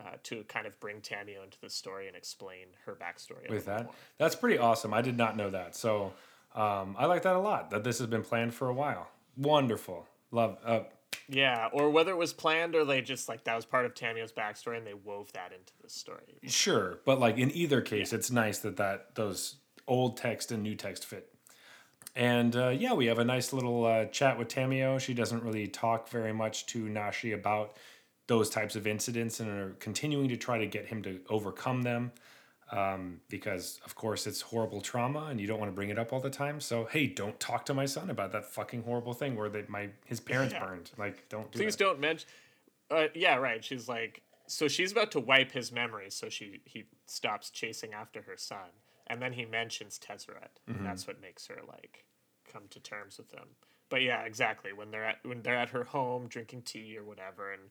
uh, 0.00 0.16
to 0.24 0.44
kind 0.44 0.66
of 0.66 0.78
bring 0.80 1.00
Tamiyo 1.00 1.42
into 1.44 1.58
the 1.60 1.70
story 1.70 2.06
and 2.06 2.16
explain 2.16 2.66
her 2.84 2.94
backstory 2.94 3.48
a 3.48 3.52
with 3.52 3.66
that. 3.66 3.84
more. 3.84 3.94
That's 4.18 4.34
pretty 4.34 4.58
awesome. 4.58 4.92
I 4.92 5.02
did 5.02 5.16
not 5.16 5.36
know 5.36 5.50
that. 5.50 5.74
So 5.76 6.12
um, 6.54 6.96
I 6.98 7.06
like 7.06 7.22
that 7.22 7.34
a 7.34 7.40
lot. 7.40 7.70
That 7.70 7.84
this 7.84 7.98
has 7.98 8.06
been 8.06 8.22
planned 8.22 8.54
for 8.54 8.68
a 8.68 8.74
while. 8.74 9.08
Wonderful. 9.36 10.06
Love. 10.30 10.58
Uh, 10.64 10.80
Yeah, 11.28 11.68
or 11.72 11.90
whether 11.90 12.10
it 12.10 12.16
was 12.16 12.32
planned 12.32 12.74
or 12.74 12.84
they 12.84 13.00
just 13.00 13.28
like 13.28 13.44
that 13.44 13.56
was 13.56 13.64
part 13.64 13.86
of 13.86 13.94
Tamiyo's 13.94 14.32
backstory 14.32 14.76
and 14.76 14.86
they 14.86 14.94
wove 14.94 15.32
that 15.32 15.52
into 15.52 15.72
the 15.82 15.88
story. 15.88 16.38
sure, 16.46 17.00
but 17.04 17.18
like 17.18 17.38
in 17.38 17.50
either 17.52 17.80
case, 17.80 18.12
it's 18.12 18.30
nice 18.30 18.58
that 18.60 18.76
that 18.76 19.14
those 19.14 19.56
old 19.86 20.16
text 20.16 20.52
and 20.52 20.62
new 20.62 20.74
text 20.74 21.04
fit. 21.04 21.32
And 22.14 22.56
uh, 22.56 22.68
yeah, 22.70 22.94
we 22.94 23.06
have 23.06 23.18
a 23.18 23.24
nice 23.24 23.52
little 23.52 23.84
uh, 23.84 24.06
chat 24.06 24.38
with 24.38 24.48
Tamiyo. 24.48 24.98
She 24.98 25.12
doesn't 25.12 25.42
really 25.42 25.68
talk 25.68 26.08
very 26.08 26.32
much 26.32 26.64
to 26.66 26.88
Nashi 26.88 27.32
about 27.32 27.76
those 28.26 28.50
types 28.50 28.74
of 28.76 28.86
incidents 28.86 29.40
and 29.40 29.48
are 29.48 29.76
continuing 29.78 30.28
to 30.28 30.36
try 30.36 30.58
to 30.58 30.66
get 30.66 30.86
him 30.86 31.02
to 31.02 31.20
overcome 31.28 31.82
them. 31.82 32.12
Um, 32.72 33.20
because 33.28 33.78
of 33.84 33.94
course 33.94 34.26
it's 34.26 34.40
horrible 34.40 34.80
trauma 34.80 35.26
and 35.30 35.40
you 35.40 35.46
don't 35.46 35.60
want 35.60 35.70
to 35.70 35.74
bring 35.74 35.90
it 35.90 36.00
up 36.00 36.12
all 36.12 36.18
the 36.18 36.30
time. 36.30 36.60
So 36.60 36.86
hey, 36.90 37.06
don't 37.06 37.38
talk 37.38 37.64
to 37.66 37.74
my 37.74 37.86
son 37.86 38.10
about 38.10 38.32
that 38.32 38.44
fucking 38.44 38.82
horrible 38.82 39.12
thing 39.14 39.36
where 39.36 39.48
they, 39.48 39.62
my 39.68 39.90
his 40.04 40.18
parents 40.18 40.52
Yeah. 40.52 40.64
burned. 40.66 40.90
Like 40.98 41.28
don't 41.28 41.48
do 41.52 41.60
Please 41.60 41.76
that. 41.76 41.84
don't 41.84 42.00
mention. 42.00 42.28
Uh, 42.90 43.06
yeah, 43.14 43.36
right. 43.36 43.64
She's 43.64 43.88
like, 43.88 44.22
so 44.48 44.66
she's 44.66 44.90
about 44.90 45.12
to 45.12 45.20
wipe 45.20 45.52
his 45.52 45.70
memory, 45.70 46.10
so 46.10 46.28
she 46.28 46.60
he 46.64 46.86
stops 47.06 47.50
chasing 47.50 47.92
after 47.94 48.22
her 48.22 48.36
son, 48.36 48.70
and 49.06 49.22
then 49.22 49.32
he 49.32 49.44
mentions 49.44 49.98
Tezzeret, 50.00 50.58
Mm-hmm. 50.68 50.78
and 50.78 50.86
that's 50.86 51.06
what 51.06 51.20
makes 51.20 51.46
her 51.46 51.60
like 51.68 52.04
come 52.52 52.62
to 52.70 52.80
terms 52.80 53.16
with 53.18 53.30
him. 53.32 53.46
But 53.90 54.02
yeah, 54.02 54.22
exactly. 54.22 54.72
When 54.72 54.90
they're 54.90 55.04
at 55.04 55.18
when 55.24 55.42
they're 55.42 55.56
at 55.56 55.68
her 55.68 55.84
home 55.84 56.26
drinking 56.26 56.62
tea 56.62 56.96
or 56.98 57.04
whatever, 57.04 57.52
and 57.52 57.62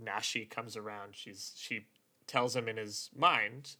Nashi 0.00 0.44
comes 0.44 0.76
around, 0.76 1.14
she's 1.14 1.52
she 1.56 1.86
tells 2.26 2.56
him 2.56 2.68
in 2.68 2.76
his 2.76 3.10
mind 3.16 3.76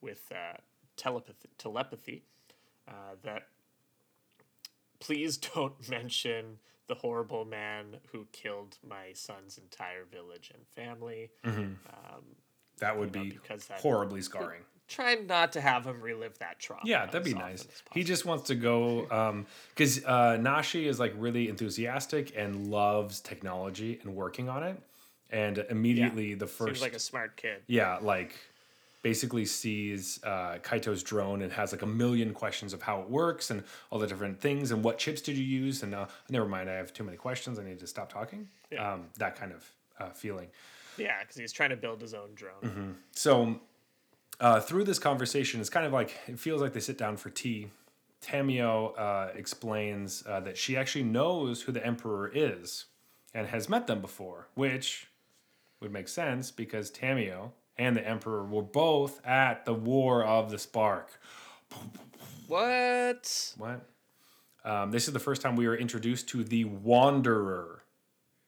with 0.00 0.30
uh, 0.32 0.56
telepathy 0.96 1.48
telepathy 1.58 2.22
uh, 2.88 3.14
that 3.22 3.48
please 4.98 5.36
don't 5.54 5.88
mention 5.88 6.58
the 6.86 6.94
horrible 6.96 7.44
man 7.44 7.98
who 8.12 8.26
killed 8.32 8.76
my 8.86 9.12
son's 9.12 9.58
entire 9.58 10.04
village 10.04 10.50
and 10.52 10.66
family. 10.66 11.30
That 12.80 12.98
would 12.98 13.14
know, 13.14 13.22
be 13.22 13.30
because 13.30 13.66
that- 13.66 13.80
horribly 13.80 14.22
scarring. 14.22 14.62
Try 14.88 15.14
not 15.14 15.52
to 15.52 15.60
have 15.60 15.84
him 15.86 16.00
relive 16.00 16.36
that 16.40 16.58
trauma. 16.58 16.82
Yeah, 16.84 17.06
that'd 17.06 17.22
be 17.22 17.32
nice. 17.32 17.64
He 17.92 18.02
just 18.02 18.26
wants 18.26 18.48
to 18.48 18.56
go 18.56 19.44
because 19.72 20.04
uh, 20.04 20.36
Nashi 20.40 20.88
is 20.88 20.98
like 20.98 21.14
really 21.16 21.48
enthusiastic 21.48 22.32
and 22.36 22.72
loves 22.72 23.20
technology 23.20 24.00
and 24.02 24.16
working 24.16 24.48
on 24.48 24.64
it. 24.64 24.82
And 25.30 25.58
immediately 25.70 26.34
the 26.34 26.46
first, 26.46 26.68
seems 26.68 26.82
like 26.82 26.94
a 26.94 26.98
smart 26.98 27.36
kid. 27.36 27.62
yeah, 27.66 27.98
like 28.00 28.34
basically 29.02 29.46
sees 29.46 30.20
uh, 30.24 30.58
Kaito's 30.62 31.02
drone 31.02 31.42
and 31.42 31.52
has 31.52 31.72
like 31.72 31.82
a 31.82 31.86
million 31.86 32.34
questions 32.34 32.72
of 32.72 32.82
how 32.82 33.00
it 33.00 33.08
works 33.08 33.50
and 33.50 33.62
all 33.90 33.98
the 33.98 34.06
different 34.06 34.40
things 34.40 34.72
and 34.72 34.84
what 34.84 34.98
chips 34.98 35.20
did 35.22 35.36
you 35.36 35.44
use 35.44 35.82
and 35.82 35.94
uh, 35.94 36.06
never 36.28 36.46
mind, 36.46 36.68
I 36.68 36.74
have 36.74 36.92
too 36.92 37.04
many 37.04 37.16
questions. 37.16 37.58
I 37.58 37.64
need 37.64 37.80
to 37.80 37.86
stop 37.86 38.12
talking. 38.12 38.48
Yeah. 38.70 38.92
Um, 38.92 39.06
that 39.16 39.36
kind 39.36 39.52
of 39.52 39.70
uh, 39.98 40.10
feeling. 40.10 40.48
Yeah, 40.98 41.20
because 41.20 41.36
he's 41.36 41.52
trying 41.52 41.70
to 41.70 41.76
build 41.76 42.00
his 42.00 42.14
own 42.14 42.30
drone. 42.34 42.62
Mm-hmm. 42.62 42.90
So 43.12 43.60
uh, 44.38 44.60
through 44.60 44.84
this 44.84 44.98
conversation, 44.98 45.60
it's 45.60 45.70
kind 45.70 45.86
of 45.86 45.92
like 45.92 46.16
it 46.26 46.38
feels 46.38 46.60
like 46.60 46.72
they 46.72 46.80
sit 46.80 46.98
down 46.98 47.16
for 47.16 47.30
tea. 47.30 47.68
Tamiyo 48.22 48.98
uh, 48.98 49.28
explains 49.34 50.22
uh, 50.26 50.40
that 50.40 50.58
she 50.58 50.76
actually 50.76 51.04
knows 51.04 51.62
who 51.62 51.72
the 51.72 51.84
emperor 51.84 52.30
is 52.32 52.86
and 53.32 53.46
has 53.46 53.68
met 53.68 53.86
them 53.86 54.00
before, 54.00 54.48
which 54.54 55.09
would 55.80 55.92
make 55.92 56.08
sense 56.08 56.50
because 56.50 56.90
Tamiyo 56.90 57.50
and 57.78 57.96
the 57.96 58.06
emperor 58.06 58.44
were 58.44 58.62
both 58.62 59.24
at 59.26 59.64
the 59.64 59.72
War 59.74 60.24
of 60.24 60.50
the 60.50 60.58
Spark. 60.58 61.18
What? 62.46 63.54
What? 63.56 63.86
Um, 64.64 64.90
this 64.90 65.06
is 65.08 65.14
the 65.14 65.20
first 65.20 65.40
time 65.40 65.56
we 65.56 65.66
were 65.66 65.76
introduced 65.76 66.28
to 66.30 66.44
the 66.44 66.64
Wanderer, 66.66 67.82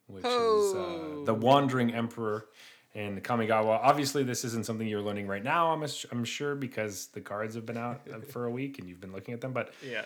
which 0.09 0.25
is 0.25 0.31
uh, 0.31 0.79
Oh. 0.79 1.23
the 1.25 1.33
Wandering 1.35 1.95
Emperor 1.95 2.47
in 2.95 3.21
Kamigawa. 3.23 3.79
Obviously, 3.83 4.23
this 4.23 4.45
isn't 4.45 4.67
something 4.67 4.87
you're 4.87 5.01
learning 5.01 5.27
right 5.27 5.43
now, 5.43 5.73
I'm, 5.73 5.83
I'm 6.11 6.25
sure, 6.25 6.55
because 6.55 7.07
the 7.07 7.23
cards 7.23 7.55
have 7.55 7.65
been 7.65 7.79
out 7.79 8.03
uh, 8.13 8.19
for 8.21 8.45
a 8.45 8.51
week 8.51 8.79
and 8.79 8.87
you've 8.89 9.01
been 9.01 9.13
looking 9.13 9.33
at 9.33 9.41
them. 9.41 9.53
But 9.53 9.73
Yeah. 9.83 10.03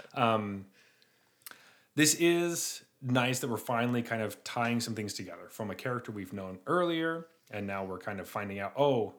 this 1.97 2.14
is 2.14 2.83
nice 3.03 3.40
that 3.40 3.49
we're 3.49 3.57
finally 3.57 4.03
kind 4.03 4.22
of 4.22 4.42
tying 4.44 4.80
some 4.80 4.94
things 4.94 5.14
together 5.14 5.49
from 5.51 5.70
a 5.70 5.74
character 5.74 6.12
we've 6.12 6.32
known 6.32 6.59
earlier, 6.66 7.26
and 7.51 7.66
now 7.66 7.84
we're 7.84 7.99
kind 7.99 8.20
of 8.20 8.28
finding 8.28 8.59
out, 8.59 8.72
oh, 8.76 9.14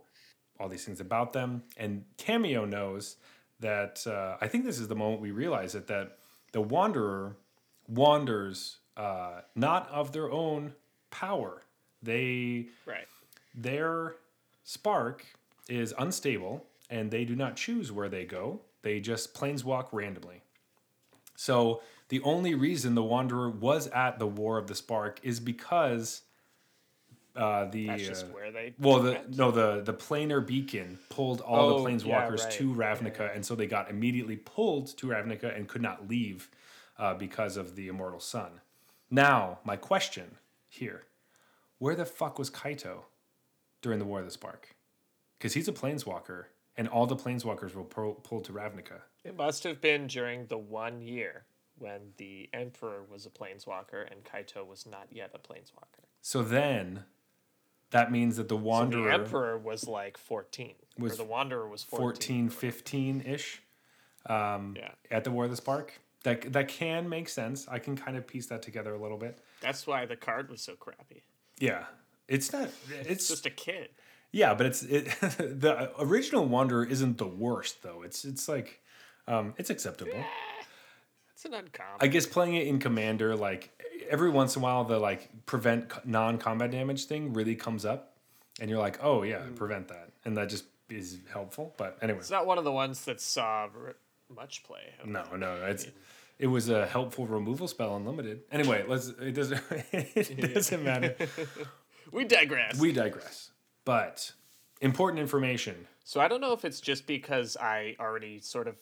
all 0.60 0.68
these 0.68 0.86
things 0.86 1.00
about 1.00 1.34
them. 1.34 1.64
And 1.78 2.04
Cameo 2.18 2.66
knows 2.66 3.18
that 3.60 4.06
uh, 4.08 4.38
I 4.42 4.48
think 4.48 4.66
this 4.66 4.80
is 4.80 4.88
the 4.88 4.96
moment 4.96 5.22
we 5.22 5.32
realize 5.32 5.76
it 5.76 5.88
that 5.88 6.18
the 6.52 6.62
Wanderer 6.62 7.38
wanders 7.88 8.78
uh, 8.96 9.42
not 9.56 9.90
of 9.90 10.12
their 10.12 10.32
own 10.32 10.74
power. 11.12 11.64
They 12.02 12.68
right. 12.86 13.08
their 13.56 14.16
spark 14.64 15.26
is 15.68 15.94
unstable 15.98 16.66
and 16.90 17.12
they 17.12 17.26
do 17.26 17.36
not 17.36 17.56
choose 17.56 17.92
where 17.92 18.10
they 18.10 18.26
go. 18.26 18.62
They 18.82 19.00
just 19.00 19.34
planeswalk 19.34 19.88
randomly. 19.92 20.44
So 21.36 21.82
the 22.10 22.22
only 22.22 22.56
reason 22.56 22.96
the 22.96 23.04
Wanderer 23.04 23.50
was 23.50 23.88
at 23.88 24.20
the 24.20 24.28
War 24.28 24.58
of 24.58 24.68
the 24.68 24.76
Spark 24.76 25.20
is 25.24 25.40
because 25.40 26.22
uh, 27.36 27.66
the 27.66 27.88
That's 27.88 28.04
just 28.08 28.26
uh, 28.26 28.30
where 28.30 28.52
they. 28.52 28.74
well 28.80 29.00
the 29.00 29.12
went. 29.12 29.38
no 29.38 29.52
the 29.52 29.82
the 29.82 29.94
planar 29.94 30.46
beacon 30.46 30.98
pulled 31.10 31.42
all 31.42 31.70
Oh, 31.70 31.84
the 31.84 31.92
yeah, 31.92 31.98
planeswalkers 32.28 32.44
right. 32.46 32.52
to 32.54 32.74
Ravnica, 32.74 33.36
and 33.36 33.46
so 33.46 33.54
they 33.56 33.68
got 33.68 33.90
immediately 33.92 34.38
pulled 34.38 34.88
to 34.98 35.08
Ravnica 35.08 35.56
and 35.56 35.68
could 35.68 35.82
not 35.84 36.08
leave 36.10 36.50
uh, 36.98 37.14
because 37.14 37.56
of 37.58 37.76
the 37.76 37.88
immortal 37.90 38.20
sun. 38.20 38.62
Now 39.12 39.60
my 39.64 39.76
question 39.76 40.38
here: 40.68 41.04
Where 41.78 41.94
the 41.96 42.06
fuck 42.06 42.40
was 42.40 42.50
Kaito 42.50 43.02
during 43.84 44.00
the 44.00 44.06
War 44.06 44.20
of 44.20 44.26
the 44.26 44.32
Spark? 44.32 44.76
Because 45.38 45.54
he's 45.54 45.68
a 45.68 45.74
planeswalker, 45.74 46.46
and 46.76 46.88
all 46.88 47.06
the 47.06 47.16
planeswalkers 47.16 47.76
were 47.76 47.84
pu- 47.84 48.18
pulled 48.24 48.46
to 48.46 48.52
Ravnica. 48.52 49.02
It 49.24 49.38
must 49.38 49.64
have 49.64 49.80
been 49.80 50.08
during 50.08 50.48
the 50.48 50.58
one 50.58 51.02
year 51.04 51.44
when 51.78 52.14
the 52.18 52.50
Emperor 52.54 53.04
was 53.12 53.26
a 53.26 53.30
planeswalker 53.30 54.10
and 54.12 54.24
Kaito 54.24 54.66
was 54.66 54.86
not 54.86 55.08
yet 55.12 55.32
a 55.34 55.40
planeswalker. 55.40 56.06
So 56.22 56.42
then, 56.44 57.04
that 57.92 58.12
means 58.12 58.38
that 58.38 58.50
the 58.50 58.56
So 58.56 58.62
Wanderer 58.62 59.04
the 59.08 59.14
Emperor 59.14 59.58
was 59.58 59.88
like 59.88 60.18
14. 60.18 60.74
Was 60.98 61.14
or 61.14 61.16
the 61.18 61.24
Wanderer 61.24 61.68
was 61.68 61.84
14. 61.84 62.50
14, 62.50 62.50
15 62.50 63.22
ish. 63.22 63.62
Yeah. 64.30 64.92
at 65.10 65.24
the 65.24 65.32
War 65.32 65.46
of 65.46 65.52
the 65.52 65.58
Spark. 65.58 65.94
That 66.24 66.52
that 66.52 66.68
can 66.68 67.08
make 67.08 67.30
sense. 67.30 67.68
I 67.70 67.80
can 67.80 67.96
kind 67.96 68.18
of 68.18 68.28
piece 68.28 68.48
that 68.48 68.62
together 68.62 68.94
a 68.94 69.00
little 69.02 69.18
bit. 69.18 69.40
That's 69.62 69.88
why 69.88 70.06
the 70.06 70.18
card 70.18 70.50
was 70.50 70.62
so 70.62 70.74
crappy. 70.74 71.24
Yeah, 71.60 71.86
it's 72.28 72.52
not. 72.52 72.70
It's, 73.00 73.08
It's 73.10 73.28
just 73.30 73.46
a 73.46 73.50
kid. 73.52 73.90
yeah, 74.32 74.54
but 74.54 74.66
it's 74.66 74.84
it. 74.84 75.06
the 75.38 75.92
original 76.00 76.46
Wanderer 76.46 76.84
isn't 76.86 77.18
the 77.20 77.28
worst 77.28 77.84
though. 77.84 78.02
It's 78.02 78.26
it's 78.26 78.50
like, 78.50 78.82
um, 79.28 79.54
it's 79.58 79.70
acceptable. 79.70 80.22
An 81.48 81.54
uncommon. 81.54 81.98
I 82.00 82.08
guess 82.08 82.26
playing 82.26 82.56
it 82.56 82.68
in 82.68 82.80
Commander, 82.80 83.36
like 83.36 83.72
every 84.10 84.30
once 84.30 84.56
in 84.56 84.62
a 84.62 84.64
while, 84.64 84.84
the 84.84 85.00
like 85.00 85.46
prevent 85.46 86.06
non-combat 86.06 86.72
damage 86.72 87.06
thing 87.06 87.34
really 87.34 87.56
comes 87.56 87.86
up, 87.86 88.18
and 88.60 88.70
you're 88.70 88.80
like, 88.80 89.00
oh 89.02 89.24
yeah, 89.24 89.40
mm. 89.40 89.56
prevent 89.56 89.88
that, 89.88 90.12
and 90.26 90.36
that 90.38 90.50
just 90.50 90.66
is 90.90 91.20
helpful. 91.32 91.74
But 91.78 91.98
anyway, 92.02 92.20
it's 92.20 92.32
not 92.32 92.46
one 92.46 92.58
of 92.58 92.64
the 92.64 92.72
ones 92.72 93.06
that 93.06 93.22
saw 93.22 93.68
much 94.34 94.64
play. 94.64 94.94
no, 95.06 95.24
no, 95.36 95.56
it's 95.66 95.88
it 96.40 96.48
was 96.48 96.70
a 96.70 96.86
helpful 96.86 97.26
removal 97.26 97.68
spell 97.68 97.96
unlimited. 97.96 98.42
Anyway, 98.52 98.84
let's 98.88 99.08
it 99.08 99.34
doesn't 99.34 99.62
it 99.92 100.54
doesn't 100.54 100.84
matter. 100.84 101.16
We 102.12 102.24
digress. 102.24 102.80
We 102.80 102.94
digress. 102.94 103.52
But 103.84 104.32
important 104.82 105.20
information. 105.20 105.88
So 106.04 106.22
I 106.22 106.28
don't 106.28 106.42
know 106.42 106.54
if 106.54 106.64
it's 106.64 106.80
just 106.80 107.06
because 107.06 107.58
I 107.58 107.96
already 108.00 108.40
sort 108.40 108.68
of 108.68 108.78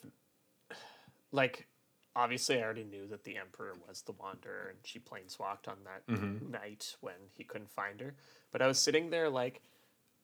like 1.32 1.66
obviously 2.16 2.58
I 2.58 2.64
already 2.64 2.84
knew 2.84 3.06
that 3.08 3.24
the 3.24 3.36
Emperor 3.36 3.74
was 3.86 4.02
the 4.02 4.12
Wanderer 4.12 4.70
and 4.70 4.78
she 4.82 4.98
planeswalked 4.98 5.68
on 5.68 5.76
that 5.84 6.06
mm-hmm. 6.08 6.50
night 6.50 6.96
when 7.00 7.14
he 7.34 7.44
couldn't 7.44 7.70
find 7.70 8.00
her. 8.00 8.14
But 8.50 8.62
I 8.62 8.66
was 8.66 8.78
sitting 8.80 9.10
there 9.10 9.28
like, 9.28 9.60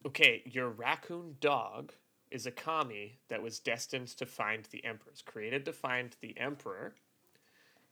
okay, 0.07 0.43
your 0.47 0.71
raccoon 0.71 1.37
dog 1.41 1.93
is 2.31 2.47
a 2.47 2.51
kami 2.51 3.19
that 3.29 3.43
was 3.43 3.59
destined 3.59 4.09
to 4.09 4.25
find 4.25 4.65
the 4.71 4.85
Emperors, 4.85 5.23
created 5.25 5.67
to 5.67 5.73
find 5.73 6.17
the 6.23 6.37
Emperor. 6.39 6.95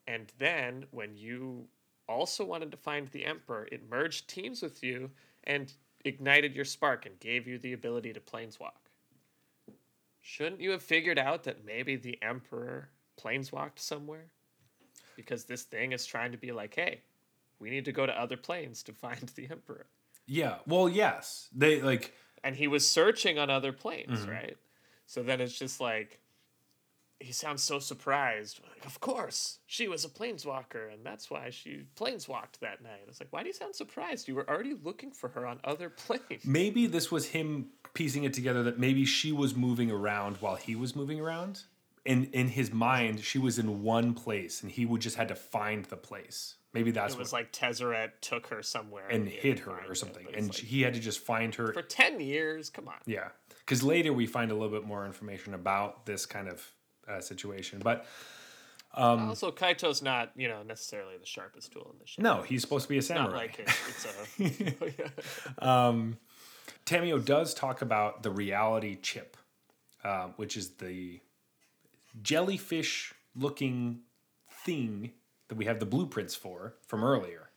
And 0.06 0.32
then 0.38 0.86
when 0.90 1.14
you 1.14 1.66
also 2.08 2.44
wanted 2.44 2.70
to 2.70 2.78
find 2.78 3.06
the 3.08 3.26
Emperor, 3.26 3.68
it 3.70 3.88
merged 3.88 4.28
teams 4.28 4.62
with 4.62 4.82
you 4.82 5.10
and 5.44 5.72
ignited 6.06 6.56
your 6.56 6.64
spark 6.64 7.04
and 7.04 7.20
gave 7.20 7.46
you 7.46 7.58
the 7.58 7.74
ability 7.74 8.14
to 8.14 8.20
planeswalk. 8.20 8.88
Shouldn't 10.22 10.60
you 10.60 10.70
have 10.70 10.82
figured 10.82 11.18
out 11.18 11.44
that 11.44 11.64
maybe 11.66 11.96
the 11.96 12.18
Emperor 12.22 12.88
planeswalked 13.22 13.78
somewhere? 13.78 14.26
Because 15.16 15.44
this 15.44 15.62
thing 15.62 15.92
is 15.92 16.06
trying 16.06 16.32
to 16.32 16.38
be 16.38 16.52
like, 16.52 16.74
hey, 16.74 17.02
we 17.58 17.70
need 17.70 17.84
to 17.84 17.92
go 17.92 18.06
to 18.06 18.20
other 18.20 18.36
planes 18.36 18.82
to 18.84 18.92
find 19.04 19.30
the 19.34 19.48
Emperor. 19.50 19.86
Yeah. 20.26 20.56
Well, 20.66 20.88
yes. 20.88 21.48
They 21.54 21.82
like 21.82 22.14
And 22.44 22.56
he 22.56 22.68
was 22.68 22.88
searching 22.88 23.38
on 23.38 23.50
other 23.50 23.72
planes, 23.72 24.20
mm-hmm. 24.20 24.30
right? 24.30 24.56
So 25.06 25.22
then 25.22 25.40
it's 25.40 25.58
just 25.58 25.80
like, 25.80 26.20
he 27.20 27.32
sounds 27.32 27.62
so 27.62 27.78
surprised. 27.78 28.60
Like, 28.70 28.86
of 28.86 29.00
course, 29.00 29.58
she 29.66 29.88
was 29.88 30.04
a 30.04 30.08
planeswalker, 30.08 30.92
and 30.92 31.04
that's 31.04 31.30
why 31.30 31.50
she 31.50 31.82
planeswalked 31.94 32.60
that 32.60 32.82
night. 32.82 33.02
It's 33.08 33.20
like, 33.20 33.30
why 33.30 33.42
do 33.42 33.48
you 33.48 33.52
sound 33.52 33.74
surprised? 33.74 34.26
You 34.26 34.34
were 34.34 34.48
already 34.48 34.74
looking 34.82 35.10
for 35.10 35.28
her 35.30 35.46
on 35.46 35.60
other 35.62 35.90
planes. 36.06 36.44
maybe 36.44 36.86
this 36.86 37.10
was 37.12 37.26
him 37.26 37.66
piecing 37.92 38.24
it 38.24 38.32
together 38.32 38.62
that 38.62 38.78
maybe 38.78 39.04
she 39.04 39.32
was 39.32 39.54
moving 39.54 39.90
around 39.90 40.38
while 40.38 40.56
he 40.56 40.74
was 40.74 40.96
moving 40.96 41.20
around. 41.20 41.64
In 42.04 42.24
in 42.32 42.48
his 42.48 42.72
mind, 42.72 43.20
she 43.20 43.38
was 43.38 43.58
in 43.58 43.82
one 43.82 44.14
place 44.14 44.62
and 44.62 44.70
he 44.70 44.86
would 44.86 45.00
just 45.00 45.16
had 45.16 45.28
to 45.28 45.34
find 45.34 45.84
the 45.86 45.96
place. 45.96 46.54
Maybe 46.72 46.92
that's 46.92 47.14
It 47.14 47.18
was 47.18 47.32
what 47.32 47.40
like 47.40 47.52
Tezzeret 47.52 48.10
took 48.20 48.46
her 48.46 48.62
somewhere 48.62 49.08
and 49.08 49.28
hid 49.28 49.58
her 49.60 49.80
or 49.88 49.94
something. 49.94 50.24
it's 50.28 50.36
And 50.36 50.46
like, 50.48 50.56
he 50.56 50.82
had 50.82 50.94
to 50.94 51.00
just 51.00 51.18
find 51.18 51.54
her 51.56 51.72
for 51.72 51.82
10 51.82 52.20
years, 52.20 52.70
come 52.70 52.88
on. 52.88 52.94
Yeah, 53.06 53.28
because 53.58 53.82
later 53.82 54.12
we 54.12 54.26
find 54.26 54.50
a 54.50 54.54
little 54.54 54.68
bit 54.70 54.86
more 54.86 55.04
information 55.04 55.54
about 55.54 56.06
this 56.06 56.26
kind 56.26 56.48
of 56.48 56.70
uh, 57.08 57.20
situation. 57.20 57.80
But 57.82 58.06
Um, 58.94 59.28
also, 59.28 59.50
Kaito's 59.52 60.00
not, 60.02 60.32
you 60.36 60.48
know, 60.48 60.62
necessarily 60.64 61.16
the 61.16 61.26
sharpest 61.26 61.72
tool 61.72 61.90
in 61.92 61.98
the 62.00 62.06
show. 62.06 62.22
no, 62.22 62.42
he's 62.42 62.62
supposed 62.62 62.84
to 62.84 62.88
be 62.88 62.98
a 62.98 63.02
samurai. 63.02 63.26
Not 63.26 63.34
like 63.36 63.58
it, 63.58 63.68
it's 63.88 64.06
a. 64.06 65.60
Tamiyo 66.86 67.24
does 67.24 67.54
talk 67.54 67.82
about 67.82 68.22
the 68.22 68.30
reality 68.30 68.96
chip, 69.00 69.36
um, 70.04 70.34
which 70.36 70.56
is 70.56 70.70
the 70.70 71.20
jellyfish 72.22 73.14
looking 73.34 74.00
thing 74.64 75.12
that 75.48 75.56
we 75.56 75.64
have 75.64 75.80
the 75.80 75.86
blueprints 75.86 76.34
for 76.34 76.74
from 76.86 77.04
earlier. 77.04 77.50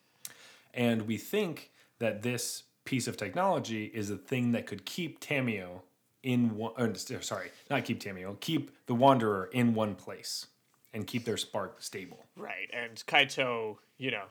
And 0.74 1.04
we 1.04 1.18
think 1.18 1.72
that 2.00 2.24
this 2.24 2.64
piece 2.86 3.08
of 3.08 3.18
technology 3.18 3.86
is 3.86 4.10
a 4.10 4.18
thing 4.18 4.52
that 4.54 4.66
could 4.66 4.86
keep 4.86 5.20
Tamiyo 5.20 5.82
in 6.24 6.56
one, 6.56 6.74
uh, 6.78 6.86
or, 6.86 6.90
uh, 6.90 7.22
sorry, 7.22 7.52
not 7.70 7.86
keep 7.86 8.02
Tamiyo, 8.02 8.40
keep 8.40 8.72
the 8.88 8.96
Wanderer 8.96 9.50
in 9.54 9.74
one 9.74 9.96
place 9.96 10.48
and 10.94 11.06
keep 11.08 11.26
their 11.26 11.38
spark 11.38 11.82
stable. 11.82 12.26
right. 12.36 12.70
And 12.72 13.04
Kaito, 13.08 13.78
you 13.98 14.12
know, 14.12 14.26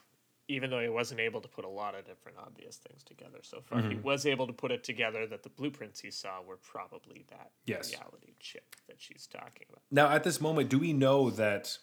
even 0.49 0.71
though 0.71 0.81
he 0.81 0.89
wasn't 0.89 1.21
able 1.21 1.41
to 1.41 1.49
put 1.49 1.65
a 1.65 1.69
lot 1.69 1.95
of 1.95 2.05
different 2.05 2.39
obvious 2.39 2.77
things 2.77 3.03
together 3.03 3.39
so 3.43 3.61
far, 3.61 3.79
he 3.81 3.85
Mm-hmm. 3.95 4.03
was 4.03 4.27
able 4.27 4.47
to 4.47 4.53
put 4.53 4.71
it 4.71 4.85
together 4.85 5.27
that 5.27 5.43
the 5.43 5.49
blueprints 5.49 6.01
he 6.01 6.11
saw 6.11 6.43
were 6.43 6.57
probably 6.59 7.25
that 7.31 7.51
Yes. 7.67 7.93
reality 7.93 8.35
chip 8.41 8.75
that 8.89 8.97
she's 9.01 9.27
talking 9.27 9.67
about. 9.71 9.83
Now, 9.91 10.09
at 10.11 10.25
this 10.25 10.41
moment, 10.41 10.69
do 10.69 10.79
we 10.79 10.93
know 10.93 11.31
that 11.31 11.79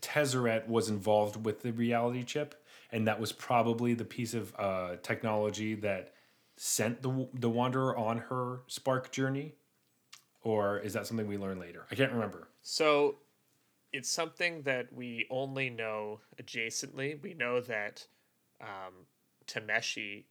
Tezzeret 0.00 0.66
was 0.68 0.88
involved 0.88 1.44
with 1.44 1.62
the 1.62 1.72
reality 1.72 2.24
chip, 2.24 2.54
and 2.90 3.06
that 3.06 3.20
was 3.20 3.32
probably 3.32 3.94
the 3.94 4.04
piece 4.04 4.34
of 4.34 4.52
uh, 4.58 4.96
technology 5.02 5.74
that 5.76 6.12
sent 6.56 7.02
the 7.02 7.28
the 7.34 7.48
Wanderer 7.48 7.96
on 7.96 8.18
her 8.18 8.60
spark 8.66 9.10
journey, 9.12 9.54
or 10.42 10.78
is 10.78 10.92
that 10.94 11.06
something 11.06 11.26
we 11.26 11.38
learn 11.38 11.58
later? 11.60 11.86
I 11.90 11.94
can't 11.94 12.12
remember. 12.12 12.48
So 12.62 13.16
it's 13.92 14.10
something 14.10 14.62
that 14.62 14.92
we 14.92 15.26
only 15.30 15.70
know 15.70 16.20
adjacently. 16.42 17.20
We 17.22 17.34
know 17.34 17.60
that 17.60 18.06
um, 18.60 19.06
Tameshi 19.46 20.24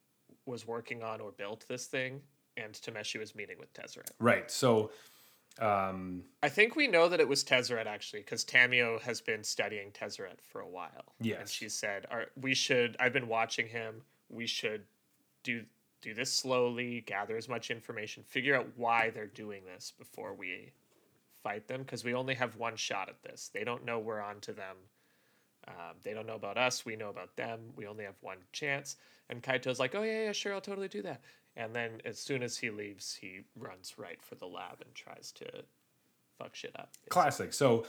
was 0.45 0.66
working 0.66 1.03
on 1.03 1.22
or 1.22 1.32
built 1.32 1.66
this 1.68 1.86
thing, 1.86 2.22
and 2.57 2.74
Tameshi 2.74 3.20
was 3.20 3.36
meeting 3.36 3.57
with 3.59 3.74
Tezzeret. 3.74 4.09
Right. 4.20 4.49
So, 4.49 4.91
um, 5.59 6.24
I 6.41 6.49
think 6.49 6.76
we 6.76 6.88
know 6.88 7.07
that 7.09 7.20
it 7.20 7.28
was 7.28 7.43
Tezzeret 7.43 7.86
actually, 7.86 8.22
because 8.22 8.43
Tamiyo 8.43 8.99
has 9.01 9.22
been 9.22 9.43
studying 9.43 9.91
Tezzeret 9.91 10.41
for 10.41 10.62
a 10.62 10.68
while. 10.68 11.14
Yes. 11.20 11.39
And 11.39 11.49
she 11.49 11.70
said, 11.70 12.07
"Our- 12.09 12.32
"We 12.39 12.55
should." 12.55 12.95
I've 12.99 13.14
been 13.14 13.28
watching 13.28 13.68
him. 13.68 14.03
We 14.30 14.47
should 14.47 14.86
do 15.43 15.66
do 16.01 16.16
this 16.16 16.34
slowly, 16.34 17.01
gather 17.01 17.38
as 17.38 17.47
much 17.47 17.70
information, 17.70 18.24
figure 18.24 18.55
out 18.55 18.68
why 18.76 19.12
they're 19.12 19.28
doing 19.28 19.66
this 19.66 19.91
before 19.91 20.34
we 20.34 20.72
fight 21.44 21.68
them, 21.68 21.82
because 21.82 22.04
we 22.04 22.14
only 22.14 22.36
have 22.36 22.56
one 22.56 22.76
shot 22.76 23.10
at 23.10 23.22
this. 23.24 23.50
They 23.54 23.64
don't 23.64 23.86
know 23.86 24.00
we're 24.00 24.22
on 24.22 24.39
to 24.42 24.54
them. 24.54 24.76
Um, 25.68 25.96
they 26.04 26.14
don't 26.14 26.26
know 26.26 26.36
about 26.36 26.58
us. 26.58 26.86
We 26.86 26.96
know 26.96 27.10
about 27.10 27.36
them. 27.36 27.60
We 27.76 27.86
only 27.88 28.04
have 28.04 28.16
one 28.22 28.38
chance. 28.52 28.98
And 29.30 29.42
Kaito's 29.44 29.80
like, 29.80 29.96
"Oh 29.96 30.04
yeah, 30.04 30.26
yeah, 30.26 30.32
sure, 30.32 30.54
I'll 30.54 30.62
totally 30.62 30.88
do 30.88 31.02
that." 31.04 31.22
And 31.56 31.76
then 31.76 32.02
as 32.06 32.18
soon 32.18 32.44
as 32.44 32.58
he 32.58 32.70
leaves, 32.70 33.16
he 33.20 33.42
runs 33.58 33.96
right 33.98 34.22
for 34.22 34.36
the 34.36 34.46
lab 34.46 34.82
and 34.84 34.94
tries 34.96 35.32
to 35.34 35.46
fuck 36.38 36.56
shit 36.56 36.72
up. 36.78 36.89
classic. 37.10 37.54
So, 37.54 37.86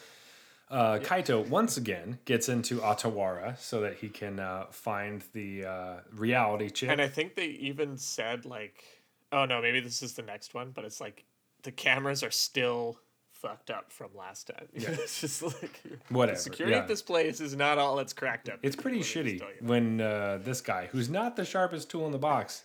uh, 0.70 0.98
Kaito 0.98 1.46
once 1.48 1.76
again 1.76 2.18
gets 2.24 2.48
into 2.48 2.78
Otawara 2.78 3.58
so 3.58 3.80
that 3.80 3.96
he 3.96 4.08
can 4.08 4.38
uh, 4.40 4.66
find 4.70 5.22
the 5.32 5.64
uh, 5.64 5.96
reality 6.12 6.70
chip. 6.70 6.90
And 6.90 7.00
I 7.00 7.08
think 7.08 7.34
they 7.34 7.46
even 7.46 7.96
said 7.98 8.44
like, 8.44 8.84
oh 9.30 9.44
no, 9.44 9.60
maybe 9.62 9.80
this 9.80 10.02
is 10.02 10.14
the 10.14 10.22
next 10.22 10.54
one, 10.54 10.72
but 10.74 10.84
it's 10.84 11.00
like 11.00 11.24
the 11.62 11.72
cameras 11.72 12.22
are 12.22 12.30
still 12.30 12.98
fucked 13.42 13.70
up 13.70 13.90
from 13.92 14.08
last 14.16 14.46
time. 14.46 14.66
Yeah. 14.74 14.90
it's 14.90 15.20
just 15.20 15.42
like 15.42 15.82
Whatever, 16.08 16.36
The 16.36 16.42
security 16.42 16.74
yeah. 16.76 16.82
at 16.82 16.88
this 16.88 17.02
place 17.02 17.40
is 17.40 17.54
not 17.56 17.76
all 17.78 17.98
it's 17.98 18.12
cracked 18.12 18.48
up. 18.48 18.60
It's 18.62 18.76
pretty 18.76 18.98
let 18.98 19.06
me 19.16 19.38
just 19.38 19.42
shitty 19.42 19.62
when 19.62 20.00
uh, 20.00 20.38
this 20.42 20.60
guy, 20.60 20.88
who's 20.92 21.08
not 21.10 21.36
the 21.36 21.44
sharpest 21.44 21.90
tool 21.90 22.06
in 22.06 22.12
the 22.12 22.18
box, 22.18 22.62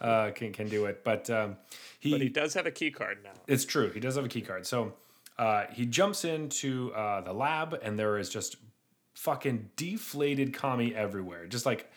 uh, 0.00 0.30
can 0.34 0.52
can 0.52 0.68
do 0.68 0.84
it. 0.86 1.02
But 1.02 1.28
um, 1.30 1.56
he, 1.98 2.12
But 2.12 2.20
he 2.20 2.28
does 2.28 2.54
have 2.54 2.66
a 2.66 2.70
key 2.70 2.90
card 2.90 3.18
now. 3.24 3.32
it's 3.46 3.64
true. 3.64 3.90
He 3.90 4.00
does 4.00 4.16
have 4.16 4.24
a 4.24 4.28
key 4.28 4.42
card. 4.42 4.66
So 4.66 4.92
uh, 5.38 5.64
he 5.72 5.86
jumps 5.86 6.24
into 6.24 6.92
uh, 6.94 7.22
the 7.22 7.32
lab, 7.32 7.78
and 7.82 7.98
there 7.98 8.18
is 8.18 8.28
just 8.28 8.56
fucking 9.14 9.70
deflated 9.76 10.52
kami 10.54 10.94
everywhere. 10.94 11.46
Just 11.46 11.66
like 11.66 11.90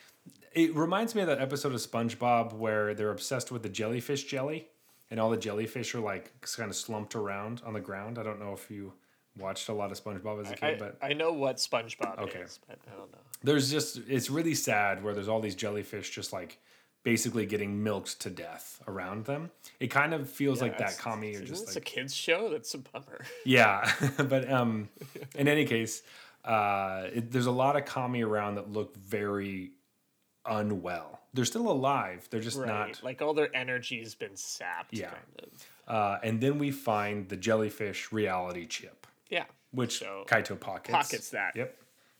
it 0.54 0.76
reminds 0.76 1.16
me 1.16 1.22
of 1.22 1.28
that 1.28 1.40
episode 1.40 1.74
of 1.74 1.80
SpongeBob 1.80 2.54
where 2.54 2.94
they're 2.94 3.12
obsessed 3.12 3.52
with 3.52 3.64
the 3.64 3.70
jellyfish 3.70 4.24
jelly, 4.26 4.68
and 5.12 5.20
all 5.20 5.30
the 5.30 5.38
jellyfish 5.38 5.94
are 5.94 6.00
like 6.00 6.32
kind 6.42 6.70
of 6.72 6.76
slumped 6.76 7.14
around 7.16 7.62
on 7.66 7.74
the 7.74 7.80
ground. 7.80 8.18
I 8.18 8.24
don't 8.24 8.40
know 8.40 8.54
if 8.54 8.72
you 8.72 8.94
watched 9.38 9.70
a 9.70 9.74
lot 9.74 9.92
of 9.92 10.04
SpongeBob 10.04 10.42
as 10.42 10.52
a 10.52 10.56
kid, 10.56 10.76
I, 10.76 10.80
but 10.80 10.98
I 11.02 11.14
know 11.14 11.32
what 11.32 11.58
SpongeBob 11.58 12.18
Okay. 12.20 12.40
is, 12.40 12.60
but 12.68 12.80
I 12.92 12.98
don't 12.98 13.12
know. 13.12 13.18
there's 13.44 13.70
just 13.70 14.00
it's 14.08 14.30
really 14.32 14.56
sad 14.56 15.04
where 15.04 15.14
there's 15.14 15.28
all 15.28 15.40
these 15.42 15.56
jellyfish 15.56 16.10
just 16.10 16.34
like 16.34 16.58
basically 17.04 17.46
getting 17.48 17.82
milked 17.84 18.20
to 18.22 18.30
death 18.30 18.80
around 18.88 19.26
them. 19.26 19.50
It 19.80 19.88
kind 19.88 20.14
of 20.14 20.30
feels 20.30 20.62
like 20.62 20.78
that 20.78 20.90
It's- 20.92 21.00
kami 21.00 21.32
Isn't 21.32 21.48
just 21.48 21.66
this 21.66 21.76
like 21.76 21.82
a 21.84 21.86
kids 21.86 22.14
show? 22.14 22.50
That's 22.50 22.74
a 22.74 22.78
bummer. 22.78 23.26
yeah, 23.46 23.92
but 24.18 24.50
um, 24.52 24.88
in 25.36 25.48
any 25.48 25.66
case, 25.66 26.04
uh, 26.46 27.08
it, 27.14 27.32
there's 27.32 27.48
a 27.48 27.52
lot 27.52 27.76
of 27.76 27.86
kami 27.86 28.22
around 28.24 28.56
that 28.56 28.70
look 28.72 28.96
very 28.98 29.72
unwell. 30.46 31.20
They're 31.34 31.46
still 31.46 31.70
alive. 31.72 32.28
They're 32.30 32.42
just 32.42 32.58
Right. 32.58 32.68
not. 32.68 33.04
Like 33.04 33.22
all 33.22 33.34
their 33.34 33.56
energy's 33.56 34.16
been 34.16 34.36
sapped. 34.36 34.94
Yeah. 34.94 35.10
Kind 35.12 35.22
of. 35.44 35.68
Uh, 35.88 36.20
and 36.24 36.42
then 36.42 36.58
we 36.58 36.72
find 36.72 37.30
the 37.30 37.38
jellyfish 37.38 38.12
reality 38.12 38.66
chip, 38.68 39.08
Yeah. 39.30 39.46
which 39.72 40.00
So, 40.00 40.26
Kaito 40.28 40.60
pockets. 40.60 40.92
Pockets 40.96 41.30
that. 41.30 41.56
Yep. 41.56 41.78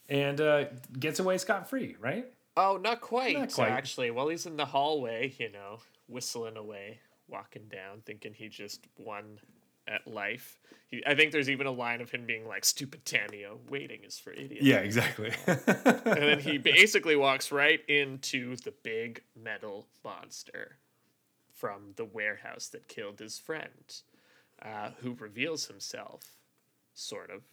And 0.10 0.42
uh, 0.42 0.66
gets 1.00 1.20
away 1.20 1.38
scot 1.38 1.70
free, 1.70 1.96
right? 2.00 2.26
Oh, 2.58 2.78
not 2.78 3.00
quite. 3.02 3.38
Not 3.38 3.54
quite. 3.54 3.70
Actually, 3.72 4.12
while 4.12 4.28
he's 4.28 4.46
in 4.46 4.58
the 4.58 4.66
hallway, 4.66 5.34
you 5.38 5.50
know, 5.52 5.80
whistling 6.08 6.58
away, 6.58 7.00
walking 7.30 7.68
down, 7.70 8.02
thinking 8.06 8.34
he 8.34 8.50
just 8.50 8.82
won 8.98 9.40
at 9.88 10.08
life. 10.08 10.60
He, 10.88 11.04
I 11.06 11.16
think 11.16 11.32
there's 11.32 11.50
even 11.50 11.68
a 11.68 11.72
line 11.72 12.02
of 12.02 12.12
him 12.12 12.26
being 12.26 12.48
like, 12.48 12.66
"Stupid 12.66 13.06
Tamiyo, 13.06 13.58
waiting 13.70 14.04
is 14.04 14.20
for 14.20 14.32
idiots." 14.32 14.64
Yeah, 14.64 14.78
exactly. 14.78 15.32
and 15.48 16.06
then 16.06 16.40
he 16.40 16.58
basically 16.58 17.16
walks 17.16 17.52
right 17.52 17.80
into 17.88 18.56
the 18.58 18.74
big 18.84 19.24
metal 19.36 19.88
monster 20.04 20.78
from 21.54 21.94
the 21.96 22.06
warehouse 22.06 22.68
that 22.70 22.88
killed 22.88 23.20
his 23.20 23.38
friend, 23.38 24.02
uh, 24.62 24.90
who 25.02 25.14
reveals 25.14 25.68
himself, 25.68 26.24
sort 26.94 27.30
of, 27.30 27.44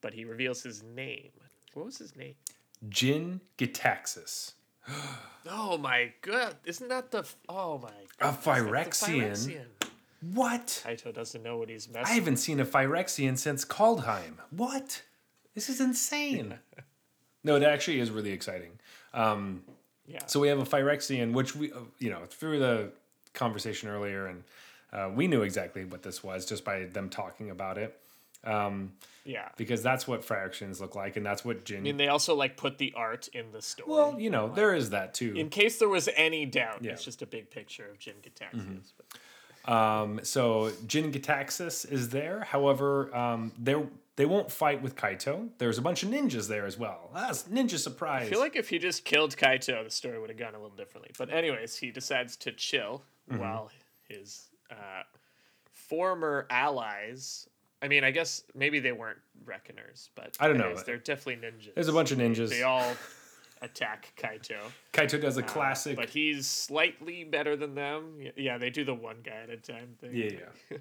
but 0.00 0.14
he 0.14 0.24
reveals 0.24 0.62
his 0.62 0.82
name. 0.82 1.30
What 1.74 1.86
was 1.86 1.98
his 1.98 2.14
name? 2.14 2.34
Jin 2.88 3.40
Gitaxias. 3.58 4.52
Oh 5.48 5.78
my 5.78 6.12
god! 6.20 6.56
Isn't 6.66 6.88
that 6.88 7.10
the? 7.10 7.26
Oh 7.48 7.78
my. 7.78 7.88
god! 8.18 8.34
A 8.34 8.36
Phyrexian? 8.36 9.62
What? 10.22 10.82
Kaito 10.86 11.12
doesn't 11.14 11.42
know 11.42 11.56
what 11.56 11.68
he's 11.68 11.88
I 11.94 12.08
haven't 12.10 12.36
seen 12.36 12.60
a 12.60 12.64
Phyrexian 12.64 13.38
since 13.38 13.64
Kaldheim. 13.64 14.34
What? 14.50 15.02
This 15.54 15.68
is 15.68 15.80
insane. 15.80 16.58
no, 17.44 17.56
it 17.56 17.62
actually 17.62 18.00
is 18.00 18.10
really 18.10 18.32
exciting. 18.32 18.72
Um, 19.14 19.62
Yeah. 20.06 20.24
so 20.26 20.38
we 20.40 20.48
have 20.48 20.58
a 20.58 20.64
Phyrexian, 20.64 21.32
which 21.32 21.56
we, 21.56 21.72
uh, 21.72 21.78
you 21.98 22.10
know, 22.10 22.20
through 22.28 22.58
the 22.58 22.92
conversation 23.32 23.88
earlier, 23.88 24.26
and 24.26 24.44
uh, 24.92 25.10
we 25.14 25.26
knew 25.26 25.42
exactly 25.42 25.84
what 25.84 26.02
this 26.02 26.22
was 26.22 26.44
just 26.46 26.64
by 26.64 26.84
them 26.84 27.08
talking 27.08 27.48
about 27.50 27.78
it, 27.78 27.98
um, 28.44 28.92
yeah. 29.24 29.48
because 29.56 29.82
that's 29.82 30.06
what 30.08 30.22
Phyrexians 30.26 30.80
look 30.80 30.94
like, 30.96 31.16
and 31.16 31.24
that's 31.24 31.44
what 31.44 31.64
Jin. 31.64 31.78
I 31.78 31.80
mean, 31.82 31.96
they 31.96 32.08
also 32.08 32.34
like 32.34 32.56
put 32.56 32.78
the 32.78 32.92
art 32.96 33.28
in 33.28 33.52
the 33.52 33.62
story. 33.62 33.88
well, 33.90 34.20
you 34.20 34.30
know, 34.30 34.48
there 34.52 34.74
is 34.74 34.90
that 34.90 35.14
too. 35.14 35.32
in 35.36 35.48
case 35.48 35.78
there 35.78 35.88
was 35.88 36.08
any 36.16 36.44
doubt, 36.44 36.82
Yeah. 36.82 36.92
it's 36.92 37.04
just 37.04 37.22
a 37.22 37.26
big 37.26 37.50
picture 37.50 37.86
of 37.88 37.98
Jin 37.98 38.14
Gitaxias. 38.22 38.92
but- 38.96 39.06
Um, 39.70 40.20
so 40.22 40.72
Jin 40.86 41.12
Gitaxias 41.12 41.90
is 41.90 42.08
there. 42.10 42.40
However, 42.44 43.14
um, 43.16 43.52
they 43.58 43.76
they 44.16 44.26
won't 44.26 44.50
fight 44.50 44.82
with 44.82 44.96
Kaito. 44.96 45.48
There's 45.58 45.78
a 45.78 45.82
bunch 45.82 46.02
of 46.02 46.08
ninjas 46.10 46.48
there 46.48 46.66
as 46.66 46.76
well. 46.76 47.10
That's 47.14 47.44
ninja 47.44 47.78
surprise. 47.78 48.26
I 48.26 48.30
feel 48.30 48.40
like 48.40 48.56
if 48.56 48.68
he 48.68 48.78
just 48.78 49.04
killed 49.04 49.34
Kaito, 49.36 49.82
the 49.84 49.90
story 49.90 50.18
would 50.20 50.28
have 50.28 50.38
gone 50.38 50.54
a 50.54 50.60
little 50.60 50.76
differently. 50.76 51.10
But 51.16 51.30
anyways, 51.32 51.76
he 51.76 51.90
decides 51.90 52.36
to 52.38 52.52
chill 52.52 53.02
Mm-hmm. 53.30 53.38
while 53.42 53.70
his 54.08 54.48
uh, 54.72 55.02
former 55.70 56.46
allies. 56.50 57.48
I 57.82 57.88
mean, 57.88 58.02
I 58.04 58.10
guess 58.10 58.42
maybe 58.54 58.80
they 58.80 58.92
weren't 58.92 59.18
reckoners, 59.44 60.10
but 60.14 60.36
I 60.40 60.48
don't 60.48 60.58
know. 60.58 60.74
They're 60.84 60.96
definitely 60.98 61.48
ninjas. 61.48 61.74
There's 61.74 61.88
a 61.88 61.92
bunch 61.92 62.10
of 62.10 62.18
ninjas. 62.18 62.50
They 62.50 62.62
all 62.64 62.92
attack 63.62 64.12
Kaito. 64.16 64.56
Kaito 64.92 65.20
does 65.20 65.36
a 65.38 65.44
Uh, 65.44 65.46
classic. 65.46 65.96
but 65.96 66.10
he's 66.10 66.46
slightly 66.48 67.24
better 67.24 67.56
than 67.56 67.74
them. 67.74 68.16
Yeah, 68.36 68.58
they 68.58 68.70
do 68.70 68.84
the 68.84 68.94
one 68.94 69.16
guy 69.22 69.42
at 69.42 69.50
a 69.50 69.56
time 69.56 69.96
thing. 70.00 70.10
yeah, 70.14 70.30
yeah. 70.70 70.78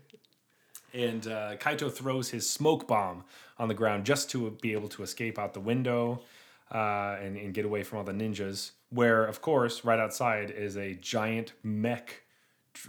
and 0.94 1.28
uh, 1.28 1.56
Kaito 1.58 1.92
throws 1.92 2.30
his 2.30 2.50
smoke 2.50 2.88
bomb 2.88 3.24
on 3.58 3.68
the 3.68 3.74
ground 3.74 4.06
just 4.06 4.30
to 4.32 4.52
be 4.62 4.74
able 4.74 4.90
to 4.90 5.04
escape 5.04 5.38
out 5.38 5.54
the 5.54 5.60
window 5.60 6.22
uh, 6.74 7.18
and, 7.22 7.36
and 7.38 7.54
get 7.54 7.66
away 7.66 7.84
from 7.84 8.00
all 8.00 8.04
the 8.04 8.14
ninjas. 8.14 8.72
Where, 8.92 9.24
of 9.26 9.42
course, 9.42 9.84
right 9.86 10.00
outside 10.00 10.50
is 10.50 10.78
a 10.78 10.96
giant 10.96 11.54
mech. 11.64 12.24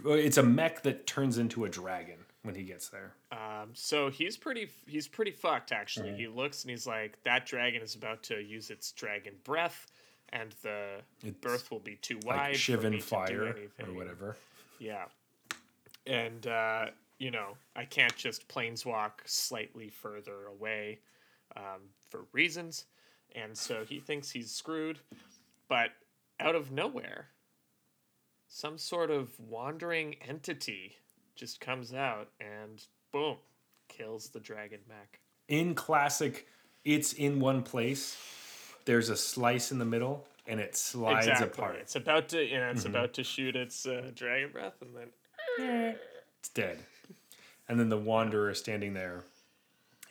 It's 0.05 0.37
a 0.37 0.43
mech 0.43 0.83
that 0.83 1.05
turns 1.05 1.37
into 1.37 1.65
a 1.65 1.69
dragon 1.69 2.17
when 2.43 2.55
he 2.55 2.63
gets 2.63 2.89
there. 2.89 3.13
Um, 3.31 3.69
so 3.73 4.09
he's 4.09 4.37
pretty 4.37 4.69
he's 4.87 5.07
pretty 5.07 5.31
fucked 5.31 5.71
actually. 5.71 6.09
Mm-hmm. 6.09 6.19
He 6.19 6.27
looks 6.27 6.63
and 6.63 6.71
he's 6.71 6.87
like 6.87 7.21
that 7.23 7.45
dragon 7.45 7.81
is 7.81 7.95
about 7.95 8.23
to 8.23 8.41
use 8.41 8.69
its 8.69 8.91
dragon 8.91 9.33
breath, 9.43 9.87
and 10.29 10.55
the 10.61 11.01
It's 11.23 11.37
birth 11.39 11.71
will 11.71 11.79
be 11.79 11.95
too 11.97 12.19
wide. 12.25 12.51
Like 12.51 12.55
Shivan 12.55 13.01
fire 13.01 13.55
or 13.79 13.93
whatever. 13.93 14.37
Yeah, 14.79 15.05
and 16.07 16.45
uh, 16.47 16.87
you 17.19 17.31
know 17.31 17.57
I 17.75 17.85
can't 17.85 18.15
just 18.15 18.47
planeswalk 18.47 19.11
slightly 19.25 19.89
further 19.89 20.47
away 20.47 20.99
um, 21.55 21.81
for 22.09 22.21
reasons, 22.31 22.85
and 23.35 23.55
so 23.57 23.85
he 23.87 23.99
thinks 23.99 24.31
he's 24.31 24.51
screwed. 24.51 24.99
But 25.67 25.91
out 26.39 26.55
of 26.55 26.71
nowhere, 26.71 27.27
some 28.47 28.77
sort 28.77 29.11
of 29.11 29.39
wandering 29.39 30.15
entity 30.27 30.97
just 31.35 31.59
comes 31.59 31.93
out 31.93 32.29
and 32.39 32.85
boom, 33.11 33.37
kills 33.87 34.29
the 34.29 34.39
dragon 34.39 34.79
mech. 34.87 35.19
in 35.47 35.75
classic 35.75 36.47
it's 36.83 37.13
in 37.13 37.39
one 37.39 37.61
place. 37.61 38.17
There's 38.85 39.09
a 39.09 39.15
slice 39.15 39.71
in 39.71 39.77
the 39.77 39.85
middle 39.85 40.25
and 40.47 40.59
it 40.59 40.75
slides 40.75 41.39
apart. 41.39 41.75
It's 41.75 41.95
about 41.95 42.29
to, 42.29 42.43
you 42.43 42.57
know, 42.57 42.69
it's 42.69 42.85
about 42.85 43.13
to 43.13 43.23
shoot 43.23 43.55
its 43.55 43.85
uh, 43.85 44.09
dragon 44.15 44.51
breath, 44.51 44.81
and 44.81 44.95
then 44.95 45.95
it's 46.39 46.49
dead. 46.49 46.79
And 47.69 47.79
then 47.79 47.89
the 47.89 47.97
wanderer 47.97 48.49
is 48.49 48.57
standing 48.57 48.93
there. 48.93 49.23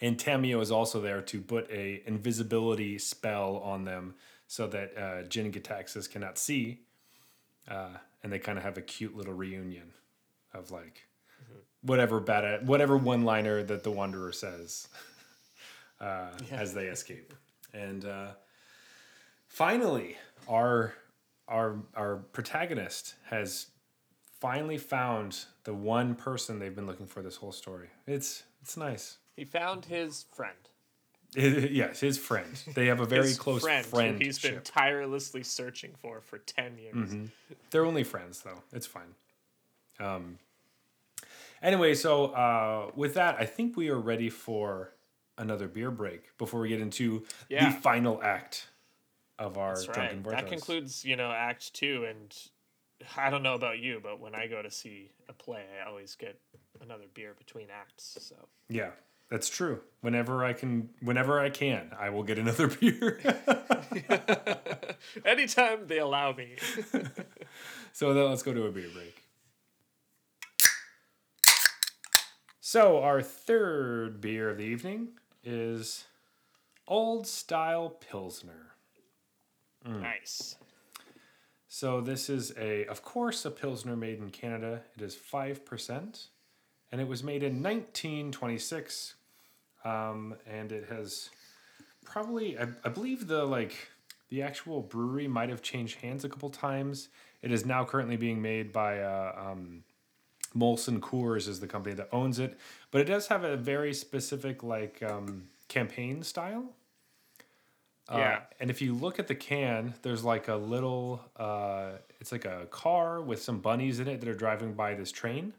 And 0.01 0.17
Tamiyo 0.17 0.63
is 0.63 0.71
also 0.71 1.01
there 1.01 1.21
to 1.21 1.41
put 1.41 1.71
a 1.71 2.03
invisibility 2.07 2.97
spell 2.99 3.57
on 3.57 3.85
them 3.85 4.15
so 4.47 4.67
that 4.69 4.97
uh, 4.97 5.23
jin 5.25 5.53
Gitaxias 5.53 6.11
cannot 6.11 6.39
see 6.39 6.81
uh, 7.69 7.91
and 8.23 8.33
they 8.33 8.39
kind 8.39 8.57
of 8.57 8.65
have 8.65 8.79
a 8.79 8.83
cute 8.83 9.17
little 9.17 9.35
reunion 9.35 9.93
of 10.55 10.71
like 10.71 11.07
whatever 11.83 12.21
bad 12.21 12.67
whatever 12.67 12.97
one 12.97 13.25
liner 13.25 13.63
that 13.63 13.83
the 13.83 13.91
wanderer 13.91 14.33
says 14.33 14.89
uh, 16.01 16.29
as 16.51 16.75
they 16.75 16.87
escape. 16.87 17.35
And 17.73 18.05
uh, 18.05 18.29
finally 19.49 20.17
our 20.49 20.95
our 21.49 21.77
our 21.95 22.17
protagonist 22.17 23.15
has 23.29 23.67
finally 24.41 24.79
found 24.79 25.45
the 25.65 25.75
one 25.75 26.15
person 26.15 26.59
they've 26.59 26.75
been 26.75 26.87
looking 26.87 27.07
for 27.07 27.23
this 27.23 27.37
whole 27.37 27.53
story. 27.53 27.89
It's 28.07 28.45
it's 28.63 28.77
nice. 28.77 29.19
He 29.37 29.45
found 29.45 29.87
his 29.87 30.27
friend. 30.35 30.57
yes 31.37 32.01
his 32.01 32.19
friend. 32.19 32.61
They 32.75 32.87
have 32.87 33.01
a 33.01 33.07
very 33.07 33.35
close 33.35 33.63
friend, 33.63 33.87
friend 33.87 34.21
he's 34.21 34.39
been 34.39 34.61
tirelessly 34.63 35.43
searching 35.43 35.93
for 36.01 36.21
for 36.21 36.39
ten 36.39 36.77
years. 36.79 36.95
Mm-hmm. 36.95 37.25
they're 37.71 37.87
only 37.87 38.05
friends 38.05 38.41
though. 38.43 38.63
It's 38.73 38.87
fine. 38.87 39.15
Um 39.99 40.39
anyway 41.63 41.95
so 41.95 42.27
uh 42.27 42.91
with 42.95 43.15
that 43.15 43.37
i 43.39 43.45
think 43.45 43.77
we 43.77 43.89
are 43.89 43.99
ready 43.99 44.31
for 44.31 44.93
another 45.39 45.69
beer 45.69 45.91
break 45.91 46.37
before 46.39 46.61
we 46.61 46.69
get 46.69 46.81
into 46.81 47.25
Yeah. 47.49 47.67
the 47.67 47.81
final 47.81 48.23
act 48.23 48.69
of 49.39 49.57
our 49.57 49.75
That's 49.75 49.87
drunken 49.87 50.23
right. 50.23 50.37
That 50.37 50.49
concludes, 50.49 51.03
you 51.03 51.17
know, 51.17 51.31
Act 51.31 51.73
Two, 51.73 52.05
and 52.07 52.37
I 53.17 53.31
don't 53.31 53.43
know 53.43 53.55
about 53.55 53.79
you, 53.79 54.01
but 54.03 54.21
when 54.21 54.35
I 54.35 54.47
go 54.49 54.61
to 54.61 54.71
see 54.71 55.13
a 55.31 55.33
play, 55.33 55.65
I 55.83 55.89
always 55.89 56.15
get 56.15 56.39
another 56.83 57.07
beer 57.15 57.33
between 57.39 57.69
acts. 57.71 58.19
So 58.21 58.35
Yeah, 58.69 58.91
that's 59.31 59.49
true. 59.49 59.81
Whenever 60.03 60.45
I 60.45 60.53
can, 60.53 60.91
whenever 61.01 61.41
I 61.41 61.49
can, 61.49 61.91
I 61.99 62.11
will 62.11 62.23
get 62.23 62.39
another 62.39 62.67
beer. 62.81 63.19
anytime 65.25 65.87
they 65.87 65.99
allow 65.99 66.33
me. 66.33 66.57
so 67.95 68.13
then 68.13 68.29
let's 68.29 68.43
go 68.43 68.53
to 68.53 68.67
a 68.67 68.71
beer 68.71 68.89
break. 68.93 69.20
So 72.73 73.03
our 73.03 73.21
third 73.21 74.21
beer 74.21 74.49
of 74.49 74.59
the 74.59 74.63
evening 74.63 75.09
is 75.43 76.05
Old 76.87 77.27
Style 77.27 77.89
Pilsner. 77.89 78.75
Mm. 79.85 80.03
nice. 80.03 80.55
So 81.67 82.01
this 82.01 82.31
is 82.31 82.53
a, 82.57 82.87
of 82.87 83.03
course, 83.03 83.45
a 83.45 83.51
Pilsner 83.51 83.97
made 83.97 84.21
in 84.21 84.31
Canada. 84.31 84.83
It 84.97 85.03
is 85.03 85.17
5%, 85.17 86.27
and 86.93 87.01
it 87.01 87.09
was 87.09 87.25
made 87.25 87.43
in 87.43 87.61
1926. 87.61 89.15
Um, 89.85 90.37
and 90.47 90.71
it 90.71 90.89
has 90.91 91.31
probably, 92.05 92.57
I, 92.57 92.69
I 92.85 92.89
believe 92.89 93.27
the, 93.27 93.47
like, 93.47 93.75
the 94.29 94.43
actual 94.43 94.81
brewery 94.81 95.27
might 95.27 95.49
have 95.49 95.61
changed 95.61 96.03
hands 96.03 96.25
a 96.25 96.29
couple 96.29 96.51
times. 96.51 97.09
It 97.43 97.51
is 97.51 97.67
now 97.67 97.85
currently 97.85 98.17
being 98.17 98.41
made 98.41 98.71
by, 98.73 99.01
uh, 99.01 99.35
um, 99.37 99.83
Molson 100.57 100.99
Coors 101.01 101.47
is 101.49 101.61
the 101.61 101.67
company 101.67 101.95
that 101.95 102.09
owns 102.13 102.39
it, 102.39 102.59
but 102.91 103.01
it 103.01 103.05
does 103.05 103.29
have 103.29 103.45
a 103.45 103.57
very 103.57 103.95
specific, 103.95 104.63
like, 104.63 105.03
um, 105.03 105.49
campaign 105.69 106.23
style. 106.23 106.75
Uh, 108.09 108.19
Yeah. 108.19 108.41
and 108.59 108.71
if 108.71 108.83
you 108.83 108.93
look 108.93 109.19
at 109.21 109.29
the 109.29 109.35
can, 109.37 109.95
there's 110.03 110.25
like 110.25 110.49
a 110.49 110.57
little, 110.57 111.25
uh, 111.37 111.93
it's 112.21 112.33
like 112.33 112.45
a 112.45 112.67
car 112.71 113.21
with 113.21 113.41
some 113.41 113.61
bunnies 113.61 114.01
in 114.01 114.09
it 114.09 114.21
that 114.21 114.29
are 114.29 114.35
driving 114.35 114.75
by 114.75 114.95
this 114.95 115.13
train. 115.13 115.53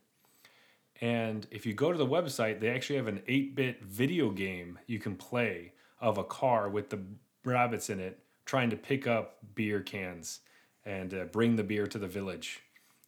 And 0.99 1.47
if 1.49 1.65
you 1.65 1.73
go 1.73 1.91
to 1.91 1.97
the 1.97 2.05
website, 2.05 2.59
they 2.59 2.69
actually 2.69 2.97
have 2.97 3.07
an 3.07 3.23
8 3.27 3.55
bit 3.55 3.81
video 3.83 4.29
game 4.31 4.77
you 4.85 4.99
can 4.99 5.15
play 5.15 5.71
of 5.99 6.17
a 6.17 6.23
car 6.23 6.69
with 6.69 6.89
the 6.89 6.99
rabbits 7.45 7.89
in 7.89 7.99
it 7.99 8.19
trying 8.45 8.69
to 8.69 8.75
pick 8.75 9.07
up 9.07 9.37
beer 9.55 9.79
cans 9.79 10.41
and 10.85 11.13
uh, 11.13 11.23
bring 11.25 11.55
the 11.55 11.63
beer 11.63 11.87
to 11.87 11.97
the 11.97 12.07
village. 12.07 12.59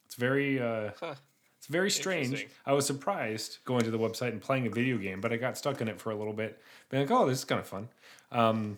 It's 0.05 0.15
very. 0.15 0.59
Uh, 0.61 0.91
Huh. 0.99 1.15
It's 1.63 1.71
very 1.71 1.89
strange. 1.89 2.45
I 2.65 2.73
was 2.73 2.85
surprised 2.85 3.59
going 3.63 3.85
to 3.85 3.89
the 3.89 3.97
website 3.97 4.33
and 4.33 4.41
playing 4.41 4.67
a 4.67 4.69
video 4.69 4.97
game, 4.97 5.21
but 5.21 5.31
I 5.31 5.37
got 5.37 5.57
stuck 5.57 5.79
in 5.79 5.87
it 5.87 5.97
for 5.97 6.11
a 6.11 6.15
little 6.15 6.33
bit. 6.33 6.61
Being 6.89 7.03
like, 7.03 7.11
oh, 7.17 7.25
this 7.25 7.37
is 7.37 7.45
kind 7.45 7.61
of 7.61 7.67
fun. 7.67 7.87
Um, 8.33 8.77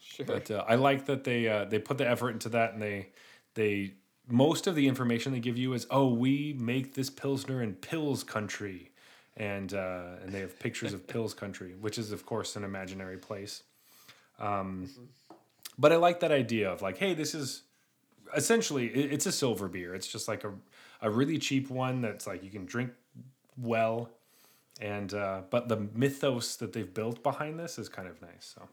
Sure. 0.00 0.26
but 0.26 0.50
uh, 0.50 0.64
I 0.66 0.74
like 0.74 1.06
that 1.06 1.22
they 1.22 1.46
uh, 1.46 1.64
they 1.64 1.78
put 1.78 1.98
the 1.98 2.08
effort 2.08 2.30
into 2.30 2.48
that, 2.48 2.72
and 2.72 2.82
they 2.82 3.10
they 3.54 3.92
most 4.26 4.66
of 4.66 4.74
the 4.74 4.88
information 4.88 5.30
they 5.30 5.38
give 5.38 5.56
you 5.56 5.74
is, 5.74 5.86
oh, 5.92 6.08
we 6.08 6.56
make 6.58 6.94
this 6.94 7.08
pilsner 7.08 7.62
in 7.62 7.74
Pills 7.74 8.24
country, 8.24 8.90
and 9.36 9.72
uh, 9.72 10.16
and 10.24 10.32
they 10.32 10.40
have 10.40 10.58
pictures 10.58 10.92
of 10.92 11.06
Pills 11.12 11.34
Country, 11.34 11.76
which 11.80 11.98
is 11.98 12.10
of 12.10 12.26
course 12.26 12.56
an 12.56 12.64
imaginary 12.64 13.16
place. 13.16 13.62
Um, 14.40 14.90
but 15.78 15.92
I 15.92 15.96
like 15.96 16.18
that 16.18 16.32
idea 16.32 16.68
of 16.68 16.82
like, 16.82 16.96
hey, 16.98 17.14
this 17.14 17.32
is 17.32 17.62
essentially 18.36 18.88
it's 18.88 19.26
a 19.26 19.32
silver 19.32 19.68
beer. 19.68 19.94
It's 19.94 20.08
just 20.08 20.26
like 20.26 20.42
a 20.42 20.52
a 21.02 21.10
really 21.10 21.38
cheap 21.38 21.68
one 21.70 22.00
that's 22.00 22.26
like 22.26 22.42
you 22.42 22.50
can 22.50 22.64
drink 22.64 22.90
well, 23.58 24.08
and 24.80 25.12
uh, 25.12 25.42
but 25.50 25.68
the 25.68 25.76
mythos 25.94 26.56
that 26.56 26.72
they've 26.72 26.92
built 26.94 27.22
behind 27.22 27.58
this 27.58 27.78
is 27.78 27.88
kind 27.88 28.08
of 28.08 28.20
nice. 28.22 28.54
So 28.54 28.68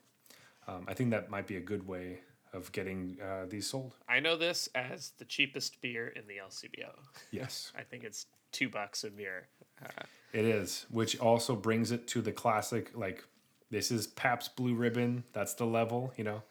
um, 0.72 0.86
I 0.88 0.94
think 0.94 1.12
that 1.12 1.30
might 1.30 1.48
be 1.48 1.58
a 1.58 1.62
good 1.62 1.86
way 1.88 2.20
of 2.54 2.72
getting 2.72 3.18
uh, 3.22 3.46
these 3.48 3.68
sold. 3.68 3.96
I 4.08 4.20
know 4.20 4.36
this 4.38 4.70
as 4.74 5.12
the 5.18 5.26
cheapest 5.26 5.82
beer 5.82 6.08
in 6.08 6.24
the 6.28 6.36
LCBO. 6.38 6.92
Yes, 7.32 7.72
I 7.78 7.82
think 7.84 8.04
it's 8.04 8.26
two 8.52 8.70
bucks 8.70 9.04
a 9.04 9.10
beer. 9.10 9.48
Uh, 9.84 10.04
it 10.34 10.46
is, 10.46 10.86
which 10.90 11.20
also 11.20 11.56
brings 11.56 11.92
it 11.92 12.08
to 12.08 12.22
the 12.22 12.32
classic 12.32 12.92
like 12.96 13.24
this 13.72 13.92
is 13.92 14.08
Pabst 14.08 14.56
Blue 14.56 14.76
Ribbon. 14.76 15.24
That's 15.34 15.54
the 15.56 15.66
level, 15.66 16.14
you 16.18 16.24
know. 16.24 16.44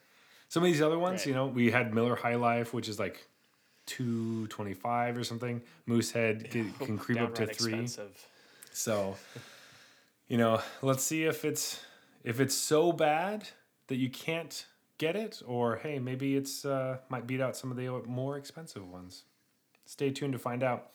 Some 0.48 0.62
of 0.62 0.66
these 0.72 0.80
other 0.80 0.98
ones, 0.98 1.20
Right. 1.20 1.26
you 1.26 1.34
know, 1.34 1.46
we 1.46 1.70
had 1.70 1.92
Miller 1.92 2.16
High 2.16 2.36
Life, 2.36 2.72
which 2.72 2.88
is 2.88 2.98
like 2.98 3.27
two 3.88 4.46
twenty 4.48 4.74
five 4.74 5.16
or 5.16 5.24
something. 5.24 5.60
Moosehead 5.86 6.50
can, 6.50 6.72
can 6.74 6.98
creep 7.04 7.20
up 7.20 7.34
to 7.34 7.46
three. 7.46 7.72
expensive. 7.72 8.26
So, 8.72 9.16
you 10.28 10.36
know, 10.36 10.60
let's 10.82 11.02
see 11.02 11.24
if 11.24 11.44
it's 11.44 11.80
if 12.22 12.38
it's 12.38 12.54
so 12.54 12.92
bad 12.92 13.48
that 13.88 13.96
you 13.96 14.10
can't 14.10 14.66
get 14.98 15.16
it, 15.16 15.42
or 15.46 15.76
hey, 15.76 15.98
maybe 15.98 16.36
it's 16.36 16.64
uh, 16.64 16.98
might 17.08 17.26
beat 17.26 17.40
out 17.40 17.56
some 17.56 17.70
of 17.70 17.76
the 17.76 17.88
more 18.06 18.36
expensive 18.36 18.88
ones. 18.88 19.24
Stay 19.86 20.10
tuned 20.10 20.34
to 20.34 20.38
find 20.38 20.62
out. 20.62 20.90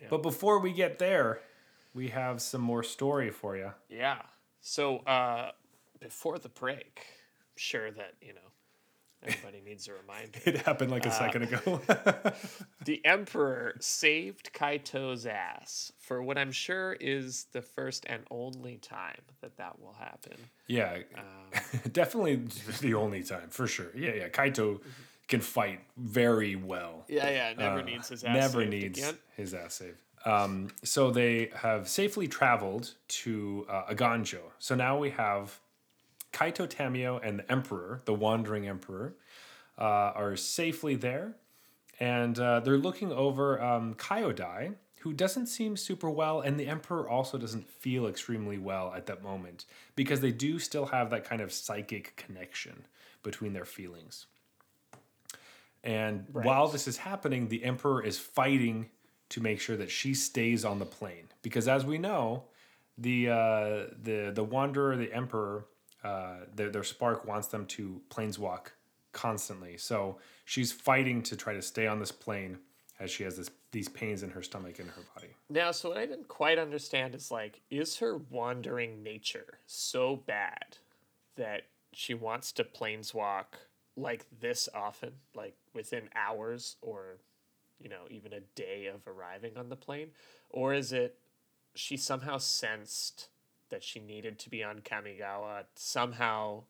Yeah. 0.00 0.08
But 0.10 0.22
before 0.22 0.58
we 0.58 0.72
get 0.72 0.98
there, 0.98 1.40
we 1.94 2.08
have 2.08 2.42
some 2.42 2.60
more 2.60 2.82
story 2.82 3.30
for 3.30 3.56
you. 3.56 3.72
Yeah. 3.88 4.22
So 4.60 4.98
uh, 4.98 5.52
before 6.00 6.38
the 6.38 6.48
break, 6.48 7.06
I'm 7.06 7.56
sure 7.56 7.90
that 7.92 8.14
you 8.20 8.34
know 8.34 8.40
everybody 9.26 9.60
needs 9.64 9.88
a 9.88 9.92
reminder. 9.92 10.38
It 10.44 10.58
happened 10.58 10.90
like 10.90 11.06
a 11.06 11.08
Uh, 11.08 11.12
second 11.12 11.42
ago. 11.44 11.80
the 12.84 13.00
Emperor 13.04 13.74
saved 13.80 14.52
Kaito's 14.52 15.26
ass 15.26 15.92
for 15.98 16.22
what 16.22 16.36
I'm 16.38 16.52
sure 16.52 16.94
is 17.00 17.46
the 17.52 17.62
first 17.62 18.04
and 18.08 18.22
only 18.30 18.76
time 18.78 19.20
that 19.40 19.56
that 19.58 19.80
will 19.80 19.94
happen. 19.98 20.36
yeah, 20.66 20.98
definitely 21.92 22.36
the 22.80 22.94
only 22.94 23.22
time 23.22 23.48
for 23.48 23.66
sure. 23.66 23.90
Yeah, 23.96 24.14
yeah. 24.14 24.28
Kaito 24.28 24.80
can 25.28 25.40
fight 25.40 25.80
very 25.96 26.56
well. 26.56 27.04
Yeah, 27.08 27.30
yeah. 27.30 27.52
Never 27.56 27.78
Uh, 27.80 27.82
needs 27.82 28.08
his 28.08 28.24
ass. 28.24 28.34
never 28.34 28.64
needs 28.66 28.98
again. 28.98 29.18
his 29.36 29.54
ass 29.54 29.74
saved. 29.74 29.96
Um, 30.24 30.68
so 30.84 31.10
they 31.10 31.50
have 31.56 31.88
safely 31.88 32.28
traveled 32.28 32.94
to 33.08 33.66
uh, 33.68 33.92
Eiganjo. 33.92 34.38
So 34.58 34.74
now 34.76 34.96
we 34.98 35.10
have 35.10 35.58
Kaito 36.32 36.66
Tamiyo 36.66 37.20
and 37.22 37.38
the 37.38 37.52
Emperor, 37.52 38.02
the 38.04 38.14
Wandering 38.14 38.66
Emperor, 38.66 39.14
uh, 39.78 40.12
are 40.14 40.36
safely 40.36 40.94
there, 40.94 41.34
and 42.00 42.38
uh, 42.38 42.60
they're 42.60 42.78
looking 42.78 43.12
over 43.12 43.60
um, 43.62 43.94
Kyodai, 43.94 44.74
who 45.00 45.12
doesn't 45.12 45.46
seem 45.46 45.76
super 45.76 46.08
well, 46.08 46.40
and 46.40 46.58
the 46.58 46.68
Emperor 46.68 47.08
also 47.08 47.36
doesn't 47.36 47.68
feel 47.68 48.06
extremely 48.06 48.58
well 48.58 48.92
at 48.94 49.06
that 49.06 49.22
moment 49.22 49.66
because 49.96 50.20
they 50.20 50.30
do 50.30 50.58
still 50.58 50.86
have 50.86 51.10
that 51.10 51.24
kind 51.24 51.42
of 51.42 51.52
psychic 51.52 52.14
connection 52.16 52.86
between 53.22 53.52
their 53.52 53.64
feelings. 53.64 54.26
And 55.84 56.26
while 56.32 56.68
this 56.68 56.86
is 56.86 56.98
happening, 56.98 57.48
the 57.48 57.64
Emperor 57.64 58.04
is 58.04 58.18
fighting 58.18 58.90
to 59.30 59.40
make 59.40 59.60
sure 59.60 59.76
that 59.76 59.90
she 59.90 60.14
stays 60.14 60.64
on 60.64 60.78
the 60.78 60.86
plane 60.86 61.28
because, 61.42 61.66
as 61.66 61.84
we 61.84 61.98
know, 61.98 62.44
the 62.98 63.30
uh, 63.30 63.86
the 64.00 64.30
the 64.32 64.44
Wanderer, 64.44 64.96
the 64.96 65.12
Emperor, 65.12 65.64
uh, 66.04 66.36
their 66.54 66.70
their 66.70 66.84
spark 66.84 67.26
wants 67.26 67.48
them 67.48 67.66
to 67.66 68.00
planeswalk 68.10 68.68
constantly. 69.12 69.76
So 69.76 70.18
she's 70.44 70.72
fighting 70.72 71.22
to 71.22 71.36
try 71.36 71.54
to 71.54 71.62
stay 71.62 71.86
on 71.86 71.98
this 71.98 72.12
plane 72.12 72.58
as 72.98 73.10
she 73.10 73.24
has 73.24 73.36
this 73.36 73.50
these 73.72 73.88
pains 73.88 74.22
in 74.22 74.30
her 74.30 74.42
stomach 74.42 74.78
and 74.78 74.90
her 74.90 75.02
body. 75.14 75.28
Now, 75.48 75.70
so 75.72 75.88
what 75.88 75.98
I 75.98 76.06
didn't 76.06 76.28
quite 76.28 76.58
understand 76.58 77.14
is 77.14 77.30
like, 77.30 77.62
is 77.70 77.98
her 77.98 78.18
wandering 78.30 79.02
nature 79.02 79.58
so 79.66 80.16
bad 80.16 80.76
that 81.36 81.62
she 81.92 82.12
wants 82.12 82.52
to 82.52 82.64
planeswalk 82.64 83.46
like 83.96 84.26
this 84.40 84.68
often, 84.74 85.12
like 85.34 85.56
within 85.72 86.10
hours 86.14 86.76
or, 86.82 87.18
you 87.80 87.88
know, 87.88 88.02
even 88.10 88.34
a 88.34 88.40
day 88.54 88.86
of 88.86 89.06
arriving 89.06 89.56
on 89.56 89.70
the 89.70 89.76
plane? 89.76 90.08
Or 90.50 90.74
is 90.74 90.92
it 90.92 91.16
she 91.74 91.96
somehow 91.96 92.36
sensed 92.36 93.28
that 93.72 93.82
she 93.82 93.98
needed 93.98 94.38
to 94.38 94.50
be 94.50 94.62
on 94.62 94.80
Kamigawa, 94.80 95.64
somehow 95.74 96.62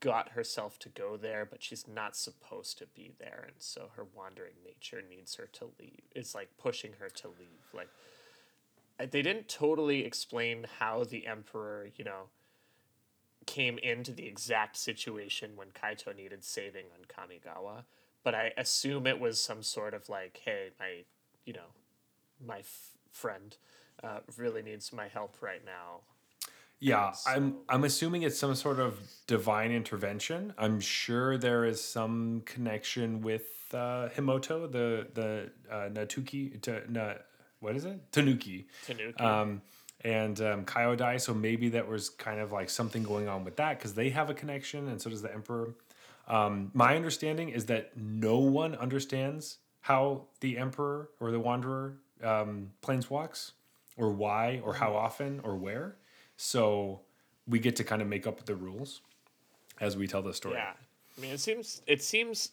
got 0.00 0.30
herself 0.30 0.78
to 0.78 0.88
go 0.88 1.16
there, 1.16 1.44
but 1.44 1.62
she's 1.62 1.86
not 1.88 2.16
supposed 2.16 2.78
to 2.78 2.86
be 2.86 3.12
there, 3.18 3.44
and 3.46 3.56
so 3.58 3.90
her 3.96 4.06
wandering 4.14 4.54
nature 4.64 5.02
needs 5.06 5.34
her 5.34 5.48
to 5.52 5.66
leave. 5.80 6.04
It's 6.14 6.34
like 6.34 6.48
pushing 6.58 6.92
her 7.00 7.08
to 7.08 7.28
leave. 7.28 7.74
Like 7.74 7.88
they 8.98 9.20
didn't 9.20 9.48
totally 9.48 10.04
explain 10.04 10.66
how 10.78 11.02
the 11.02 11.26
emperor, 11.26 11.88
you 11.96 12.04
know, 12.04 12.28
came 13.46 13.78
into 13.78 14.12
the 14.12 14.26
exact 14.26 14.76
situation 14.76 15.56
when 15.56 15.68
Kaito 15.68 16.14
needed 16.14 16.44
saving 16.44 16.86
on 16.94 17.04
Kamigawa, 17.06 17.82
but 18.22 18.34
I 18.34 18.52
assume 18.56 19.08
it 19.08 19.18
was 19.18 19.40
some 19.40 19.62
sort 19.62 19.92
of 19.92 20.08
like, 20.08 20.40
hey, 20.44 20.70
my, 20.78 21.04
you 21.44 21.52
know, 21.52 21.72
my 22.44 22.58
f- 22.58 22.92
friend 23.10 23.56
uh, 24.02 24.20
really 24.36 24.62
needs 24.62 24.92
my 24.92 25.08
help 25.08 25.36
right 25.40 25.64
now. 25.64 26.00
Yeah, 26.78 27.12
so- 27.12 27.30
I'm 27.30 27.56
I'm 27.68 27.84
assuming 27.84 28.22
it's 28.22 28.38
some 28.38 28.54
sort 28.54 28.78
of 28.78 28.98
divine 29.26 29.72
intervention. 29.72 30.52
I'm 30.58 30.80
sure 30.80 31.38
there 31.38 31.64
is 31.64 31.82
some 31.82 32.42
connection 32.44 33.22
with 33.22 33.46
uh, 33.72 34.08
Himoto, 34.14 34.70
the 34.70 35.06
the 35.14 35.50
uh, 35.70 35.88
Natuki, 35.88 36.60
ta, 36.60 36.80
na, 36.88 37.14
what 37.60 37.76
is 37.76 37.84
it? 37.84 38.12
Tanuki. 38.12 38.66
Tanuki. 38.86 39.18
Um, 39.20 39.62
and 40.02 40.40
um, 40.42 40.64
Kyodai, 40.66 41.20
so 41.20 41.32
maybe 41.32 41.70
that 41.70 41.88
was 41.88 42.10
kind 42.10 42.38
of 42.38 42.52
like 42.52 42.68
something 42.68 43.02
going 43.02 43.28
on 43.28 43.44
with 43.44 43.56
that 43.56 43.78
because 43.78 43.94
they 43.94 44.10
have 44.10 44.28
a 44.28 44.34
connection, 44.34 44.88
and 44.88 45.00
so 45.00 45.08
does 45.10 45.22
the 45.22 45.32
Emperor. 45.32 45.74
Um, 46.28 46.70
my 46.74 46.94
understanding 46.96 47.48
is 47.48 47.66
that 47.66 47.96
no 47.96 48.38
one 48.38 48.74
understands 48.74 49.58
how 49.80 50.26
the 50.40 50.58
Emperor 50.58 51.08
or 51.20 51.30
the 51.30 51.40
Wanderer 51.40 51.96
um, 52.22 52.72
planeswalks, 52.82 53.52
or 53.96 54.10
why, 54.10 54.60
or 54.64 54.74
how 54.74 54.94
often, 54.94 55.40
or 55.42 55.56
where. 55.56 55.96
So 56.36 57.00
we 57.46 57.58
get 57.58 57.76
to 57.76 57.84
kind 57.84 58.02
of 58.02 58.08
make 58.08 58.26
up 58.26 58.44
the 58.44 58.54
rules 58.54 59.00
as 59.80 59.96
we 59.96 60.06
tell 60.06 60.22
the 60.22 60.34
story. 60.34 60.56
Yeah, 60.56 60.72
I 61.16 61.20
mean, 61.20 61.32
it 61.32 61.40
seems 61.40 61.82
it 61.86 62.02
seems 62.02 62.52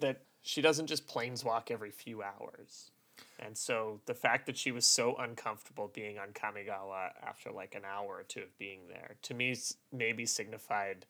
that 0.00 0.20
she 0.42 0.60
doesn't 0.60 0.86
just 0.86 1.08
planeswalk 1.08 1.70
every 1.70 1.90
few 1.90 2.22
hours, 2.22 2.90
and 3.38 3.56
so 3.56 4.00
the 4.06 4.14
fact 4.14 4.46
that 4.46 4.56
she 4.56 4.70
was 4.70 4.84
so 4.86 5.16
uncomfortable 5.16 5.90
being 5.92 6.18
on 6.18 6.28
Kamigawa 6.28 7.10
after 7.22 7.50
like 7.50 7.74
an 7.74 7.82
hour 7.84 8.08
or 8.08 8.22
two 8.22 8.40
of 8.40 8.58
being 8.58 8.80
there, 8.88 9.16
to 9.22 9.34
me, 9.34 9.56
maybe 9.92 10.26
signified 10.26 11.06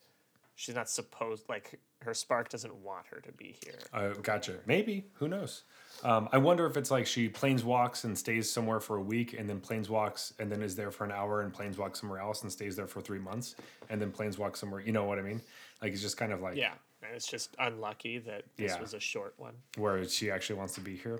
she's 0.57 0.75
not 0.75 0.89
supposed 0.89 1.47
like 1.47 1.79
her 2.01 2.13
spark 2.13 2.49
doesn't 2.49 2.75
want 2.75 3.05
her 3.07 3.21
to 3.21 3.31
be 3.31 3.55
here. 3.63 3.79
Uh, 3.93 4.09
gotcha. 4.21 4.55
Maybe. 4.65 5.05
Who 5.13 5.27
knows? 5.27 5.63
Um, 6.03 6.27
I 6.31 6.37
wonder 6.39 6.65
if 6.65 6.75
it's 6.77 6.91
like 6.91 7.05
she 7.07 7.29
planeswalks 7.29 8.03
and 8.03 8.17
stays 8.17 8.51
somewhere 8.51 8.79
for 8.79 8.97
a 8.97 9.01
week 9.01 9.33
and 9.37 9.47
then 9.49 9.59
planeswalks 9.61 10.33
and 10.39 10.51
then 10.51 10.61
is 10.61 10.75
there 10.75 10.91
for 10.91 11.05
an 11.05 11.11
hour 11.11 11.41
and 11.41 11.53
planeswalks 11.53 11.97
somewhere 11.97 12.19
else 12.19 12.41
and 12.43 12.51
stays 12.51 12.75
there 12.75 12.87
for 12.87 13.01
three 13.01 13.19
months 13.19 13.55
and 13.89 14.01
then 14.01 14.11
planeswalks 14.11 14.57
somewhere. 14.57 14.81
You 14.81 14.91
know 14.91 15.05
what 15.05 15.19
I 15.19 15.21
mean? 15.21 15.41
Like 15.81 15.93
it's 15.93 16.01
just 16.01 16.17
kind 16.17 16.33
of 16.33 16.41
like 16.41 16.55
Yeah, 16.55 16.73
and 17.03 17.15
it's 17.15 17.27
just 17.27 17.55
unlucky 17.59 18.17
that 18.19 18.43
this 18.57 18.73
Yeah. 18.73 18.81
was 18.81 18.93
a 18.95 18.99
short 18.99 19.35
one. 19.37 19.53
where 19.77 20.03
she 20.07 20.31
actually 20.31 20.57
wants 20.57 20.73
to 20.75 20.81
be 20.81 20.95
here. 20.97 21.19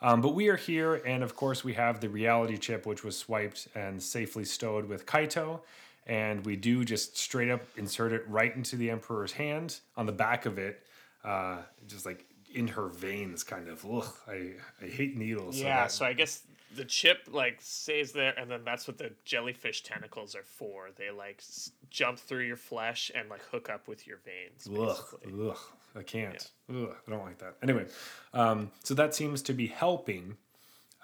Um, 0.00 0.20
but 0.20 0.32
we 0.36 0.46
are 0.48 0.56
here, 0.56 0.94
and 1.04 1.24
of 1.24 1.34
course, 1.34 1.64
we 1.64 1.72
have 1.74 1.98
the 1.98 2.08
reality 2.08 2.56
chip, 2.56 2.86
which 2.86 3.02
was 3.02 3.16
swiped 3.16 3.66
and 3.74 4.00
safely 4.00 4.44
stowed 4.44 4.84
with 4.88 5.06
Kaito. 5.06 5.60
And 6.08 6.44
we 6.46 6.56
do 6.56 6.84
just 6.84 7.18
straight 7.18 7.50
up 7.50 7.60
insert 7.76 8.12
it 8.12 8.24
right 8.28 8.54
into 8.56 8.76
the 8.76 8.90
Emperor's 8.90 9.32
hand 9.32 9.78
on 9.96 10.06
the 10.06 10.12
back 10.12 10.46
of 10.46 10.58
it, 10.58 10.82
uh, 11.22 11.58
just 11.86 12.06
like 12.06 12.24
in 12.54 12.66
her 12.68 12.88
veins, 12.88 13.44
kind 13.44 13.68
of. 13.68 13.84
Ugh, 13.84 14.06
I, 14.26 14.52
I 14.82 14.86
hate 14.88 15.16
needles. 15.16 15.58
Yeah, 15.60 15.82
that- 15.82 15.92
so 15.92 16.06
I 16.06 16.14
guess 16.14 16.44
the 16.74 16.84
chip 16.86 17.28
like 17.30 17.58
stays 17.60 18.12
there, 18.12 18.32
and 18.38 18.50
then 18.50 18.62
that's 18.64 18.88
what 18.88 18.96
the 18.96 19.12
jellyfish 19.26 19.82
tentacles 19.82 20.34
are 20.34 20.42
for. 20.44 20.88
They 20.96 21.10
like 21.10 21.36
s- 21.40 21.72
jump 21.90 22.18
through 22.18 22.44
your 22.44 22.56
flesh 22.56 23.10
and 23.14 23.28
like 23.28 23.42
hook 23.50 23.68
up 23.68 23.86
with 23.86 24.06
your 24.06 24.18
veins. 24.24 24.66
Basically. 24.66 25.32
Ugh, 25.40 25.50
ugh, 25.50 25.58
I 25.94 26.02
can't. 26.02 26.50
Ugh, 26.70 26.88
I 27.06 27.10
don't 27.10 27.22
like 27.24 27.38
that. 27.38 27.56
Anyway, 27.62 27.84
um, 28.32 28.70
so 28.82 28.94
that 28.94 29.14
seems 29.14 29.42
to 29.42 29.52
be 29.52 29.66
helping 29.66 30.38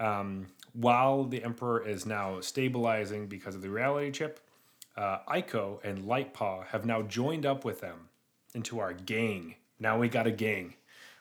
um, 0.00 0.46
while 0.72 1.24
the 1.24 1.44
Emperor 1.44 1.86
is 1.86 2.06
now 2.06 2.40
stabilizing 2.40 3.26
because 3.26 3.54
of 3.54 3.60
the 3.60 3.68
reality 3.70 4.10
chip. 4.10 4.40
Uh, 4.96 5.18
Aiko 5.28 5.82
and 5.84 6.04
Lightpaw 6.04 6.66
have 6.66 6.84
now 6.84 7.02
joined 7.02 7.44
up 7.46 7.64
with 7.64 7.80
them 7.80 8.08
into 8.54 8.78
our 8.78 8.92
gang. 8.92 9.56
Now 9.80 9.98
we 9.98 10.08
got 10.08 10.26
a 10.26 10.30
gang. 10.30 10.74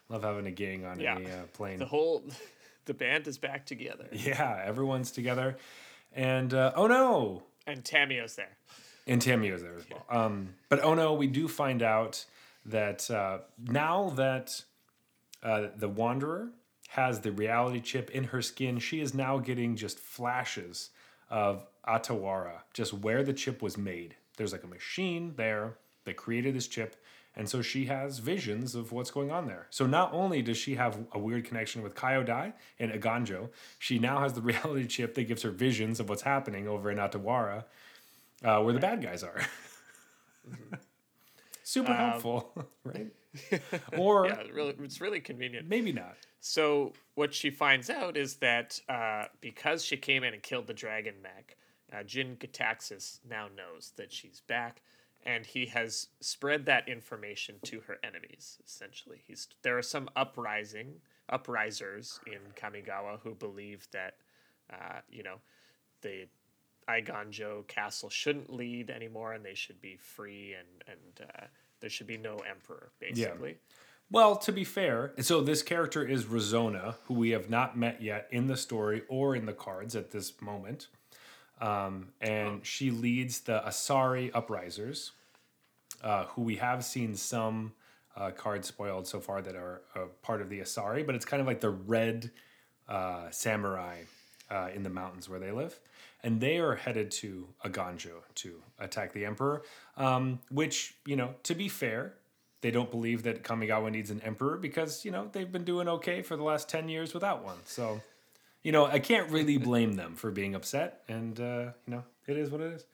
Love 0.10 0.24
having 0.24 0.46
a 0.46 0.52
gang 0.52 0.86
on 0.86 1.00
Yeah. 1.00 1.18
a 1.18 1.22
uh, 1.24 1.44
plane. 1.54 1.80
The 1.80 1.86
whole 1.86 2.24
the 2.86 2.94
band 2.94 3.28
is 3.28 3.38
back 3.38 3.66
together. 3.66 4.08
Yeah, 4.12 4.62
everyone's 4.64 5.12
together. 5.12 5.58
And 6.12 6.54
uh, 6.54 6.74
oh 6.76 6.86
no, 6.88 7.44
And 7.66 7.84
Tamiyo's 7.84 8.36
there. 8.36 8.56
and 9.08 9.20
Tamiyo's 9.22 9.64
there 9.64 9.76
as 9.76 9.86
well. 9.90 10.06
Um, 10.10 10.54
but 10.70 10.84
oh 10.84 10.94
no, 10.94 11.14
we 11.14 11.26
do 11.28 11.48
find 11.48 11.82
out 11.82 12.26
that 12.66 13.10
uh, 13.10 13.40
now 13.60 14.12
that 14.12 14.64
uh, 15.42 15.68
the 15.76 15.90
Wanderer 15.90 16.50
has 16.90 17.22
the 17.22 17.32
reality 17.32 17.80
chip 17.82 18.12
in 18.12 18.26
her 18.26 18.42
skin, 18.44 18.78
she 18.78 19.02
is 19.02 19.16
now 19.16 19.40
getting 19.40 19.76
just 19.76 19.98
flashes 19.98 20.92
of 21.34 21.66
Otawara, 21.86 22.60
just 22.74 22.94
where 22.94 23.24
the 23.24 23.34
chip 23.34 23.64
was 23.64 23.76
made. 23.76 24.16
There's 24.38 24.52
like 24.52 24.64
a 24.64 24.68
machine 24.68 25.34
there 25.36 25.78
that 26.06 26.16
created 26.16 26.56
this 26.56 26.68
chip. 26.68 26.96
And 27.36 27.50
so 27.50 27.64
she 27.64 27.86
has 27.86 28.20
visions 28.20 28.76
of 28.76 28.92
what's 28.92 29.10
going 29.10 29.32
on 29.32 29.48
there. 29.48 29.66
So 29.72 29.88
not 29.88 30.14
only 30.14 30.44
does 30.44 30.58
she 30.58 30.76
have 30.76 31.00
a 31.12 31.18
weird 31.18 31.46
connection 31.46 31.82
with 31.82 31.96
Kyodai 31.96 32.54
and 32.78 32.92
Eiganjo, 32.92 33.50
she 33.80 33.98
now 33.98 34.20
has 34.20 34.34
the 34.34 34.42
reality 34.52 34.86
chip 34.86 35.16
that 35.16 35.24
gives 35.24 35.42
her 35.42 35.50
visions 35.50 36.00
of 36.00 36.08
what's 36.08 36.22
happening 36.22 36.68
over 36.68 36.92
in 36.92 37.00
Otawara, 37.00 37.64
uh, 38.44 38.62
where 38.62 38.74
the 38.74 38.80
bad 38.80 39.02
guys 39.02 39.24
are. 39.24 39.42
Super 41.74 41.94
helpful, 41.96 42.68
right? 42.84 43.12
or 43.98 44.28
Yeah, 44.28 44.44
really, 44.54 44.76
it's 44.84 45.02
really 45.02 45.20
convenient. 45.20 45.68
maybe 45.68 45.92
not. 45.92 46.16
So 46.40 46.94
what 47.16 47.34
she 47.34 47.50
finds 47.50 47.90
out 47.90 48.16
is 48.16 48.36
that 48.36 48.80
uh, 48.88 49.26
because 49.42 49.84
she 49.84 49.98
came 49.98 50.24
in 50.24 50.36
and 50.36 50.44
killed 50.44 50.68
the 50.68 50.74
dragon 50.76 51.16
mech, 51.24 51.58
uh, 51.92 52.04
Jin 52.04 52.38
Gitaxias 52.38 53.22
now 53.28 53.48
knows 53.58 53.94
that 53.96 54.14
she's 54.14 54.42
back, 54.42 54.84
and 55.26 55.48
he 55.48 55.66
has 55.66 56.10
spread 56.20 56.68
that 56.68 56.88
information 56.88 57.56
to 57.64 57.80
her 57.82 57.98
enemies. 58.04 58.60
Essentially, 58.64 59.24
he's 59.26 59.48
there 59.64 59.76
are 59.76 59.82
some 59.82 60.10
uprising 60.16 60.94
uprisers 61.32 62.20
in 62.28 62.40
Kamigawa 62.56 63.20
who 63.24 63.34
believe 63.34 63.88
that 63.94 64.18
uh, 64.72 65.00
you 65.10 65.24
know 65.24 65.38
the 66.02 66.28
Eiganjo 66.88 67.66
castle 67.68 68.10
shouldn't 68.12 68.54
lead 68.54 68.92
anymore, 68.92 69.34
and 69.34 69.44
they 69.44 69.56
should 69.56 69.82
be 69.82 69.98
free, 69.98 70.54
and 70.54 70.68
and 70.88 71.30
uh, 71.30 71.46
there 71.84 71.90
should 71.90 72.08
be 72.08 72.16
no 72.18 72.38
emperor, 72.50 72.94
basically. 72.98 73.50
Yeah. 73.50 73.56
Well, 74.10 74.38
to 74.38 74.54
be 74.54 74.64
fair, 74.64 75.12
so 75.20 75.42
this 75.42 75.62
character 75.62 76.02
is 76.02 76.24
Risona, 76.24 76.96
who 77.08 77.16
we 77.16 77.32
have 77.32 77.50
not 77.50 77.78
met 77.78 78.02
yet 78.02 78.30
in 78.32 78.48
the 78.48 78.56
story 78.56 79.02
or 79.10 79.36
in 79.36 79.46
the 79.46 79.52
cards 79.52 79.94
at 79.94 80.12
this 80.12 80.42
moment. 80.42 80.88
Um, 81.60 82.14
and 82.22 82.66
she 82.66 82.90
leads 82.90 83.42
the 83.42 83.62
Asari 83.68 84.32
Uprisers, 84.32 85.12
uh, 86.02 86.24
who 86.28 86.44
we 86.44 86.56
have 86.56 86.86
seen 86.86 87.16
some 87.16 87.74
uh, 88.16 88.32
cards 88.32 88.70
spoiled 88.70 89.06
so 89.06 89.20
far 89.20 89.42
that 89.42 89.58
are 89.58 89.82
a 89.94 90.06
part 90.22 90.42
of 90.42 90.48
the 90.48 90.62
Asari, 90.62 91.06
but 91.06 91.16
it's 91.16 91.26
kind 91.26 91.42
of 91.42 91.48
like 91.48 91.60
the 91.60 91.72
red 91.72 92.32
uh, 92.88 93.30
samurai 93.30 94.04
uh, 94.50 94.70
in 94.74 94.84
the 94.84 94.90
mountains 94.90 95.30
where 95.30 95.40
they 95.40 95.52
live. 95.52 95.80
And 96.24 96.40
they 96.40 96.58
are 96.58 96.76
headed 96.76 97.12
to 97.12 97.48
Eiganjo 97.66 98.22
to 98.36 98.62
attack 98.80 99.12
the 99.14 99.26
Emperor, 99.26 99.64
um, 99.98 100.40
which, 100.50 100.96
you 101.06 101.16
know, 101.16 101.36
to 101.44 101.54
be 101.54 101.68
fair, 101.68 102.14
they 102.62 102.72
don't 102.72 102.90
believe 102.90 103.24
that 103.24 103.44
Kamigawa 103.44 103.92
needs 103.92 104.10
an 104.10 104.22
emperor 104.22 104.56
because, 104.58 105.04
you 105.04 105.12
know, 105.12 105.28
they've 105.34 105.52
been 105.52 105.66
doing 105.66 105.90
okay 105.90 106.22
for 106.22 106.38
the 106.38 106.44
last 106.44 106.70
10 106.70 106.88
years 106.88 107.14
without 107.14 107.44
one. 107.44 107.58
So, 107.66 108.02
you 108.64 108.72
know, 108.72 108.86
I 108.86 109.00
can't 109.00 109.30
really 109.30 109.58
blame 109.70 109.98
them 109.98 110.16
for 110.16 110.32
being 110.32 110.56
upset. 110.56 111.04
And, 111.10 111.38
uh, 111.42 111.72
you 111.86 111.96
know, 111.96 112.04
it 112.26 112.38
is 112.38 112.50
what 112.50 112.62
it 112.62 112.72
is. 112.72 112.86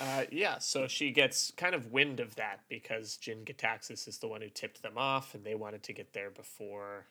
Uh, 0.00 0.24
yeah, 0.30 0.58
so 0.58 0.86
she 0.86 1.10
gets 1.10 1.52
kind 1.56 1.74
of 1.74 1.90
wind 1.90 2.20
of 2.20 2.36
that 2.36 2.60
because 2.68 3.16
Jin 3.16 3.44
Gitaxias 3.44 4.06
is 4.06 4.18
the 4.18 4.28
one 4.28 4.42
who 4.42 4.48
tipped 4.48 4.82
them 4.82 4.96
off, 4.96 5.34
and 5.34 5.42
they 5.42 5.54
wanted 5.54 5.82
to 5.84 5.92
get 5.92 6.12
there 6.12 6.30
before 6.30 7.06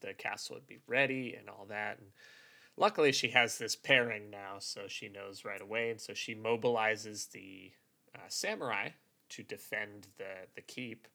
the 0.00 0.12
castle 0.14 0.56
would 0.56 0.66
be 0.66 0.78
ready 0.86 1.34
and 1.38 1.48
all 1.48 1.66
that. 1.68 1.98
And 1.98 2.08
luckily, 2.76 3.12
she 3.12 3.28
has 3.28 3.58
this 3.58 3.76
pairing 3.76 4.30
now, 4.30 4.56
so 4.58 4.82
she 4.88 5.08
knows 5.08 5.44
right 5.44 5.60
away, 5.60 5.90
and 5.90 6.00
so 6.00 6.14
she 6.14 6.34
mobilizes 6.34 7.30
the 7.30 7.72
uh, 8.14 8.20
samurai 8.28 8.90
to 9.30 9.42
defend 9.42 10.08
the 10.18 10.46
the 10.54 10.60
keep, 10.60 11.08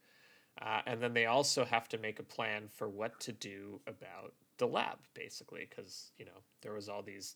uh, 0.61 0.81
and 0.85 1.01
then 1.01 1.13
they 1.13 1.25
also 1.25 1.65
have 1.65 1.87
to 1.89 1.97
make 1.97 2.19
a 2.19 2.23
plan 2.23 2.67
for 2.67 2.89
what 2.89 3.19
to 3.21 3.31
do 3.31 3.79
about 3.87 4.33
the 4.57 4.67
lab, 4.67 4.97
basically, 5.13 5.67
because 5.69 6.11
you 6.17 6.25
know 6.25 6.41
there 6.61 6.73
was 6.73 6.89
all 6.89 7.01
these 7.03 7.35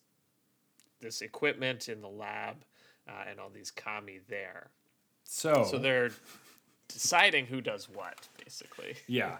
this 0.99 1.21
equipment 1.21 1.89
in 1.89 2.01
the 2.01 2.07
lab 2.09 2.63
uh, 3.07 3.23
and 3.29 3.39
all 3.39 3.49
these 3.49 3.71
kami 3.71 4.19
there. 4.27 4.69
So, 5.23 5.63
So 5.69 5.77
they're 5.77 6.11
deciding 6.87 7.45
who 7.47 7.61
does 7.61 7.89
what, 7.89 8.27
basically. 8.43 8.95
yeah. 9.07 9.37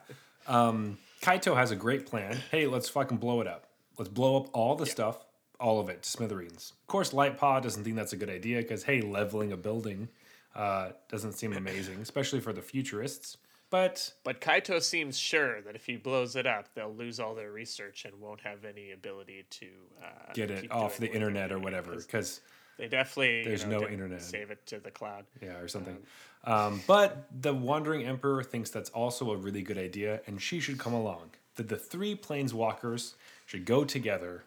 Um, 0.48 0.98
Kaito 1.22 1.56
has 1.56 1.70
a 1.72 1.76
great 1.76 2.06
plan. 2.08 2.38
Hey, 2.50 2.66
let's 2.66 2.90
fucking 2.90 3.18
blow 3.18 3.42
it 3.42 3.48
up. 3.48 3.68
Let's 4.02 4.10
blow 4.10 4.36
up 4.36 4.50
all 4.54 4.74
the 4.74 4.88
stuff, 4.88 5.24
all 5.60 5.80
of 5.80 5.88
it, 5.88 6.02
to 6.02 6.10
smithereens. 6.10 6.74
Of 6.82 6.88
course, 6.88 7.14
Light 7.14 7.38
Lightpaw 7.38 7.62
doesn't 7.62 7.84
think 7.84 7.96
that's 7.96 8.14
a 8.14 8.18
good 8.18 8.32
idea 8.32 8.60
because, 8.60 8.82
hey, 8.82 9.00
leveling 9.00 9.52
a 9.52 9.58
building 9.58 10.10
uh, 10.56 10.94
doesn't 11.08 11.34
seem 11.34 11.54
amazing, 11.54 12.00
especially 12.02 12.40
for 12.40 12.52
the 12.52 12.64
futurists. 12.64 13.38
But 13.70 14.12
But 14.24 14.42
Kaito 14.42 14.82
seems 14.82 15.20
sure 15.20 15.62
that 15.62 15.76
if 15.76 15.86
he 15.86 15.98
blows 15.98 16.36
it 16.36 16.48
up, 16.48 16.74
they'll 16.74 16.92
lose 16.92 17.20
all 17.20 17.36
their 17.36 17.52
research 17.52 18.06
and 18.06 18.20
won't 18.20 18.42
have 18.42 18.66
any 18.66 18.90
ability 18.90 19.46
to 19.52 19.68
uh, 20.04 20.34
get 20.34 20.50
it 20.50 20.72
off 20.72 20.98
the 20.98 21.14
internet 21.14 21.52
or 21.52 21.60
whatever. 21.60 21.96
because 21.96 22.42
They 22.80 22.88
definitely 22.88 23.38
you 23.38 23.44
There's 23.44 23.66
know, 23.66 23.82
no 23.82 23.88
internet. 23.88 24.24
Save 24.24 24.50
it 24.50 24.66
to 24.66 24.80
the 24.80 24.90
cloud. 24.90 25.26
yeah 25.44 25.60
or 25.60 25.68
something 25.68 26.00
um, 26.46 26.82
but 26.88 27.28
the 27.40 27.54
wandering 27.54 28.04
emperor 28.04 28.42
thinks 28.44 28.72
that's 28.72 28.90
also 28.90 29.32
a 29.32 29.38
really 29.38 29.62
good 29.62 29.78
idea 29.78 30.22
and 30.26 30.42
she 30.42 30.60
should 30.60 30.80
come 30.80 30.94
along 30.94 31.30
that 31.56 31.70
the 31.70 31.78
three 31.78 32.16
planeswalkers 32.16 33.14
should 33.52 33.66
go 33.66 33.84
together 33.84 34.46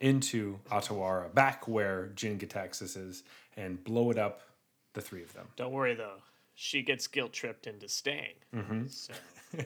into 0.00 0.58
Otawara, 0.70 1.32
back 1.34 1.68
where 1.68 2.06
Jin 2.14 2.38
Gitaxias 2.38 2.96
is, 2.96 3.22
and 3.54 3.84
blow 3.84 4.10
it 4.10 4.16
up, 4.16 4.40
the 4.94 5.02
three 5.02 5.22
of 5.22 5.34
them. 5.34 5.46
Don't 5.56 5.72
worry 5.72 5.94
though, 5.94 6.22
she 6.54 6.80
gets 6.80 7.06
guilt 7.06 7.34
tripped 7.34 7.66
into 7.66 7.86
staying. 7.86 8.32
Mm-hmm. 8.54 8.86
So 8.86 9.12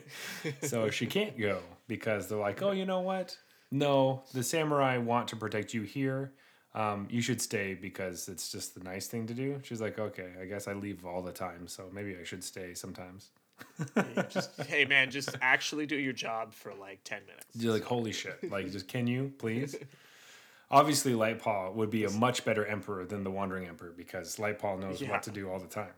So 0.67 0.89
she 0.89 1.05
can't 1.05 1.39
go 1.39 1.59
because 1.87 2.27
they're 2.27 2.37
like, 2.37 2.61
oh, 2.61 2.71
you 2.71 2.85
know 2.85 2.99
what? 2.99 3.37
No, 3.71 4.23
the 4.33 4.43
samurai 4.43 4.97
want 4.97 5.29
to 5.29 5.37
protect 5.37 5.73
you 5.73 5.83
here. 5.83 6.33
Um, 6.75 7.07
you 7.09 7.21
should 7.21 7.41
stay 7.41 7.73
because 7.73 8.27
it's 8.27 8.51
just 8.51 8.75
the 8.75 8.83
nice 8.83 9.07
thing 9.07 9.25
to 9.27 9.33
do. 9.33 9.61
She's 9.63 9.79
like, 9.79 9.99
okay, 9.99 10.31
I 10.41 10.45
guess 10.45 10.67
I 10.67 10.73
leave 10.73 11.05
all 11.05 11.21
the 11.21 11.31
time, 11.31 11.65
so 11.69 11.85
maybe 11.93 12.17
I 12.19 12.25
should 12.25 12.43
stay 12.43 12.73
sometimes. 12.73 13.29
Just, 14.29 14.61
hey 14.63 14.85
man, 14.85 15.11
just 15.11 15.35
actually 15.41 15.85
do 15.85 15.95
your 15.97 16.13
job 16.13 16.53
for 16.53 16.73
like 16.73 16.99
ten 17.03 17.21
minutes. 17.25 17.45
You're 17.55 17.73
like, 17.73 17.83
holy 17.83 18.11
shit! 18.11 18.51
Like, 18.51 18.71
just 18.71 18.87
can 18.87 19.07
you 19.07 19.31
please? 19.37 19.75
Obviously, 20.71 21.13
Light 21.15 21.39
Lightpaw 21.41 21.73
would 21.73 21.89
be 21.89 22.05
a 22.05 22.09
much 22.09 22.45
better 22.45 22.65
emperor 22.65 23.03
than 23.05 23.25
the 23.25 23.31
Wandering 23.31 23.67
Emperor 23.67 23.91
because 23.95 24.39
Light 24.39 24.57
Lightpaw 24.59 24.79
knows 24.79 25.01
Yeah. 25.01 25.11
what 25.11 25.23
to 25.23 25.31
do 25.31 25.49
all 25.49 25.59
the 25.59 25.67
time. 25.67 25.91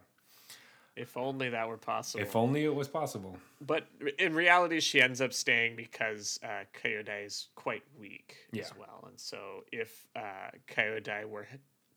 If 0.96 1.18
only 1.18 1.50
that 1.50 1.68
were 1.68 1.78
possible. 1.78 2.24
If 2.24 2.36
only 2.36 2.66
it 2.66 2.74
was 2.74 2.88
possible. 2.88 3.38
But 3.62 3.88
in 4.20 4.34
reality, 4.36 4.80
she 4.80 5.02
ends 5.02 5.22
up 5.22 5.34
staying 5.34 5.76
because 5.76 6.40
uh, 6.44 6.66
Kyodai 6.74 7.26
is 7.26 7.48
quite 7.56 7.84
weak 8.00 8.36
Yeah. 8.52 8.64
as 8.64 8.74
well. 8.78 9.06
And 9.08 9.20
so 9.20 9.64
if 9.72 10.08
uh, 10.16 10.52
Kyodai 10.68 11.26
were 11.26 11.48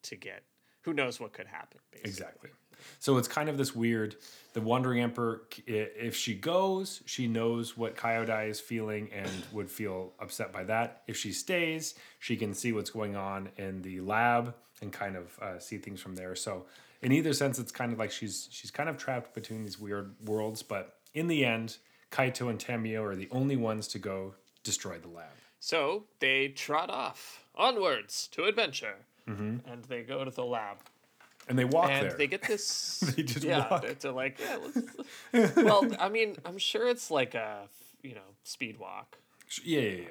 to 0.02 0.16
get, 0.16 0.42
who 0.82 0.94
knows 0.94 1.20
what 1.20 1.32
could 1.34 1.46
happen, 1.46 1.78
basically. 1.90 2.10
Exactly. 2.10 2.50
So 2.98 3.16
it's 3.18 3.28
kind 3.28 3.48
of 3.48 3.58
this 3.58 3.74
weird. 3.74 4.16
The 4.52 4.60
Wandering 4.60 5.00
Emperor, 5.00 5.42
if 5.66 6.16
she 6.16 6.34
goes, 6.34 7.02
she 7.04 7.26
knows 7.26 7.76
what 7.76 7.96
Kyodai 7.96 8.48
is 8.48 8.58
feeling 8.58 9.10
and 9.12 9.30
would 9.52 9.70
feel 9.70 10.12
upset 10.18 10.52
by 10.52 10.64
that. 10.64 11.02
If 11.06 11.16
she 11.16 11.32
stays, 11.32 11.94
she 12.18 12.36
can 12.36 12.54
see 12.54 12.72
what's 12.72 12.90
going 12.90 13.16
on 13.16 13.50
in 13.58 13.82
the 13.82 14.00
lab 14.00 14.54
and 14.80 14.92
kind 14.92 15.16
of 15.16 15.38
uh, 15.40 15.58
see 15.58 15.78
things 15.78 16.00
from 16.00 16.14
there. 16.14 16.34
So 16.34 16.64
in 17.02 17.12
either 17.12 17.32
sense, 17.32 17.58
it's 17.58 17.72
kind 17.72 17.92
of 17.92 17.98
like 17.98 18.10
she's 18.10 18.48
she's 18.50 18.70
kind 18.70 18.88
of 18.88 18.96
trapped 18.96 19.34
between 19.34 19.62
these 19.62 19.78
weird 19.78 20.14
worlds. 20.24 20.62
But 20.62 20.94
in 21.12 21.26
the 21.26 21.44
end, 21.44 21.76
Kaito 22.10 22.48
and 22.48 22.58
Tamiyo 22.58 23.02
are 23.04 23.16
the 23.16 23.28
only 23.30 23.56
ones 23.56 23.86
to 23.88 23.98
go 23.98 24.34
destroy 24.64 24.98
the 24.98 25.08
lab. 25.08 25.26
So 25.60 26.04
they 26.20 26.48
trot 26.48 26.90
off 26.90 27.44
onwards 27.54 28.28
to 28.32 28.44
adventure. 28.44 28.96
Mm-hmm. 29.28 29.68
And 29.70 29.84
they 29.84 30.02
go 30.02 30.24
to 30.24 30.30
the 30.30 30.44
lab. 30.44 30.76
And 31.48 31.58
they 31.58 31.64
walk 31.64 31.90
and 31.90 32.10
there. 32.10 32.16
they 32.18 32.26
get 32.26 32.42
this. 32.42 33.00
They 33.16 33.22
just 33.22 33.44
yeah, 33.44 33.68
walk. 33.70 33.82
they're, 33.82 33.94
they're 33.94 34.12
like, 34.12 34.38
yeah, 34.40 34.58
let's. 35.32 35.56
well, 35.56 35.88
I 36.00 36.08
mean, 36.08 36.36
I'm 36.44 36.58
sure 36.58 36.88
it's 36.88 37.10
like 37.10 37.34
a, 37.34 37.68
you 38.02 38.14
know, 38.14 38.34
speed 38.42 38.78
walk. 38.78 39.16
yeah, 39.64 39.80
yeah, 39.80 39.90
yeah. 39.90 40.08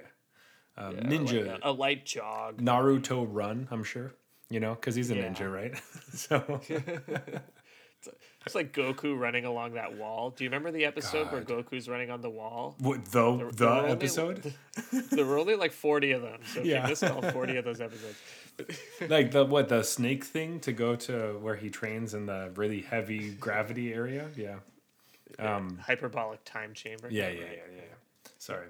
Um, 0.78 0.96
Yeah, 0.96 1.02
ninja. 1.04 1.48
like 1.52 1.60
a, 1.64 1.70
a 1.70 1.72
light 1.72 2.06
jog. 2.06 2.62
Naruto 2.62 3.28
run, 3.30 3.68
I'm 3.72 3.84
sure. 3.84 4.14
You 4.50 4.60
know, 4.60 4.76
because 4.76 4.96
he's 4.96 5.10
a 5.12 5.16
Yeah. 5.16 5.30
ninja, 5.30 5.52
right? 5.52 5.74
so 6.14 6.62
It's 8.46 8.54
like 8.54 8.74
Goku 8.74 9.18
running 9.18 9.46
along 9.46 9.74
that 9.74 9.98
wall. 9.98 10.30
Do 10.30 10.44
you 10.44 10.50
remember 10.52 10.72
the 10.72 10.86
episode 10.86 11.32
where 11.32 11.42
Goku's 11.42 11.90
running 11.90 12.12
on 12.12 12.22
the 12.22 12.30
wall? 12.30 12.76
what 12.80 13.04
the 13.06 13.36
There- 13.38 13.48
the 13.48 13.56
there 13.56 13.68
were 13.70 13.76
only- 13.80 13.92
episode? 13.92 14.54
there 15.12 15.26
were 15.26 15.40
only 15.40 15.56
like 15.56 15.72
40 15.72 16.12
of 16.12 16.22
them. 16.22 16.40
So 16.54 16.60
if 16.60 16.66
Yeah. 16.68 16.84
you 16.84 16.90
missed 16.90 17.04
all 17.06 17.22
40 17.24 17.58
of 17.58 17.66
those 17.66 17.82
episodes. 17.82 18.20
like 19.10 19.32
the 19.32 19.46
what 19.46 19.70
the 19.70 19.84
snake 19.84 20.24
thing 20.24 20.60
to 20.62 20.72
go 20.72 20.96
to 20.96 21.38
where 21.42 21.56
he 21.56 21.70
trains 21.70 22.14
in 22.14 22.26
the 22.26 22.52
really 22.56 22.82
heavy 22.82 23.32
gravity 23.32 23.94
area? 23.94 24.30
Yeah. 24.36 24.56
Um 25.40 25.80
Hyperbolic 25.86 26.44
time 26.46 26.74
chamber. 26.74 27.08
yeah, 27.10 27.30
yeah, 27.30 27.40
yeah, 27.40 27.46
yeah. 27.46 27.76
yeah. 27.76 28.30
Sorry. 28.38 28.68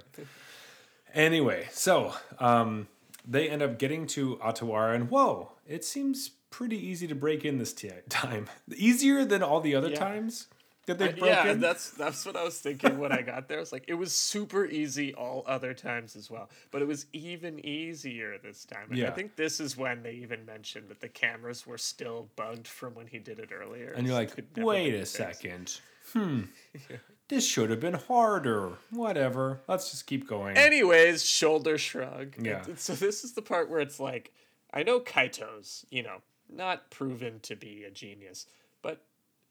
Anyway, 1.14 1.68
so 1.72 2.14
um 2.40 2.88
they 3.28 3.50
end 3.50 3.62
up 3.62 3.80
getting 3.80 4.06
to 4.08 4.36
Otawara, 4.38 4.94
and 4.96 5.10
whoa, 5.10 5.52
it 5.68 5.84
seems 5.84 6.30
pretty 6.52 6.78
easy 6.78 7.08
to 7.08 7.16
break 7.16 7.44
in 7.44 7.58
this 7.58 7.74
t- 7.74 7.90
time. 8.10 8.48
Easier 8.76 9.26
than 9.26 9.42
all 9.44 9.60
the 9.62 9.76
other 9.76 9.90
Yeah. 9.90 9.96
times 10.00 10.48
that 10.88 10.98
they've 10.98 11.18
yeah, 11.18 11.54
that's 11.54 11.92
that's 11.92 12.26
what 12.26 12.36
I 12.36 12.44
was 12.44 12.60
thinking 12.60 12.98
when 12.98 13.12
I 13.12 13.22
got 13.22 13.48
there. 13.48 13.60
It's 13.60 13.72
like 13.72 13.86
it 13.88 13.96
was 13.96 14.14
super 14.14 14.66
easy 14.66 15.14
all 15.14 15.44
other 15.48 15.74
times 15.74 16.16
as 16.16 16.30
well, 16.30 16.50
but 16.72 16.82
it 16.82 16.88
was 16.88 17.06
even 17.14 17.66
easier 17.66 18.38
this 18.38 18.66
time. 18.66 18.90
And 18.92 19.04
I 19.06 19.12
think 19.12 19.36
this 19.36 19.60
is 19.60 19.76
when 19.78 20.04
they 20.04 20.14
even 20.14 20.46
mentioned 20.46 20.90
that 20.90 21.02
the 21.02 21.10
cameras 21.10 21.66
were 21.66 21.78
still 21.78 22.30
bugged 22.36 22.68
from 22.68 22.94
when 22.96 23.08
he 23.08 23.20
did 23.20 23.40
it 23.40 23.50
earlier. 23.52 23.94
and 23.96 24.06
you're 24.06 24.16
like, 24.16 24.38
it 24.38 24.46
wait 24.58 24.94
a 24.94 24.98
fixed." 25.00 25.16
second. 25.16 25.80
Hmm. 26.14 26.42
This 27.30 27.48
should 27.48 27.72
have 27.72 27.80
been 27.80 27.96
harder. 27.96 28.74
Whatever. 28.92 29.62
Let's 29.68 29.90
just 29.90 30.06
keep 30.06 30.28
going. 30.28 30.56
Anyways, 30.56 31.26
shoulder 31.26 31.80
shrug. 31.80 32.36
Yeah. 32.40 32.64
And 32.64 32.78
So 32.80 32.94
this 32.94 33.24
is 33.24 33.34
the 33.34 33.42
part 33.42 33.72
where 33.72 33.80
it's 33.80 34.00
like, 34.00 34.32
I 34.72 34.84
know 34.84 35.00
Kaito's, 35.00 35.84
you 35.90 36.04
know, 36.04 36.18
not 36.48 36.92
proven 36.92 37.40
to 37.42 37.56
be 37.56 37.84
a 37.86 37.90
genius, 37.90 38.46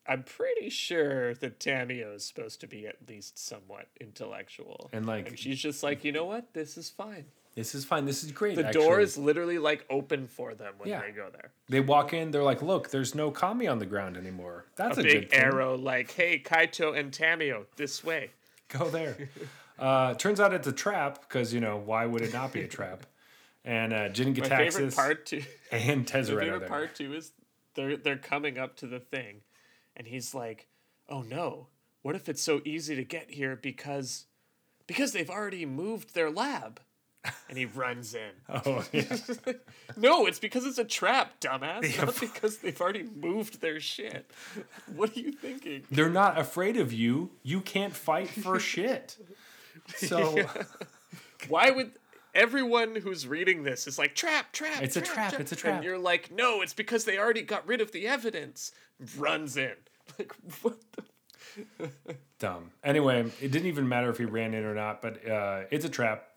I'm 0.07 0.23
pretty 0.23 0.69
sure 0.69 1.35
that 1.35 1.59
Tamiyo 1.61 2.15
is 2.17 2.25
supposed 2.25 2.61
to 2.61 2.67
be 2.67 2.87
at 2.87 2.97
least 3.09 3.39
somewhat 3.39 3.87
intellectual. 4.01 4.91
And, 4.93 5.07
like- 5.07 5.29
and 5.29 5.39
she's 5.39 5.59
just 5.61 5.83
like, 5.83 6.05
you 6.05 6.13
know 6.13 6.25
what? 6.27 6.53
This 6.53 6.77
is 6.77 6.91
fine. 6.91 7.25
this 7.55 7.75
is 7.75 7.85
fine. 7.85 8.05
This 8.05 8.25
is 8.25 8.33
great. 8.33 8.57
The 8.57 8.67
actually. 8.67 8.85
door 8.85 9.01
is 9.01 9.17
literally 9.17 9.59
like 9.59 9.87
open 9.89 10.27
for 10.27 10.55
them 10.55 10.75
when 10.79 10.89
Yeah. 10.91 11.01
they 11.01 11.11
go 11.13 11.29
there. 11.33 11.53
They 11.69 11.81
walk 11.81 12.13
in. 12.13 12.31
They're 12.33 12.43
like, 12.43 12.63
look, 12.63 12.91
there's 12.91 13.15
no 13.15 13.31
Kami 13.31 13.67
on 13.69 13.79
the 13.79 13.87
ground 13.87 14.17
anymore. 14.17 14.67
That's 14.77 14.99
A, 14.99 15.01
a, 15.01 15.05
big 15.05 15.13
good 15.13 15.31
thing. 15.31 15.41
arrow, 15.41 15.77
like, 15.77 16.11
hey, 16.11 16.39
Kaito 16.39 16.99
and 16.99 17.13
Tamiyo, 17.13 17.67
this 17.77 18.03
way. 18.05 18.31
Go 18.69 18.89
there. 18.91 19.29
uh, 19.79 20.15
turns 20.15 20.41
out 20.41 20.53
it's 20.53 20.67
a 20.67 20.73
trap 20.73 21.21
because 21.23 21.55
you 21.55 21.61
know 21.61 21.77
why 21.77 22.07
would 22.07 22.23
it 22.23 22.33
not 22.33 22.53
be 22.53 22.61
a 22.63 22.69
trap? 22.69 23.07
And 23.67 23.95
uh, 23.95 24.11
Jin 24.11 24.37
My 24.39 24.47
favorite 24.47 24.95
part 24.95 25.25
two, 25.25 25.43
and 25.73 26.01
My 26.01 26.05
Tezzeret 26.05 26.37
are 26.37 26.41
favorite 26.53 26.69
part 26.69 26.95
two 26.95 27.15
is 27.15 27.33
they're 27.75 27.97
they're 27.97 28.19
coming 28.19 28.59
up 28.59 28.77
to 28.77 28.87
the 28.87 29.01
thing, 29.01 29.37
and 29.97 30.07
he's 30.07 30.35
like, 30.35 30.69
"Oh 31.09 31.23
no! 31.23 31.69
What 32.03 32.15
if 32.15 32.29
it's 32.29 32.43
so 32.43 32.61
easy 32.65 32.95
to 32.97 33.05
get 33.05 33.31
here 33.31 33.57
because 33.57 34.27
because 34.87 35.12
they've 35.12 35.31
already 35.31 35.66
moved 35.66 36.15
their 36.15 36.31
lab?" 36.31 36.81
And 37.49 37.57
he 37.57 37.65
runs 37.65 38.15
in. 38.15 38.31
Oh 38.66 38.85
yeah. 38.93 39.16
No, 39.97 40.27
it's 40.27 40.39
because 40.39 40.66
it's 40.66 40.79
a 40.79 40.85
trap, 40.85 41.41
dumbass. 41.41 41.97
Not 42.05 42.21
because 42.21 42.59
they've 42.59 42.79
already 42.81 43.05
moved 43.05 43.61
their 43.61 43.81
shit. 43.81 44.31
What 44.95 45.16
are 45.16 45.21
you 45.21 45.33
thinking? 45.33 45.85
They're 45.91 46.11
not 46.11 46.39
afraid 46.39 46.77
of 46.77 46.93
you. 46.93 47.31
You 47.43 47.61
can't 47.61 47.95
fight 47.95 48.29
for 48.29 48.59
shit. 48.73 49.16
So 49.97 50.37
Why 51.49 51.71
would 51.71 51.93
everyone 52.35 52.97
who's 52.97 53.27
reading 53.27 53.62
this 53.62 53.87
is 53.87 53.99
like 53.99 54.15
trap, 54.15 54.53
trap? 54.53 54.83
It's 54.83 54.97
a 54.97 55.01
trap, 55.01 55.39
it's 55.39 55.53
a 55.53 55.57
trap. 55.57 55.77
And 55.77 55.85
you're 55.85 55.99
like, 55.99 56.31
no, 56.31 56.61
it's 56.61 56.75
because 56.75 57.05
they 57.05 57.19
already 57.19 57.43
got 57.43 57.66
rid 57.66 57.81
of 57.81 57.93
the 57.93 58.07
evidence. 58.07 58.73
Runs 59.16 59.57
in. 59.57 59.73
Like 60.19 60.33
what 60.62 60.77
the 60.93 61.89
dumb. 62.39 62.71
Anyway, 62.83 63.31
it 63.41 63.51
didn't 63.51 63.69
even 63.69 63.89
matter 63.89 64.11
if 64.11 64.19
he 64.19 64.25
ran 64.27 64.53
in 64.55 64.65
or 64.65 64.75
not, 64.75 65.01
but 65.01 65.27
uh, 65.29 65.62
it's 65.71 65.85
a 65.85 65.89
trap. 65.89 66.29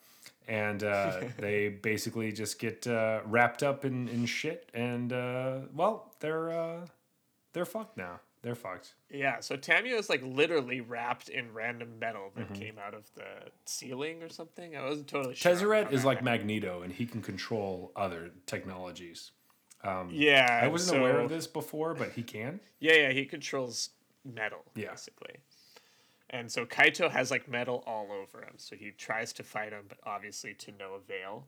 And 0.48 0.84
uh, 0.84 1.20
they 1.38 1.68
basically 1.70 2.32
just 2.32 2.60
get 2.60 2.88
uh, 2.88 3.20
wrapped 3.26 3.62
up 3.64 3.84
in, 3.84 4.08
in 4.08 4.26
shit, 4.26 4.70
and 4.74 5.12
uh, 5.12 5.58
well, 5.76 6.14
they're 6.22 6.52
uh, 6.52 6.86
they're 7.54 7.66
fucked 7.66 7.98
now. 7.98 8.22
They're 8.44 8.56
fucked. 8.56 8.94
Yeah, 9.12 9.42
so 9.42 9.58
Tamiyo 9.58 10.00
is 10.00 10.10
like 10.10 10.22
literally 10.24 10.80
wrapped 10.80 11.28
in 11.28 11.54
random 11.54 12.00
metal 12.00 12.32
Mm-hmm. 12.38 12.54
that 12.54 12.60
came 12.60 12.76
out 12.80 12.94
of 12.94 13.04
the 13.16 13.26
ceiling 13.66 14.24
or 14.24 14.30
something. 14.30 14.78
I 14.78 14.86
wasn't 14.86 15.08
totally 15.08 15.36
sure. 15.36 15.52
Tezzeret 15.52 15.92
is 15.92 16.06
like 16.06 16.20
happened. 16.20 16.26
Magneto, 16.48 16.82
and 16.84 16.94
he 16.94 17.06
can 17.06 17.22
control 17.22 17.92
other 17.96 18.32
technologies. 18.46 19.32
Yeah, 19.84 20.60
I 20.64 20.68
wasn't 20.68 21.00
aware 21.00 21.20
of 21.20 21.30
this 21.30 21.48
before, 21.48 21.94
but 21.94 22.12
he 22.12 22.24
can. 22.24 22.60
Yeah, 22.80 22.94
yeah, 22.94 23.12
he 23.12 23.26
controls 23.26 23.90
metal 24.26 24.64
Yeah. 24.76 24.92
basically. 24.92 25.38
And 26.30 26.52
so 26.52 26.66
Kaito 26.66 27.10
has 27.10 27.32
like 27.32 27.48
metal 27.48 27.84
all 27.88 28.12
over 28.12 28.42
him. 28.44 28.54
So 28.58 28.76
he 28.76 28.92
tries 28.92 29.32
to 29.34 29.44
fight 29.44 29.72
him, 29.72 29.86
but 29.88 29.98
obviously 30.04 30.54
to 30.56 30.72
no 30.78 30.96
avail. 30.96 31.48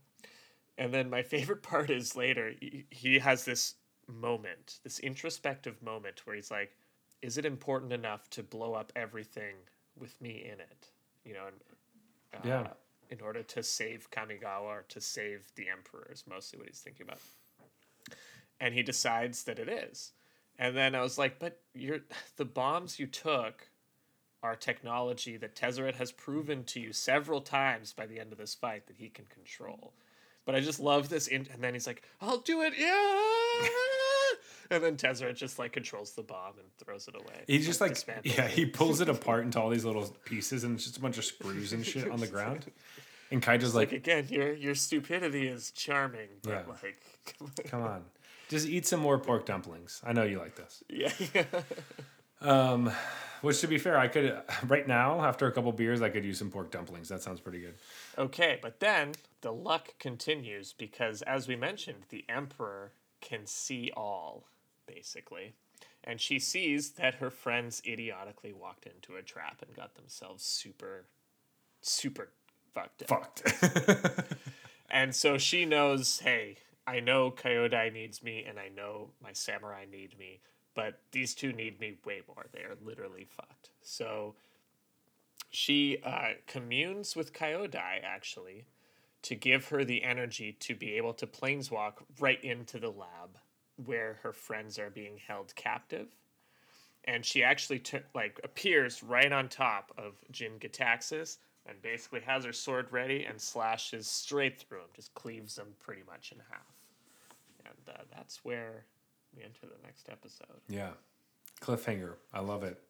And 0.77 0.93
then 0.93 1.09
my 1.09 1.21
favorite 1.35 1.63
part 1.63 1.89
is 1.89 2.15
later, 2.15 2.53
he, 2.59 2.85
he 2.89 3.19
has 3.19 3.43
this 3.43 3.75
moment, 4.07 4.79
this 4.83 4.99
introspective 4.99 5.81
moment 5.81 6.21
where 6.25 6.35
he's 6.35 6.49
like, 6.51 6.77
is 7.21 7.37
it 7.37 7.45
important 7.45 7.91
enough 7.91 8.29
to 8.29 8.43
blow 8.43 8.73
up 8.73 8.93
everything 8.95 9.55
with 9.97 10.19
me 10.21 10.45
in 10.45 10.59
it? 10.61 10.87
You 11.25 11.33
know, 11.33 11.47
and, 11.47 11.55
uh, 12.33 12.47
Yeah. 12.47 12.67
in 13.09 13.19
order 13.19 13.43
to 13.43 13.61
save 13.63 14.09
Kamigawa 14.11 14.61
or 14.61 14.85
to 14.87 15.01
save 15.01 15.51
the 15.55 15.67
Emperor 15.67 16.07
is 16.11 16.23
mostly 16.25 16.57
what 16.59 16.69
he's 16.69 16.79
thinking 16.79 17.05
about. 17.05 17.19
And 18.59 18.73
he 18.73 18.83
decides 18.83 19.43
that 19.43 19.59
it 19.59 19.69
is. 19.69 20.11
And 20.57 20.75
then 20.75 20.93
I 20.95 21.01
was 21.01 21.17
like, 21.17 21.39
but 21.39 21.61
you're 21.73 21.99
the 22.37 22.45
bombs 22.45 22.99
you 22.99 23.07
took 23.07 23.69
are 24.41 24.55
technology 24.55 25.35
that 25.37 25.55
Tezzeret 25.55 25.95
has 25.95 26.11
proven 26.11 26.63
to 26.65 26.79
you 26.79 26.93
several 26.93 27.41
times 27.41 27.91
by 27.93 28.05
the 28.05 28.19
end 28.19 28.31
of 28.31 28.37
this 28.37 28.55
fight 28.55 28.87
that 28.87 28.95
he 28.97 29.09
can 29.09 29.25
control. 29.25 29.93
But 30.45 30.55
I 30.55 30.61
just 30.61 30.79
love 30.79 31.09
this. 31.09 31.27
In- 31.27 31.47
and 31.53 31.61
then 31.61 31.73
he's 31.73 31.85
like, 31.87 32.03
I'll 32.21 32.37
do 32.39 32.61
it. 32.61 32.73
Yeah. 32.77 33.67
and 34.71 34.83
then 34.83 34.95
Tezzeret 34.97 35.35
just 35.35 35.59
like 35.59 35.73
controls 35.73 36.11
the 36.13 36.23
bomb 36.23 36.53
and 36.57 36.67
throws 36.77 37.07
it 37.07 37.15
away. 37.15 37.43
He 37.47 37.59
just 37.59 37.81
like 37.81 37.97
yeah, 38.23 38.45
it. 38.45 38.51
he 38.51 38.65
pulls 38.65 39.01
it 39.01 39.09
apart 39.15 39.43
into 39.43 39.59
all 39.59 39.69
these 39.69 39.85
little 39.85 40.07
pieces, 40.25 40.63
and 40.63 40.75
it's 40.75 40.85
just 40.85 40.97
a 40.97 41.01
bunch 41.01 41.17
of 41.17 41.25
screws 41.25 41.73
and 41.73 41.85
shit 41.85 42.09
on 42.09 42.19
the 42.19 42.27
ground. 42.27 42.65
And 43.31 43.41
Kaito's 43.43 43.75
like 43.75 43.91
like, 43.91 43.97
again, 43.97 44.25
your 44.29 44.53
your 44.53 44.73
stupidity 44.75 45.47
is 45.47 45.71
charming, 45.71 46.29
but 46.43 46.51
Yeah. 46.67 46.73
like, 46.81 47.65
"Come 47.69 47.81
on, 47.83 48.03
just 48.49 48.67
eat 48.67 48.85
some 48.85 48.99
more 48.99 49.17
pork 49.17 49.45
dumplings. 49.45 50.01
I 50.03 50.13
know 50.13 50.23
you 50.23 50.39
like 50.39 50.55
this." 50.55 50.83
yeah, 50.89 51.11
um, 52.41 52.91
Which, 53.41 53.61
to 53.61 53.67
be 53.67 53.77
fair, 53.77 53.97
I 53.97 54.07
could 54.07 54.37
right 54.67 54.87
now 54.87 55.23
after 55.23 55.47
a 55.47 55.51
couple 55.51 55.71
beers, 55.71 56.01
I 56.01 56.09
could 56.09 56.25
use 56.25 56.39
some 56.39 56.51
pork 56.51 56.71
dumplings. 56.71 57.09
That 57.09 57.21
sounds 57.21 57.39
pretty 57.39 57.61
good. 57.61 57.75
Okay, 58.17 58.59
but 58.61 58.79
then 58.79 59.13
the 59.41 59.53
luck 59.53 59.93
continues 59.99 60.73
because, 60.73 61.21
as 61.21 61.47
we 61.47 61.55
mentioned, 61.55 62.03
the 62.09 62.25
Emperor 62.27 62.91
can 63.21 63.45
see 63.45 63.91
all, 63.95 64.45
basically. 64.85 65.53
And 66.03 66.19
she 66.19 66.39
sees 66.39 66.91
that 66.91 67.15
her 67.15 67.29
friends 67.29 67.81
idiotically 67.85 68.53
walked 68.53 68.85
into 68.85 69.15
a 69.15 69.21
trap 69.21 69.61
and 69.65 69.75
got 69.75 69.95
themselves 69.95 70.43
super, 70.43 71.05
super 71.81 72.29
fucked 72.73 73.03
up. 73.03 73.09
Fucked. 73.09 74.23
And 74.91 75.15
so 75.15 75.37
she 75.37 75.65
knows, 75.65 76.19
hey, 76.19 76.57
I 76.89 76.99
know 76.99 77.29
Kyodai 77.29 77.93
needs 77.93 78.23
me 78.23 78.45
and 78.49 78.57
I 78.57 78.69
know 78.69 79.11
my 79.21 79.31
samurai 79.31 79.85
need 79.89 80.17
me, 80.17 80.39
but 80.73 80.99
these 81.11 81.35
two 81.35 81.53
need 81.53 81.79
me 81.79 81.97
way 82.03 82.21
more. 82.27 82.47
They 82.51 82.61
are 82.61 82.75
literally 82.83 83.27
fucked. 83.29 83.69
So 83.81 84.33
she 85.51 85.99
uh, 86.03 86.29
communes 86.47 87.15
with 87.15 87.31
Kyodai 87.31 88.01
actually 88.03 88.65
to 89.21 89.35
give 89.35 89.67
her 89.67 89.85
the 89.85 90.03
energy 90.03 90.57
to 90.61 90.73
be 90.73 90.93
able 90.93 91.13
to 91.13 91.27
planeswalk 91.27 91.93
right 92.19 92.43
into 92.43 92.79
the 92.79 92.89
lab 92.89 93.37
where 93.85 94.17
her 94.23 94.33
friends 94.33 94.79
are 94.79 94.89
being 94.89 95.19
held 95.27 95.53
captive. 95.55 96.07
And 97.05 97.23
she 97.23 97.43
actually 97.43 97.79
t- 97.79 97.99
like 98.15 98.39
appears 98.43 99.03
right 99.03 99.31
on 99.31 99.47
top 99.47 99.91
of 99.95 100.13
Jin 100.31 100.53
Gitaxias 100.59 101.37
and 101.67 101.79
basically 101.83 102.21
has 102.21 102.45
her 102.45 102.53
sword 102.53 102.87
ready 102.89 103.25
and 103.25 103.39
slashes 103.39 104.07
straight 104.07 104.59
through 104.59 104.79
him, 104.79 104.87
just 104.95 105.13
cleaves 105.13 105.55
him 105.55 105.67
pretty 105.79 106.01
much 106.09 106.31
in 106.31 106.39
half. 106.49 106.78
That's 108.15 108.43
where 108.43 108.85
we 109.35 109.43
enter 109.43 109.61
the 109.61 109.81
next 109.83 110.09
episode. 110.09 110.61
yeah, 110.67 110.91
cliffhanger. 111.61 112.13
I 112.33 112.39
love 112.41 112.63
it. 112.63 112.81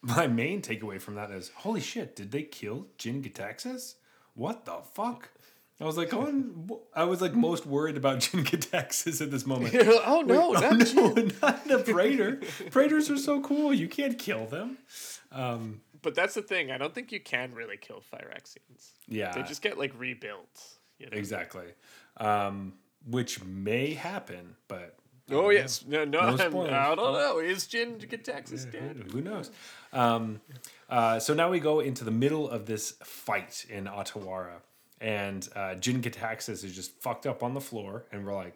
My 0.00 0.26
main 0.26 0.62
takeaway 0.62 1.00
from 1.00 1.14
that 1.14 1.30
is, 1.30 1.50
holy 1.54 1.80
shit, 1.80 2.16
did 2.16 2.32
they 2.32 2.42
kill 2.42 2.86
Jin 2.98 3.22
Gitaxias? 3.22 3.94
What 4.34 4.64
the 4.64 4.78
fuck? 4.94 5.28
I 5.80 5.84
was 5.84 5.96
like, 5.96 6.12
oh, 6.12 6.80
I 6.94 7.04
was 7.04 7.20
like 7.20 7.34
most 7.34 7.66
worried 7.66 7.96
about 7.96 8.20
Jin 8.20 8.44
Gitaxias 8.44 9.20
at 9.20 9.30
this 9.30 9.46
moment. 9.46 9.74
oh 9.80 10.22
no, 10.26 10.48
oh, 10.48 10.60
not 10.60 10.94
no, 10.94 11.12
not 11.42 11.64
the 11.64 11.84
Praetor. 11.92 12.40
Praetors 12.70 13.10
are 13.10 13.16
so 13.16 13.40
cool. 13.40 13.72
You 13.72 13.88
can't 13.88 14.18
kill 14.18 14.46
them. 14.46 14.78
But 16.02 16.16
that's 16.16 16.34
the 16.34 16.42
thing. 16.42 16.70
I 16.72 16.78
don't 16.78 16.94
think 16.94 17.12
you 17.12 17.20
can 17.20 17.54
really 17.54 17.76
kill 17.76 18.02
Phyrexians. 18.12 18.90
Yeah. 19.08 19.32
They 19.32 19.42
just 19.42 19.62
get 19.62 19.78
like 19.78 19.92
rebuilt. 19.96 20.60
You 20.98 21.06
know? 21.06 21.16
Exactly. 21.16 21.66
Um, 22.16 22.74
which 23.06 23.42
may 23.44 23.94
happen, 23.94 24.56
but 24.68 24.96
Oh 25.30 25.50
yes, 25.50 25.84
no, 25.86 26.04
no, 26.04 26.20
No. 26.34 26.34
I 26.34 26.94
don't 26.94 26.96
know. 27.14 27.38
Is 27.38 27.66
Jin 27.66 27.94
Gitaxias 27.98 28.70
dead? 28.70 29.04
who 29.12 29.20
knows? 29.22 29.50
Um, 29.92 30.40
uh, 30.90 31.18
so 31.20 31.32
now 31.32 31.48
we 31.50 31.58
go 31.60 31.80
into 31.80 32.04
the 32.04 32.10
middle 32.10 32.48
of 32.50 32.66
this 32.66 32.92
fight 33.04 33.64
in 33.70 33.84
Otawara, 33.84 34.56
and 35.00 35.48
uh, 35.56 35.74
Jin 35.76 36.02
Gitaxias 36.02 36.64
is 36.64 36.74
just 36.74 37.00
fucked 37.00 37.26
up 37.26 37.42
on 37.42 37.54
the 37.54 37.60
floor, 37.60 38.04
and 38.12 38.26
we're 38.26 38.34
like, 38.34 38.54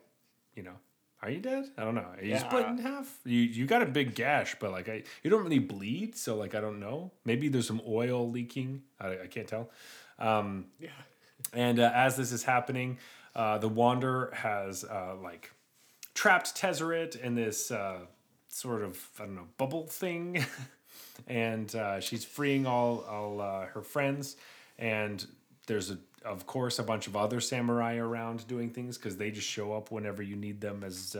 you 0.54 0.62
know, 0.64 0.74
are 1.22 1.30
you 1.30 1.38
dead? 1.40 1.66
I 1.78 1.84
don't 1.84 1.94
know. 1.94 2.02
Are 2.18 2.22
you 2.22 2.32
Yeah. 2.32 2.38
split 2.46 2.66
in 2.66 2.78
half? 2.78 3.20
You 3.24 3.40
you 3.40 3.64
got 3.66 3.80
a 3.82 3.86
big 3.86 4.14
gash, 4.14 4.56
but 4.60 4.70
like 4.70 4.88
I, 4.88 5.02
you 5.22 5.30
don't 5.30 5.44
really 5.44 5.60
bleed, 5.60 6.16
so 6.16 6.36
like 6.36 6.54
I 6.54 6.60
don't 6.60 6.78
know. 6.80 7.10
Maybe 7.24 7.48
there's 7.48 7.66
some 7.66 7.80
oil 7.88 8.28
leaking. 8.28 8.82
I, 9.00 9.20
I 9.22 9.26
can't 9.28 9.48
tell. 9.48 9.70
Yeah. 10.20 10.90
And 11.52 11.78
uh, 11.78 11.90
as 11.94 12.16
this 12.16 12.32
is 12.32 12.42
happening, 12.42 12.98
uh, 13.36 13.58
the 13.58 13.68
Wanderer 13.68 14.32
has 14.32 14.82
uh, 14.82 15.14
like 15.22 15.52
trapped 16.14 16.56
Tezzeret 16.56 17.20
in 17.20 17.34
this 17.34 17.70
uh, 17.70 17.98
sort 18.48 18.82
of 18.82 18.98
I 19.20 19.26
don't 19.26 19.36
know 19.36 19.48
bubble 19.58 19.86
thing, 19.86 20.44
and 21.28 21.72
uh, 21.74 22.00
she's 22.00 22.24
freeing 22.24 22.66
all 22.66 23.04
all 23.08 23.42
uh, 23.42 23.66
her 23.66 23.82
friends, 23.82 24.36
and 24.78 25.24
there's 25.66 25.90
a 25.90 25.98
of 26.24 26.46
course 26.46 26.78
a 26.78 26.82
bunch 26.82 27.06
of 27.06 27.14
other 27.14 27.40
samurai 27.40 27.96
around 27.96 28.48
doing 28.48 28.70
things 28.70 28.96
because 28.96 29.18
they 29.18 29.30
just 29.30 29.46
show 29.46 29.74
up 29.74 29.90
whenever 29.90 30.22
you 30.22 30.34
need 30.34 30.60
them 30.62 30.82
as 30.82 31.14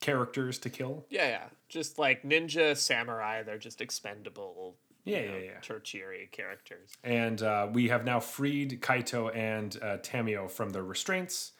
characters 0.00 0.58
to 0.58 0.70
kill. 0.70 1.04
Yeah, 1.08 1.28
yeah. 1.28 1.44
Just 1.68 1.98
like 1.98 2.22
ninja 2.22 2.76
samurai, 2.76 3.42
they're 3.42 3.58
just 3.58 3.80
expendable. 3.80 4.76
Yeah, 5.04 5.20
you 5.20 5.28
know, 5.28 5.36
yeah, 5.36 5.44
yeah. 5.44 5.60
Tertiary 5.60 6.28
characters. 6.32 6.90
And 7.02 7.42
uh, 7.42 7.68
we 7.72 7.88
have 7.88 8.04
now 8.04 8.20
freed 8.20 8.80
Kaito 8.80 9.34
and 9.34 9.76
uh, 9.82 9.98
Tamiyo 9.98 10.50
from 10.50 10.70
their 10.70 10.84
restraints. 10.84 11.52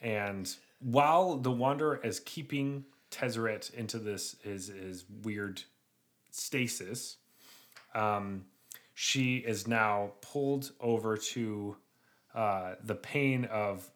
And 0.00 0.54
while 0.80 1.36
the 1.36 1.50
Wanderer 1.50 2.00
is 2.02 2.20
keeping 2.20 2.84
Tezzeret 3.10 3.72
into 3.74 3.98
this 3.98 4.36
his, 4.42 4.68
his 4.68 5.04
weird 5.22 5.62
stasis, 6.30 7.18
um, 7.94 8.44
she 8.94 9.36
is 9.36 9.66
now 9.66 10.12
pulled 10.22 10.72
over 10.80 11.16
to 11.16 11.76
uh, 12.34 12.74
the 12.82 12.94
pain 12.94 13.44
of 13.46 13.90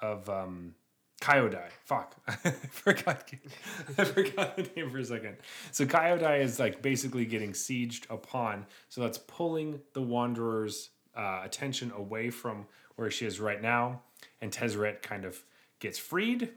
of 0.00 0.28
um, 0.28 0.74
Kyodai. 1.22 1.68
Fuck, 1.84 2.16
I 2.28 2.34
forgot. 2.34 3.30
I 3.98 4.04
forgot 4.04 4.56
the 4.56 4.68
name 4.74 4.90
for 4.90 4.98
a 4.98 5.04
second. 5.04 5.36
So 5.70 5.86
Kyodai 5.86 6.40
is 6.40 6.58
like 6.58 6.82
basically 6.82 7.24
getting 7.26 7.52
sieged 7.52 8.10
upon. 8.10 8.66
So 8.88 9.00
that's 9.00 9.18
pulling 9.18 9.80
the 9.92 10.02
Wanderer's 10.02 10.90
uh, 11.16 11.42
attention 11.44 11.92
away 11.96 12.30
from 12.30 12.66
where 12.96 13.08
she 13.08 13.24
is 13.24 13.38
right 13.38 13.62
now, 13.62 14.02
and 14.40 14.50
Tezzeret 14.50 15.02
kind 15.02 15.24
of 15.24 15.40
gets 15.78 15.96
freed 15.96 16.50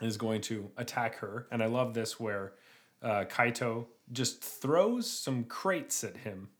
and 0.00 0.08
is 0.08 0.16
going 0.16 0.42
to 0.42 0.70
attack 0.76 1.16
her. 1.16 1.48
And 1.50 1.60
I 1.60 1.66
love 1.66 1.92
this 1.92 2.20
where 2.20 2.52
uh, 3.02 3.24
Kaito 3.24 3.86
just 4.12 4.44
throws 4.44 5.10
some 5.10 5.42
crates 5.44 6.04
at 6.04 6.18
him, 6.18 6.50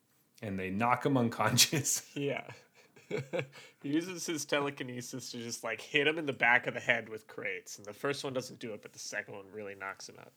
and 0.42 0.58
they 0.58 0.70
knock 0.70 1.06
him 1.06 1.16
unconscious. 1.16 2.02
Yeah. 2.14 2.42
He 3.82 3.88
uses 3.88 4.26
his 4.26 4.44
telekinesis 4.44 5.30
to 5.32 5.38
just 5.38 5.64
like 5.64 5.80
hit 5.80 6.06
him 6.06 6.18
in 6.18 6.26
the 6.26 6.32
back 6.32 6.66
of 6.66 6.74
the 6.74 6.80
head 6.80 7.08
with 7.08 7.26
crates. 7.26 7.78
And 7.78 7.86
the 7.86 7.92
first 7.92 8.22
one 8.22 8.32
doesn't 8.32 8.60
do 8.60 8.72
it, 8.74 8.82
but 8.82 8.92
the 8.92 8.98
second 8.98 9.34
one 9.34 9.46
really 9.52 9.74
knocks 9.74 10.08
him 10.08 10.16
out. 10.20 10.32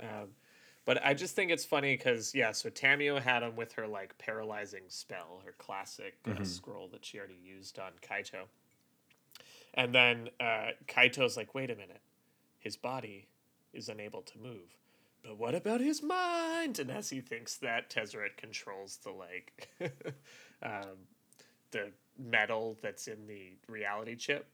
Um, 0.00 0.28
but 0.84 1.04
I 1.04 1.14
just 1.14 1.34
think 1.34 1.50
it's 1.50 1.64
funny 1.64 1.96
because, 1.96 2.34
yeah, 2.34 2.52
so 2.52 2.68
Tamiyo 2.68 3.20
had 3.20 3.42
him 3.42 3.56
with 3.56 3.72
her 3.72 3.86
like 3.86 4.18
paralyzing 4.18 4.82
spell, 4.88 5.40
her 5.44 5.54
classic 5.56 6.18
uh, 6.30 6.44
scroll 6.44 6.88
that 6.88 7.04
she 7.04 7.18
already 7.18 7.38
used 7.42 7.78
on 7.78 7.92
Kaito. 8.02 8.44
And 9.72 9.94
then 9.94 10.28
uh, 10.40 10.72
Kaito's 10.86 11.36
like, 11.36 11.54
wait 11.54 11.70
a 11.70 11.74
minute, 11.74 12.02
his 12.58 12.76
body 12.76 13.28
is 13.72 13.88
unable 13.88 14.22
to 14.22 14.38
move. 14.38 14.76
But 15.22 15.38
what 15.38 15.54
about 15.54 15.80
his 15.80 16.02
mind? 16.02 16.78
And 16.78 16.90
as 16.90 17.08
he 17.08 17.20
thinks 17.20 17.56
that, 17.56 17.88
Tezzeret 17.88 18.36
controls 18.36 18.98
the 19.02 19.10
like 19.10 19.70
um, 20.62 21.08
the 21.70 21.92
metal 22.18 22.76
that's 22.82 23.08
in 23.08 23.26
the 23.26 23.52
reality 23.68 24.16
chip 24.16 24.46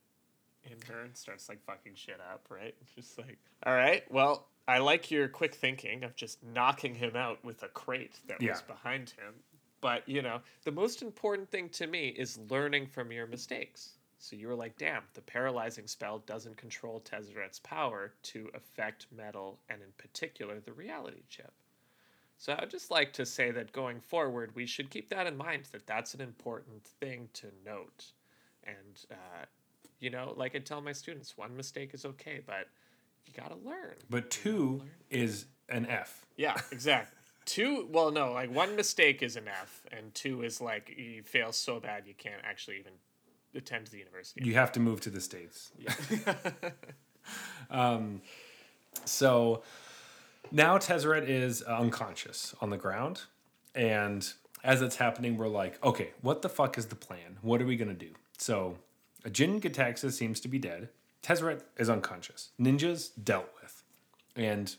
in 0.65 0.77
her 0.93 1.03
and 1.03 1.17
starts 1.17 1.49
like 1.49 1.63
fucking 1.65 1.95
shit 1.95 2.19
up, 2.33 2.47
right? 2.51 2.75
Just 2.95 3.19
like, 3.19 3.39
all 3.65 3.75
right, 3.75 4.03
well, 4.13 4.47
I 4.69 4.79
like 4.79 5.11
your 5.11 5.29
quick 5.29 5.55
thinking 5.55 6.05
of 6.05 6.15
just 6.15 6.39
knocking 6.45 6.95
him 6.95 7.17
out 7.17 7.43
with 7.45 7.63
a 7.63 7.69
crate 7.69 8.21
that 8.29 8.41
Yeah. 8.43 8.51
was 8.53 8.63
behind 8.63 9.11
him. 9.11 9.35
But, 9.81 10.07
you 10.09 10.21
know, 10.21 10.41
the 10.65 10.71
most 10.73 11.01
important 11.03 11.51
thing 11.51 11.71
to 11.71 11.87
me 11.87 12.09
is 12.09 12.39
learning 12.51 12.87
from 12.89 13.11
your 13.11 13.27
mistakes. 13.27 13.95
So 14.19 14.37
you 14.37 14.49
were 14.49 14.55
like, 14.55 14.77
damn, 14.77 15.03
the 15.15 15.23
paralyzing 15.23 15.87
spell 15.87 16.19
doesn't 16.27 16.59
control 16.59 17.01
Tezzeret's 17.01 17.59
power 17.61 18.13
to 18.25 18.51
affect 18.55 19.07
metal 19.11 19.59
and, 19.71 19.81
in 19.81 19.89
particular, 19.97 20.61
the 20.61 20.75
reality 20.75 21.23
chip. 21.31 21.53
So 22.41 22.57
I'd 22.59 22.71
just 22.71 22.91
like 22.91 23.13
to 23.13 23.27
say 23.27 23.51
that 23.51 23.71
going 23.71 24.01
forward, 24.01 24.53
we 24.55 24.65
should 24.65 24.89
keep 24.89 25.11
that 25.11 25.27
in 25.27 25.37
mind 25.37 25.65
that 25.73 25.87
that's 25.87 26.15
an 26.15 26.23
important 26.23 26.83
thing 26.83 27.29
to 27.35 27.49
note. 27.67 28.13
And, 28.65 29.05
uh, 29.11 29.45
you 29.99 30.09
know, 30.09 30.33
like 30.35 30.57
I 30.57 30.61
tell 30.61 30.81
my 30.81 30.93
students, 30.93 31.37
one 31.37 31.55
mistake 31.55 31.93
is 31.93 32.07
okay, 32.07 32.41
but 32.47 32.67
you 33.27 33.35
got 33.35 33.51
to 33.51 33.69
learn. 33.69 33.93
But 34.09 34.31
two 34.31 34.81
is 35.11 35.45
an 35.69 35.85
F. 35.85 36.25
Yeah, 36.39 36.59
exactly. 36.73 37.15
two, 37.45 37.87
well, 37.93 38.11
no, 38.11 38.33
like 38.33 38.51
one 38.51 38.75
mistake 38.75 39.23
is 39.23 39.37
an 39.37 39.47
F, 39.47 39.83
and 39.93 40.15
two 40.15 40.41
is 40.43 40.63
like 40.63 40.95
you 40.97 41.23
fail 41.23 41.53
so 41.53 41.79
bad 41.79 42.05
you 42.07 42.15
can't 42.15 42.41
actually 42.43 42.79
even 42.79 42.93
attend 43.55 43.89
the 43.89 43.99
university. 43.99 44.43
You 44.47 44.55
have 44.55 44.73
to 44.73 44.81
move 44.81 45.03
to 45.03 45.11
the 45.11 45.21
States. 45.21 45.73
Yeah. 45.79 46.35
um, 47.71 48.23
So 49.05 49.63
now 50.51 50.79
Tezzeret 50.79 51.29
is 51.29 51.63
uh, 51.67 51.77
unconscious 51.77 52.55
on 52.61 52.71
the 52.71 52.77
ground. 52.77 53.23
And 53.75 54.27
as 54.65 54.83
it's 54.83 54.97
happening, 54.97 55.37
we're 55.37 55.49
like, 55.49 55.83
okay, 55.85 56.11
what 56.21 56.43
the 56.43 56.49
fuck 56.49 56.77
is 56.77 56.87
the 56.87 56.97
plan? 56.97 57.39
What 57.43 57.63
are 57.63 57.67
we 57.67 57.77
to 57.77 57.95
do? 57.95 58.11
So 58.39 58.77
Jin 59.31 59.61
Gitaxias 59.61 60.13
seems 60.13 60.41
to 60.41 60.49
be 60.49 60.59
dead. 60.59 60.89
Tezzeret 61.23 61.63
is 61.77 61.91
unconscious. 61.91 62.51
Ninjas 62.61 63.11
dealt 63.23 63.51
with. 63.61 63.83
And 64.35 64.75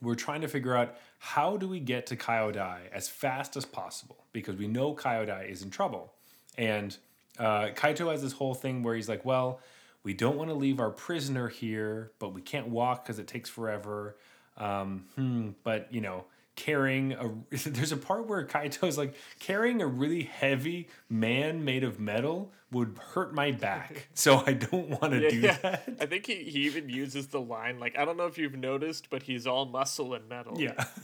we're 0.00 0.14
trying 0.14 0.40
to 0.40 0.48
figure 0.48 0.76
out 0.76 0.96
how 1.18 1.56
do 1.56 1.68
we 1.68 1.80
get 1.80 2.06
to 2.06 2.16
Kyodai 2.16 2.78
as 2.92 3.08
fast 3.08 3.56
as 3.56 3.64
possible 3.64 4.24
because 4.32 4.56
we 4.56 4.68
know 4.68 4.94
Kyodai 4.94 5.50
is 5.50 5.62
in 5.62 5.70
trouble. 5.70 6.14
And 6.56 6.96
uh, 7.38 7.68
Kaito 7.74 8.10
has 8.10 8.22
this 8.22 8.32
whole 8.32 8.54
thing 8.54 8.82
where 8.82 8.94
he's 8.94 9.08
like, 9.08 9.24
well, 9.24 9.60
we 10.02 10.14
don't 10.14 10.36
want 10.36 10.48
to 10.48 10.54
leave 10.54 10.80
our 10.80 10.90
prisoner 10.90 11.48
here, 11.48 12.12
but 12.18 12.32
we 12.32 12.40
can't 12.40 12.68
walk 12.68 13.04
because 13.04 13.18
it 13.18 13.26
takes 13.26 13.50
forever. 13.50 14.16
Um, 14.56 15.04
hmm, 15.16 15.50
but 15.64 15.92
you 15.92 16.00
know, 16.00 16.24
carrying 16.56 17.12
a 17.12 17.30
there's 17.68 17.92
a 17.92 17.96
part 17.96 18.26
where 18.26 18.44
Kaito 18.44 18.86
is 18.86 18.98
like 18.98 19.14
carrying 19.38 19.80
a 19.80 19.86
really 19.86 20.24
heavy 20.24 20.88
man 21.08 21.64
made 21.64 21.84
of 21.84 21.98
metal 21.98 22.52
would 22.70 22.98
hurt 23.14 23.34
my 23.34 23.50
back, 23.50 24.08
so 24.14 24.42
I 24.46 24.52
don't 24.52 25.00
want 25.00 25.12
to 25.14 25.30
do 25.30 25.36
yeah. 25.36 25.56
that. 25.62 25.88
I 26.00 26.06
think 26.06 26.26
he, 26.26 26.44
he 26.44 26.60
even 26.66 26.88
uses 26.88 27.28
the 27.28 27.40
line, 27.40 27.80
like, 27.80 27.98
I 27.98 28.04
don't 28.04 28.16
know 28.16 28.26
if 28.26 28.38
you've 28.38 28.56
noticed, 28.56 29.10
but 29.10 29.24
he's 29.24 29.46
all 29.46 29.66
muscle 29.66 30.14
and 30.14 30.28
metal. 30.28 30.60
Yeah. 30.60 30.84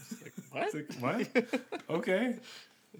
What? 0.53 0.73
Like, 0.73 0.95
what? 1.01 1.61
okay. 1.91 2.37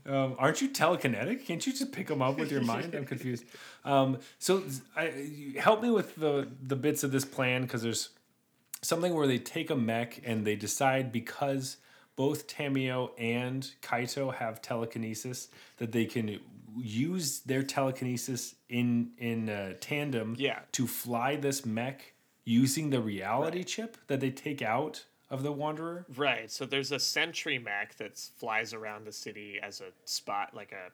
Um, 0.05 0.37
aren't 0.39 0.61
you 0.61 0.69
telekinetic? 0.69 1.47
Can't 1.47 1.67
you 1.67 1.73
just 1.73 1.91
pick 1.91 2.09
them 2.09 2.21
up 2.21 2.39
with 2.39 2.51
your 2.53 2.61
mind? 2.61 2.95
I'm 2.95 3.07
confused. 3.07 3.45
Um, 3.83 4.19
so 4.39 4.63
I, 4.95 5.55
help 5.59 5.81
me 5.81 5.89
with 5.89 6.17
the 6.17 6.49
the 6.63 6.77
bits 6.77 7.03
of 7.03 7.13
this 7.13 7.25
plan 7.25 7.63
because 7.63 7.83
there's 7.83 8.11
something 8.87 9.15
where 9.15 9.27
they 9.27 9.39
take 9.39 9.71
a 9.71 9.77
mech 9.77 10.21
and 10.25 10.45
they 10.47 10.57
decide 10.57 11.13
because 11.13 11.77
both 12.17 12.47
Tamiyo 12.47 13.11
and 13.19 13.71
Kaito 13.83 14.33
have 14.35 14.63
telekinesis 14.63 15.49
that 15.79 15.93
they 15.93 16.05
can 16.07 16.39
use 16.79 17.41
their 17.41 17.63
telekinesis 17.63 18.55
in 18.69 19.11
in 19.19 19.49
uh, 19.49 19.75
tandem 19.81 20.35
Yeah. 20.39 20.61
to 20.73 20.87
fly 20.87 21.37
this 21.37 21.65
mech 21.67 22.13
using 22.45 22.91
the 22.91 23.01
reality 23.01 23.65
chip 23.65 23.97
that 24.07 24.21
they 24.21 24.31
take 24.31 24.63
out 24.63 25.05
of 25.31 25.43
the 25.43 25.51
Wanderer. 25.53 26.07
Right. 26.17 26.51
So 26.51 26.65
there's 26.65 26.93
a 26.93 26.99
sentry 27.01 27.59
mech 27.59 27.97
that 27.97 28.17
flies 28.19 28.73
around 28.73 29.05
the 29.05 29.13
city 29.13 29.59
as 29.63 29.81
a 29.81 29.91
spot, 30.05 30.55
like 30.55 30.71
a, 30.73 30.91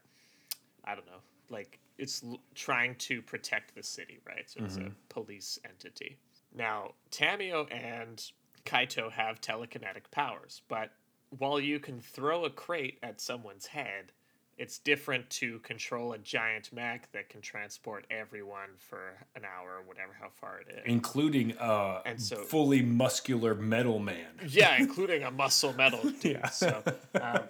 I 0.88 0.94
don't 0.94 1.06
know, 1.06 1.20
like 1.50 1.78
it's 1.98 2.22
l- 2.24 2.40
trying 2.54 2.94
to 2.96 3.20
protect 3.20 3.74
the 3.74 3.82
city, 3.82 4.18
right? 4.26 4.48
So 4.48 4.64
it's 4.64 4.78
a 4.78 4.90
police 5.10 5.58
entity. 5.68 6.16
Now, 6.54 6.92
Tamiyo 7.10 7.66
and 7.72 8.22
Kaito 8.64 9.10
have 9.10 9.40
telekinetic 9.40 10.10
powers, 10.10 10.62
but 10.68 10.90
while 11.38 11.58
you 11.60 11.78
can 11.80 12.00
throw 12.00 12.44
a 12.44 12.50
crate 12.50 12.98
at 13.02 13.20
someone's 13.20 13.66
head, 13.66 14.12
it's 14.58 14.78
different 14.78 15.28
to 15.30 15.58
control 15.60 16.12
a 16.12 16.18
giant 16.18 16.70
mech 16.74 17.10
that 17.12 17.30
can 17.30 17.40
transport 17.40 18.06
everyone 18.10 18.68
for 18.76 19.14
an 19.34 19.42
hour 19.46 19.78
or 19.78 19.82
whatever, 19.82 20.12
how 20.20 20.28
far 20.28 20.60
it 20.60 20.68
is. 20.68 20.82
including 20.84 21.54
a 21.58 22.02
And 22.04 22.20
so- 22.20 22.36
fully 22.36 22.82
muscular 22.82 23.54
metal 23.54 23.98
man. 23.98 24.26
Yeah, 24.46 24.76
including 24.78 25.22
a 25.22 25.30
muscle 25.30 25.72
metal 25.72 26.02
dude. 26.02 26.24
Yeah. 26.24 26.48
So 26.50 26.82
um, 27.20 27.40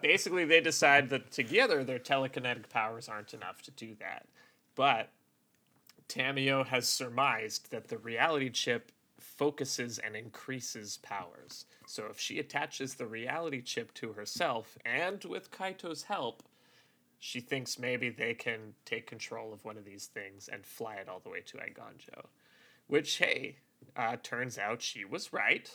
basically, 0.00 0.44
they 0.44 0.60
decide 0.60 1.10
that 1.10 1.32
together 1.32 1.82
their 1.82 1.98
telekinetic 1.98 2.68
powers 2.70 3.08
aren't 3.08 3.34
enough 3.34 3.60
to 3.62 3.72
do 3.72 3.96
that. 3.98 4.26
But 4.76 5.10
Tamiyo 6.08 6.66
has 6.66 6.88
surmised 6.88 7.70
that 7.70 7.88
the 7.88 7.98
reality 7.98 8.50
chip 8.50 8.92
focuses 9.18 9.98
and 9.98 10.16
increases 10.16 10.98
powers. 11.02 11.66
So 11.86 12.06
if 12.10 12.18
she 12.18 12.38
attaches 12.38 12.94
the 12.94 13.06
reality 13.06 13.60
chip 13.60 13.92
to 13.94 14.12
herself 14.12 14.78
and 14.84 15.22
with 15.24 15.50
Kaito's 15.50 16.04
help, 16.04 16.42
she 17.18 17.40
thinks 17.40 17.78
maybe 17.78 18.10
they 18.10 18.34
can 18.34 18.74
take 18.84 19.06
control 19.06 19.52
of 19.52 19.64
one 19.64 19.76
of 19.76 19.84
these 19.84 20.06
things 20.06 20.48
and 20.52 20.64
fly 20.64 20.96
it 20.96 21.08
all 21.08 21.20
the 21.20 21.30
way 21.30 21.40
to 21.46 21.56
Eiganjo. 21.56 22.26
Which, 22.86 23.16
hey, 23.16 23.56
uh, 23.96 24.16
turns 24.22 24.58
out 24.58 24.82
she 24.82 25.04
was 25.04 25.32
right. 25.32 25.70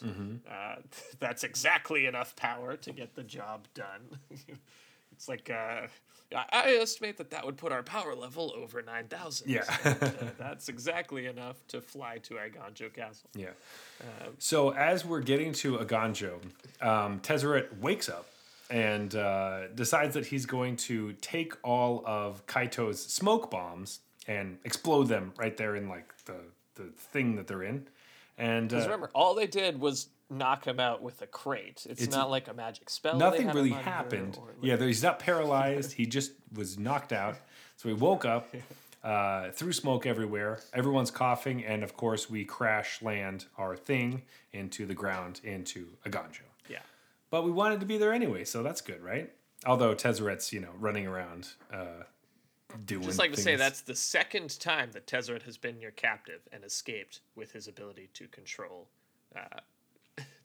Uh, 0.50 0.76
that's 1.20 1.44
exactly 1.44 2.06
enough 2.06 2.36
power 2.36 2.78
to 2.78 2.92
get 2.92 3.16
the 3.16 3.24
job 3.24 3.68
done. 3.74 4.20
It's 5.14 5.28
like 5.30 5.52
uh, 5.52 5.88
I- 6.36 6.78
estimate 6.80 7.18
that 7.18 7.30
that 7.32 7.46
would 7.46 7.58
put 7.58 7.72
our 7.72 7.84
power 7.84 8.16
level 8.16 8.54
over 8.56 8.82
nine 8.82 9.08
thousand. 9.08 9.50
Yeah. 9.50 9.64
uh, 9.86 9.94
that's 10.38 10.70
exactly 10.70 11.26
enough 11.26 11.66
to 11.68 11.82
fly 11.82 12.20
to 12.24 12.36
Eiganjo 12.36 12.94
Castle. 12.94 13.30
Yeah. 13.36 13.50
So 14.40 14.72
as 14.72 15.06
we're 15.06 15.22
getting 15.22 15.54
to 15.54 15.78
Eiganjo, 15.78 16.40
um, 16.82 17.20
Tezzeret 17.20 17.80
wakes 17.80 18.10
up 18.10 18.28
and 18.70 19.14
uh, 19.16 19.68
decides 19.76 20.14
that 20.14 20.26
he's 20.28 20.46
going 20.46 20.78
to 20.78 21.14
take 21.14 21.54
all 21.64 22.04
of 22.06 22.46
Kaito's 22.48 23.04
smoke 23.04 23.52
bombs 23.52 24.00
and 24.28 24.58
explode 24.64 25.08
them 25.08 25.34
right 25.38 25.56
there 25.58 25.76
in 25.76 25.90
like 25.90 26.14
the 26.26 26.36
the 26.76 26.86
thing 26.98 27.36
that 27.36 27.48
they're 27.48 27.64
in. 27.64 27.88
And 28.38 28.74
uh, 28.74 28.78
remember, 28.78 29.12
all 29.14 29.36
they 29.36 29.48
did 29.48 29.80
was 29.80 30.08
knock 30.32 30.66
him 30.66 30.80
out 30.80 31.02
with 31.04 31.22
a 31.22 31.28
crate. 31.28 31.86
It's, 31.90 32.02
It's- 32.02 32.10
not 32.10 32.30
like 32.30 32.48
a 32.48 32.54
magic 32.54 32.90
spell. 32.90 33.18
nothing 33.18 33.48
really 33.50 33.70
happened. 33.72 34.38
like- 34.38 34.56
Yeah, 34.62 34.78
he's 34.78 35.04
not 35.04 35.20
paralyzed. 35.20 35.92
he 36.00 36.06
just 36.06 36.32
was 36.54 36.80
knocked 36.80 37.12
out. 37.14 37.38
So 37.76 37.90
he 37.90 37.94
woke 37.96 38.26
up, 38.26 38.54
uh, 39.04 39.52
threw 39.52 39.74
smoke 39.74 40.06
everywhere. 40.06 40.60
Everyone's 40.74 41.12
coughing, 41.12 41.66
and 41.66 41.84
of 41.84 41.98
course, 41.98 42.30
we 42.30 42.46
crash 42.46 43.02
land 43.02 43.46
our 43.58 43.76
thing 43.76 44.22
into 44.54 44.86
the 44.86 44.94
ground 44.94 45.42
into 45.44 45.88
Eiganjo. 46.06 46.42
yeah. 46.70 46.80
But 47.30 47.44
we 47.44 47.52
wanted 47.52 47.80
to 47.80 47.86
be 47.86 47.98
there 47.98 48.14
anyway, 48.14 48.44
so 48.44 48.62
that's 48.62 48.82
good, 48.82 49.02
right? 49.02 49.32
Although 49.66 49.96
Tezzeret's, 49.96 50.52
you 50.54 50.60
know, 50.60 50.72
running 50.80 51.08
around 51.08 51.48
uh, 51.74 52.04
doing. 52.86 53.04
Just 53.04 53.20
like 53.20 53.32
to 53.34 53.42
say, 53.42 53.56
that's 53.56 53.82
the 53.82 53.96
second 53.96 54.60
time 54.60 54.92
that 54.92 55.08
Tezzeret 55.08 55.44
has 55.44 55.58
been 55.58 55.80
your 55.80 55.92
captive 55.92 56.42
and 56.52 56.64
escaped 56.64 57.22
with 57.36 57.52
his 57.54 57.68
ability 57.68 58.10
to 58.16 58.28
control 58.28 58.90
uh, 59.36 59.60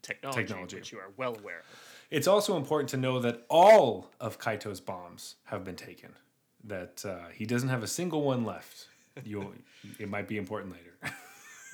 technology, 0.07 0.43
Technology. 0.47 0.77
which 0.77 0.93
you 0.93 0.99
are 0.99 1.11
well 1.17 1.37
aware 1.39 1.59
of. 1.61 1.65
It's 2.11 2.29
also 2.29 2.57
important 2.57 2.89
to 2.91 2.97
know 2.97 3.19
that 3.21 3.45
all 3.49 4.11
of 4.21 4.39
Kaito's 4.39 4.81
bombs 4.81 5.37
have 5.45 5.65
been 5.65 5.75
taken. 5.77 6.11
That 6.65 7.05
uh, 7.05 7.29
he 7.33 7.45
doesn't 7.47 7.69
have 7.69 7.83
a 7.83 7.87
single 7.87 8.23
one 8.23 8.45
left. 8.45 8.89
You, 9.25 9.55
it 9.99 10.09
might 10.09 10.29
be 10.29 10.37
important 10.37 10.73
later. 10.73 10.95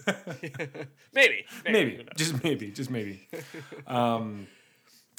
Maybe. 1.15 1.45
Maybe. 1.65 1.97
maybe, 1.97 2.07
just 2.17 2.43
maybe, 2.43 2.71
just 2.73 2.91
maybe. 2.91 3.29
Um, 3.87 4.49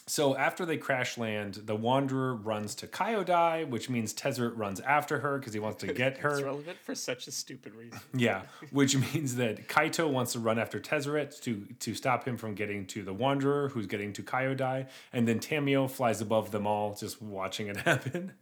so 0.05 0.35
after 0.35 0.65
they 0.65 0.77
crash 0.77 1.17
land, 1.17 1.61
the 1.65 1.75
Wanderer 1.75 2.35
runs 2.35 2.75
to 2.75 2.87
Kyodai, 2.87 3.69
which 3.69 3.89
means 3.89 4.13
Tezzeret 4.13 4.57
runs 4.57 4.79
after 4.81 5.19
her 5.19 5.37
because 5.39 5.53
he 5.53 5.59
wants 5.59 5.81
to 5.83 5.93
get 5.93 6.17
her. 6.17 6.33
It's 6.33 6.41
relevant 6.41 6.77
for 6.83 6.93
such 6.93 7.27
a 7.27 7.31
stupid 7.31 7.73
reason. 7.73 7.99
Yeah, 8.13 8.41
which 8.71 8.97
means 8.97 9.35
that 9.35 9.67
Kaito 9.67 10.09
wants 10.09 10.33
to 10.33 10.39
run 10.39 10.59
after 10.59 10.79
Tezzeret 10.79 11.39
to 11.43 11.65
to 11.79 11.95
stop 11.95 12.27
him 12.27 12.37
from 12.37 12.53
getting 12.53 12.85
to 12.87 13.03
the 13.03 13.13
Wanderer, 13.13 13.69
who's 13.69 13.87
getting 13.87 14.11
to 14.13 14.23
Kyodai, 14.23 14.87
and 15.13 15.27
then 15.27 15.39
Tamiyo 15.39 15.89
flies 15.89 16.19
above 16.21 16.51
them 16.51 16.67
all, 16.67 16.93
just 16.93 17.21
watching 17.21 17.67
it 17.67 17.77
happen. 17.85 18.33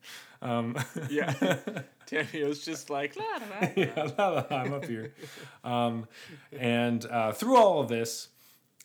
Um, 0.41 0.75
Yeah. 1.09 1.31
Tamiyo's 2.09 2.65
just 2.65 2.89
like, 2.89 3.15
la, 3.15 3.23
la, 3.23 3.59
la. 3.61 3.67
yeah, 3.75 4.09
la, 4.17 4.29
la, 4.29 4.45
I'm 4.49 4.73
up 4.73 4.85
here. 4.85 5.13
Um, 5.63 6.07
and 6.57 7.05
uh, 7.05 7.31
through 7.31 7.55
all 7.57 7.79
of 7.79 7.87
this, 7.87 8.27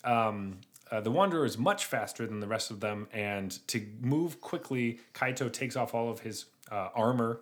um, 0.05 0.59
uh, 0.91 1.01
the 1.01 1.11
Wanderer 1.11 1.45
is 1.45 1.59
much 1.59 1.87
faster 1.87 2.27
than 2.27 2.41
the 2.41 2.47
rest 2.47 2.71
of 2.71 2.81
them, 2.81 3.09
and 3.13 3.67
to 3.69 3.85
move 4.01 4.41
quickly, 4.41 5.01
Kaito 5.15 5.53
takes 5.53 5.77
off 5.77 5.95
all 5.95 6.11
of 6.11 6.21
his 6.21 6.47
uh, 6.71 6.89
armor 6.95 7.41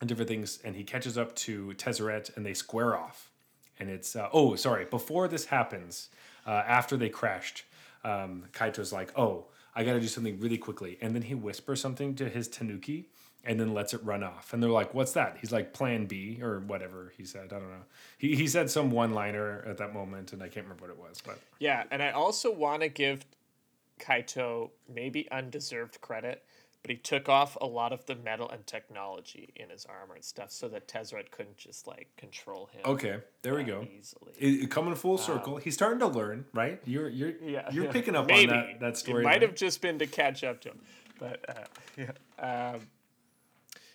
and 0.00 0.08
different 0.08 0.28
things, 0.28 0.60
and 0.64 0.76
he 0.76 0.84
catches 0.84 1.18
up 1.18 1.34
to 1.36 1.74
Tezzeret, 1.76 2.36
and 2.36 2.46
they 2.46 2.54
square 2.54 2.96
off. 2.96 3.30
And 3.78 3.90
it's 3.90 4.14
uh, 4.14 4.28
oh, 4.32 4.54
sorry. 4.56 4.84
Before 4.84 5.26
this 5.26 5.46
happens, 5.46 6.10
uh, 6.46 6.62
after 6.66 6.96
they 6.96 7.08
crashed, 7.08 7.64
um, 8.04 8.44
Kaito's 8.52 8.92
like, 8.92 9.18
"Oh, 9.18 9.46
I 9.74 9.84
got 9.84 9.94
to 9.94 10.00
do 10.00 10.06
something 10.06 10.38
really 10.38 10.58
quickly," 10.58 10.98
and 11.00 11.14
then 11.14 11.22
he 11.22 11.34
whispers 11.34 11.80
something 11.80 12.14
to 12.16 12.28
his 12.28 12.46
Tanuki, 12.46 13.08
and 13.44 13.58
then 13.58 13.72
lets 13.72 13.94
it 13.94 14.04
run 14.04 14.22
off. 14.22 14.52
And 14.52 14.62
they're 14.62 14.70
like, 14.70 14.92
"What's 14.94 15.12
that?" 15.12 15.38
He's 15.40 15.52
like, 15.52 15.72
"Plan 15.72 16.06
B" 16.06 16.40
or 16.42 16.60
whatever 16.60 17.12
he 17.16 17.24
said. 17.24 17.52
I 17.52 17.58
don't 17.58 17.70
know. 17.70 17.84
He 18.18 18.36
he 18.36 18.46
said 18.46 18.70
some 18.70 18.90
one 18.90 19.12
liner 19.14 19.64
at 19.66 19.78
that 19.78 19.94
moment, 19.94 20.32
and 20.32 20.42
I 20.42 20.48
can't 20.48 20.66
remember 20.66 20.86
what 20.86 20.90
it 20.90 20.98
was, 20.98 21.22
but 21.24 21.38
Yeah, 21.58 21.84
and 21.90 22.02
I 22.02 22.10
also 22.10 22.52
want 22.52 22.82
to 22.82 22.88
give 22.88 23.24
Kaito 23.98 24.70
maybe 24.92 25.30
undeserved 25.30 26.00
credit, 26.00 26.44
but 26.82 26.90
he 26.90 26.96
took 26.96 27.28
off 27.28 27.56
a 27.60 27.66
lot 27.66 27.92
of 27.92 28.04
the 28.06 28.14
metal 28.14 28.48
and 28.50 28.66
technology 28.66 29.52
in 29.56 29.68
his 29.70 29.86
armor 29.86 30.14
and 30.14 30.24
stuff 30.24 30.50
so 30.50 30.68
that 30.68 30.88
Tezzeret 30.88 31.30
couldn't 31.30 31.56
just 31.56 31.86
like 31.86 32.08
control 32.16 32.68
him. 32.72 32.82
okay, 32.84 33.18
there 33.42 33.54
we 33.54 33.64
go. 33.64 33.86
Easily. 33.98 34.32
It, 34.38 34.70
coming 34.70 34.94
full 34.94 35.18
circle. 35.18 35.56
He's 35.58 35.74
starting 35.74 35.98
to 36.00 36.08
learn, 36.08 36.44
right? 36.54 36.80
You're 36.84 37.08
you're 37.08 37.32
yeah, 37.42 37.70
you're 37.70 37.92
picking 37.92 38.16
up 38.16 38.26
maybe. 38.28 38.52
on 38.52 38.58
that 38.58 38.80
that 38.80 38.96
story. 38.96 39.22
It 39.22 39.24
might 39.24 39.42
have 39.42 39.54
just 39.54 39.80
been 39.80 39.98
to 39.98 40.06
catch 40.06 40.42
up 40.44 40.60
to 40.62 40.70
him, 40.70 40.80
but 41.18 41.44
uh, 41.48 41.64
yeah. 42.38 42.72
Um, 42.74 42.80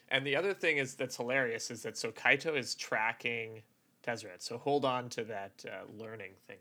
and 0.09 0.25
the 0.25 0.35
other 0.35 0.53
thing 0.53 0.77
is 0.77 0.95
that's 0.95 1.17
hilarious 1.17 1.71
is 1.71 1.83
that 1.83 1.97
so 1.97 2.11
Kaito 2.11 2.57
is 2.57 2.75
tracking 2.75 3.63
Tezzeret. 4.05 4.41
So 4.41 4.57
hold 4.57 4.85
on 4.85 5.09
to 5.09 5.23
that 5.25 5.65
uh, 5.67 5.91
learning 5.97 6.33
thing. 6.47 6.57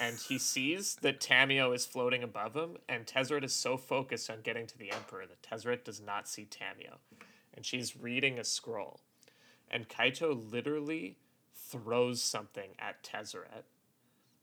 and 0.00 0.16
he 0.16 0.38
sees 0.38 0.96
that 1.02 1.20
Tamiyo 1.20 1.74
is 1.74 1.84
floating 1.84 2.22
above 2.22 2.54
him, 2.54 2.76
and 2.88 3.06
Tezzeret 3.06 3.44
is 3.44 3.52
so 3.52 3.76
focused 3.76 4.30
on 4.30 4.40
getting 4.42 4.66
to 4.66 4.78
the 4.78 4.90
Emperor 4.90 5.24
that 5.26 5.42
Tezzeret 5.42 5.84
does 5.84 6.00
not 6.00 6.28
see 6.28 6.46
Tamiyo. 6.46 6.96
And 7.54 7.66
she's 7.66 7.96
reading 7.96 8.38
a 8.38 8.44
scroll. 8.44 9.00
And 9.70 9.88
Kaito 9.88 10.50
literally 10.50 11.16
throws 11.54 12.22
something 12.22 12.70
at 12.78 13.02
Tezzeret. 13.02 13.64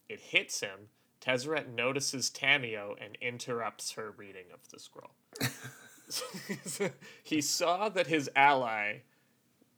It 0.08 0.20
hits 0.20 0.62
him. 0.62 0.90
Tezzeret 1.22 1.74
notices 1.74 2.30
Tamiyo 2.30 2.96
and 3.04 3.18
interrupts 3.22 3.92
her 3.92 4.12
reading 4.16 4.46
of 4.54 4.70
the 4.70 4.80
scroll. 4.80 5.12
he 7.24 7.42
saw 7.42 7.90
that 7.90 8.08
his 8.08 8.30
ally 8.36 8.98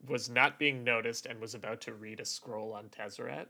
was 0.08 0.30
not 0.30 0.58
being 0.58 0.84
noticed 0.84 1.26
and 1.26 1.40
was 1.40 1.54
about 1.54 1.82
to 1.82 1.94
read 1.94 2.20
a 2.20 2.26
scroll 2.26 2.74
on 2.74 2.86
Tezzeret 2.90 3.46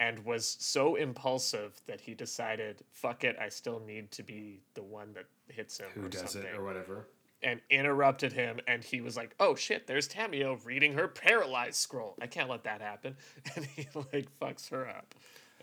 and 0.00 0.24
was 0.24 0.56
so 0.58 0.96
impulsive 0.96 1.80
that 1.86 2.00
he 2.00 2.14
decided, 2.14 2.82
fuck 2.90 3.22
it, 3.22 3.36
I 3.40 3.48
still 3.48 3.80
need 3.86 4.10
to 4.12 4.22
be 4.22 4.60
the 4.74 4.82
one 4.82 5.12
that 5.12 5.26
hits 5.48 5.78
him 5.78 5.86
Who 5.94 6.06
or 6.06 6.08
does 6.08 6.32
something. 6.32 6.42
it 6.50 6.56
or 6.56 6.64
whatever? 6.64 7.06
and 7.44 7.60
interrupted 7.70 8.32
him 8.32 8.60
and 8.68 8.84
he 8.84 9.00
was 9.00 9.16
like, 9.16 9.34
Oh 9.40 9.54
shit, 9.56 9.86
there's 9.88 10.08
Tamiyo 10.08 10.64
reading 10.64 10.92
her 10.94 11.08
paralyzed 11.08 11.74
scroll. 11.76 12.14
I 12.20 12.28
can't 12.28 12.48
let 12.48 12.62
that 12.64 12.80
happen. 12.80 13.16
And 13.56 13.64
he 13.64 13.88
like 14.12 14.28
fucks 14.40 14.70
her 14.70 14.88
up. 14.88 15.14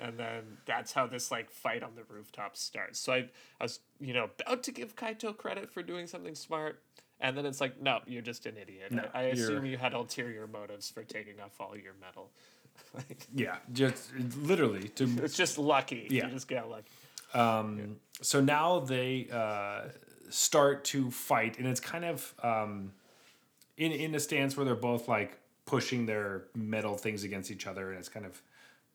And 0.01 0.17
then 0.17 0.57
that's 0.65 0.93
how 0.93 1.07
this 1.07 1.31
like 1.31 1.49
fight 1.49 1.83
on 1.83 1.91
the 1.95 2.03
rooftop 2.13 2.55
starts. 2.55 2.99
So 2.99 3.13
I, 3.13 3.17
I 3.59 3.63
was, 3.63 3.79
you 3.99 4.13
know, 4.13 4.29
about 4.39 4.63
to 4.63 4.71
give 4.71 4.95
Kaito 4.95 5.35
credit 5.35 5.69
for 5.71 5.83
doing 5.83 6.07
something 6.07 6.35
smart. 6.35 6.81
And 7.21 7.35
then 7.37 7.45
it's 7.45 7.59
like, 7.59 7.81
no, 7.81 7.99
you're 8.07 8.21
just 8.21 8.45
an 8.45 8.55
idiot. 8.61 8.91
No, 8.91 9.03
I, 9.13 9.19
I 9.19 9.23
assume 9.23 9.65
you're- 9.65 9.77
had 9.77 9.93
ulterior 9.93 10.47
motives 10.47 10.89
for 10.89 11.03
taking 11.03 11.39
off 11.41 11.59
all 11.59 11.75
your 11.75 11.93
metal. 11.99 12.29
like, 12.95 13.27
Yeah, 13.35 13.57
just 13.73 14.11
literally 14.41 14.87
to 14.89 15.03
it's 15.23 15.35
just 15.35 15.57
lucky. 15.57 16.07
Yeah. 16.09 16.27
You 16.27 16.33
just 16.33 16.47
got 16.47 16.69
lucky. 16.69 16.87
Um, 17.33 17.97
so 18.21 18.41
now 18.41 18.79
they 18.79 19.27
uh, 19.31 19.89
start 20.29 20.83
to 20.85 21.11
fight, 21.11 21.59
and 21.59 21.67
it's 21.67 21.79
kind 21.79 22.05
of 22.05 22.33
um, 22.41 22.93
in 23.77 23.91
in 23.91 24.15
a 24.15 24.19
stance 24.19 24.57
where 24.57 24.65
they're 24.65 24.75
both 24.75 25.07
like 25.07 25.37
pushing 25.65 26.05
their 26.07 26.45
metal 26.55 26.95
things 26.97 27.23
against 27.23 27.51
each 27.51 27.67
other, 27.67 27.89
and 27.91 27.99
it's 27.99 28.09
kind 28.09 28.25
of 28.25 28.41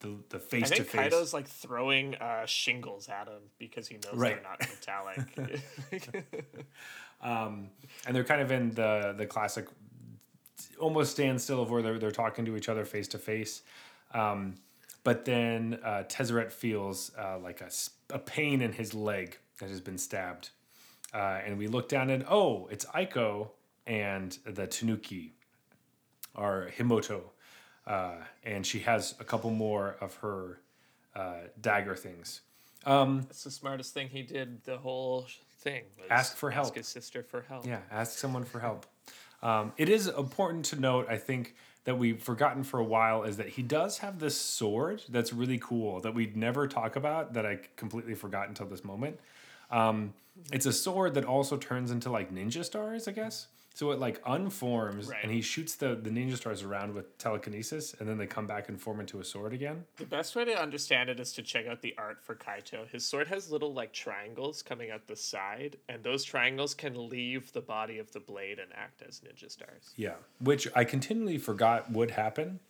the 0.04 0.16
the 0.28 0.38
face 0.38 0.70
to 0.70 0.76
think 0.84 0.88
face. 0.88 1.12
Kaito's 1.14 1.32
like 1.34 1.48
throwing 1.48 2.14
uh, 2.16 2.46
shingles 2.46 3.08
at 3.08 3.26
him 3.28 3.42
because 3.58 3.88
he 3.88 3.94
knows 3.96 4.14
Right. 4.14 4.34
they're 4.34 4.50
not 4.50 4.60
metallic. 4.60 5.62
Um, 7.22 7.70
and 8.06 8.14
they're 8.14 8.24
kind 8.24 8.42
of 8.42 8.50
in 8.52 8.70
the 8.72 9.14
the 9.16 9.24
classic 9.26 9.66
almost 10.78 11.12
standstill 11.12 11.62
of 11.62 11.70
where 11.70 11.80
they're 11.80 11.98
they're 11.98 12.10
talking 12.10 12.44
to 12.44 12.56
each 12.56 12.68
other 12.68 12.84
face 12.84 13.08
to 13.08 13.18
face. 13.18 13.62
Um, 14.12 14.56
But 15.04 15.24
then 15.24 15.78
uh, 15.82 16.04
Tezzeret 16.08 16.50
feels 16.52 17.12
uh, 17.18 17.38
like 17.38 17.62
a 18.10 18.18
pain 18.18 18.60
in 18.62 18.72
his 18.72 18.94
leg 18.94 19.38
that 19.58 19.68
has 19.70 19.80
been 19.80 19.98
stabbed. 19.98 20.50
Uh, 21.12 21.40
and 21.46 21.56
we 21.58 21.66
look 21.68 21.88
down 21.88 22.10
and 22.10 22.24
oh, 22.28 22.68
it's 22.70 22.84
Eiko 22.86 23.50
and 23.86 24.36
the 24.46 24.66
Tanuki, 24.66 25.32
or 26.34 26.70
Himoto. 26.76 27.20
Uh, 27.86 28.16
and 28.44 28.64
she 28.66 28.80
has 28.80 29.14
a 29.20 29.24
couple 29.24 29.50
more 29.50 29.96
of 30.00 30.14
her 30.16 30.58
uh, 31.14 31.34
dagger 31.60 31.94
things. 31.94 32.40
That's 33.26 33.44
the 33.44 33.50
smartest 33.50 33.94
thing 33.94 34.08
he 34.08 34.22
did. 34.22 34.64
The 34.64 34.78
whole 34.78 35.26
thing. 35.60 35.84
Was 35.98 36.06
Ask 36.10 36.36
for 36.36 36.50
help. 36.50 36.66
Ask 36.66 36.74
his 36.76 36.88
sister 36.88 37.22
for 37.22 37.42
help. 37.42 37.66
Yeah, 37.66 37.80
ask 37.90 38.18
someone 38.18 38.44
for 38.44 38.60
help. 38.60 38.86
Um, 39.42 39.72
it 39.76 39.88
is 39.88 40.06
important 40.06 40.64
to 40.66 40.76
note, 40.80 41.06
I 41.08 41.18
think, 41.18 41.54
that 41.84 41.98
we've 41.98 42.22
forgotten 42.22 42.64
for 42.64 42.80
a 42.80 42.84
while 42.84 43.24
is 43.24 43.36
that 43.36 43.50
he 43.50 43.62
does 43.62 43.98
have 43.98 44.18
this 44.18 44.38
sword 44.38 45.02
that's 45.08 45.32
really 45.32 45.58
cool 45.58 46.00
that 46.00 46.14
we'd 46.14 46.36
never 46.36 46.66
talk 46.66 46.96
about 46.96 47.34
that 47.34 47.44
I 47.44 47.58
completely 47.76 48.14
forgot 48.14 48.48
until 48.48 48.66
this 48.66 48.84
moment. 48.84 49.20
Um, 49.70 50.14
it's 50.50 50.66
a 50.66 50.72
sword 50.72 51.14
that 51.14 51.24
also 51.24 51.56
turns 51.56 51.90
into 51.90 52.10
like 52.10 52.32
ninja 52.32 52.64
stars, 52.64 53.06
I 53.06 53.12
guess. 53.12 53.48
So 53.76 53.90
it 53.90 53.98
like 53.98 54.22
unforms, 54.24 55.08
Right. 55.08 55.18
and 55.24 55.32
he 55.32 55.40
shoots 55.40 55.74
the 55.74 55.96
the 55.96 56.08
ninja 56.08 56.36
stars 56.36 56.62
around 56.62 56.94
with 56.94 57.18
telekinesis, 57.18 57.92
and 57.98 58.08
then 58.08 58.18
they 58.18 58.26
come 58.26 58.46
back 58.46 58.68
and 58.68 58.80
form 58.80 59.00
into 59.00 59.18
a 59.18 59.24
sword 59.24 59.52
again. 59.52 59.84
The 59.96 60.06
best 60.06 60.36
way 60.36 60.44
to 60.44 60.56
understand 60.56 61.10
it 61.10 61.18
is 61.18 61.32
to 61.32 61.42
check 61.42 61.66
out 61.66 61.82
the 61.82 61.92
art 61.98 62.22
for 62.22 62.36
Kaito. 62.36 62.88
His 62.88 63.04
sword 63.04 63.26
has 63.28 63.50
little 63.50 63.74
like 63.74 63.92
triangles 63.92 64.62
coming 64.62 64.92
out 64.92 65.08
the 65.08 65.16
side, 65.16 65.76
and 65.88 66.04
those 66.04 66.22
triangles 66.22 66.72
can 66.72 67.08
leave 67.08 67.52
the 67.52 67.60
body 67.60 67.98
of 67.98 68.12
the 68.12 68.20
blade 68.20 68.60
and 68.60 68.70
act 68.76 69.02
as 69.02 69.20
ninja 69.20 69.50
stars. 69.50 69.92
Yeah, 69.96 70.14
which 70.38 70.68
I 70.76 70.84
continually 70.84 71.38
forgot 71.38 71.90
would 71.90 72.12
happen. 72.12 72.60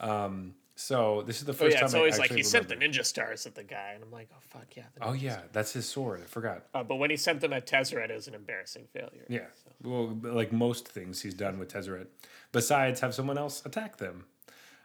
Um, 0.00 0.54
so 0.76 1.22
this 1.26 1.38
is 1.38 1.44
the 1.44 1.52
first 1.54 1.62
Oh 1.62 1.66
yeah, 1.68 1.76
time 1.78 1.84
it's 1.86 1.94
I 1.94 1.98
always 1.98 2.18
like 2.18 2.24
actually 2.24 2.36
he 2.36 2.42
sent 2.44 2.68
the 2.68 2.76
ninja 2.76 3.04
stars 3.04 3.46
at 3.46 3.54
the 3.54 3.64
guy, 3.64 3.92
and 3.94 4.04
I'm 4.04 4.12
like, 4.12 4.28
oh 4.32 4.38
fuck 4.40 4.66
yeah. 4.76 4.84
the 4.94 5.04
Oh 5.08 5.14
yeah, 5.14 5.40
that's 5.52 5.72
his 5.72 5.88
sword. 5.88 6.20
I 6.22 6.26
forgot. 6.26 6.66
Uh, 6.74 6.82
but 6.84 6.96
when 6.96 7.08
he 7.10 7.16
sent 7.16 7.40
them 7.40 7.54
at 7.54 7.66
Tezzeret, 7.66 8.10
it 8.10 8.14
was 8.14 8.28
an 8.28 8.34
embarrassing 8.34 8.86
failure. 8.92 9.24
Yeah. 9.28 9.46
Well, 9.82 10.16
like 10.22 10.52
most 10.52 10.86
things 10.86 11.22
he's 11.22 11.34
done 11.34 11.58
with 11.58 11.72
Tezzeret, 11.72 12.06
besides 12.52 13.00
have 13.00 13.14
someone 13.14 13.38
else 13.38 13.64
attack 13.64 13.96
them. 13.96 14.26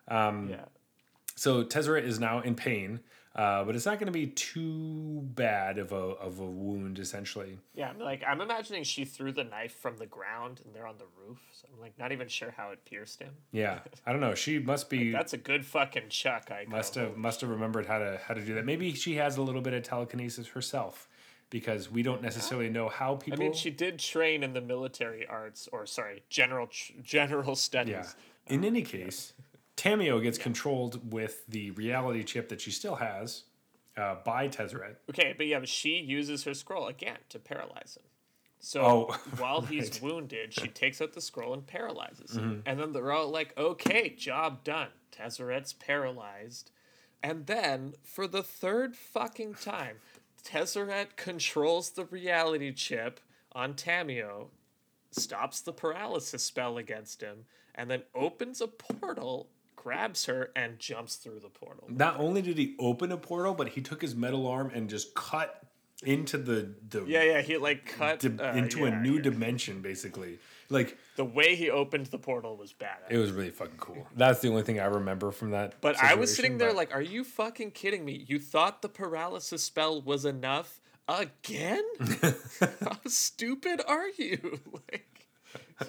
Yeah. 0.09 0.65
So 1.35 1.63
Tezzeret 1.63 2.03
is 2.03 2.19
now 2.19 2.39
in 2.39 2.55
pain, 2.55 3.01
uh, 3.35 3.63
but 3.63 3.75
it's 3.75 3.85
not 3.85 3.97
going 3.97 4.07
to 4.07 4.11
be 4.11 4.27
too 4.27 5.21
bad 5.35 5.77
of 5.77 5.91
a 5.91 5.95
of 5.95 6.39
a 6.39 6.45
wound. 6.45 6.99
Essentially, 6.99 7.57
Yeah, 7.73 7.89
I'm 7.89 7.99
like 7.99 8.23
I'm 8.27 8.41
imagining 8.41 8.83
she 8.83 9.05
threw 9.05 9.31
the 9.31 9.43
knife 9.45 9.73
from 9.73 9.97
the 9.97 10.05
ground 10.05 10.61
and 10.65 10.73
they're 10.75 10.87
on 10.87 10.97
the 10.97 11.05
roof. 11.25 11.39
So 11.53 11.67
I'm 11.73 11.79
like 11.79 11.97
not 11.97 12.11
even 12.11 12.27
sure 12.27 12.53
how 12.55 12.71
it 12.71 12.83
pierced 12.85 13.21
him. 13.21 13.33
yeah. 13.51 13.79
I 14.05 14.11
don't 14.11 14.21
know. 14.21 14.35
She 14.35 14.59
must 14.59 14.89
be 14.89 15.11
That's 15.11 15.33
a 15.33 15.37
good 15.37 15.65
fucking 15.65 16.09
chuck. 16.09 16.51
I 16.51 16.65
must 16.67 16.95
have 16.95 17.15
must 17.17 17.41
have 17.41 17.49
remembered 17.49 17.85
how 17.85 17.99
to 17.99 18.19
how 18.25 18.33
to 18.33 18.41
do 18.41 18.53
that. 18.55 18.65
Maybe 18.65 18.93
she 18.93 19.15
has 19.15 19.37
a 19.37 19.41
little 19.41 19.61
bit 19.61 19.73
of 19.73 19.83
telekinesis 19.83 20.47
herself, 20.47 21.07
because 21.49 21.89
we 21.91 22.01
don't 22.03 22.21
necessarily 22.21 22.69
know 22.69 22.89
how 22.89 23.15
people. 23.15 23.39
I 23.39 23.43
mean, 23.43 23.53
she 23.53 23.69
did 23.69 23.99
train 23.99 24.43
in 24.43 24.53
the 24.53 24.61
military 24.61 25.25
arts, 25.27 25.69
or 25.71 25.85
sorry, 25.85 26.23
general 26.29 26.67
tr- 26.67 26.93
general 27.01 27.55
studies. 27.55 27.91
Yeah. 28.47 28.53
In 28.53 28.65
any 28.65 28.81
case, 28.81 29.33
Tamiyo 29.81 30.21
gets 30.21 30.37
controlled 30.37 31.11
with 31.11 31.43
the 31.47 31.71
reality 31.71 32.23
chip 32.23 32.49
that 32.49 32.61
she 32.61 32.69
still 32.69 32.97
has 32.97 33.45
uh, 33.97 34.15
by 34.23 34.47
Tezzeret. 34.47 34.97
Okay, 35.09 35.33
but 35.35 35.47
yeah, 35.47 35.57
but 35.57 35.69
she 35.69 35.97
uses 35.97 36.43
her 36.43 36.53
scroll 36.53 36.85
again 36.85 37.17
to 37.29 37.39
paralyze 37.39 37.97
him. 37.97 38.03
So 38.59 38.81
Oh, 38.83 39.19
while 39.39 39.61
he's 39.61 39.99
wounded, 39.99 40.53
she 40.53 40.67
takes 40.67 41.01
out 41.01 41.13
the 41.13 41.21
scroll 41.21 41.55
and 41.55 41.65
paralyzes 41.65 42.37
him. 42.37 42.43
Mm-hmm. 42.43 42.59
And 42.67 42.79
then 42.79 42.93
they're 42.93 43.11
all 43.11 43.29
like, 43.31 43.57
okay, 43.57 44.09
job 44.09 44.63
done. 44.63 44.89
Tezzeret's 45.11 45.73
paralyzed. 45.73 46.69
And 47.23 47.47
then, 47.47 47.93
for 48.03 48.27
the 48.27 48.43
third 48.43 48.95
fucking 48.95 49.55
time, 49.55 49.97
Tezzeret 50.43 51.15
controls 51.15 51.89
the 51.89 52.05
reality 52.05 52.71
chip 52.71 53.19
on 53.53 53.73
Tamiyo, 53.73 54.49
stops 55.09 55.59
the 55.59 55.73
paralysis 55.73 56.43
spell 56.43 56.77
against 56.77 57.21
him, 57.21 57.45
and 57.73 57.89
then 57.89 58.03
opens 58.13 58.61
a 58.61 58.67
portal, 58.67 59.49
grabs 59.81 60.25
her, 60.25 60.51
and 60.55 60.77
jumps 60.79 61.15
through 61.15 61.39
the 61.39 61.49
portal. 61.49 61.85
Not 61.89 62.19
only 62.19 62.41
did 62.41 62.57
he 62.57 62.75
open 62.79 63.11
a 63.11 63.17
portal, 63.17 63.53
but 63.53 63.69
he 63.69 63.81
took 63.81 64.01
his 64.01 64.13
metal 64.15 64.45
arm 64.47 64.69
and 64.73 64.89
just 64.89 65.15
cut 65.15 65.63
into 66.03 66.37
the 66.37 66.73
the 66.89 67.03
Yeah, 67.05 67.23
yeah, 67.23 67.41
he 67.41 67.57
like 67.57 67.85
cut 67.85 68.19
di- 68.19 68.43
uh, 68.43 68.55
into 68.55 68.85
a 68.85 68.91
new 68.91 69.15
yeah. 69.15 69.21
dimension, 69.21 69.81
basically. 69.81 70.39
Like 70.69 70.97
The 71.15 71.25
way 71.25 71.55
he 71.55 71.69
opened 71.69 72.05
the 72.07 72.17
portal 72.17 72.55
was 72.57 72.73
badass. 72.73 73.09
it 73.11 73.17
was 73.17 73.31
really 73.31 73.49
fucking 73.49 73.77
cool. 73.77 74.07
That's 74.15 74.39
the 74.39 74.47
only 74.49 74.63
thing 74.63 74.79
I 74.79 74.85
remember 74.85 75.31
from 75.31 75.51
that. 75.51 75.81
But 75.81 75.97
I 76.01 76.15
was 76.15 76.33
sitting 76.35 76.57
there 76.59 76.69
but- 76.69 76.77
like, 76.77 76.93
are 76.95 77.01
you 77.01 77.23
fucking 77.23 77.71
kidding 77.71 78.05
me? 78.05 78.23
You 78.27 78.39
thought 78.39 78.81
the 78.81 78.89
paralysis 78.89 79.63
spell 79.63 80.01
was 80.01 80.25
enough 80.25 80.79
again? 81.07 81.83
How 82.81 82.97
stupid 83.05 83.81
are 83.87 84.07
you? 84.17 84.59
like, 84.91 85.10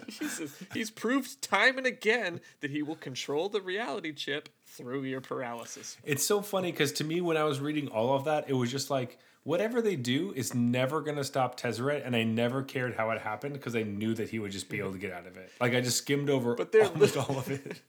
Jesus, 0.09 0.55
he's 0.73 0.91
proved 0.91 1.41
time 1.43 1.79
and 1.79 1.87
again 1.87 2.41
that 2.61 2.71
he 2.71 2.83
will 2.83 2.97
control 2.97 3.49
the 3.49 3.61
reality 3.61 4.13
chip 4.13 4.49
through 4.67 5.05
your 5.05 5.21
paralysis. 5.21 5.97
It's 6.05 6.25
so 6.25 6.41
funny 6.43 6.71
because 6.73 6.93
to 6.93 7.05
me, 7.05 7.21
when 7.21 7.37
I 7.37 7.45
was 7.45 7.61
reading 7.61 7.89
all 7.89 8.15
of 8.15 8.25
that, 8.25 8.49
it 8.49 8.55
was 8.55 8.71
just 8.71 8.91
like 8.91 9.19
whatever 9.45 9.83
they 9.83 9.97
do 9.97 10.33
is 10.35 10.55
never 10.55 11.01
gonna 11.01 11.25
stop 11.25 11.59
Tezzeret, 11.59 12.07
and 12.07 12.15
I 12.17 12.23
never 12.23 12.63
cared 12.63 12.95
how 12.95 13.11
it 13.11 13.21
happened 13.21 13.55
because 13.55 13.77
I 13.77 13.83
knew 13.83 14.15
that 14.15 14.31
he 14.31 14.39
would 14.39 14.53
just 14.53 14.69
be 14.69 14.79
able 14.79 14.93
to 14.93 14.99
get 14.99 15.13
out 15.13 15.27
of 15.27 15.37
it. 15.37 15.51
Like 15.61 15.75
I 15.75 15.81
just 15.81 15.99
skimmed 15.99 16.31
over 16.31 16.55
But 16.55 16.73
they're 16.73 16.87
almost 16.87 17.17
li- 17.17 17.25
all 17.29 17.39
of 17.39 17.51
it. 17.51 17.81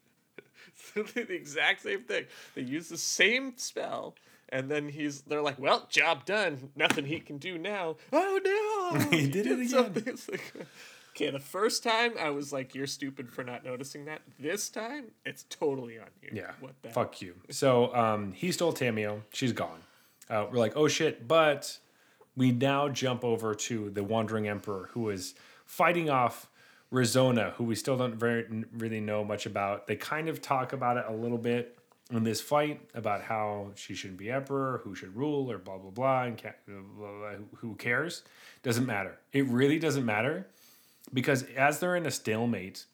the 0.95 1.33
exact 1.33 1.81
same 1.81 2.01
thing. 2.03 2.25
They 2.55 2.63
use 2.63 2.89
the 2.89 2.97
same 2.97 3.53
spell. 3.57 4.15
And 4.49 4.69
then 4.69 4.87
he's, 4.89 5.21
they're 5.21 5.41
like, 5.41 5.57
well, 5.57 5.87
job 5.89 6.25
done. 6.25 6.69
Nothing 6.75 7.05
he 7.05 7.19
can 7.19 7.39
do 7.39 7.57
now. 7.57 7.95
Oh 8.11 8.39
no! 8.43 8.99
He 9.17 9.27
did 9.27 9.47
it 9.47 9.53
again. 9.53 9.67
something." 9.67 10.03
It's 10.05 10.29
like, 10.29 10.53
okay, 11.15 11.29
the 11.29 11.39
first 11.39 11.83
time 11.83 12.13
I 12.19 12.29
was 12.31 12.51
like, 12.51 12.73
you're 12.73 12.87
stupid 12.87 13.29
for 13.31 13.43
not 13.43 13.63
noticing 13.63 14.05
that. 14.05 14.21
This 14.39 14.69
time, 14.69 15.05
it's 15.25 15.45
totally 15.49 15.99
on 15.99 16.07
you. 16.21 16.29
Yeah. 16.33 16.51
What 16.59 16.73
the 16.81 16.89
Fuck 16.89 17.21
you. 17.21 17.35
So 17.49 17.93
um, 17.95 18.31
he 18.33 18.51
stole 18.51 18.73
Tamiyo. 18.73 19.21
She's 19.31 19.53
gone. 19.53 19.79
Uh, 20.29 20.47
we're 20.51 20.57
like, 20.59 20.75
oh 20.75 20.87
shit. 20.87 21.27
But 21.27 21.77
we 22.35 22.51
now 22.51 22.89
jump 22.89 23.23
over 23.23 23.53
to 23.53 23.89
the 23.91 24.03
Wandering 24.03 24.47
Emperor, 24.47 24.89
who 24.93 25.09
is 25.09 25.35
fighting 25.65 26.09
off 26.09 26.49
Risona, 26.91 27.51
who 27.53 27.63
we 27.65 27.75
still 27.75 27.97
don't 27.97 28.15
very 28.15 28.45
really 28.77 28.99
know 28.99 29.23
much 29.23 29.45
about. 29.45 29.87
They 29.87 29.95
kind 29.95 30.29
of 30.29 30.41
talk 30.41 30.73
about 30.73 30.97
it 30.97 31.05
a 31.07 31.13
little 31.13 31.37
bit 31.37 31.77
in 32.11 32.23
this 32.23 32.41
fight 32.41 32.81
about 32.93 33.21
how 33.21 33.71
she 33.75 33.95
shouldn't 33.95 34.19
be 34.19 34.29
emperor, 34.29 34.81
who 34.83 34.93
should 34.93 35.15
rule, 35.15 35.49
or 35.51 35.57
blah 35.57 35.77
blah 35.77 35.89
blah, 35.89 36.23
and 36.23 36.41
ca- 36.41 36.51
blah, 36.67 36.75
blah, 36.97 37.19
blah, 37.19 37.29
who- 37.31 37.57
who 37.57 37.75
cares? 37.75 38.23
Doesn't 38.61 38.85
matter. 38.85 39.17
It 39.31 39.45
really 39.47 39.79
doesn't 39.79 40.05
matter 40.05 40.47
because 41.13 41.43
as 41.55 41.79
they're 41.79 41.95
in 41.95 42.05
a 42.05 42.11
stalemate, 42.11 42.85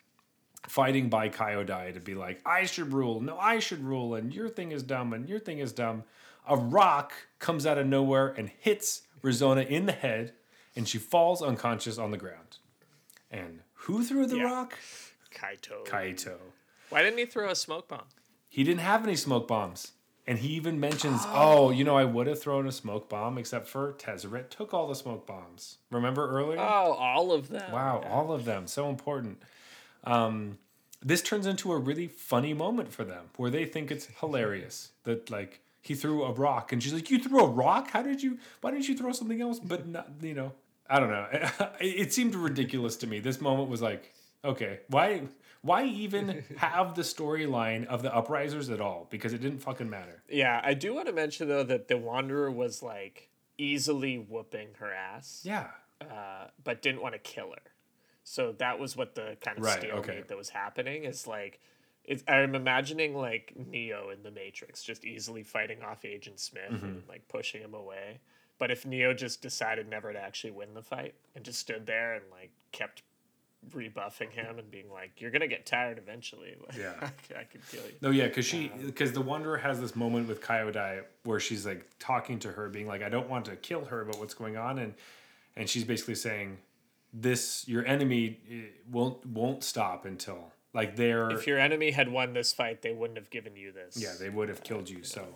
fighting 0.68 1.10
by 1.10 1.30
Kyodai 1.30 1.94
to 1.94 2.00
be 2.00 2.16
like, 2.16 2.42
I 2.46 2.66
should 2.66 2.92
rule, 2.94 3.22
no, 3.22 3.38
I 3.38 3.60
should 3.60 3.84
rule, 3.84 4.16
and 4.16 4.34
your 4.34 4.50
thing 4.50 4.72
is 4.72 4.84
dumb, 4.84 5.14
and 5.14 5.28
your 5.30 5.40
thing 5.40 5.60
is 5.60 5.72
dumb. 5.72 6.04
A 6.48 6.56
rock 6.58 7.14
comes 7.40 7.66
out 7.66 7.78
of 7.78 7.88
nowhere 7.88 8.28
and 8.38 8.50
hits 8.60 9.04
Risona 9.24 9.66
in 9.68 9.86
the 9.86 9.92
head, 9.92 10.34
and 10.76 10.88
she 10.88 10.98
falls 10.98 11.42
unconscious 11.42 11.98
on 11.98 12.12
the 12.12 12.18
ground. 12.18 12.58
And 13.32 13.62
who 13.74 14.04
threw 14.04 14.26
the 14.26 14.38
Yeah. 14.38 14.44
rock? 14.44 14.78
Kaito. 15.34 15.86
Kaito. 15.86 16.38
Why 16.90 17.04
didn't 17.04 17.20
he 17.20 17.26
throw 17.26 17.50
a 17.50 17.56
smoke 17.56 17.88
bomb? 17.88 18.08
He 18.48 18.64
didn't 18.64 18.82
have 18.82 19.04
any 19.04 19.16
smoke 19.16 19.48
bombs. 19.48 19.92
And 20.30 20.38
he 20.38 20.50
even 20.50 20.80
mentions, 20.80 21.24
oh, 21.30 21.72
you 21.72 21.84
know, 21.84 21.98
I 21.98 22.06
would 22.06 22.28
have 22.28 22.40
thrown 22.40 22.68
a 22.68 22.72
smoke 22.72 23.10
bomb, 23.10 23.40
except 23.40 23.68
for 23.68 23.94
Tezzeret 23.94 24.52
took 24.52 24.76
all 24.76 24.88
the 24.88 24.94
smoke 24.94 25.26
bombs. 25.26 25.80
Remember 25.90 26.30
earlier? 26.30 26.60
Oh, 26.60 26.94
all 26.94 27.32
of 27.32 27.50
them. 27.50 27.72
Wow, 27.72 28.04
all 28.08 28.32
of 28.32 28.46
them. 28.46 28.68
So 28.68 28.90
important. 28.90 29.42
Um, 30.04 30.60
this 31.02 31.24
turns 31.24 31.48
into 31.48 31.72
a 31.72 31.80
really 31.80 32.06
funny 32.06 32.54
moment 32.54 32.94
for 32.94 33.04
them 33.04 33.32
where 33.38 33.50
they 33.50 33.66
think 33.66 33.90
it's 33.90 34.06
hilarious 34.20 34.92
that, 35.04 35.32
like, 35.32 35.62
he 35.82 35.96
threw 35.96 36.24
a 36.24 36.32
rock 36.32 36.72
and 36.72 36.84
she's 36.84 36.94
like, 36.94 37.10
You 37.10 37.18
threw 37.18 37.40
a 37.40 37.48
rock? 37.48 37.90
How 37.90 38.04
did 38.04 38.22
you, 38.22 38.38
why 38.62 38.70
didn't 38.70 38.88
you 38.88 38.96
throw 38.96 39.12
something 39.12 39.42
else? 39.42 39.58
But, 39.58 39.88
not, 39.88 40.12
you 40.22 40.36
know, 40.36 40.52
I 40.88 41.00
don't 41.00 41.10
know. 41.10 41.26
It, 41.82 41.86
it 41.86 42.14
seemed 42.14 42.36
ridiculous 42.36 42.98
to 42.98 43.08
me. 43.08 43.20
This 43.20 43.42
moment 43.42 43.68
was 43.70 43.82
like, 43.82 44.14
okay, 44.46 44.82
why, 44.90 45.24
why 45.62 45.84
even 45.86 46.44
have 46.58 46.96
the 46.96 47.02
storyline 47.02 47.86
of 47.88 48.02
the 48.02 48.10
uprisers 48.10 48.72
at 48.72 48.80
all? 48.82 49.08
Because 49.10 49.34
it 49.34 49.42
didn't 49.42 49.60
fucking 49.60 49.90
matter. 49.90 50.24
Yeah, 50.30 50.62
I 50.64 50.74
do 50.74 50.94
want 50.94 51.08
to 51.08 51.14
mention 51.14 51.48
though 51.48 51.64
that 51.64 51.88
the 51.88 51.98
Wanderer 51.98 52.50
was 52.52 52.82
like 52.82 53.30
easily 53.58 54.18
whooping 54.18 54.70
her 54.80 54.94
ass. 54.94 55.42
Yeah. 55.44 55.68
uh, 56.02 56.48
but 56.64 56.82
didn't 56.82 57.02
want 57.02 57.14
to 57.14 57.20
kill 57.20 57.50
her. 57.52 57.72
So 58.24 58.54
that 58.60 58.80
was 58.80 58.96
what 58.96 59.16
the 59.16 59.36
kind 59.42 59.58
of 59.58 59.64
Right, 59.64 59.80
stalemate 59.80 60.10
okay. 60.10 60.24
that 60.28 60.38
was 60.38 60.50
happening. 60.50 61.04
Is 61.04 61.28
like, 61.28 61.60
it's, 62.06 62.24
I'm 62.28 62.56
imagining 62.56 63.14
like 63.16 63.54
Neo 63.70 64.10
in 64.12 64.24
the 64.24 64.32
Matrix, 64.32 64.84
just 64.84 65.04
easily 65.04 65.44
fighting 65.44 65.82
off 65.82 66.06
Agent 66.06 66.40
Smith 66.40 66.72
Mm-hmm. 66.72 66.86
and 66.86 67.04
like 67.10 67.28
pushing 67.28 67.62
him 67.62 67.74
away. 67.74 68.20
But 68.60 68.72
if 68.72 68.86
Neo 68.86 69.14
just 69.14 69.42
decided 69.42 69.90
never 69.90 70.14
to 70.14 70.20
actually 70.20 70.52
win 70.52 70.74
the 70.74 70.82
fight 70.82 71.16
and 71.36 71.44
just 71.44 71.60
stood 71.60 71.86
there 71.86 72.14
and 72.14 72.24
like 72.32 72.52
kept 72.72 73.02
rebuffing 73.74 74.32
him 74.32 74.58
and 74.58 74.70
being 74.72 74.90
like, 74.92 75.20
"You're 75.20 75.32
gonna 75.32 75.48
get 75.48 75.66
tired 75.66 75.98
eventually." 75.98 76.56
Like, 76.68 76.78
Yeah. 76.78 77.10
I 77.38 77.44
could 77.44 77.68
kill 77.70 77.84
you. 77.84 77.94
No, 78.02 78.10
yeah, 78.10 78.28
because 78.28 78.46
she, 78.46 78.70
because 78.70 79.12
the 79.12 79.22
Wanderer 79.22 79.58
has 79.58 79.80
this 79.80 79.96
moment 79.96 80.28
with 80.28 80.42
Kyodai 80.42 81.04
where 81.24 81.40
she's 81.40 81.66
like 81.66 81.86
talking 82.00 82.40
to 82.40 82.52
her, 82.52 82.70
being 82.70 82.88
like, 82.88 83.04
"I 83.04 83.10
don't 83.10 83.30
want 83.30 83.46
to 83.46 83.56
kill 83.56 83.86
her, 83.86 84.06
but 84.06 84.20
what's 84.20 84.34
going 84.34 84.58
on?" 84.58 84.80
and 84.80 84.94
and 85.56 85.70
she's 85.70 85.84
basically 85.84 86.16
saying, 86.16 86.58
"This 87.14 87.68
your 87.68 87.86
enemy 87.86 88.40
eh, 88.50 88.62
won't 88.90 89.26
won't 89.26 89.64
stop 89.64 90.06
until 90.06 90.52
like 90.74 90.96
they're 90.96 91.30
If 91.32 91.48
your 91.48 91.60
enemy 91.60 91.92
had 91.92 92.10
won 92.10 92.34
this 92.34 92.54
fight, 92.54 92.82
they 92.82 92.92
wouldn't 92.94 93.18
have 93.18 93.30
given 93.30 93.56
you 93.56 93.72
this. 93.72 93.98
yeah 94.02 94.14
they 94.20 94.30
would 94.30 94.50
have 94.50 94.64
killed 94.64 94.90
you. 94.90 95.04
So." 95.04 95.28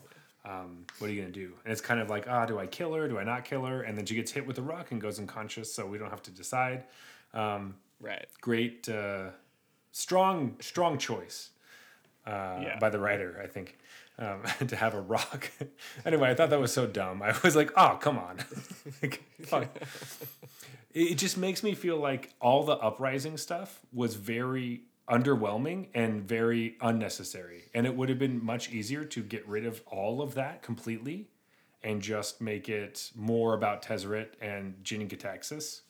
Um, 0.45 0.85
what 0.97 1.09
are 1.09 1.13
you 1.13 1.21
gonna 1.21 1.31
do? 1.31 1.53
And 1.63 1.71
it's 1.71 1.79
kind 1.79 2.01
of 2.01 2.09
like, 2.09 2.27
ah, 2.27 2.45
do 2.45 2.59
I 2.59 2.67
kill 2.67 2.93
her? 2.95 3.07
Do 3.07 3.17
I 3.17 3.23
not 3.23 3.45
kill 3.45 3.63
her? 3.63 3.83
And 3.83 3.97
then 3.97 4.05
she 4.05 4.13
gets 4.13 4.29
hit 4.29 4.45
with 4.45 4.57
a 4.57 4.61
rock 4.61 4.91
and 4.91 4.99
goes 4.99 5.17
unconscious, 5.17 5.73
so 5.73 5.85
we 5.85 5.97
don't 5.97 6.09
have 6.09 6.21
to 6.23 6.31
decide. 6.31 6.83
Right. 7.99 8.25
Great, 8.41 8.89
uh, 8.89 9.29
strong, 9.91 10.57
strong 10.59 10.97
choice 10.97 11.49
uh, 12.27 12.59
Yeah. 12.61 12.79
by 12.79 12.89
the 12.89 12.99
writer, 12.99 13.39
I 13.43 13.47
think. 13.47 13.77
um, 14.19 14.43
to 14.67 14.75
have 14.75 14.93
a 14.93 15.01
rock. 15.01 15.49
anyway, 16.05 16.29
I 16.29 16.35
thought 16.35 16.49
that 16.51 16.59
was 16.59 16.71
so 16.73 16.85
dumb. 16.85 17.21
I 17.23 17.33
was 17.43 17.55
like, 17.55 17.71
oh, 17.75 17.97
come 17.99 18.17
on. 18.17 18.37
like. 19.51 19.81
It 20.93 21.11
it 21.13 21.15
just 21.17 21.37
makes 21.37 21.63
me 21.63 21.73
feel 21.73 21.97
like 21.97 22.33
all 22.39 22.63
the 22.63 22.73
uprising 22.77 23.37
stuff 23.37 23.79
was 23.91 24.13
very 24.15 24.83
underwhelming 25.09 25.87
and 25.95 26.23
very 26.27 26.75
unnecessary. 26.81 27.63
And 27.73 27.85
it 27.87 27.95
would 27.95 28.09
have 28.09 28.19
been 28.19 28.43
much 28.45 28.69
easier 28.71 29.03
to 29.05 29.23
get 29.23 29.47
rid 29.47 29.65
of 29.65 29.81
all 29.87 30.21
of 30.21 30.35
that 30.35 30.61
completely 30.61 31.29
and 31.83 32.01
just 32.01 32.39
make 32.41 32.69
it 32.69 33.11
more 33.15 33.53
about 33.55 33.81
Tezzeret 33.81 34.33
and 34.39 34.75
Jin 34.83 35.01
and 35.01 35.09
Gitaxias 35.09 35.81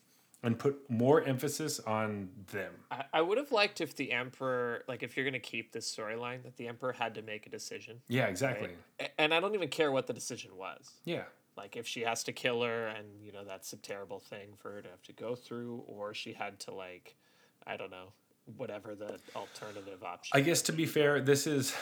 and 0.44 0.60
put 0.60 0.78
more 0.90 1.24
emphasis 1.24 1.80
on 1.80 2.30
them. 2.52 2.74
I, 2.92 3.06
I 3.14 3.22
would 3.22 3.38
have 3.38 3.52
liked 3.52 3.80
if 3.80 3.96
the 3.96 4.12
Emperor, 4.12 4.84
like, 4.88 5.02
if 5.02 5.16
you're 5.16 5.24
going 5.24 5.34
to 5.34 5.40
keep 5.40 5.72
this 5.72 5.94
storyline, 5.94 6.44
that 6.44 6.58
the 6.58 6.68
Emperor 6.68 6.92
had 6.92 7.16
to 7.16 7.22
make 7.22 7.48
a 7.48 7.50
decision. 7.50 8.02
Yeah, 8.10 8.26
exactly. 8.28 8.72
A- 9.00 9.22
And 9.22 9.34
I 9.34 9.40
don't 9.40 9.56
even 9.56 9.70
care 9.70 9.92
what 9.92 10.06
the 10.06 10.14
decision 10.14 10.52
was. 10.58 10.92
Yeah. 11.06 11.24
Like, 11.56 11.78
if 11.78 11.88
she 11.88 12.02
has 12.02 12.24
to 12.26 12.34
kill 12.34 12.62
her, 12.64 12.88
and, 12.88 13.08
you 13.24 13.32
know, 13.32 13.46
that's 13.46 13.72
a 13.72 13.78
terrible 13.78 14.20
thing 14.20 14.50
for 14.58 14.72
her 14.74 14.82
to 14.82 14.90
have 14.90 15.02
to 15.04 15.14
go 15.14 15.34
through, 15.36 15.84
or 15.88 16.14
she 16.14 16.34
had 16.34 16.60
to, 16.62 16.74
like, 16.74 17.16
I 17.66 17.78
don't 17.78 17.92
know, 17.92 18.12
whatever 18.58 18.94
the 18.96 19.20
alternative 19.38 20.04
option 20.04 20.38
I 20.38 20.42
guess 20.42 20.62
to 20.64 20.74
be 20.74 20.86
fair, 20.86 21.22
this 21.22 21.48
is 21.48 21.74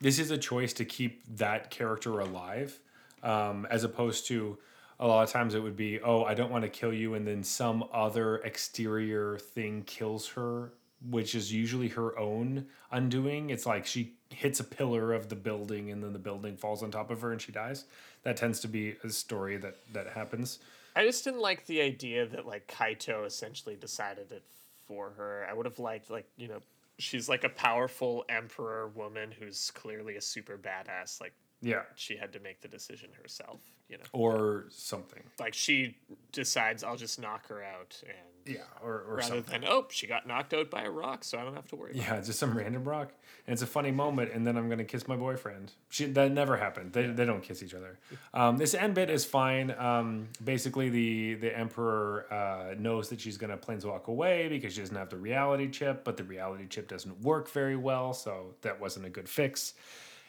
this 0.00 0.18
is 0.18 0.30
a 0.30 0.38
choice 0.38 0.72
to 0.72 0.86
keep 0.86 1.22
that 1.36 1.70
character 1.70 2.20
alive, 2.20 2.80
um, 3.22 3.66
as 3.70 3.84
opposed 3.84 4.26
to 4.28 4.56
a 5.00 5.06
lot 5.06 5.22
of 5.24 5.30
times 5.30 5.54
it 5.54 5.62
would 5.62 5.76
be, 5.76 5.98
oh, 6.00 6.24
I 6.24 6.34
don't 6.34 6.50
want 6.50 6.62
to 6.62 6.68
kill 6.68 6.92
you, 6.92 7.14
and 7.14 7.26
then 7.26 7.42
some 7.42 7.84
other 7.92 8.36
exterior 8.36 9.38
thing 9.38 9.82
kills 9.86 10.28
her, 10.28 10.72
which 11.08 11.34
is 11.34 11.52
usually 11.52 11.88
her 11.88 12.16
own 12.18 12.66
undoing. 12.92 13.48
It's 13.48 13.64
like 13.64 13.86
she 13.86 14.12
hits 14.28 14.60
a 14.60 14.64
pillar 14.64 15.14
of 15.14 15.30
the 15.30 15.36
building, 15.36 15.90
and 15.90 16.04
then 16.04 16.12
the 16.12 16.18
building 16.18 16.56
falls 16.56 16.82
on 16.82 16.90
top 16.90 17.10
of 17.10 17.22
her, 17.22 17.32
and 17.32 17.40
she 17.40 17.50
dies. 17.50 17.84
That 18.24 18.36
tends 18.36 18.60
to 18.60 18.68
be 18.68 18.96
a 19.02 19.08
story 19.08 19.56
that 19.56 19.76
that 19.94 20.08
happens. 20.08 20.58
I 20.94 21.04
just 21.04 21.24
didn't 21.24 21.40
like 21.40 21.66
the 21.66 21.80
idea 21.80 22.26
that 22.26 22.46
like 22.46 22.66
Kaito 22.66 23.24
essentially 23.24 23.76
decided 23.76 24.32
it 24.32 24.42
for 24.86 25.10
her. 25.16 25.46
I 25.48 25.54
would 25.54 25.64
have 25.64 25.78
liked 25.78 26.10
like 26.10 26.26
you 26.36 26.48
know 26.48 26.60
she's 26.98 27.28
like 27.28 27.44
a 27.44 27.48
powerful 27.48 28.26
emperor 28.28 28.88
woman 28.88 29.30
who's 29.30 29.70
clearly 29.70 30.16
a 30.16 30.20
super 30.20 30.58
badass. 30.58 31.20
Like 31.22 31.32
Yeah, 31.62 31.82
she 31.94 32.16
had 32.16 32.32
to 32.32 32.40
make 32.40 32.60
the 32.62 32.68
decision 32.68 33.10
herself. 33.20 33.60
You 33.88 33.98
know, 33.98 34.04
or 34.12 34.66
something. 34.70 35.22
like 35.40 35.52
she 35.52 35.96
decides 36.30 36.84
I'll 36.84 36.96
just 36.96 37.20
knock 37.20 37.48
her 37.48 37.60
out, 37.62 38.00
and 38.06 38.54
Yeah, 38.54 38.62
or 38.84 39.00
or 39.02 39.16
rather 39.16 39.34
something. 39.34 39.62
than 39.62 39.68
oh 39.70 39.86
she 39.90 40.06
got 40.06 40.28
knocked 40.28 40.54
out 40.54 40.70
by 40.70 40.82
a 40.84 40.90
rock, 40.90 41.24
so 41.24 41.38
I 41.38 41.42
don't 41.44 41.54
have 41.56 41.66
to 41.68 41.76
worry. 41.76 41.90
About 41.92 42.02
Yeah, 42.02 42.20
just 42.20 42.38
some 42.38 42.56
random 42.56 42.84
rock, 42.84 43.12
and 43.48 43.52
it's 43.52 43.62
a 43.62 43.66
funny 43.66 43.90
moment, 43.90 44.30
and 44.32 44.46
then 44.46 44.56
I'm 44.56 44.68
gonna 44.68 44.84
kiss 44.84 45.08
my 45.08 45.16
boyfriend. 45.16 45.72
She 45.88 46.04
that 46.06 46.30
never 46.30 46.56
happened. 46.56 46.92
They, 46.92 47.06
they 47.08 47.24
don't 47.24 47.42
kiss 47.42 47.64
each 47.64 47.74
other. 47.74 47.98
Um, 48.32 48.58
this 48.58 48.74
end 48.74 48.94
bit 48.94 49.10
is 49.10 49.24
fine. 49.24 49.72
Um, 49.76 50.28
basically, 50.44 50.88
the 50.88 51.34
the 51.34 51.58
emperor 51.58 52.32
uh, 52.32 52.74
knows 52.78 53.08
that 53.08 53.20
she's 53.20 53.36
gonna 53.38 53.58
planeswalk 53.58 54.06
away 54.06 54.46
because 54.48 54.72
she 54.74 54.82
doesn't 54.82 54.96
have 54.96 55.10
the 55.10 55.16
reality 55.16 55.68
chip, 55.68 56.04
but 56.04 56.16
the 56.16 56.22
reality 56.24 56.68
chip 56.68 56.86
doesn't 56.86 57.22
work 57.22 57.50
very 57.50 57.74
well, 57.76 58.12
so 58.14 58.54
that 58.62 58.80
wasn't 58.80 59.04
a 59.04 59.10
good 59.10 59.28
fix. 59.28 59.74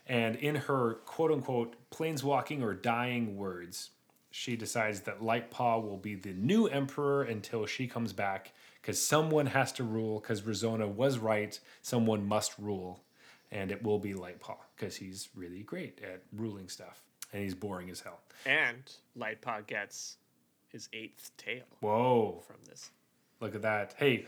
And 0.07 0.35
in 0.35 0.55
her 0.55 0.95
quote 1.05 1.31
unquote 1.31 1.75
planeswalking 1.91 2.61
or 2.61 2.73
dying 2.73 3.37
words, 3.37 3.91
she 4.31 4.55
decides 4.55 5.01
that 5.01 5.21
Lightpaw 5.21 5.83
will 5.83 5.97
be 5.97 6.15
the 6.15 6.33
new 6.33 6.65
emperor 6.67 7.23
until 7.23 7.65
she 7.65 7.87
comes 7.87 8.13
back 8.13 8.51
because 8.81 8.99
someone 9.01 9.45
has 9.47 9.71
to 9.73 9.83
rule 9.83 10.19
because 10.19 10.41
Risona 10.41 10.87
was 10.87 11.19
right. 11.19 11.59
Someone 11.81 12.27
must 12.27 12.57
rule. 12.57 13.03
And 13.53 13.69
it 13.69 13.83
will 13.83 13.99
be 13.99 14.13
Lightpaw 14.13 14.55
because 14.75 14.95
he's 14.95 15.27
really 15.35 15.59
great 15.63 15.99
at 16.01 16.21
ruling 16.33 16.69
stuff 16.69 17.03
and 17.33 17.43
he's 17.43 17.53
boring 17.53 17.89
as 17.89 17.99
hell. 17.99 18.19
And 18.45 18.83
Lightpaw 19.17 19.67
gets 19.67 20.15
his 20.69 20.87
eighth 20.93 21.31
tail 21.37 21.63
Whoa, 21.81 22.41
from 22.47 22.55
this. 22.69 22.91
look 23.41 23.53
at 23.55 23.61
that. 23.63 23.93
Hey, 23.97 24.25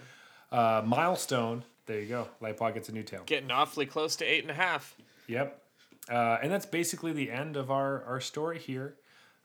uh, 0.52 0.82
milestone. 0.86 1.64
There 1.86 2.00
you 2.02 2.08
go. 2.08 2.28
Lightpaw 2.42 2.74
gets 2.74 2.90
a 2.90 2.92
new 2.92 3.04
tail. 3.04 3.24
Getting 3.26 3.50
awfully 3.52 3.86
close 3.86 4.18
to 4.18 4.26
eight 4.26 4.42
and 4.44 4.52
a 4.52 4.56
half. 4.56 4.96
Yep. 5.28 5.62
Uh, 6.10 6.38
and 6.42 6.52
that's 6.52 6.66
basically 6.66 7.14
the 7.14 7.32
end 7.32 7.56
of 7.56 7.72
our, 7.72 8.04
our 8.04 8.20
story 8.20 8.60
here. 8.60 8.96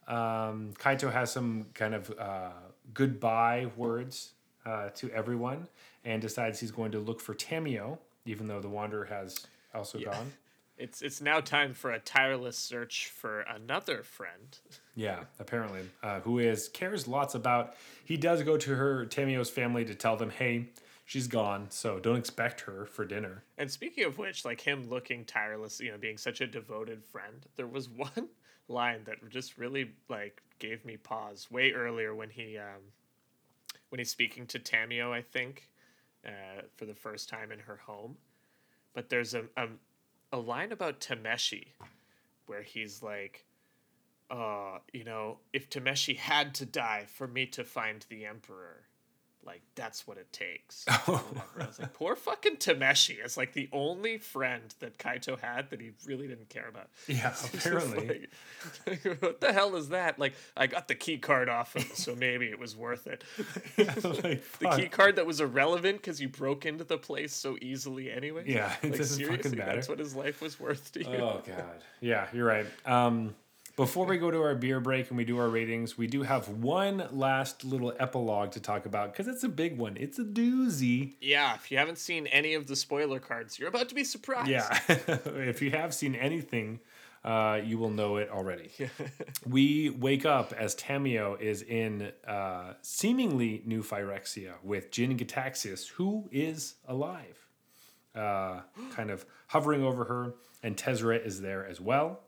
Um, 0.06 0.72
Kaito 0.78 1.12
has 1.12 1.30
some 1.30 1.66
kind 1.74 1.94
of 1.94 2.10
uh, 2.18 2.50
goodbye 2.94 3.70
words 3.76 4.32
uh, 4.64 4.88
to 4.96 5.10
everyone 5.10 5.68
and 6.04 6.20
decides 6.22 6.58
he's 6.60 6.70
going 6.70 6.92
to 6.92 6.98
look 6.98 7.20
for 7.20 7.34
Tamiyo, 7.34 7.98
even 8.24 8.46
though 8.46 8.60
the 8.60 8.68
Wanderer 8.68 9.04
has 9.04 9.46
also 9.74 9.98
gone. 9.98 10.32
It's 10.80 11.02
it's 11.02 11.20
now 11.20 11.40
time 11.40 11.74
for 11.74 11.90
a 11.90 11.98
tireless 11.98 12.56
search 12.56 13.08
for 13.08 13.40
another 13.40 14.02
friend. 14.02 14.58
Yeah, 14.94 15.20
apparently. 15.38 15.82
Uh, 16.02 16.18
who 16.20 16.40
is 16.40 16.68
cares 16.68 17.06
lots 17.06 17.36
about. 17.36 17.74
He 18.04 18.16
does 18.16 18.42
go 18.42 18.56
to 18.56 18.74
her 18.74 19.06
Tamiyo's 19.06 19.48
family 19.48 19.84
to 19.84 19.94
tell 19.94 20.16
them, 20.16 20.28
hey, 20.30 20.70
she's 21.08 21.26
gone, 21.26 21.66
so 21.70 21.98
don't 21.98 22.18
expect 22.18 22.60
her 22.60 22.84
for 22.84 23.06
dinner. 23.06 23.42
And 23.56 23.70
speaking 23.70 24.04
of 24.04 24.18
which, 24.18 24.44
like 24.44 24.60
him 24.60 24.90
looking 24.90 25.24
tireless, 25.24 25.80
you 25.80 25.90
know, 25.90 25.96
being 25.96 26.18
such 26.18 26.42
a 26.42 26.46
devoted 26.46 27.02
friend, 27.02 27.46
there 27.56 27.66
was 27.66 27.88
one 27.88 28.28
line 28.68 29.00
that 29.04 29.16
just 29.30 29.56
really 29.56 29.90
like 30.10 30.42
gave 30.58 30.84
me 30.84 30.98
pause 30.98 31.50
way 31.50 31.72
earlier 31.72 32.14
when 32.14 32.28
he 32.28 32.58
um 32.58 32.92
when 33.88 33.98
he's 33.98 34.10
speaking 34.10 34.46
to 34.46 34.58
Tamiyo, 34.58 35.10
I 35.10 35.22
think, 35.22 35.70
uh, 36.26 36.60
for 36.76 36.84
the 36.84 36.94
first 36.94 37.30
time 37.30 37.50
in 37.52 37.60
her 37.60 37.76
home. 37.76 38.18
But 38.92 39.08
there's 39.08 39.32
a 39.32 39.44
a, 39.56 39.68
a 40.30 40.38
line 40.38 40.72
about 40.72 41.00
Tameshi 41.00 41.68
where 42.46 42.62
he's 42.62 43.02
like 43.02 43.46
uh, 44.30 44.80
you 44.92 45.04
know, 45.04 45.38
if 45.54 45.70
Tameshi 45.70 46.18
had 46.18 46.54
to 46.56 46.66
die 46.66 47.06
for 47.08 47.26
me 47.26 47.46
to 47.46 47.64
find 47.64 48.04
the 48.10 48.26
Emperor, 48.26 48.82
like 49.48 49.62
that's 49.74 50.06
what 50.06 50.18
it 50.18 50.30
takes. 50.30 50.84
I 50.88 51.22
was 51.56 51.78
like, 51.78 51.94
poor 51.94 52.14
fucking 52.14 52.56
Tameshi. 52.56 53.24
is 53.24 53.38
like 53.38 53.54
the 53.54 53.68
only 53.72 54.18
friend 54.18 54.74
that 54.80 54.98
Kaito 54.98 55.38
had 55.40 55.70
that 55.70 55.80
he 55.80 55.92
really 56.06 56.28
didn't 56.28 56.50
care 56.50 56.68
about. 56.68 56.88
Yeah, 57.08 57.34
apparently. 57.54 58.26
like, 58.86 59.22
what 59.22 59.40
the 59.40 59.52
hell 59.52 59.74
is 59.76 59.88
that? 59.88 60.18
Like, 60.18 60.34
I 60.56 60.66
got 60.66 60.86
the 60.88 60.94
key 60.94 61.16
card 61.16 61.48
off 61.48 61.74
him, 61.74 61.86
so 61.94 62.14
maybe 62.14 62.46
it 62.46 62.58
was 62.58 62.76
worth 62.76 63.06
it. 63.06 63.24
like, 63.78 64.58
the 64.58 64.76
key 64.76 64.88
card 64.88 65.16
that 65.16 65.24
was 65.24 65.40
irrelevant 65.40 65.96
because 65.98 66.20
you 66.20 66.28
broke 66.28 66.66
into 66.66 66.84
the 66.84 66.98
place 66.98 67.32
so 67.32 67.56
easily 67.62 68.10
anyway. 68.10 68.44
Yeah, 68.46 68.74
like 68.82 69.02
seriously, 69.02 69.56
that's 69.56 69.88
what 69.88 69.98
his 69.98 70.14
life 70.14 70.42
was 70.42 70.60
worth 70.60 70.92
to 70.92 71.00
you. 71.00 71.16
Oh 71.16 71.42
god. 71.46 71.82
Yeah, 72.00 72.26
you're 72.34 72.46
right. 72.46 72.66
Um, 72.84 73.34
before 73.78 74.06
we 74.06 74.18
go 74.18 74.28
to 74.28 74.42
our 74.42 74.56
beer 74.56 74.80
break 74.80 75.08
and 75.08 75.16
we 75.16 75.24
do 75.24 75.38
our 75.38 75.48
ratings, 75.48 75.96
we 75.96 76.08
do 76.08 76.24
have 76.24 76.48
one 76.48 77.06
last 77.12 77.62
little 77.62 77.94
epilogue 78.00 78.50
to 78.50 78.58
talk 78.60 78.86
about 78.86 79.12
because 79.12 79.28
it's 79.28 79.44
a 79.44 79.48
big 79.48 79.78
one. 79.78 79.96
It's 79.96 80.18
a 80.18 80.24
doozy. 80.24 81.14
Yeah, 81.20 81.54
if 81.54 81.70
you 81.70 81.78
haven't 81.78 81.98
seen 81.98 82.26
any 82.26 82.54
of 82.54 82.66
the 82.66 82.74
spoiler 82.74 83.20
cards, 83.20 83.56
you're 83.56 83.68
about 83.68 83.88
to 83.90 83.94
be 83.94 84.02
surprised. 84.02 84.48
Yeah. 84.48 84.80
if 84.88 85.62
you 85.62 85.70
have 85.70 85.94
seen 85.94 86.16
anything, 86.16 86.80
uh, 87.24 87.60
you 87.64 87.78
will 87.78 87.90
know 87.90 88.16
it 88.16 88.30
already. 88.30 88.72
we 89.46 89.90
wake 89.90 90.26
up 90.26 90.52
as 90.52 90.74
Tamiyo 90.74 91.40
is 91.40 91.62
in 91.62 92.10
uh, 92.26 92.72
seemingly 92.82 93.62
new 93.64 93.84
Phyrexia 93.84 94.54
with 94.64 94.90
Jin 94.90 95.16
Gitaxias, 95.16 95.88
who 95.88 96.28
is 96.32 96.74
alive, 96.88 97.46
uh, 98.16 98.62
kind 98.90 99.10
of 99.10 99.24
hovering 99.46 99.84
over 99.84 100.02
her, 100.02 100.34
and 100.64 100.76
Tezzeret 100.76 101.24
is 101.24 101.40
there 101.40 101.64
as 101.64 101.80
well. 101.80 102.24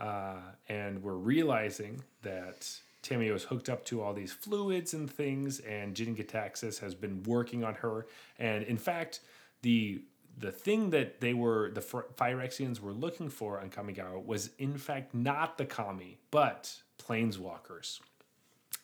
Uh, 0.00 0.36
and 0.68 1.02
we're 1.02 1.12
realizing 1.12 2.02
that 2.22 2.66
Tamiyo 3.02 3.34
is 3.34 3.44
hooked 3.44 3.68
up 3.68 3.84
to 3.86 4.02
all 4.02 4.14
these 4.14 4.32
fluids 4.32 4.94
and 4.94 5.10
things, 5.10 5.60
and 5.60 5.94
Jin 5.94 6.16
Gitaxias 6.16 6.80
has 6.80 6.94
been 6.94 7.22
working 7.24 7.62
on 7.64 7.74
her. 7.74 8.06
And 8.38 8.64
in 8.64 8.78
fact, 8.78 9.20
the 9.62 10.02
the 10.38 10.52
thing 10.52 10.90
that 10.90 11.20
they 11.20 11.34
were 11.34 11.70
the 11.70 11.82
Ph- 11.82 12.04
Phyrexians 12.16 12.80
were 12.80 12.92
looking 12.92 13.28
for 13.28 13.60
on 13.60 13.68
Kamigawa 13.68 14.24
was 14.24 14.50
in 14.58 14.78
fact 14.78 15.14
not 15.14 15.58
the 15.58 15.66
Kami, 15.66 16.18
but 16.30 16.82
planeswalkers. 16.98 18.00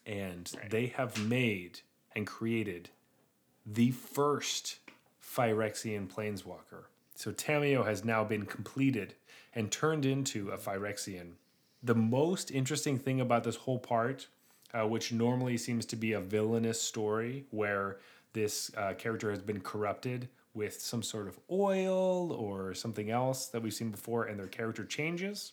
And 0.05 0.53
they 0.69 0.87
have 0.89 1.19
made 1.27 1.81
and 2.15 2.27
created 2.27 2.91
the 3.65 3.91
first 3.91 4.79
Phyrexian 5.23 6.09
planeswalker. 6.09 6.85
So 7.15 7.33
Tamiyo 7.33 7.85
has 7.87 8.05
now 8.05 8.23
been 8.23 8.45
completed 8.45 9.15
and 9.57 9.73
turned 9.73 10.05
into 10.05 10.51
a 10.51 10.59
Phyrexian. 10.59 11.33
The 11.83 11.95
most 11.95 12.51
interesting 12.51 12.99
thing 12.99 13.21
about 13.21 13.43
this 13.43 13.57
whole 13.57 13.79
part, 13.79 14.29
uh, 14.73 14.87
which 14.87 15.13
normally 15.13 15.57
seems 15.57 15.87
to 15.87 15.97
be 15.97 16.13
a 16.13 16.21
villainous 16.21 16.81
story 16.81 17.47
where 17.51 17.97
this 18.35 18.71
uh, 18.77 18.93
character 18.93 19.31
has 19.31 19.41
been 19.41 19.61
corrupted 19.61 20.29
with 20.53 20.81
some 20.81 21.03
sort 21.03 21.27
of 21.27 21.39
oil 21.51 22.33
or 22.33 22.75
something 22.75 23.11
else 23.11 23.47
that 23.47 23.63
we've 23.63 23.75
seen 23.75 23.91
before, 23.91 24.25
and 24.25 24.39
their 24.39 24.47
character 24.47 24.85
changes. 24.85 25.53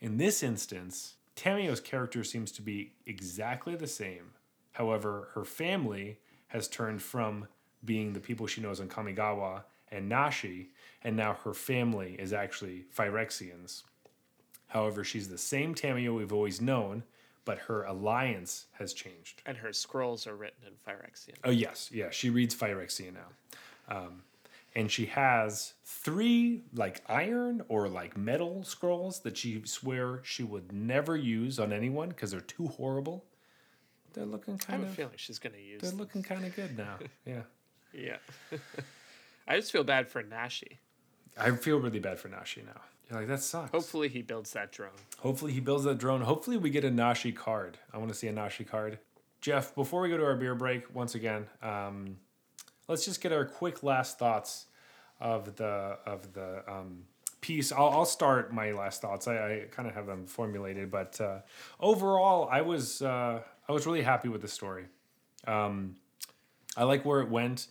In 0.00 0.18
this 0.18 0.42
instance, 0.42 1.14
Tamiyo's 1.36 1.80
character 1.80 2.22
seems 2.22 2.52
to 2.52 2.62
be 2.62 2.92
exactly 3.06 3.76
the 3.76 3.86
same. 3.86 4.32
However, 4.72 5.28
her 5.34 5.44
family 5.44 6.18
has 6.48 6.68
turned 6.68 7.02
from 7.02 7.48
being 7.84 8.12
the 8.12 8.20
people 8.20 8.46
she 8.46 8.60
knows 8.60 8.80
in 8.80 8.88
Kamigawa 8.88 9.62
and 9.90 10.08
Nashi, 10.08 10.70
and 11.02 11.16
now 11.16 11.34
her 11.44 11.54
family 11.54 12.16
is 12.18 12.32
actually 12.32 12.84
Phyrexians. 12.96 13.82
However, 14.68 15.04
she's 15.04 15.28
the 15.28 15.38
same 15.38 15.74
Tamiyo 15.74 16.16
we've 16.16 16.32
always 16.32 16.60
known, 16.60 17.04
but 17.44 17.58
her 17.60 17.84
alliance 17.84 18.66
has 18.72 18.92
changed. 18.92 19.42
And 19.46 19.56
her 19.58 19.72
scrolls 19.72 20.26
are 20.26 20.34
written 20.34 20.64
in 20.66 20.72
Phyrexian. 20.86 21.34
Oh 21.44 21.50
yes, 21.50 21.90
yeah, 21.92 22.10
she 22.10 22.30
reads 22.30 22.54
Phyrexian 22.54 23.14
now, 23.14 23.96
um, 23.96 24.22
and 24.74 24.90
she 24.90 25.06
has 25.06 25.74
three 25.84 26.62
like 26.74 27.02
iron 27.08 27.62
or 27.68 27.88
like 27.88 28.16
metal 28.16 28.64
scrolls 28.64 29.20
that 29.20 29.36
she 29.36 29.62
swear 29.64 30.20
she 30.24 30.42
would 30.42 30.72
never 30.72 31.16
use 31.16 31.58
on 31.60 31.72
anyone 31.72 32.08
because 32.08 32.32
they're 32.32 32.40
too 32.40 32.66
horrible. 32.66 33.24
They're 34.12 34.26
looking 34.26 34.58
kind 34.58 34.76
I 34.82 34.86
have 34.86 34.88
a 34.88 34.90
of. 34.90 34.94
feeling 34.96 35.12
she's 35.16 35.38
going 35.38 35.54
to 35.54 35.60
use 35.62 35.80
They're 35.82 35.90
them. 35.90 35.98
looking 36.00 36.22
kind 36.22 36.44
of 36.44 36.56
good 36.56 36.76
now. 36.76 36.96
Yeah, 37.26 37.42
Yeah. 37.92 38.16
I 39.46 39.56
just 39.56 39.72
feel 39.72 39.84
bad 39.84 40.08
for 40.08 40.22
Nashi. 40.22 40.80
I 41.38 41.50
feel 41.52 41.78
really 41.78 42.00
bad 42.00 42.18
for 42.18 42.28
Nashi 42.28 42.62
now. 42.66 42.80
You're 43.08 43.20
like 43.20 43.28
that 43.28 43.42
sucks. 43.42 43.70
Hopefully 43.70 44.08
he 44.08 44.22
builds 44.22 44.52
that 44.52 44.72
drone. 44.72 44.90
Hopefully 45.18 45.52
he 45.52 45.60
builds 45.60 45.84
that 45.84 45.98
drone. 45.98 46.22
Hopefully 46.22 46.56
we 46.56 46.70
get 46.70 46.84
a 46.84 46.90
Nashi 46.90 47.32
card. 47.32 47.78
I 47.92 47.98
want 47.98 48.10
to 48.10 48.14
see 48.16 48.26
a 48.26 48.32
Nashi 48.32 48.64
card. 48.64 48.98
Jeff, 49.40 49.74
before 49.74 50.00
we 50.00 50.08
go 50.08 50.16
to 50.16 50.24
our 50.24 50.34
beer 50.34 50.54
break, 50.54 50.92
once 50.94 51.14
again, 51.14 51.46
um, 51.62 52.16
let's 52.88 53.04
just 53.04 53.20
get 53.20 53.32
our 53.32 53.44
quick 53.44 53.82
last 53.82 54.18
thoughts 54.18 54.66
of 55.20 55.56
the 55.56 55.98
of 56.04 56.32
the 56.32 56.64
um, 56.66 57.04
piece. 57.40 57.70
I'll, 57.70 57.90
I'll 57.90 58.06
start 58.06 58.52
my 58.52 58.72
last 58.72 59.00
thoughts. 59.00 59.28
I, 59.28 59.36
I 59.36 59.64
kind 59.70 59.88
of 59.88 59.94
have 59.94 60.06
them 60.06 60.26
formulated, 60.26 60.90
but 60.90 61.20
uh, 61.20 61.40
overall, 61.78 62.48
I 62.50 62.62
was 62.62 63.02
uh, 63.02 63.40
I 63.68 63.72
was 63.72 63.86
really 63.86 64.02
happy 64.02 64.28
with 64.28 64.42
the 64.42 64.48
story. 64.48 64.86
Um, 65.46 65.94
I 66.76 66.84
like 66.84 67.04
where 67.04 67.20
it 67.20 67.30
went. 67.30 67.68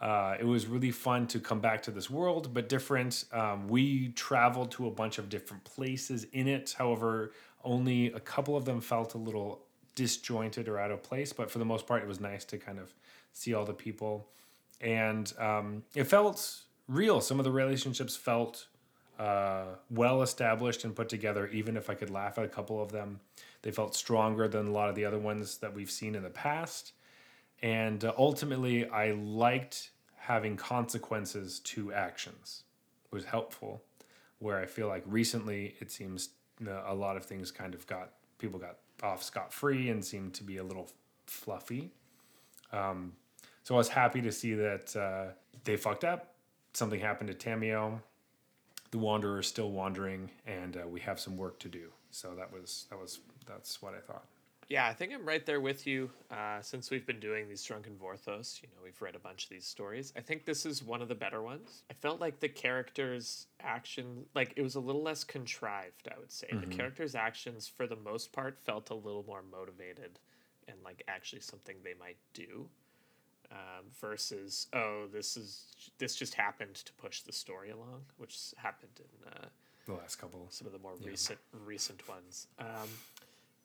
Uh, 0.00 0.36
it 0.38 0.44
was 0.44 0.66
really 0.66 0.90
fun 0.90 1.26
to 1.28 1.38
come 1.38 1.60
back 1.60 1.82
to 1.82 1.90
this 1.90 2.10
world, 2.10 2.52
but 2.52 2.68
different. 2.68 3.24
Um, 3.32 3.68
we 3.68 4.08
traveled 4.08 4.70
to 4.72 4.86
a 4.86 4.90
bunch 4.90 5.18
of 5.18 5.28
different 5.28 5.64
places 5.64 6.26
in 6.32 6.48
it. 6.48 6.74
However, 6.76 7.32
only 7.62 8.08
a 8.08 8.20
couple 8.20 8.56
of 8.56 8.64
them 8.64 8.80
felt 8.80 9.14
a 9.14 9.18
little 9.18 9.62
disjointed 9.94 10.68
or 10.68 10.78
out 10.78 10.90
of 10.90 11.02
place. 11.02 11.32
But 11.32 11.50
for 11.50 11.58
the 11.58 11.64
most 11.64 11.86
part, 11.86 12.02
it 12.02 12.08
was 12.08 12.20
nice 12.20 12.44
to 12.46 12.58
kind 12.58 12.78
of 12.78 12.92
see 13.32 13.54
all 13.54 13.64
the 13.64 13.74
people, 13.74 14.28
and 14.80 15.32
um, 15.38 15.82
it 15.94 16.04
felt 16.04 16.62
real. 16.88 17.20
Some 17.20 17.40
of 17.40 17.44
the 17.44 17.50
relationships 17.50 18.16
felt 18.16 18.66
uh, 19.18 19.64
well 19.90 20.22
established 20.22 20.84
and 20.84 20.94
put 20.94 21.08
together. 21.08 21.48
Even 21.48 21.76
if 21.76 21.88
I 21.88 21.94
could 21.94 22.10
laugh 22.10 22.38
at 22.38 22.44
a 22.44 22.48
couple 22.48 22.82
of 22.82 22.92
them, 22.92 23.20
they 23.62 23.70
felt 23.70 23.94
stronger 23.94 24.48
than 24.48 24.66
a 24.66 24.70
lot 24.70 24.88
of 24.88 24.94
the 24.94 25.04
other 25.04 25.18
ones 25.18 25.58
that 25.58 25.74
we've 25.74 25.90
seen 25.90 26.14
in 26.14 26.22
the 26.22 26.30
past. 26.30 26.92
And 27.64 28.04
uh, 28.04 28.12
ultimately, 28.18 28.86
I 28.90 29.12
liked 29.12 29.90
having 30.18 30.54
consequences 30.54 31.60
to 31.60 31.94
actions. 31.94 32.64
It 33.06 33.14
was 33.14 33.24
helpful. 33.24 33.82
Where 34.38 34.58
I 34.58 34.66
feel 34.66 34.86
like 34.86 35.02
recently, 35.06 35.74
it 35.80 35.90
seems 35.90 36.28
a 36.68 36.94
lot 36.94 37.16
of 37.16 37.24
things 37.24 37.50
kind 37.50 37.74
of 37.74 37.86
got 37.86 38.10
people 38.36 38.60
got 38.60 38.76
off 39.02 39.22
scot 39.22 39.50
free 39.50 39.88
and 39.88 40.04
seemed 40.04 40.34
to 40.34 40.44
be 40.44 40.58
a 40.58 40.62
little 40.62 40.90
fluffy. 41.26 41.90
Um, 42.70 43.14
so 43.62 43.74
I 43.74 43.78
was 43.78 43.88
happy 43.88 44.20
to 44.20 44.30
see 44.30 44.52
that 44.52 44.94
uh, 44.94 45.32
they 45.64 45.78
fucked 45.78 46.04
up. 46.04 46.34
Something 46.74 47.00
happened 47.00 47.30
to 47.30 47.34
Tamiyo. 47.34 47.98
The 48.90 48.98
Wanderer 48.98 49.40
is 49.40 49.46
still 49.46 49.70
wandering, 49.70 50.30
and 50.46 50.76
uh, 50.76 50.86
we 50.86 51.00
have 51.00 51.18
some 51.18 51.38
work 51.38 51.58
to 51.60 51.68
do. 51.68 51.88
So 52.10 52.34
that 52.34 52.52
was 52.52 52.84
that 52.90 53.00
was 53.00 53.20
that's 53.46 53.80
what 53.80 53.94
I 53.94 54.00
thought. 54.00 54.26
Yeah, 54.68 54.86
I 54.86 54.94
think 54.94 55.12
I'm 55.12 55.26
right 55.26 55.44
there 55.44 55.60
with 55.60 55.86
you. 55.86 56.10
Uh, 56.30 56.60
since 56.62 56.90
we've 56.90 57.06
been 57.06 57.20
doing 57.20 57.48
these 57.48 57.62
Drunken 57.62 57.96
Vorthos, 57.96 58.62
you 58.62 58.68
know, 58.68 58.82
we've 58.82 59.00
read 59.02 59.14
a 59.14 59.18
bunch 59.18 59.44
of 59.44 59.50
these 59.50 59.66
stories. 59.66 60.12
I 60.16 60.20
think 60.20 60.44
this 60.44 60.64
is 60.64 60.82
one 60.82 61.02
of 61.02 61.08
the 61.08 61.14
better 61.14 61.42
ones. 61.42 61.82
I 61.90 61.94
felt 61.94 62.20
like 62.20 62.40
the 62.40 62.48
characters' 62.48 63.46
action, 63.60 64.24
like 64.34 64.52
it 64.56 64.62
was 64.62 64.74
a 64.74 64.80
little 64.80 65.02
less 65.02 65.22
contrived. 65.24 66.08
I 66.14 66.18
would 66.18 66.32
say 66.32 66.48
the 66.50 66.66
characters' 66.74 67.14
actions, 67.14 67.68
for 67.68 67.86
the 67.86 67.96
most 67.96 68.32
part, 68.32 68.58
felt 68.64 68.90
a 68.90 68.94
little 68.94 69.24
more 69.26 69.42
motivated 69.50 70.18
and 70.66 70.78
like 70.84 71.02
actually 71.08 71.42
something 71.42 71.76
they 71.84 71.94
might 72.00 72.16
do. 72.32 72.66
Um, 73.52 73.84
versus, 74.00 74.66
oh, 74.72 75.04
this 75.12 75.36
is 75.36 75.66
this 75.98 76.16
just 76.16 76.34
happened 76.34 76.74
to 76.76 76.92
push 76.94 77.20
the 77.20 77.32
story 77.32 77.70
along, 77.70 78.00
which 78.16 78.36
happened 78.56 78.90
in 78.98 79.28
uh, 79.32 79.46
The 79.86 79.92
last 79.92 80.16
couple. 80.16 80.46
some 80.50 80.66
of 80.66 80.72
the 80.72 80.78
more 80.80 80.94
recent 81.04 81.38
recent 81.52 82.08
ones. 82.08 82.48
Um, 82.58 82.88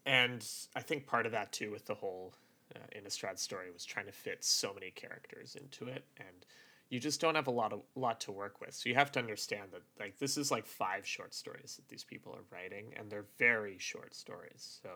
and 0.10 0.44
I 0.76 0.82
think 0.82 1.06
part 1.06 1.28
of 1.28 1.32
that 1.34 1.52
too 1.52 1.70
with 1.70 1.86
the 1.86 1.94
whole 1.94 2.34
uh, 2.76 2.80
Innistrad 3.00 3.38
story 3.38 3.68
was 3.72 3.86
trying 3.86 4.08
to 4.08 4.12
fit 4.12 4.44
so 4.44 4.74
many 4.74 4.90
characters 4.90 5.56
into 5.56 5.86
it, 5.86 6.04
and 6.18 6.46
you 6.90 7.00
just 7.00 7.22
don't 7.22 7.36
have 7.36 7.46
a 7.46 7.52
lot 7.52 7.72
of 7.74 7.82
lot 7.96 8.20
to 8.22 8.32
work 8.32 8.60
with. 8.60 8.74
So 8.74 8.90
you 8.90 8.96
have 8.96 9.12
to 9.12 9.20
understand 9.20 9.70
that 9.72 9.84
like 10.00 10.18
this 10.18 10.36
is 10.36 10.50
like 10.50 10.66
five 10.66 11.06
short 11.06 11.36
stories 11.36 11.76
that 11.76 11.88
these 11.90 12.04
people 12.04 12.34
are 12.34 12.44
writing, 12.52 12.92
and 12.98 13.08
they're 13.08 13.28
very 13.38 13.78
short 13.78 14.16
stories. 14.16 14.80
So 14.82 14.90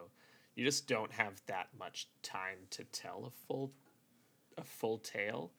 you 0.56 0.65
just 0.65 0.88
don't 0.88 1.11
have 1.11 1.44
that 1.45 1.68
much 1.77 2.07
time 2.23 2.57
to 2.72 2.84
tell 2.85 3.26
a 3.27 3.48
full 3.48 3.72
a 4.57 4.64
full 4.64 4.98
tale. 4.98 5.52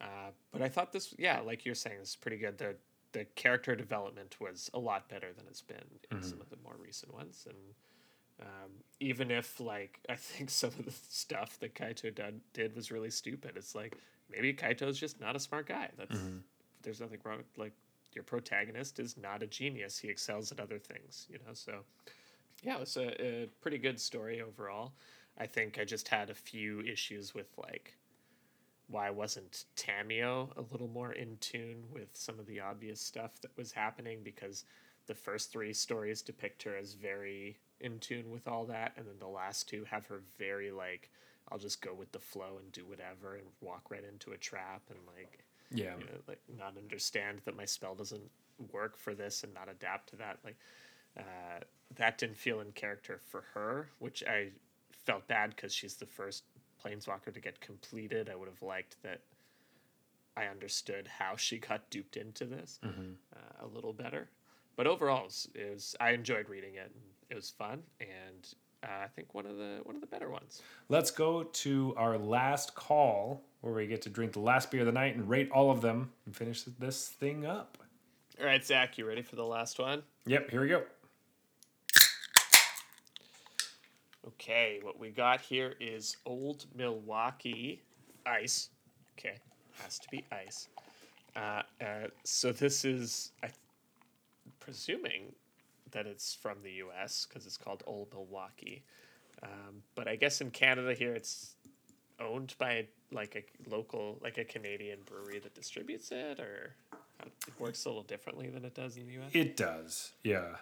Uh, 0.00 0.30
but 0.52 0.62
I 0.62 0.68
thought 0.68 0.92
this, 0.92 1.12
yeah, 1.18 1.40
like 1.40 1.64
you're 1.64 1.74
saying, 1.74 1.98
is 2.00 2.14
pretty 2.14 2.36
good. 2.36 2.56
The 2.58 2.76
the 3.10 3.24
character 3.34 3.74
development 3.74 4.36
was 4.40 4.70
a 4.74 4.78
lot 4.78 5.08
better 5.08 5.32
than 5.36 5.46
it's 5.48 5.62
been 5.62 5.78
in 6.12 6.22
some 6.22 6.40
of 6.40 6.50
the 6.50 6.58
more 6.62 6.76
recent 6.78 7.12
ones, 7.12 7.46
and 7.48 7.74
um, 8.40 8.70
even 9.00 9.30
if 9.30 9.60
like 9.60 10.00
I 10.08 10.16
think 10.16 10.50
some 10.50 10.70
of 10.70 10.84
the 10.84 10.92
stuff 11.10 11.58
that 11.60 11.74
Kaito 11.74 12.14
done, 12.14 12.40
did 12.52 12.74
was 12.74 12.90
really 12.90 13.10
stupid, 13.10 13.52
it's 13.56 13.74
like 13.74 13.96
maybe 14.30 14.52
Kaito's 14.54 14.98
just 14.98 15.20
not 15.20 15.36
a 15.36 15.40
smart 15.40 15.66
guy. 15.66 15.90
That's 15.96 16.18
there's 16.82 17.00
nothing 17.00 17.18
wrong. 17.24 17.38
with 17.38 17.58
Like 17.58 17.72
your 18.14 18.24
protagonist 18.24 18.98
is 18.98 19.16
not 19.16 19.42
a 19.42 19.46
genius; 19.46 19.98
he 19.98 20.08
excels 20.08 20.52
at 20.52 20.60
other 20.60 20.78
things, 20.78 21.26
you 21.30 21.38
know. 21.38 21.52
So 21.54 21.80
yeah, 22.62 22.76
it 22.76 22.80
was 22.80 22.96
a, 22.96 23.24
a 23.24 23.46
pretty 23.60 23.78
good 23.78 24.00
story 24.00 24.40
overall. 24.40 24.92
I 25.38 25.46
think 25.46 25.78
I 25.78 25.84
just 25.84 26.08
had 26.08 26.30
a 26.30 26.34
few 26.34 26.80
issues 26.80 27.34
with 27.34 27.48
like 27.58 27.96
why 28.88 29.10
wasn't 29.10 29.64
Tamiyo 29.76 30.56
a 30.56 30.62
little 30.70 30.88
more 30.88 31.12
in 31.12 31.36
tune 31.38 31.84
with 31.92 32.08
some 32.12 32.38
of 32.38 32.46
the 32.46 32.60
obvious 32.60 33.00
stuff 33.00 33.40
that 33.40 33.56
was 33.56 33.72
happening 33.72 34.20
because 34.22 34.64
the 35.06 35.14
first 35.14 35.50
three 35.50 35.72
stories 35.72 36.22
depict 36.22 36.62
her 36.62 36.76
as 36.76 36.94
very 36.94 37.58
in 37.80 37.98
tune 37.98 38.30
with 38.30 38.48
all 38.48 38.64
that 38.64 38.92
and 38.96 39.06
then 39.06 39.18
the 39.18 39.26
last 39.26 39.68
two 39.68 39.84
have 39.84 40.06
her 40.06 40.20
very 40.38 40.70
like 40.70 41.10
I'll 41.50 41.58
just 41.58 41.80
go 41.80 41.94
with 41.94 42.10
the 42.12 42.18
flow 42.18 42.58
and 42.58 42.72
do 42.72 42.84
whatever 42.84 43.34
and 43.36 43.46
walk 43.60 43.90
right 43.90 44.02
into 44.04 44.32
a 44.32 44.36
trap 44.36 44.82
and 44.90 44.98
like 45.16 45.44
Yeah. 45.70 45.94
you 45.98 46.04
know, 46.06 46.18
like 46.26 46.40
not 46.58 46.76
understand 46.76 47.40
that 47.44 47.56
my 47.56 47.64
spell 47.64 47.94
doesn't 47.94 48.30
work 48.72 48.96
for 48.96 49.14
this 49.14 49.44
and 49.44 49.52
not 49.54 49.68
adapt 49.68 50.08
to 50.10 50.16
that. 50.16 50.38
Like 50.44 50.56
uh, 51.18 51.60
that 51.96 52.18
didn't 52.18 52.36
feel 52.36 52.60
in 52.60 52.72
character 52.72 53.20
for 53.30 53.42
her, 53.54 53.88
which 54.00 54.24
I 54.24 54.48
felt 54.90 55.28
bad 55.28 55.50
because 55.50 55.72
she's 55.72 55.94
the 55.94 56.06
first 56.06 56.44
planeswalker 56.84 57.32
to 57.32 57.40
get 57.40 57.60
completed. 57.60 58.28
I 58.28 58.34
would 58.34 58.48
have 58.48 58.62
liked 58.62 59.00
that. 59.02 59.20
I 60.36 60.46
understood 60.46 61.08
how 61.18 61.36
she 61.36 61.58
got 61.58 61.88
duped 61.90 62.16
into 62.16 62.44
this 62.44 62.78
uh, 63.34 63.64
a 63.64 63.66
little 63.66 63.92
better, 63.94 64.28
but 64.76 64.86
overall, 64.86 65.22
it 65.22 65.24
was, 65.24 65.48
it 65.54 65.70
was 65.72 65.96
I 65.98 66.10
enjoyed 66.10 66.48
reading 66.50 66.74
it. 66.74 66.90
And 66.92 67.02
it 67.30 67.34
was 67.34 67.50
fun, 67.50 67.82
and 68.00 68.54
uh, 68.82 69.04
I 69.04 69.08
think 69.08 69.34
one 69.34 69.46
of 69.46 69.56
the 69.56 69.80
one 69.84 69.94
of 69.94 70.00
the 70.00 70.06
better 70.06 70.30
ones. 70.30 70.62
Let's 70.88 71.10
go 71.10 71.44
to 71.44 71.94
our 71.96 72.18
last 72.18 72.74
call 72.74 73.42
where 73.60 73.74
we 73.74 73.86
get 73.86 74.02
to 74.02 74.10
drink 74.10 74.32
the 74.32 74.40
last 74.40 74.70
beer 74.70 74.80
of 74.80 74.86
the 74.86 74.92
night 74.92 75.16
and 75.16 75.28
rate 75.28 75.50
all 75.50 75.70
of 75.70 75.80
them 75.80 76.12
and 76.24 76.36
finish 76.36 76.62
this 76.62 77.08
thing 77.08 77.44
up. 77.44 77.78
All 78.38 78.46
right, 78.46 78.64
Zach, 78.64 78.98
you 78.98 79.06
ready 79.06 79.22
for 79.22 79.36
the 79.36 79.44
last 79.44 79.78
one? 79.78 80.02
Yep, 80.26 80.50
here 80.50 80.60
we 80.60 80.68
go. 80.68 80.82
Okay, 84.26 84.80
what 84.82 84.98
we 84.98 85.10
got 85.10 85.40
here 85.40 85.74
is 85.80 86.16
Old 86.26 86.66
Milwaukee 86.74 87.82
Ice. 88.26 88.70
Okay, 89.18 89.38
has 89.82 89.98
to 89.98 90.08
be 90.10 90.24
ice. 90.30 90.68
Uh, 91.34 91.62
uh, 91.80 92.08
so 92.24 92.52
this 92.52 92.84
is, 92.84 93.32
I, 93.42 93.48
presuming 94.60 95.32
that 95.92 96.06
it's 96.06 96.34
from 96.34 96.58
the 96.62 96.72
U.S. 96.72 97.26
because 97.28 97.46
it's 97.46 97.56
called 97.56 97.82
Old 97.86 98.08
Milwaukee. 98.12 98.84
Um, 99.42 99.82
but 99.94 100.08
I 100.08 100.16
guess 100.16 100.40
in 100.40 100.50
Canada 100.50 100.94
here 100.94 101.14
it's 101.14 101.56
owned 102.20 102.54
by 102.58 102.86
like 103.12 103.36
a 103.36 103.70
local, 103.70 104.18
like 104.22 104.38
a 104.38 104.44
Canadian 104.44 105.00
brewery 105.04 105.38
that 105.38 105.54
distributes 105.54 106.10
it, 106.10 106.40
or 106.40 106.74
it 107.22 107.32
works 107.58 107.84
a 107.84 107.88
little 107.88 108.02
differently 108.02 108.48
than 108.48 108.64
it 108.64 108.74
does 108.74 108.96
in 108.96 109.06
the 109.06 109.12
U.S. 109.14 109.30
It 109.32 109.56
does, 109.56 110.12
yeah. 110.24 110.56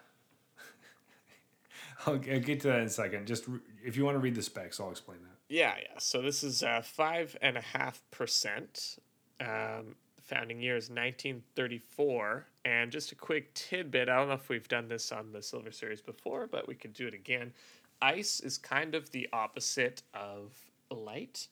I'll, 2.07 2.15
I'll 2.15 2.41
get 2.41 2.61
to 2.61 2.69
that 2.69 2.81
in 2.81 2.87
a 2.87 2.91
second. 2.91 3.27
Just 3.27 3.47
re- 3.49 3.61
if 3.85 3.97
you 3.97 4.05
want 4.05 4.17
to 4.17 4.21
read 4.21 4.35
the 4.35 4.43
specs, 4.43 4.81
I'll 4.81 4.91
explain 4.91 5.19
that. 5.23 5.35
Yeah, 5.49 5.75
yeah. 5.81 5.99
So 5.99 6.23
this 6.23 6.43
is 6.43 6.63
uh, 6.63 6.83
five 6.83 7.37
and 7.41 7.57
a 7.57 7.61
half 7.61 8.03
percent. 8.11 8.99
Um, 9.41 9.97
founding 10.23 10.61
year 10.61 10.77
is 10.77 10.89
1934. 10.89 12.47
And 12.65 12.91
just 12.91 13.13
a 13.13 13.15
quick 13.15 13.53
tidbit 13.55 14.09
I 14.09 14.17
don't 14.17 14.29
know 14.29 14.35
if 14.35 14.49
we've 14.49 14.69
done 14.69 14.89
this 14.89 15.13
on 15.13 15.33
the 15.33 15.43
Silver 15.43 15.71
Series 15.71 16.01
before, 16.01 16.47
but 16.47 16.67
we 16.67 16.75
could 16.75 16.95
do 16.95 17.07
it 17.07 17.15
again. 17.15 17.53
Ice 18.01 18.41
is 18.41 18.59
kind 18.59 18.95
of 18.95 19.11
the 19.11 19.29
opposite 19.33 20.03
of 20.15 20.53
light. 20.91 21.49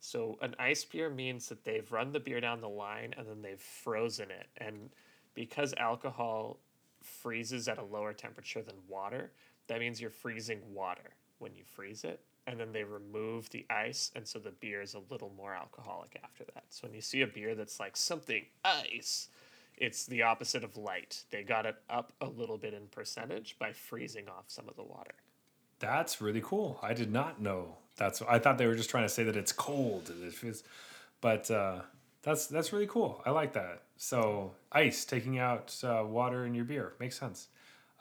So 0.00 0.38
an 0.42 0.54
ice 0.58 0.84
beer 0.84 1.08
means 1.08 1.48
that 1.48 1.64
they've 1.64 1.90
run 1.90 2.12
the 2.12 2.20
beer 2.20 2.40
down 2.40 2.60
the 2.60 2.68
line 2.68 3.14
and 3.16 3.26
then 3.26 3.42
they've 3.42 3.60
frozen 3.60 4.30
it. 4.30 4.48
And 4.58 4.90
because 5.34 5.74
alcohol 5.78 6.58
freezes 7.00 7.68
at 7.68 7.78
a 7.78 7.84
lower 7.84 8.12
temperature 8.12 8.62
than 8.62 8.76
water, 8.88 9.32
that 9.66 9.80
means 9.80 10.00
you're 10.00 10.10
freezing 10.10 10.60
water 10.72 11.14
when 11.38 11.54
you 11.54 11.62
freeze 11.64 12.04
it. 12.04 12.20
And 12.46 12.60
then 12.60 12.72
they 12.72 12.84
remove 12.84 13.48
the 13.48 13.64
ice, 13.70 14.10
and 14.14 14.28
so 14.28 14.38
the 14.38 14.50
beer 14.50 14.82
is 14.82 14.92
a 14.92 15.00
little 15.10 15.32
more 15.34 15.54
alcoholic 15.54 16.20
after 16.22 16.44
that. 16.52 16.64
So 16.68 16.86
when 16.86 16.94
you 16.94 17.00
see 17.00 17.22
a 17.22 17.26
beer 17.26 17.54
that's 17.54 17.80
like 17.80 17.96
something 17.96 18.44
ice, 18.62 19.28
it's 19.76 20.06
the 20.06 20.22
opposite 20.22 20.64
of 20.64 20.76
light. 20.76 21.24
They 21.30 21.42
got 21.42 21.66
it 21.66 21.76
up 21.90 22.12
a 22.20 22.26
little 22.26 22.58
bit 22.58 22.74
in 22.74 22.86
percentage 22.88 23.56
by 23.58 23.72
freezing 23.72 24.28
off 24.28 24.44
some 24.48 24.68
of 24.68 24.76
the 24.76 24.84
water. 24.84 25.14
That's 25.78 26.20
really 26.20 26.42
cool. 26.42 26.78
I 26.82 26.94
did 26.94 27.12
not 27.12 27.40
know. 27.40 27.76
That's 27.96 28.22
I 28.22 28.38
thought 28.38 28.58
they 28.58 28.66
were 28.66 28.74
just 28.74 28.90
trying 28.90 29.04
to 29.04 29.08
say 29.08 29.24
that 29.24 29.36
it's 29.36 29.52
cold. 29.52 30.10
But 31.20 31.50
uh, 31.50 31.80
that's 32.22 32.46
that's 32.46 32.72
really 32.72 32.86
cool. 32.86 33.22
I 33.24 33.30
like 33.30 33.52
that. 33.52 33.82
So 33.96 34.52
ice 34.72 35.04
taking 35.04 35.38
out 35.38 35.76
uh, 35.84 36.04
water 36.06 36.44
in 36.46 36.54
your 36.54 36.64
beer 36.64 36.94
makes 36.98 37.18
sense. 37.18 37.48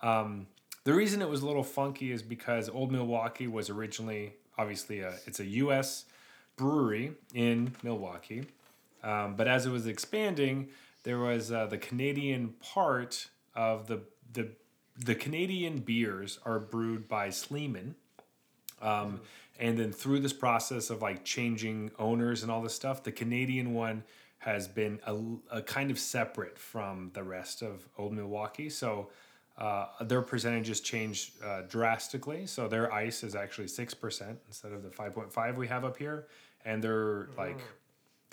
Um, 0.02 0.48
the 0.84 0.94
reason 0.94 1.22
it 1.22 1.30
was 1.30 1.42
a 1.42 1.48
little 1.48 1.64
funky 1.64 2.12
is 2.12 2.22
because 2.22 2.70
Old 2.70 2.92
Milwaukee 2.92 3.48
was 3.48 3.70
originally 3.70 4.34
obviously 4.58 5.00
a, 5.00 5.14
it's 5.26 5.40
a 5.40 5.46
U.S. 5.46 6.06
brewery 6.58 7.14
in 7.34 7.74
Milwaukee, 7.84 8.46
um, 9.04 9.36
but 9.36 9.48
as 9.48 9.66
it 9.66 9.72
was 9.72 9.88
expanding, 9.88 10.70
there 11.04 11.20
was 11.20 11.52
uh, 11.52 11.68
the 11.68 11.78
Canadian 11.78 12.56
part 12.62 13.28
of 13.56 13.88
the 13.88 14.02
the 14.32 14.50
the 14.98 15.16
Canadian 15.16 15.80
beers 15.80 16.40
are 16.46 16.60
brewed 16.60 17.08
by 17.08 17.30
Sleeman. 17.30 17.96
Um, 18.82 19.22
and 19.60 19.78
then 19.78 19.92
through 19.92 20.20
this 20.20 20.34
process 20.34 20.90
of 20.90 21.02
like 21.02 21.24
changing 21.24 21.92
owners 21.98 22.44
and 22.44 22.52
all 22.52 22.62
this 22.62 22.74
stuff, 22.74 23.04
the 23.04 23.12
Canadian 23.12 23.74
one 23.74 24.04
has 24.40 24.68
been 24.68 25.00
a, 25.08 25.18
a 25.58 25.62
kind 25.62 25.90
of 25.90 25.98
separate 25.98 26.60
from 26.60 27.12
the 27.14 27.24
rest 27.24 27.62
of 27.62 27.88
Old 27.98 28.14
Milwaukee. 28.14 28.70
So 28.70 29.10
uh, 29.58 29.86
their 30.02 30.22
percentages 30.22 30.82
change 30.82 31.32
uh, 31.44 31.62
drastically. 31.62 32.46
So 32.46 32.68
their 32.68 32.92
ice 32.92 33.24
is 33.24 33.36
actually 33.36 33.68
6% 33.68 34.36
instead 34.48 34.74
of 34.74 34.84
the 34.84 34.90
5.5 34.90 35.56
we 35.56 35.68
have 35.68 35.86
up 35.86 35.98
here. 35.98 36.28
And 36.66 36.84
they're 36.84 37.30
like, 37.38 37.60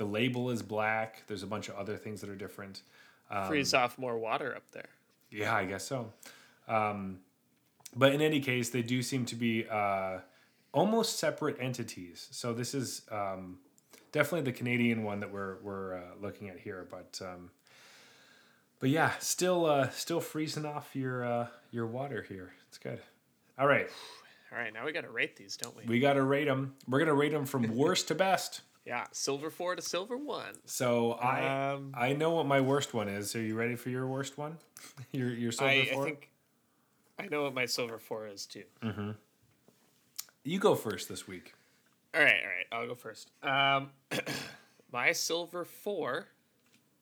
the 0.01 0.07
label 0.07 0.49
is 0.49 0.63
black. 0.63 1.25
There's 1.27 1.43
a 1.43 1.47
bunch 1.47 1.69
of 1.69 1.75
other 1.77 1.95
things 1.95 2.23
that 2.23 2.31
are 2.31 2.35
different. 2.35 2.81
Freeze 3.49 3.75
off 3.75 3.99
more 3.99 4.19
water 4.19 4.57
up 4.57 4.63
there. 4.73 4.89
Yeah, 5.31 5.55
I 5.55 5.67
guess 5.67 5.85
so. 5.87 6.11
Um, 6.67 7.19
but 7.95 8.15
in 8.15 8.23
any 8.23 8.41
case, 8.41 8.71
they 8.71 8.81
do 8.81 9.03
seem 9.03 9.27
to 9.27 9.37
be 9.37 9.67
uh, 9.69 10.21
almost 10.73 11.19
separate 11.19 11.59
entities. 11.61 12.29
So 12.31 12.55
this 12.55 12.75
is 12.75 13.03
um, 13.11 13.59
definitely 14.11 14.51
the 14.51 14.57
Canadian 14.57 15.03
one 15.03 15.21
that 15.21 15.31
we're 15.31 15.59
we're 15.63 15.97
uh, 15.97 16.01
looking 16.19 16.49
at 16.49 16.59
here. 16.59 16.87
But 16.91 17.21
um, 17.23 17.51
but 18.79 18.89
yeah, 18.89 19.13
still 19.19 19.67
uh, 19.67 19.91
still 19.91 20.21
freezing 20.21 20.65
off 20.65 20.97
your 20.97 21.27
uh, 21.27 21.47
your 21.71 21.87
water 21.87 22.25
here. 22.27 22.55
It's 22.69 22.79
good. 22.79 23.01
All 23.59 23.67
right, 23.67 23.91
All 24.51 24.59
right, 24.59 24.73
now 24.73 24.87
we 24.87 24.93
got 24.93 25.03
to 25.03 25.11
rate 25.11 25.37
these, 25.37 25.59
don't 25.59 25.77
we? 25.77 25.85
we 25.85 26.01
got 26.01 26.15
to 26.15 26.23
rate 26.23 26.47
them. 26.47 26.75
We're 26.89 27.01
gonna 27.01 27.13
rate 27.13 27.33
them 27.33 27.45
from 27.45 27.77
worst 27.77 28.09
to 28.09 28.15
best. 28.15 28.63
Yeah, 28.87 29.07
silver 29.13 29.51
four 29.51 29.77
to 29.77 29.83
silver 29.83 30.17
one. 30.17 30.55
So 30.65 31.13
I 31.13 31.73
Um, 31.73 31.93
I 31.97 32.13
know 32.13 32.31
what 32.31 32.47
my 32.47 32.61
worst 32.61 32.95
one 32.95 33.09
is. 33.09 33.35
Are 33.37 33.43
you 33.43 33.55
ready 33.55 33.77
for 33.77 33.91
your 33.91 34.07
worst 34.07 34.39
one? 34.39 34.59
your 35.13 35.29
your 35.31 35.53
silver 35.53 35.73
I, 35.73 35.81
I 35.81 35.85
four. 35.95 36.05
think 36.05 36.31
I 37.19 37.27
know 37.27 37.43
what 37.43 37.55
my 37.55 37.67
silver 37.67 37.99
four 37.99 38.27
is 38.27 38.47
too. 38.47 38.65
you 40.45 40.59
go 40.59 40.75
first 40.75 41.09
this 41.09 41.29
week. 41.29 41.55
All 42.15 42.23
right, 42.23 42.41
all 42.43 42.49
right, 42.49 42.67
I'll 42.83 42.89
go 42.89 42.95
first. 42.95 43.31
Um, 43.43 43.91
my 44.93 45.13
silver 45.13 45.65
four 45.65 46.29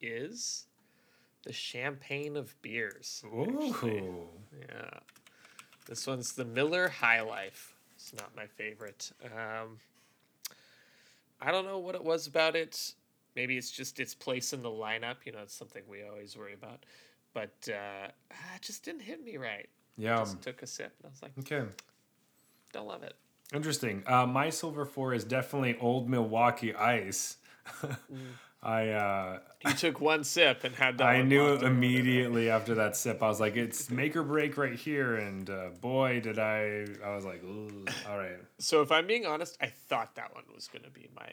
is 0.01 0.67
the 1.45 1.53
champagne 1.53 2.37
of 2.37 2.61
beers. 2.63 3.23
actually. 3.25 3.99
Ooh. 4.01 4.29
Yeah. 4.69 4.99
This 5.87 6.07
one's 6.07 6.35
the 6.35 6.45
Miller 6.45 6.89
High 6.89 7.23
Life. 7.23 7.75
It's 7.95 8.13
not 8.13 8.37
my 8.37 8.47
favorite. 8.47 9.11
Um, 9.25 9.79
I 11.41 11.51
don't 11.53 11.65
know 11.65 11.79
what 11.79 11.95
it 11.95 12.05
was 12.05 12.27
about 12.27 12.57
it. 12.57 12.95
Maybe 13.37 13.57
it's 13.57 13.71
just 13.71 14.01
its 14.01 14.15
place 14.15 14.53
in 14.53 14.63
the 14.63 14.69
lineup. 14.71 15.17
You 15.25 15.33
know, 15.33 15.41
it's 15.43 15.55
something 15.55 15.83
we 15.89 16.03
always 16.03 16.37
worry 16.37 16.55
about. 16.55 16.85
But 17.35 17.69
uh, 17.69 18.09
ah, 18.33 18.57
it 18.57 18.63
just 18.63 18.85
didn't 18.85 19.03
hit 19.03 19.23
me 19.25 19.37
right. 19.37 19.69
Yeah. 19.97 20.17
I 20.17 20.19
Just 20.21 20.43
took 20.43 20.63
a 20.63 20.67
sip 20.67 20.93
and 21.03 21.07
I 21.07 21.11
was 21.11 21.23
like, 21.23 21.33
Okay. 21.41 21.69
don't 22.73 22.87
love 22.89 23.03
it. 23.03 23.15
Interesting. 23.55 24.03
Uh, 24.07 24.27
my 24.27 24.51
silver 24.51 24.85
four 24.85 25.15
is 25.15 25.25
definitely 25.25 25.77
Old 25.81 26.09
Milwaukee 26.09 26.75
Ice. 26.75 27.37
I 28.63 28.89
uh, 28.89 29.39
You 29.67 29.73
took 29.75 30.01
one 30.01 30.25
sip 30.25 30.65
and 30.65 30.75
had 30.75 30.99
that. 30.99 31.07
I 31.07 31.23
knew 31.23 31.53
it 31.55 31.63
immediately 31.63 32.51
after 32.51 32.75
that 32.75 32.97
sip. 32.97 33.23
I 33.23 33.29
was 33.29 33.39
like, 33.41 33.57
it's 33.57 33.89
make 33.91 34.17
or 34.17 34.23
break 34.25 34.57
right 34.57 34.75
here, 34.75 35.15
and 35.17 35.49
uh, 35.49 35.69
boy, 35.81 36.21
did 36.21 36.39
I! 36.39 36.87
I 37.05 37.15
was 37.15 37.25
like, 37.25 37.43
Ooh, 37.45 37.85
all 38.09 38.19
right. 38.19 38.39
So 38.59 38.83
if 38.83 38.91
I'm 38.91 39.07
being 39.07 39.27
honest, 39.27 39.57
I 39.61 39.67
thought 39.67 40.17
that 40.17 40.35
one 40.35 40.45
was 40.55 40.67
going 40.69 40.83
to 40.85 40.91
be 40.91 41.09
my 41.15 41.29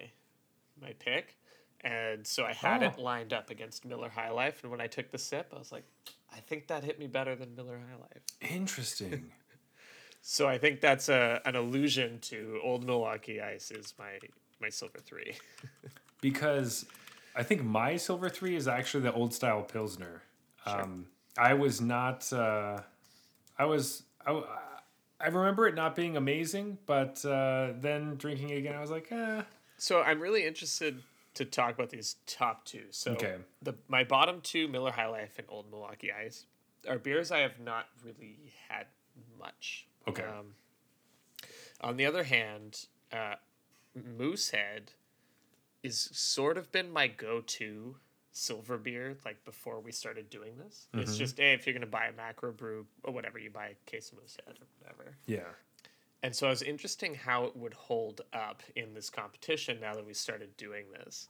my 0.80 0.94
pick, 1.00 1.36
and 1.82 2.26
so 2.28 2.46
I 2.46 2.54
had 2.54 2.84
it 2.84 2.94
Oh. 2.98 3.02
lined 3.02 3.34
up 3.34 3.50
against 3.50 3.86
Miller 3.86 4.10
High 4.10 4.30
Life. 4.32 4.62
And 4.62 4.70
when 4.72 4.82
I 4.82 4.88
took 4.88 5.10
the 5.10 5.18
sip, 5.18 5.52
I 5.56 5.58
was 5.58 5.72
like, 5.72 5.86
I 6.32 6.40
think 6.42 6.68
that 6.68 6.84
hit 6.84 7.00
me 7.00 7.08
better 7.08 7.36
than 7.36 7.56
Miller 7.56 7.80
High 7.80 8.00
Life. 8.02 8.52
Interesting. 8.54 9.32
So 10.28 10.48
I 10.48 10.58
think 10.58 10.82
that's 10.82 11.08
a 11.08 11.40
an 11.46 11.56
allusion 11.56 12.18
to 12.22 12.60
Old 12.64 12.84
Milwaukee 12.84 13.40
Ice 13.42 13.70
is 13.70 13.94
my 14.00 14.18
my 14.60 14.70
silver 14.70 14.98
three. 14.98 15.36
because 16.22 16.88
I 17.36 17.44
think 17.44 17.64
my 17.64 17.98
silver 17.98 18.30
three 18.30 18.56
is 18.56 18.68
actually 18.68 19.04
the 19.04 19.14
old 19.14 19.34
style 19.34 19.62
pilsner. 19.64 20.22
Um, 20.66 21.08
I 21.38 21.54
was 21.54 21.82
not. 21.82 22.32
Uh, 22.32 22.82
I 23.58 23.66
was. 23.66 24.04
I, 24.26 24.42
I 25.20 25.28
remember 25.28 25.68
it 25.68 25.76
not 25.76 25.96
being 25.96 26.18
amazing, 26.18 26.78
but 26.86 27.24
uh, 27.26 27.74
then 27.80 28.16
drinking 28.16 28.50
it 28.50 28.58
again, 28.58 28.76
I 28.76 28.82
was 28.82 28.92
like, 28.92 29.12
eh. 29.12 29.42
So 29.78 30.02
I'm 30.02 30.20
really 30.20 30.46
interested 30.46 31.02
to 31.36 31.46
talk 31.46 31.74
about 31.76 31.90
these 31.90 32.16
top 32.28 32.66
two. 32.66 32.84
So 32.92 33.12
Okay. 33.12 33.36
the 33.62 33.76
my 33.88 34.04
bottom 34.04 34.40
two, 34.42 34.68
Miller 34.68 34.92
High 34.92 35.08
Life 35.08 35.38
and 35.38 35.48
Old 35.50 35.70
Milwaukee 35.70 36.12
Ice, 36.12 36.46
are 36.88 36.98
beers 36.98 37.32
I 37.32 37.40
have 37.40 37.60
not 37.60 37.88
really 38.04 38.38
had 38.70 38.88
much. 39.40 39.88
Okay. 40.08 40.24
Um, 40.24 40.54
on 41.82 41.98
the 41.98 42.06
other 42.06 42.24
hand, 42.24 42.86
uh, 43.12 43.36
Moosehead 43.96 44.92
is 45.86 46.10
sort 46.12 46.58
of 46.58 46.72
been 46.72 46.92
my 46.92 47.08
go-to 47.08 47.96
silver 48.32 48.78
beer. 48.78 49.16
Like 49.24 49.44
before 49.46 49.80
we 49.80 49.92
started 49.92 50.30
doing 50.30 50.54
this, 50.58 50.88
it's 50.94 51.18
just 51.18 51.38
hey, 51.38 51.54
if 51.54 51.66
you're 51.66 51.74
gonna 51.74 51.86
buy 51.86 52.08
a 52.08 52.14
macro 52.14 52.52
brew 52.52 52.86
or 53.04 53.14
whatever, 53.14 53.40
you 53.40 53.50
buy 53.50 53.68
a 53.68 53.90
case 53.90 54.12
of 54.12 54.18
Moosehead 54.18 54.58
or 54.60 54.68
whatever. 54.80 55.16
Yeah. 55.28 55.52
And 56.24 56.36
so 56.36 56.48
it 56.48 56.50
was 56.50 56.62
interesting 56.64 57.14
how 57.14 57.46
it 57.46 57.56
would 57.56 57.76
hold 57.76 58.22
up 58.34 58.64
in 58.76 58.96
this 58.96 59.12
competition 59.12 59.78
now 59.80 59.94
that 59.94 60.06
we 60.06 60.14
started 60.14 60.58
doing 60.58 60.86
this. 60.92 61.28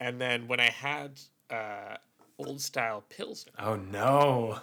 And 0.00 0.20
then 0.20 0.46
when 0.46 0.60
I 0.60 0.70
had 0.70 1.20
uh, 1.50 1.96
old 2.38 2.60
style 2.60 3.02
Pilsner, 3.08 3.52
Oh 3.58 3.76
no. 3.76 4.58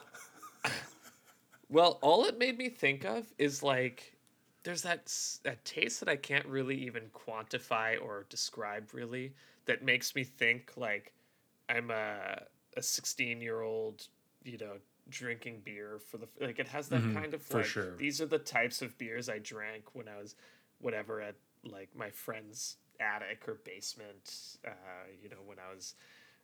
well, 1.69 1.98
all 2.02 2.26
it 2.26 2.38
made 2.38 2.57
me 2.57 2.69
think 2.69 3.03
of 3.03 3.26
is 3.40 3.64
like 3.64 4.15
there's 4.63 4.83
that, 4.83 5.11
that 5.43 5.63
taste 5.65 5.99
that 5.99 6.09
I 6.09 6.15
can't 6.15 6.45
really 6.45 6.75
even 6.85 7.03
quantify 7.13 8.01
or 8.01 8.25
describe 8.29 8.93
really 8.93 9.33
that 9.65 9.83
makes 9.83 10.15
me 10.15 10.23
think 10.23 10.73
like 10.75 11.13
I'm 11.69 11.91
a, 11.91 12.43
a 12.77 12.81
16 12.81 13.41
year 13.41 13.61
old, 13.61 14.07
you 14.43 14.57
know, 14.57 14.77
drinking 15.09 15.61
beer 15.65 15.99
for 15.99 16.17
the 16.17 16.27
like 16.39 16.59
it 16.59 16.67
has 16.67 16.88
that 16.89 17.01
kind 17.13 17.33
of 17.33 17.41
for 17.41 17.57
like 17.57 17.65
sure. 17.65 17.95
these 17.97 18.21
are 18.21 18.25
the 18.25 18.39
types 18.39 18.81
of 18.81 18.97
beers 18.97 19.29
I 19.29 19.39
drank 19.39 19.93
when 19.93 20.07
I 20.07 20.21
was 20.21 20.35
whatever 20.79 21.21
at 21.21 21.35
like 21.65 21.89
my 21.95 22.09
friend's 22.09 22.77
attic 22.99 23.43
or 23.47 23.55
basement 23.65 24.57
uh, 24.65 24.71
you 25.21 25.29
know 25.29 25.38
when 25.45 25.57
I 25.59 25.73
was 25.73 25.95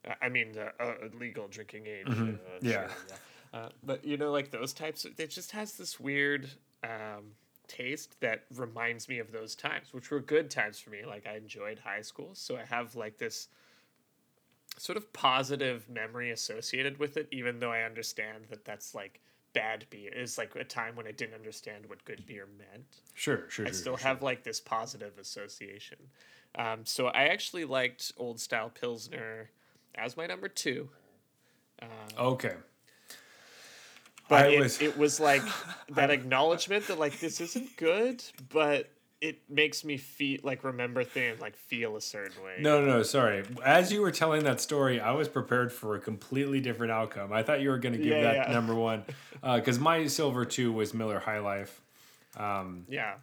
uh, 0.08 0.16
I 0.22 0.28
mean 0.30 0.56
uh, 0.58 0.84
uh, 0.84 0.94
legal 1.18 1.48
drinking 1.48 1.86
age 1.88 2.08
uh, 2.08 2.12
Mm-hmm. 2.12 2.68
Yeah. 2.68 2.72
sure, 2.74 2.90
yeah. 3.08 3.60
Uh, 3.60 3.70
but 3.84 4.04
you 4.04 4.18
know 4.18 4.32
like 4.32 4.52
those 4.52 4.74
types 4.74 5.06
of, 5.06 5.18
it 5.20 5.30
just 5.30 5.52
has 5.52 5.74
this 5.74 6.00
weird 6.00 6.50
um, 6.84 7.32
taste 7.68 8.20
that 8.22 8.46
reminds 8.56 9.10
me 9.10 9.20
of 9.20 9.32
those 9.32 9.56
times 9.56 9.88
which 9.92 10.12
were 10.12 10.20
good 10.20 10.50
times 10.50 10.80
for 10.80 10.90
me 10.90 11.06
like 11.06 11.28
I 11.28 11.36
enjoyed 11.36 11.80
high 11.80 12.02
school 12.02 12.32
so 12.34 12.58
I 12.58 12.66
have 12.66 12.96
like 12.96 13.18
this 13.18 13.50
sort 14.78 14.98
of 14.98 15.12
positive 15.14 15.90
memory 15.90 16.32
associated 16.32 17.00
with 17.00 17.18
it, 17.18 17.28
even 17.32 17.60
though 17.60 17.72
I 17.72 17.82
understand 17.82 18.46
that 18.50 18.64
that's 18.64 18.94
like 18.94 19.20
bad 19.54 19.86
beer. 19.90 20.12
It's 20.14 20.38
like 20.38 20.56
a 20.56 20.64
time 20.64 20.96
when 20.96 21.08
I 21.08 21.12
didn't 21.12 21.34
understand 21.34 21.86
what 21.88 22.04
good 22.06 22.26
beer 22.26 22.48
meant. 22.58 23.02
Sure, 23.14 23.50
sure. 23.50 23.66
I 23.66 23.70
sure, 23.70 23.74
still 23.74 23.98
sure. 23.98 24.08
have 24.08 24.22
like 24.22 24.44
this 24.44 24.60
positive 24.60 25.18
association. 25.18 25.98
Um, 26.56 26.86
so 26.86 27.08
I 27.08 27.26
actually 27.26 27.66
liked 27.66 28.12
Old 28.18 28.40
Style 28.40 28.70
Pilsner 28.70 29.50
as 29.96 30.16
my 30.16 30.28
number 30.28 30.48
two. 30.48 30.90
Okay. 32.18 32.54
But 34.30 34.52
it, 34.54 34.60
was- 34.60 34.82
it 34.82 34.98
was 34.98 35.20
like 35.20 35.44
that 35.90 36.10
acknowledgement 36.12 36.88
that 36.88 37.00
like 37.00 37.20
this 37.20 37.40
isn't 37.42 37.78
good, 37.78 38.24
but 38.50 38.90
it 39.20 39.40
makes 39.50 39.84
me 39.84 39.98
feel 39.98 40.40
like 40.44 40.64
remember 40.64 41.04
things 41.04 41.42
like 41.42 41.56
feel 41.56 41.96
a 41.96 42.02
certain 42.02 42.44
way. 42.44 42.58
No, 42.60 42.82
no, 42.86 42.98
no, 42.98 43.04
sorry. 43.04 43.44
As 43.66 43.92
you 43.92 44.02
were 44.02 44.12
telling 44.12 44.44
that 44.44 44.62
story, 44.62 45.00
I 45.02 45.12
was 45.12 45.28
prepared 45.28 45.72
for 45.74 45.96
a 45.96 46.00
completely 46.00 46.60
different 46.62 46.92
outcome. 46.92 47.34
I 47.34 47.42
thought 47.42 47.62
you 47.62 47.70
were 47.70 47.80
going 47.80 47.94
to 47.94 47.98
give 47.98 48.12
Yeah, 48.16 48.22
that 48.22 48.36
yeah. 48.50 48.54
number 48.54 48.76
one 48.76 49.06
because 49.42 49.80
my 49.80 50.06
silver 50.06 50.46
two 50.46 50.72
was 50.72 50.94
Miller 50.94 51.18
High 51.20 51.40
Life, 51.40 51.82
Yeah. 52.38 53.16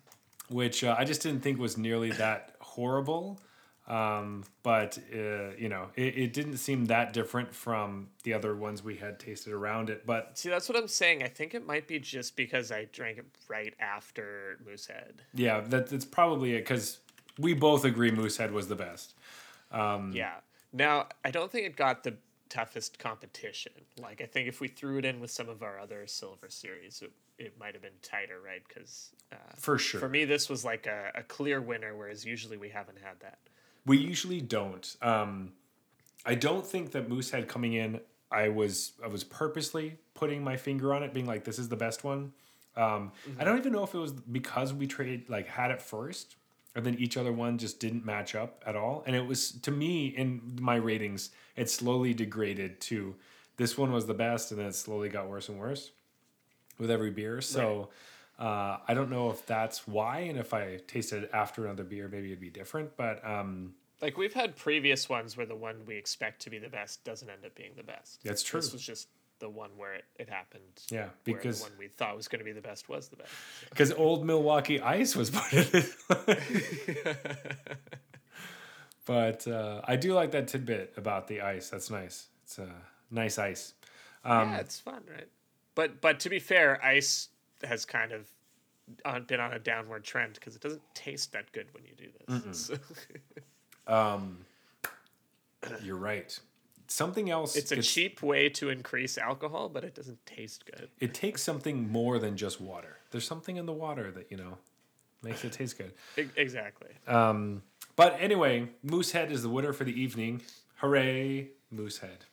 which 0.49 0.83
uh, 0.83 0.97
I 0.99 1.05
just 1.05 1.23
didn't 1.23 1.43
think 1.43 1.61
was 1.61 1.79
nearly 1.79 2.11
that 2.13 2.57
horrible. 2.61 3.41
Um, 3.87 4.45
but 4.63 4.99
uh, 5.13 5.51
you 5.59 5.69
know, 5.69 5.89
it, 5.95 6.17
it 6.17 6.33
didn't 6.33 6.57
seem 6.57 6.87
that 6.87 7.13
different 7.13 7.55
from 7.55 8.09
the 8.23 8.33
other 8.33 8.57
ones 8.57 8.83
we 8.83 8.97
had 8.97 9.19
tasted 9.21 9.53
around 9.53 9.91
it. 9.91 10.07
But 10.07 10.39
See, 10.39 10.49
that's 10.49 10.69
what 10.71 10.79
I'm 10.79 10.89
saying. 10.89 11.23
I 11.23 11.29
think 11.29 11.53
it 11.55 11.67
might 11.67 11.87
be 11.87 11.99
just 11.99 12.35
because 12.35 12.73
I 12.73 12.87
drank 12.93 13.19
it 13.19 13.27
right 13.47 13.75
after 13.79 14.59
Moosehead. 14.67 15.23
yeah, 15.35 15.61
that, 15.61 15.89
that's 15.89 16.07
probably 16.07 16.55
it 16.55 16.61
because 16.61 17.01
we 17.39 17.53
both 17.53 17.85
agree 17.85 18.11
Moosehead 18.11 18.53
was 18.53 18.69
the 18.69 18.77
best. 18.77 19.15
Yeah. 19.73 20.37
Now, 20.73 21.09
I 21.25 21.31
don't 21.31 21.51
think 21.53 21.67
it 21.67 21.77
got 21.77 22.05
the 22.05 22.15
toughest 22.49 22.99
competition. 22.99 23.73
Like, 24.01 24.21
I 24.21 24.27
think 24.27 24.49
if 24.49 24.61
we 24.61 24.69
threw 24.69 24.99
it 24.99 25.05
in 25.05 25.21
with 25.21 25.31
some 25.31 25.49
of 25.49 25.63
our 25.63 25.79
other 25.79 26.07
silver 26.07 26.49
series, 26.49 27.03
it, 27.03 27.13
it 27.39 27.59
might 27.59 27.75
have 27.75 27.83
been 27.83 27.99
tighter, 28.03 28.41
right? 28.45 28.63
Because 28.67 29.11
uh, 29.33 29.37
For 29.57 29.79
sure. 29.79 30.01
for 30.01 30.09
me, 30.09 30.25
this 30.25 30.49
was 30.49 30.65
like 30.65 30.87
a, 30.87 31.11
a 31.17 31.23
clear 31.23 31.61
winner, 31.61 31.95
whereas 31.97 32.25
usually 32.25 32.57
we 32.57 32.69
haven't 32.71 32.99
had 33.03 33.21
that. 33.21 33.39
We 33.87 33.99
usually 33.99 34.41
don't. 34.41 34.97
Um, 35.03 35.53
I 36.25 36.35
don't 36.35 36.67
think 36.67 36.93
that 36.93 37.09
Moosehead 37.09 37.49
coming 37.49 37.75
in, 37.75 38.01
I 38.31 38.49
was 38.49 38.93
I 39.03 39.09
was 39.09 39.25
purposely 39.25 39.99
putting 40.15 40.43
my 40.43 40.57
finger 40.57 40.95
on 40.95 41.03
it, 41.03 41.13
being 41.13 41.27
like, 41.27 41.45
"This 41.45 41.59
is 41.59 41.69
the 41.69 41.77
best 41.77 42.05
one." 42.05 42.33
Um, 42.77 43.13
I 43.39 43.45
don't 43.45 43.59
even 43.59 43.73
know 43.73 43.85
if 43.85 43.95
it 43.95 43.99
was 43.99 44.13
because 44.13 44.73
we 44.73 44.87
trade 44.87 45.29
like 45.29 45.47
had 45.47 45.71
it 45.71 45.81
first, 45.81 46.37
and 46.75 46.85
then 46.85 46.95
each 46.99 47.17
other 47.17 47.33
one 47.33 47.59
just 47.59 47.79
didn't 47.79 48.05
match 48.05 48.35
up 48.35 48.63
at 48.67 48.75
all. 48.75 49.05
And 49.07 49.15
it 49.15 49.27
was 49.27 49.53
to 49.53 49.71
me 49.71 50.07
in 50.07 50.59
my 50.61 50.77
ratings, 50.77 51.31
it 51.57 51.71
slowly 51.71 52.15
degraded 52.15 52.81
to 52.83 53.15
this 53.57 53.79
one 53.79 53.93
was 53.93 54.07
the 54.07 54.15
best, 54.15 54.51
and 54.51 54.59
then 54.59 54.69
it 54.69 54.75
slowly 54.75 55.09
got 55.09 55.29
worse 55.29 55.49
and 55.49 55.59
worse 55.59 55.93
with 56.79 56.91
every 56.91 57.11
beer. 57.11 57.41
So. 57.41 57.91
Uh, 58.39 58.79
I 58.89 58.95
don't 58.95 59.11
know 59.11 59.31
if 59.31 59.47
that's 59.47 59.87
why, 59.87 60.21
and 60.21 60.39
if 60.39 60.53
I 60.53 60.79
tasted 60.89 61.25
it 61.25 61.31
after 61.33 61.65
another 61.67 61.85
beer, 61.85 62.09
maybe 62.09 62.29
it'd 62.29 62.41
be 62.41 62.51
different. 62.51 62.97
But 62.97 63.25
um, 63.25 63.75
Like, 64.03 64.17
we've 64.19 64.35
had 64.35 64.57
previous 64.57 65.09
ones 65.09 65.37
where 65.37 65.47
the 65.47 65.55
one 65.55 65.77
we 65.87 65.97
expect 65.97 66.43
to 66.43 66.51
be 66.51 66.59
the 66.59 66.69
best 66.69 67.05
doesn't 67.05 67.29
end 67.31 67.45
up 67.45 67.55
being 67.55 67.73
the 67.77 67.85
best. 67.85 68.21
That's 68.25 68.43
true. 68.43 68.61
This 68.61 68.73
was 68.73 68.83
just 68.83 69.09
the 69.39 69.49
one 69.49 69.71
where 69.77 69.95
it, 69.95 70.05
it 70.19 70.29
happened. 70.29 70.63
Yeah, 70.91 71.03
where 71.03 71.11
because- 71.37 71.59
the 71.61 71.71
one 71.71 71.79
we 71.79 71.89
thought 71.89 72.17
was 72.17 72.27
going 72.27 72.41
to 72.41 72.45
be 72.45 72.53
the 72.53 72.61
best 72.61 72.89
was 72.89 73.09
the 73.09 73.17
best. 73.17 73.31
Because 73.71 73.93
old 73.93 74.27
Milwaukee 74.27 74.81
Ice 74.81 75.15
was 75.15 75.31
part 75.31 75.53
of 75.53 75.75
it. 75.75 77.57
but 79.07 79.47
uh, 79.47 79.81
I 79.85 79.97
do 79.97 80.13
like 80.15 80.33
that 80.33 80.49
tidbit 80.49 80.95
about 80.97 81.29
the 81.29 81.41
ice. 81.43 81.71
That's 81.71 81.91
nice. 81.91 82.27
It's 82.45 82.59
a 82.59 82.69
nice 83.11 83.39
ice. 83.39 83.75
Um, 84.25 84.51
yeah, 84.51 84.59
it's 84.59 84.81
fun, 84.81 85.03
right? 85.11 85.29
But 85.75 86.01
but 86.01 86.21
to 86.21 86.31
be 86.31 86.39
fair, 86.39 86.83
ice 86.85 87.29
has 87.67 87.85
kind 87.85 88.13
of 88.13 88.31
on, 89.05 89.25
been 89.25 89.41
on 89.41 89.53
a 89.53 89.59
downward 89.59 90.05
trend 90.05 90.35
because 90.35 90.55
it 90.55 90.61
doesn't 90.63 90.83
taste 90.95 91.33
that 91.33 91.51
good 91.53 91.67
when 91.73 91.85
you 91.85 91.93
do 91.97 92.09
this. 92.43 92.59
So, 92.67 92.77
You're 95.83 95.97
right. 95.97 96.39
Something 96.87 97.31
else. 97.31 97.57
it's 97.57 97.73
a 97.73 97.77
gets- 97.77 97.91
cheap 97.93 98.23
way 98.23 98.49
to 98.51 98.69
increase 98.69 99.17
alcohol, 99.17 99.69
but 99.71 99.85
it 99.85 99.95
doesn't 99.95 100.25
taste 100.27 100.67
good. 100.67 100.91
It 101.01 101.15
takes 101.15 101.43
something 101.43 101.91
more 101.91 102.19
than 102.19 102.37
just 102.37 102.61
water. 102.61 102.99
There's 103.11 103.27
something 103.27 103.57
in 103.57 103.65
the 103.67 103.73
water 103.73 104.11
that 104.11 104.31
you 104.31 104.37
know 104.37 104.59
makes 105.23 105.45
it 105.45 105.53
taste 105.53 105.79
good. 105.79 105.93
Exactly. 106.37 106.91
Um, 107.07 107.63
but 107.97 108.17
anyway, 108.21 108.69
Moosehead 108.83 109.33
is 109.33 109.43
the 109.43 109.49
winner 109.49 109.73
for 109.73 109.85
the 109.85 109.99
evening. 109.99 110.43
Hooray, 110.77 111.49
Moosehead. 111.71 112.27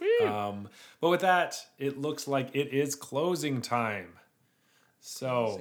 Woo! 0.00 0.28
Um, 0.28 0.68
but 1.00 1.08
with 1.08 1.22
that, 1.22 1.56
it 1.78 1.98
looks 1.98 2.28
like 2.28 2.50
it 2.54 2.72
is 2.72 2.94
closing 2.94 3.60
time. 3.60 4.12
So. 5.06 5.60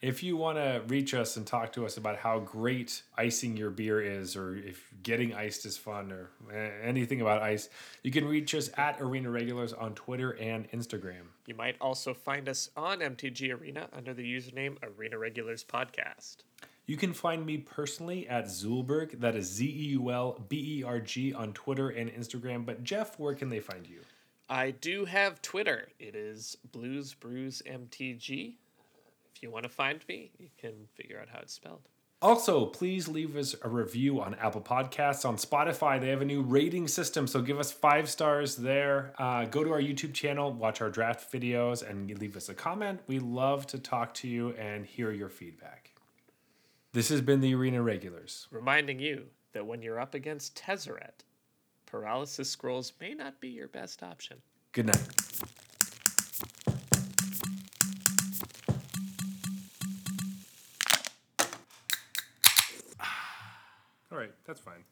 If 0.00 0.22
you 0.24 0.36
want 0.36 0.58
to 0.58 0.82
reach 0.88 1.14
us 1.14 1.36
and 1.36 1.46
talk 1.46 1.72
to 1.74 1.86
us 1.86 1.96
about 1.96 2.16
how 2.16 2.40
great 2.40 3.02
icing 3.16 3.56
your 3.56 3.70
beer 3.70 4.00
is, 4.00 4.34
or 4.34 4.56
if 4.56 4.92
getting 5.02 5.32
iced 5.32 5.64
is 5.64 5.76
fun, 5.76 6.10
or 6.10 6.30
eh, 6.52 6.70
anything 6.82 7.20
about 7.20 7.40
ice, 7.40 7.68
you 8.02 8.10
can 8.10 8.24
reach 8.24 8.52
us 8.54 8.68
at 8.76 9.00
Arena 9.00 9.30
Regulars 9.30 9.72
on 9.72 9.94
Twitter 9.94 10.32
and 10.32 10.68
Instagram. 10.72 11.30
You 11.46 11.54
might 11.54 11.76
also 11.80 12.14
find 12.14 12.48
us 12.48 12.68
on 12.76 12.98
MTG 12.98 13.56
Arena 13.60 13.88
under 13.92 14.12
the 14.12 14.24
username 14.24 14.76
Arena 14.82 15.18
Regulars 15.18 15.62
Podcast. 15.62 16.38
You 16.86 16.96
can 16.96 17.12
find 17.12 17.46
me 17.46 17.58
personally 17.58 18.28
at 18.28 18.46
Zeulberg, 18.46 19.20
that 19.20 19.36
is 19.36 19.46
Z 19.46 19.64
E 19.66 19.90
U 19.92 20.10
L 20.10 20.44
B 20.48 20.78
E 20.78 20.82
R 20.82 20.98
G 20.98 21.32
on 21.32 21.52
Twitter 21.52 21.90
and 21.90 22.10
Instagram. 22.10 22.66
But 22.66 22.82
Jeff, 22.82 23.20
where 23.20 23.34
can 23.34 23.50
they 23.50 23.60
find 23.60 23.86
you? 23.86 24.00
I 24.52 24.72
do 24.72 25.06
have 25.06 25.40
Twitter. 25.40 25.88
It 25.98 26.14
is 26.14 26.58
Blues 26.72 27.14
Brews 27.14 27.62
MTG. 27.66 28.56
If 29.34 29.42
you 29.42 29.50
want 29.50 29.62
to 29.62 29.70
find 29.70 30.04
me, 30.06 30.30
you 30.38 30.50
can 30.58 30.74
figure 30.94 31.18
out 31.18 31.30
how 31.30 31.38
it's 31.38 31.54
spelled. 31.54 31.88
Also, 32.20 32.66
please 32.66 33.08
leave 33.08 33.34
us 33.34 33.54
a 33.62 33.68
review 33.70 34.20
on 34.20 34.34
Apple 34.34 34.60
Podcasts. 34.60 35.24
On 35.24 35.36
Spotify, 35.36 35.98
they 35.98 36.10
have 36.10 36.20
a 36.20 36.26
new 36.26 36.42
rating 36.42 36.86
system, 36.86 37.26
so 37.26 37.40
give 37.40 37.58
us 37.58 37.72
five 37.72 38.10
stars 38.10 38.56
there. 38.56 39.14
Uh, 39.16 39.46
go 39.46 39.64
to 39.64 39.72
our 39.72 39.80
YouTube 39.80 40.12
channel, 40.12 40.52
watch 40.52 40.82
our 40.82 40.90
draft 40.90 41.32
videos, 41.32 41.82
and 41.88 42.10
leave 42.18 42.36
us 42.36 42.50
a 42.50 42.54
comment. 42.54 43.00
We 43.06 43.20
love 43.20 43.66
to 43.68 43.78
talk 43.78 44.12
to 44.16 44.28
you 44.28 44.50
and 44.50 44.84
hear 44.84 45.12
your 45.12 45.30
feedback. 45.30 45.92
This 46.92 47.08
has 47.08 47.22
been 47.22 47.40
the 47.40 47.54
Arena 47.54 47.80
Regulars. 47.80 48.48
reminding 48.50 48.98
you 48.98 49.28
that 49.54 49.66
when 49.66 49.80
you're 49.80 49.98
up 49.98 50.12
against 50.12 50.56
Tezzeret, 50.56 51.24
paralysis 51.92 52.48
scrolls 52.48 52.94
may 52.98 53.12
not 53.12 53.38
be 53.38 53.48
your 53.48 53.68
best 53.68 54.02
option. 54.02 54.38
Good 54.72 54.86
night. 54.86 55.08
All 64.10 64.18
right, 64.18 64.32
that's 64.46 64.60
fine. 64.60 64.84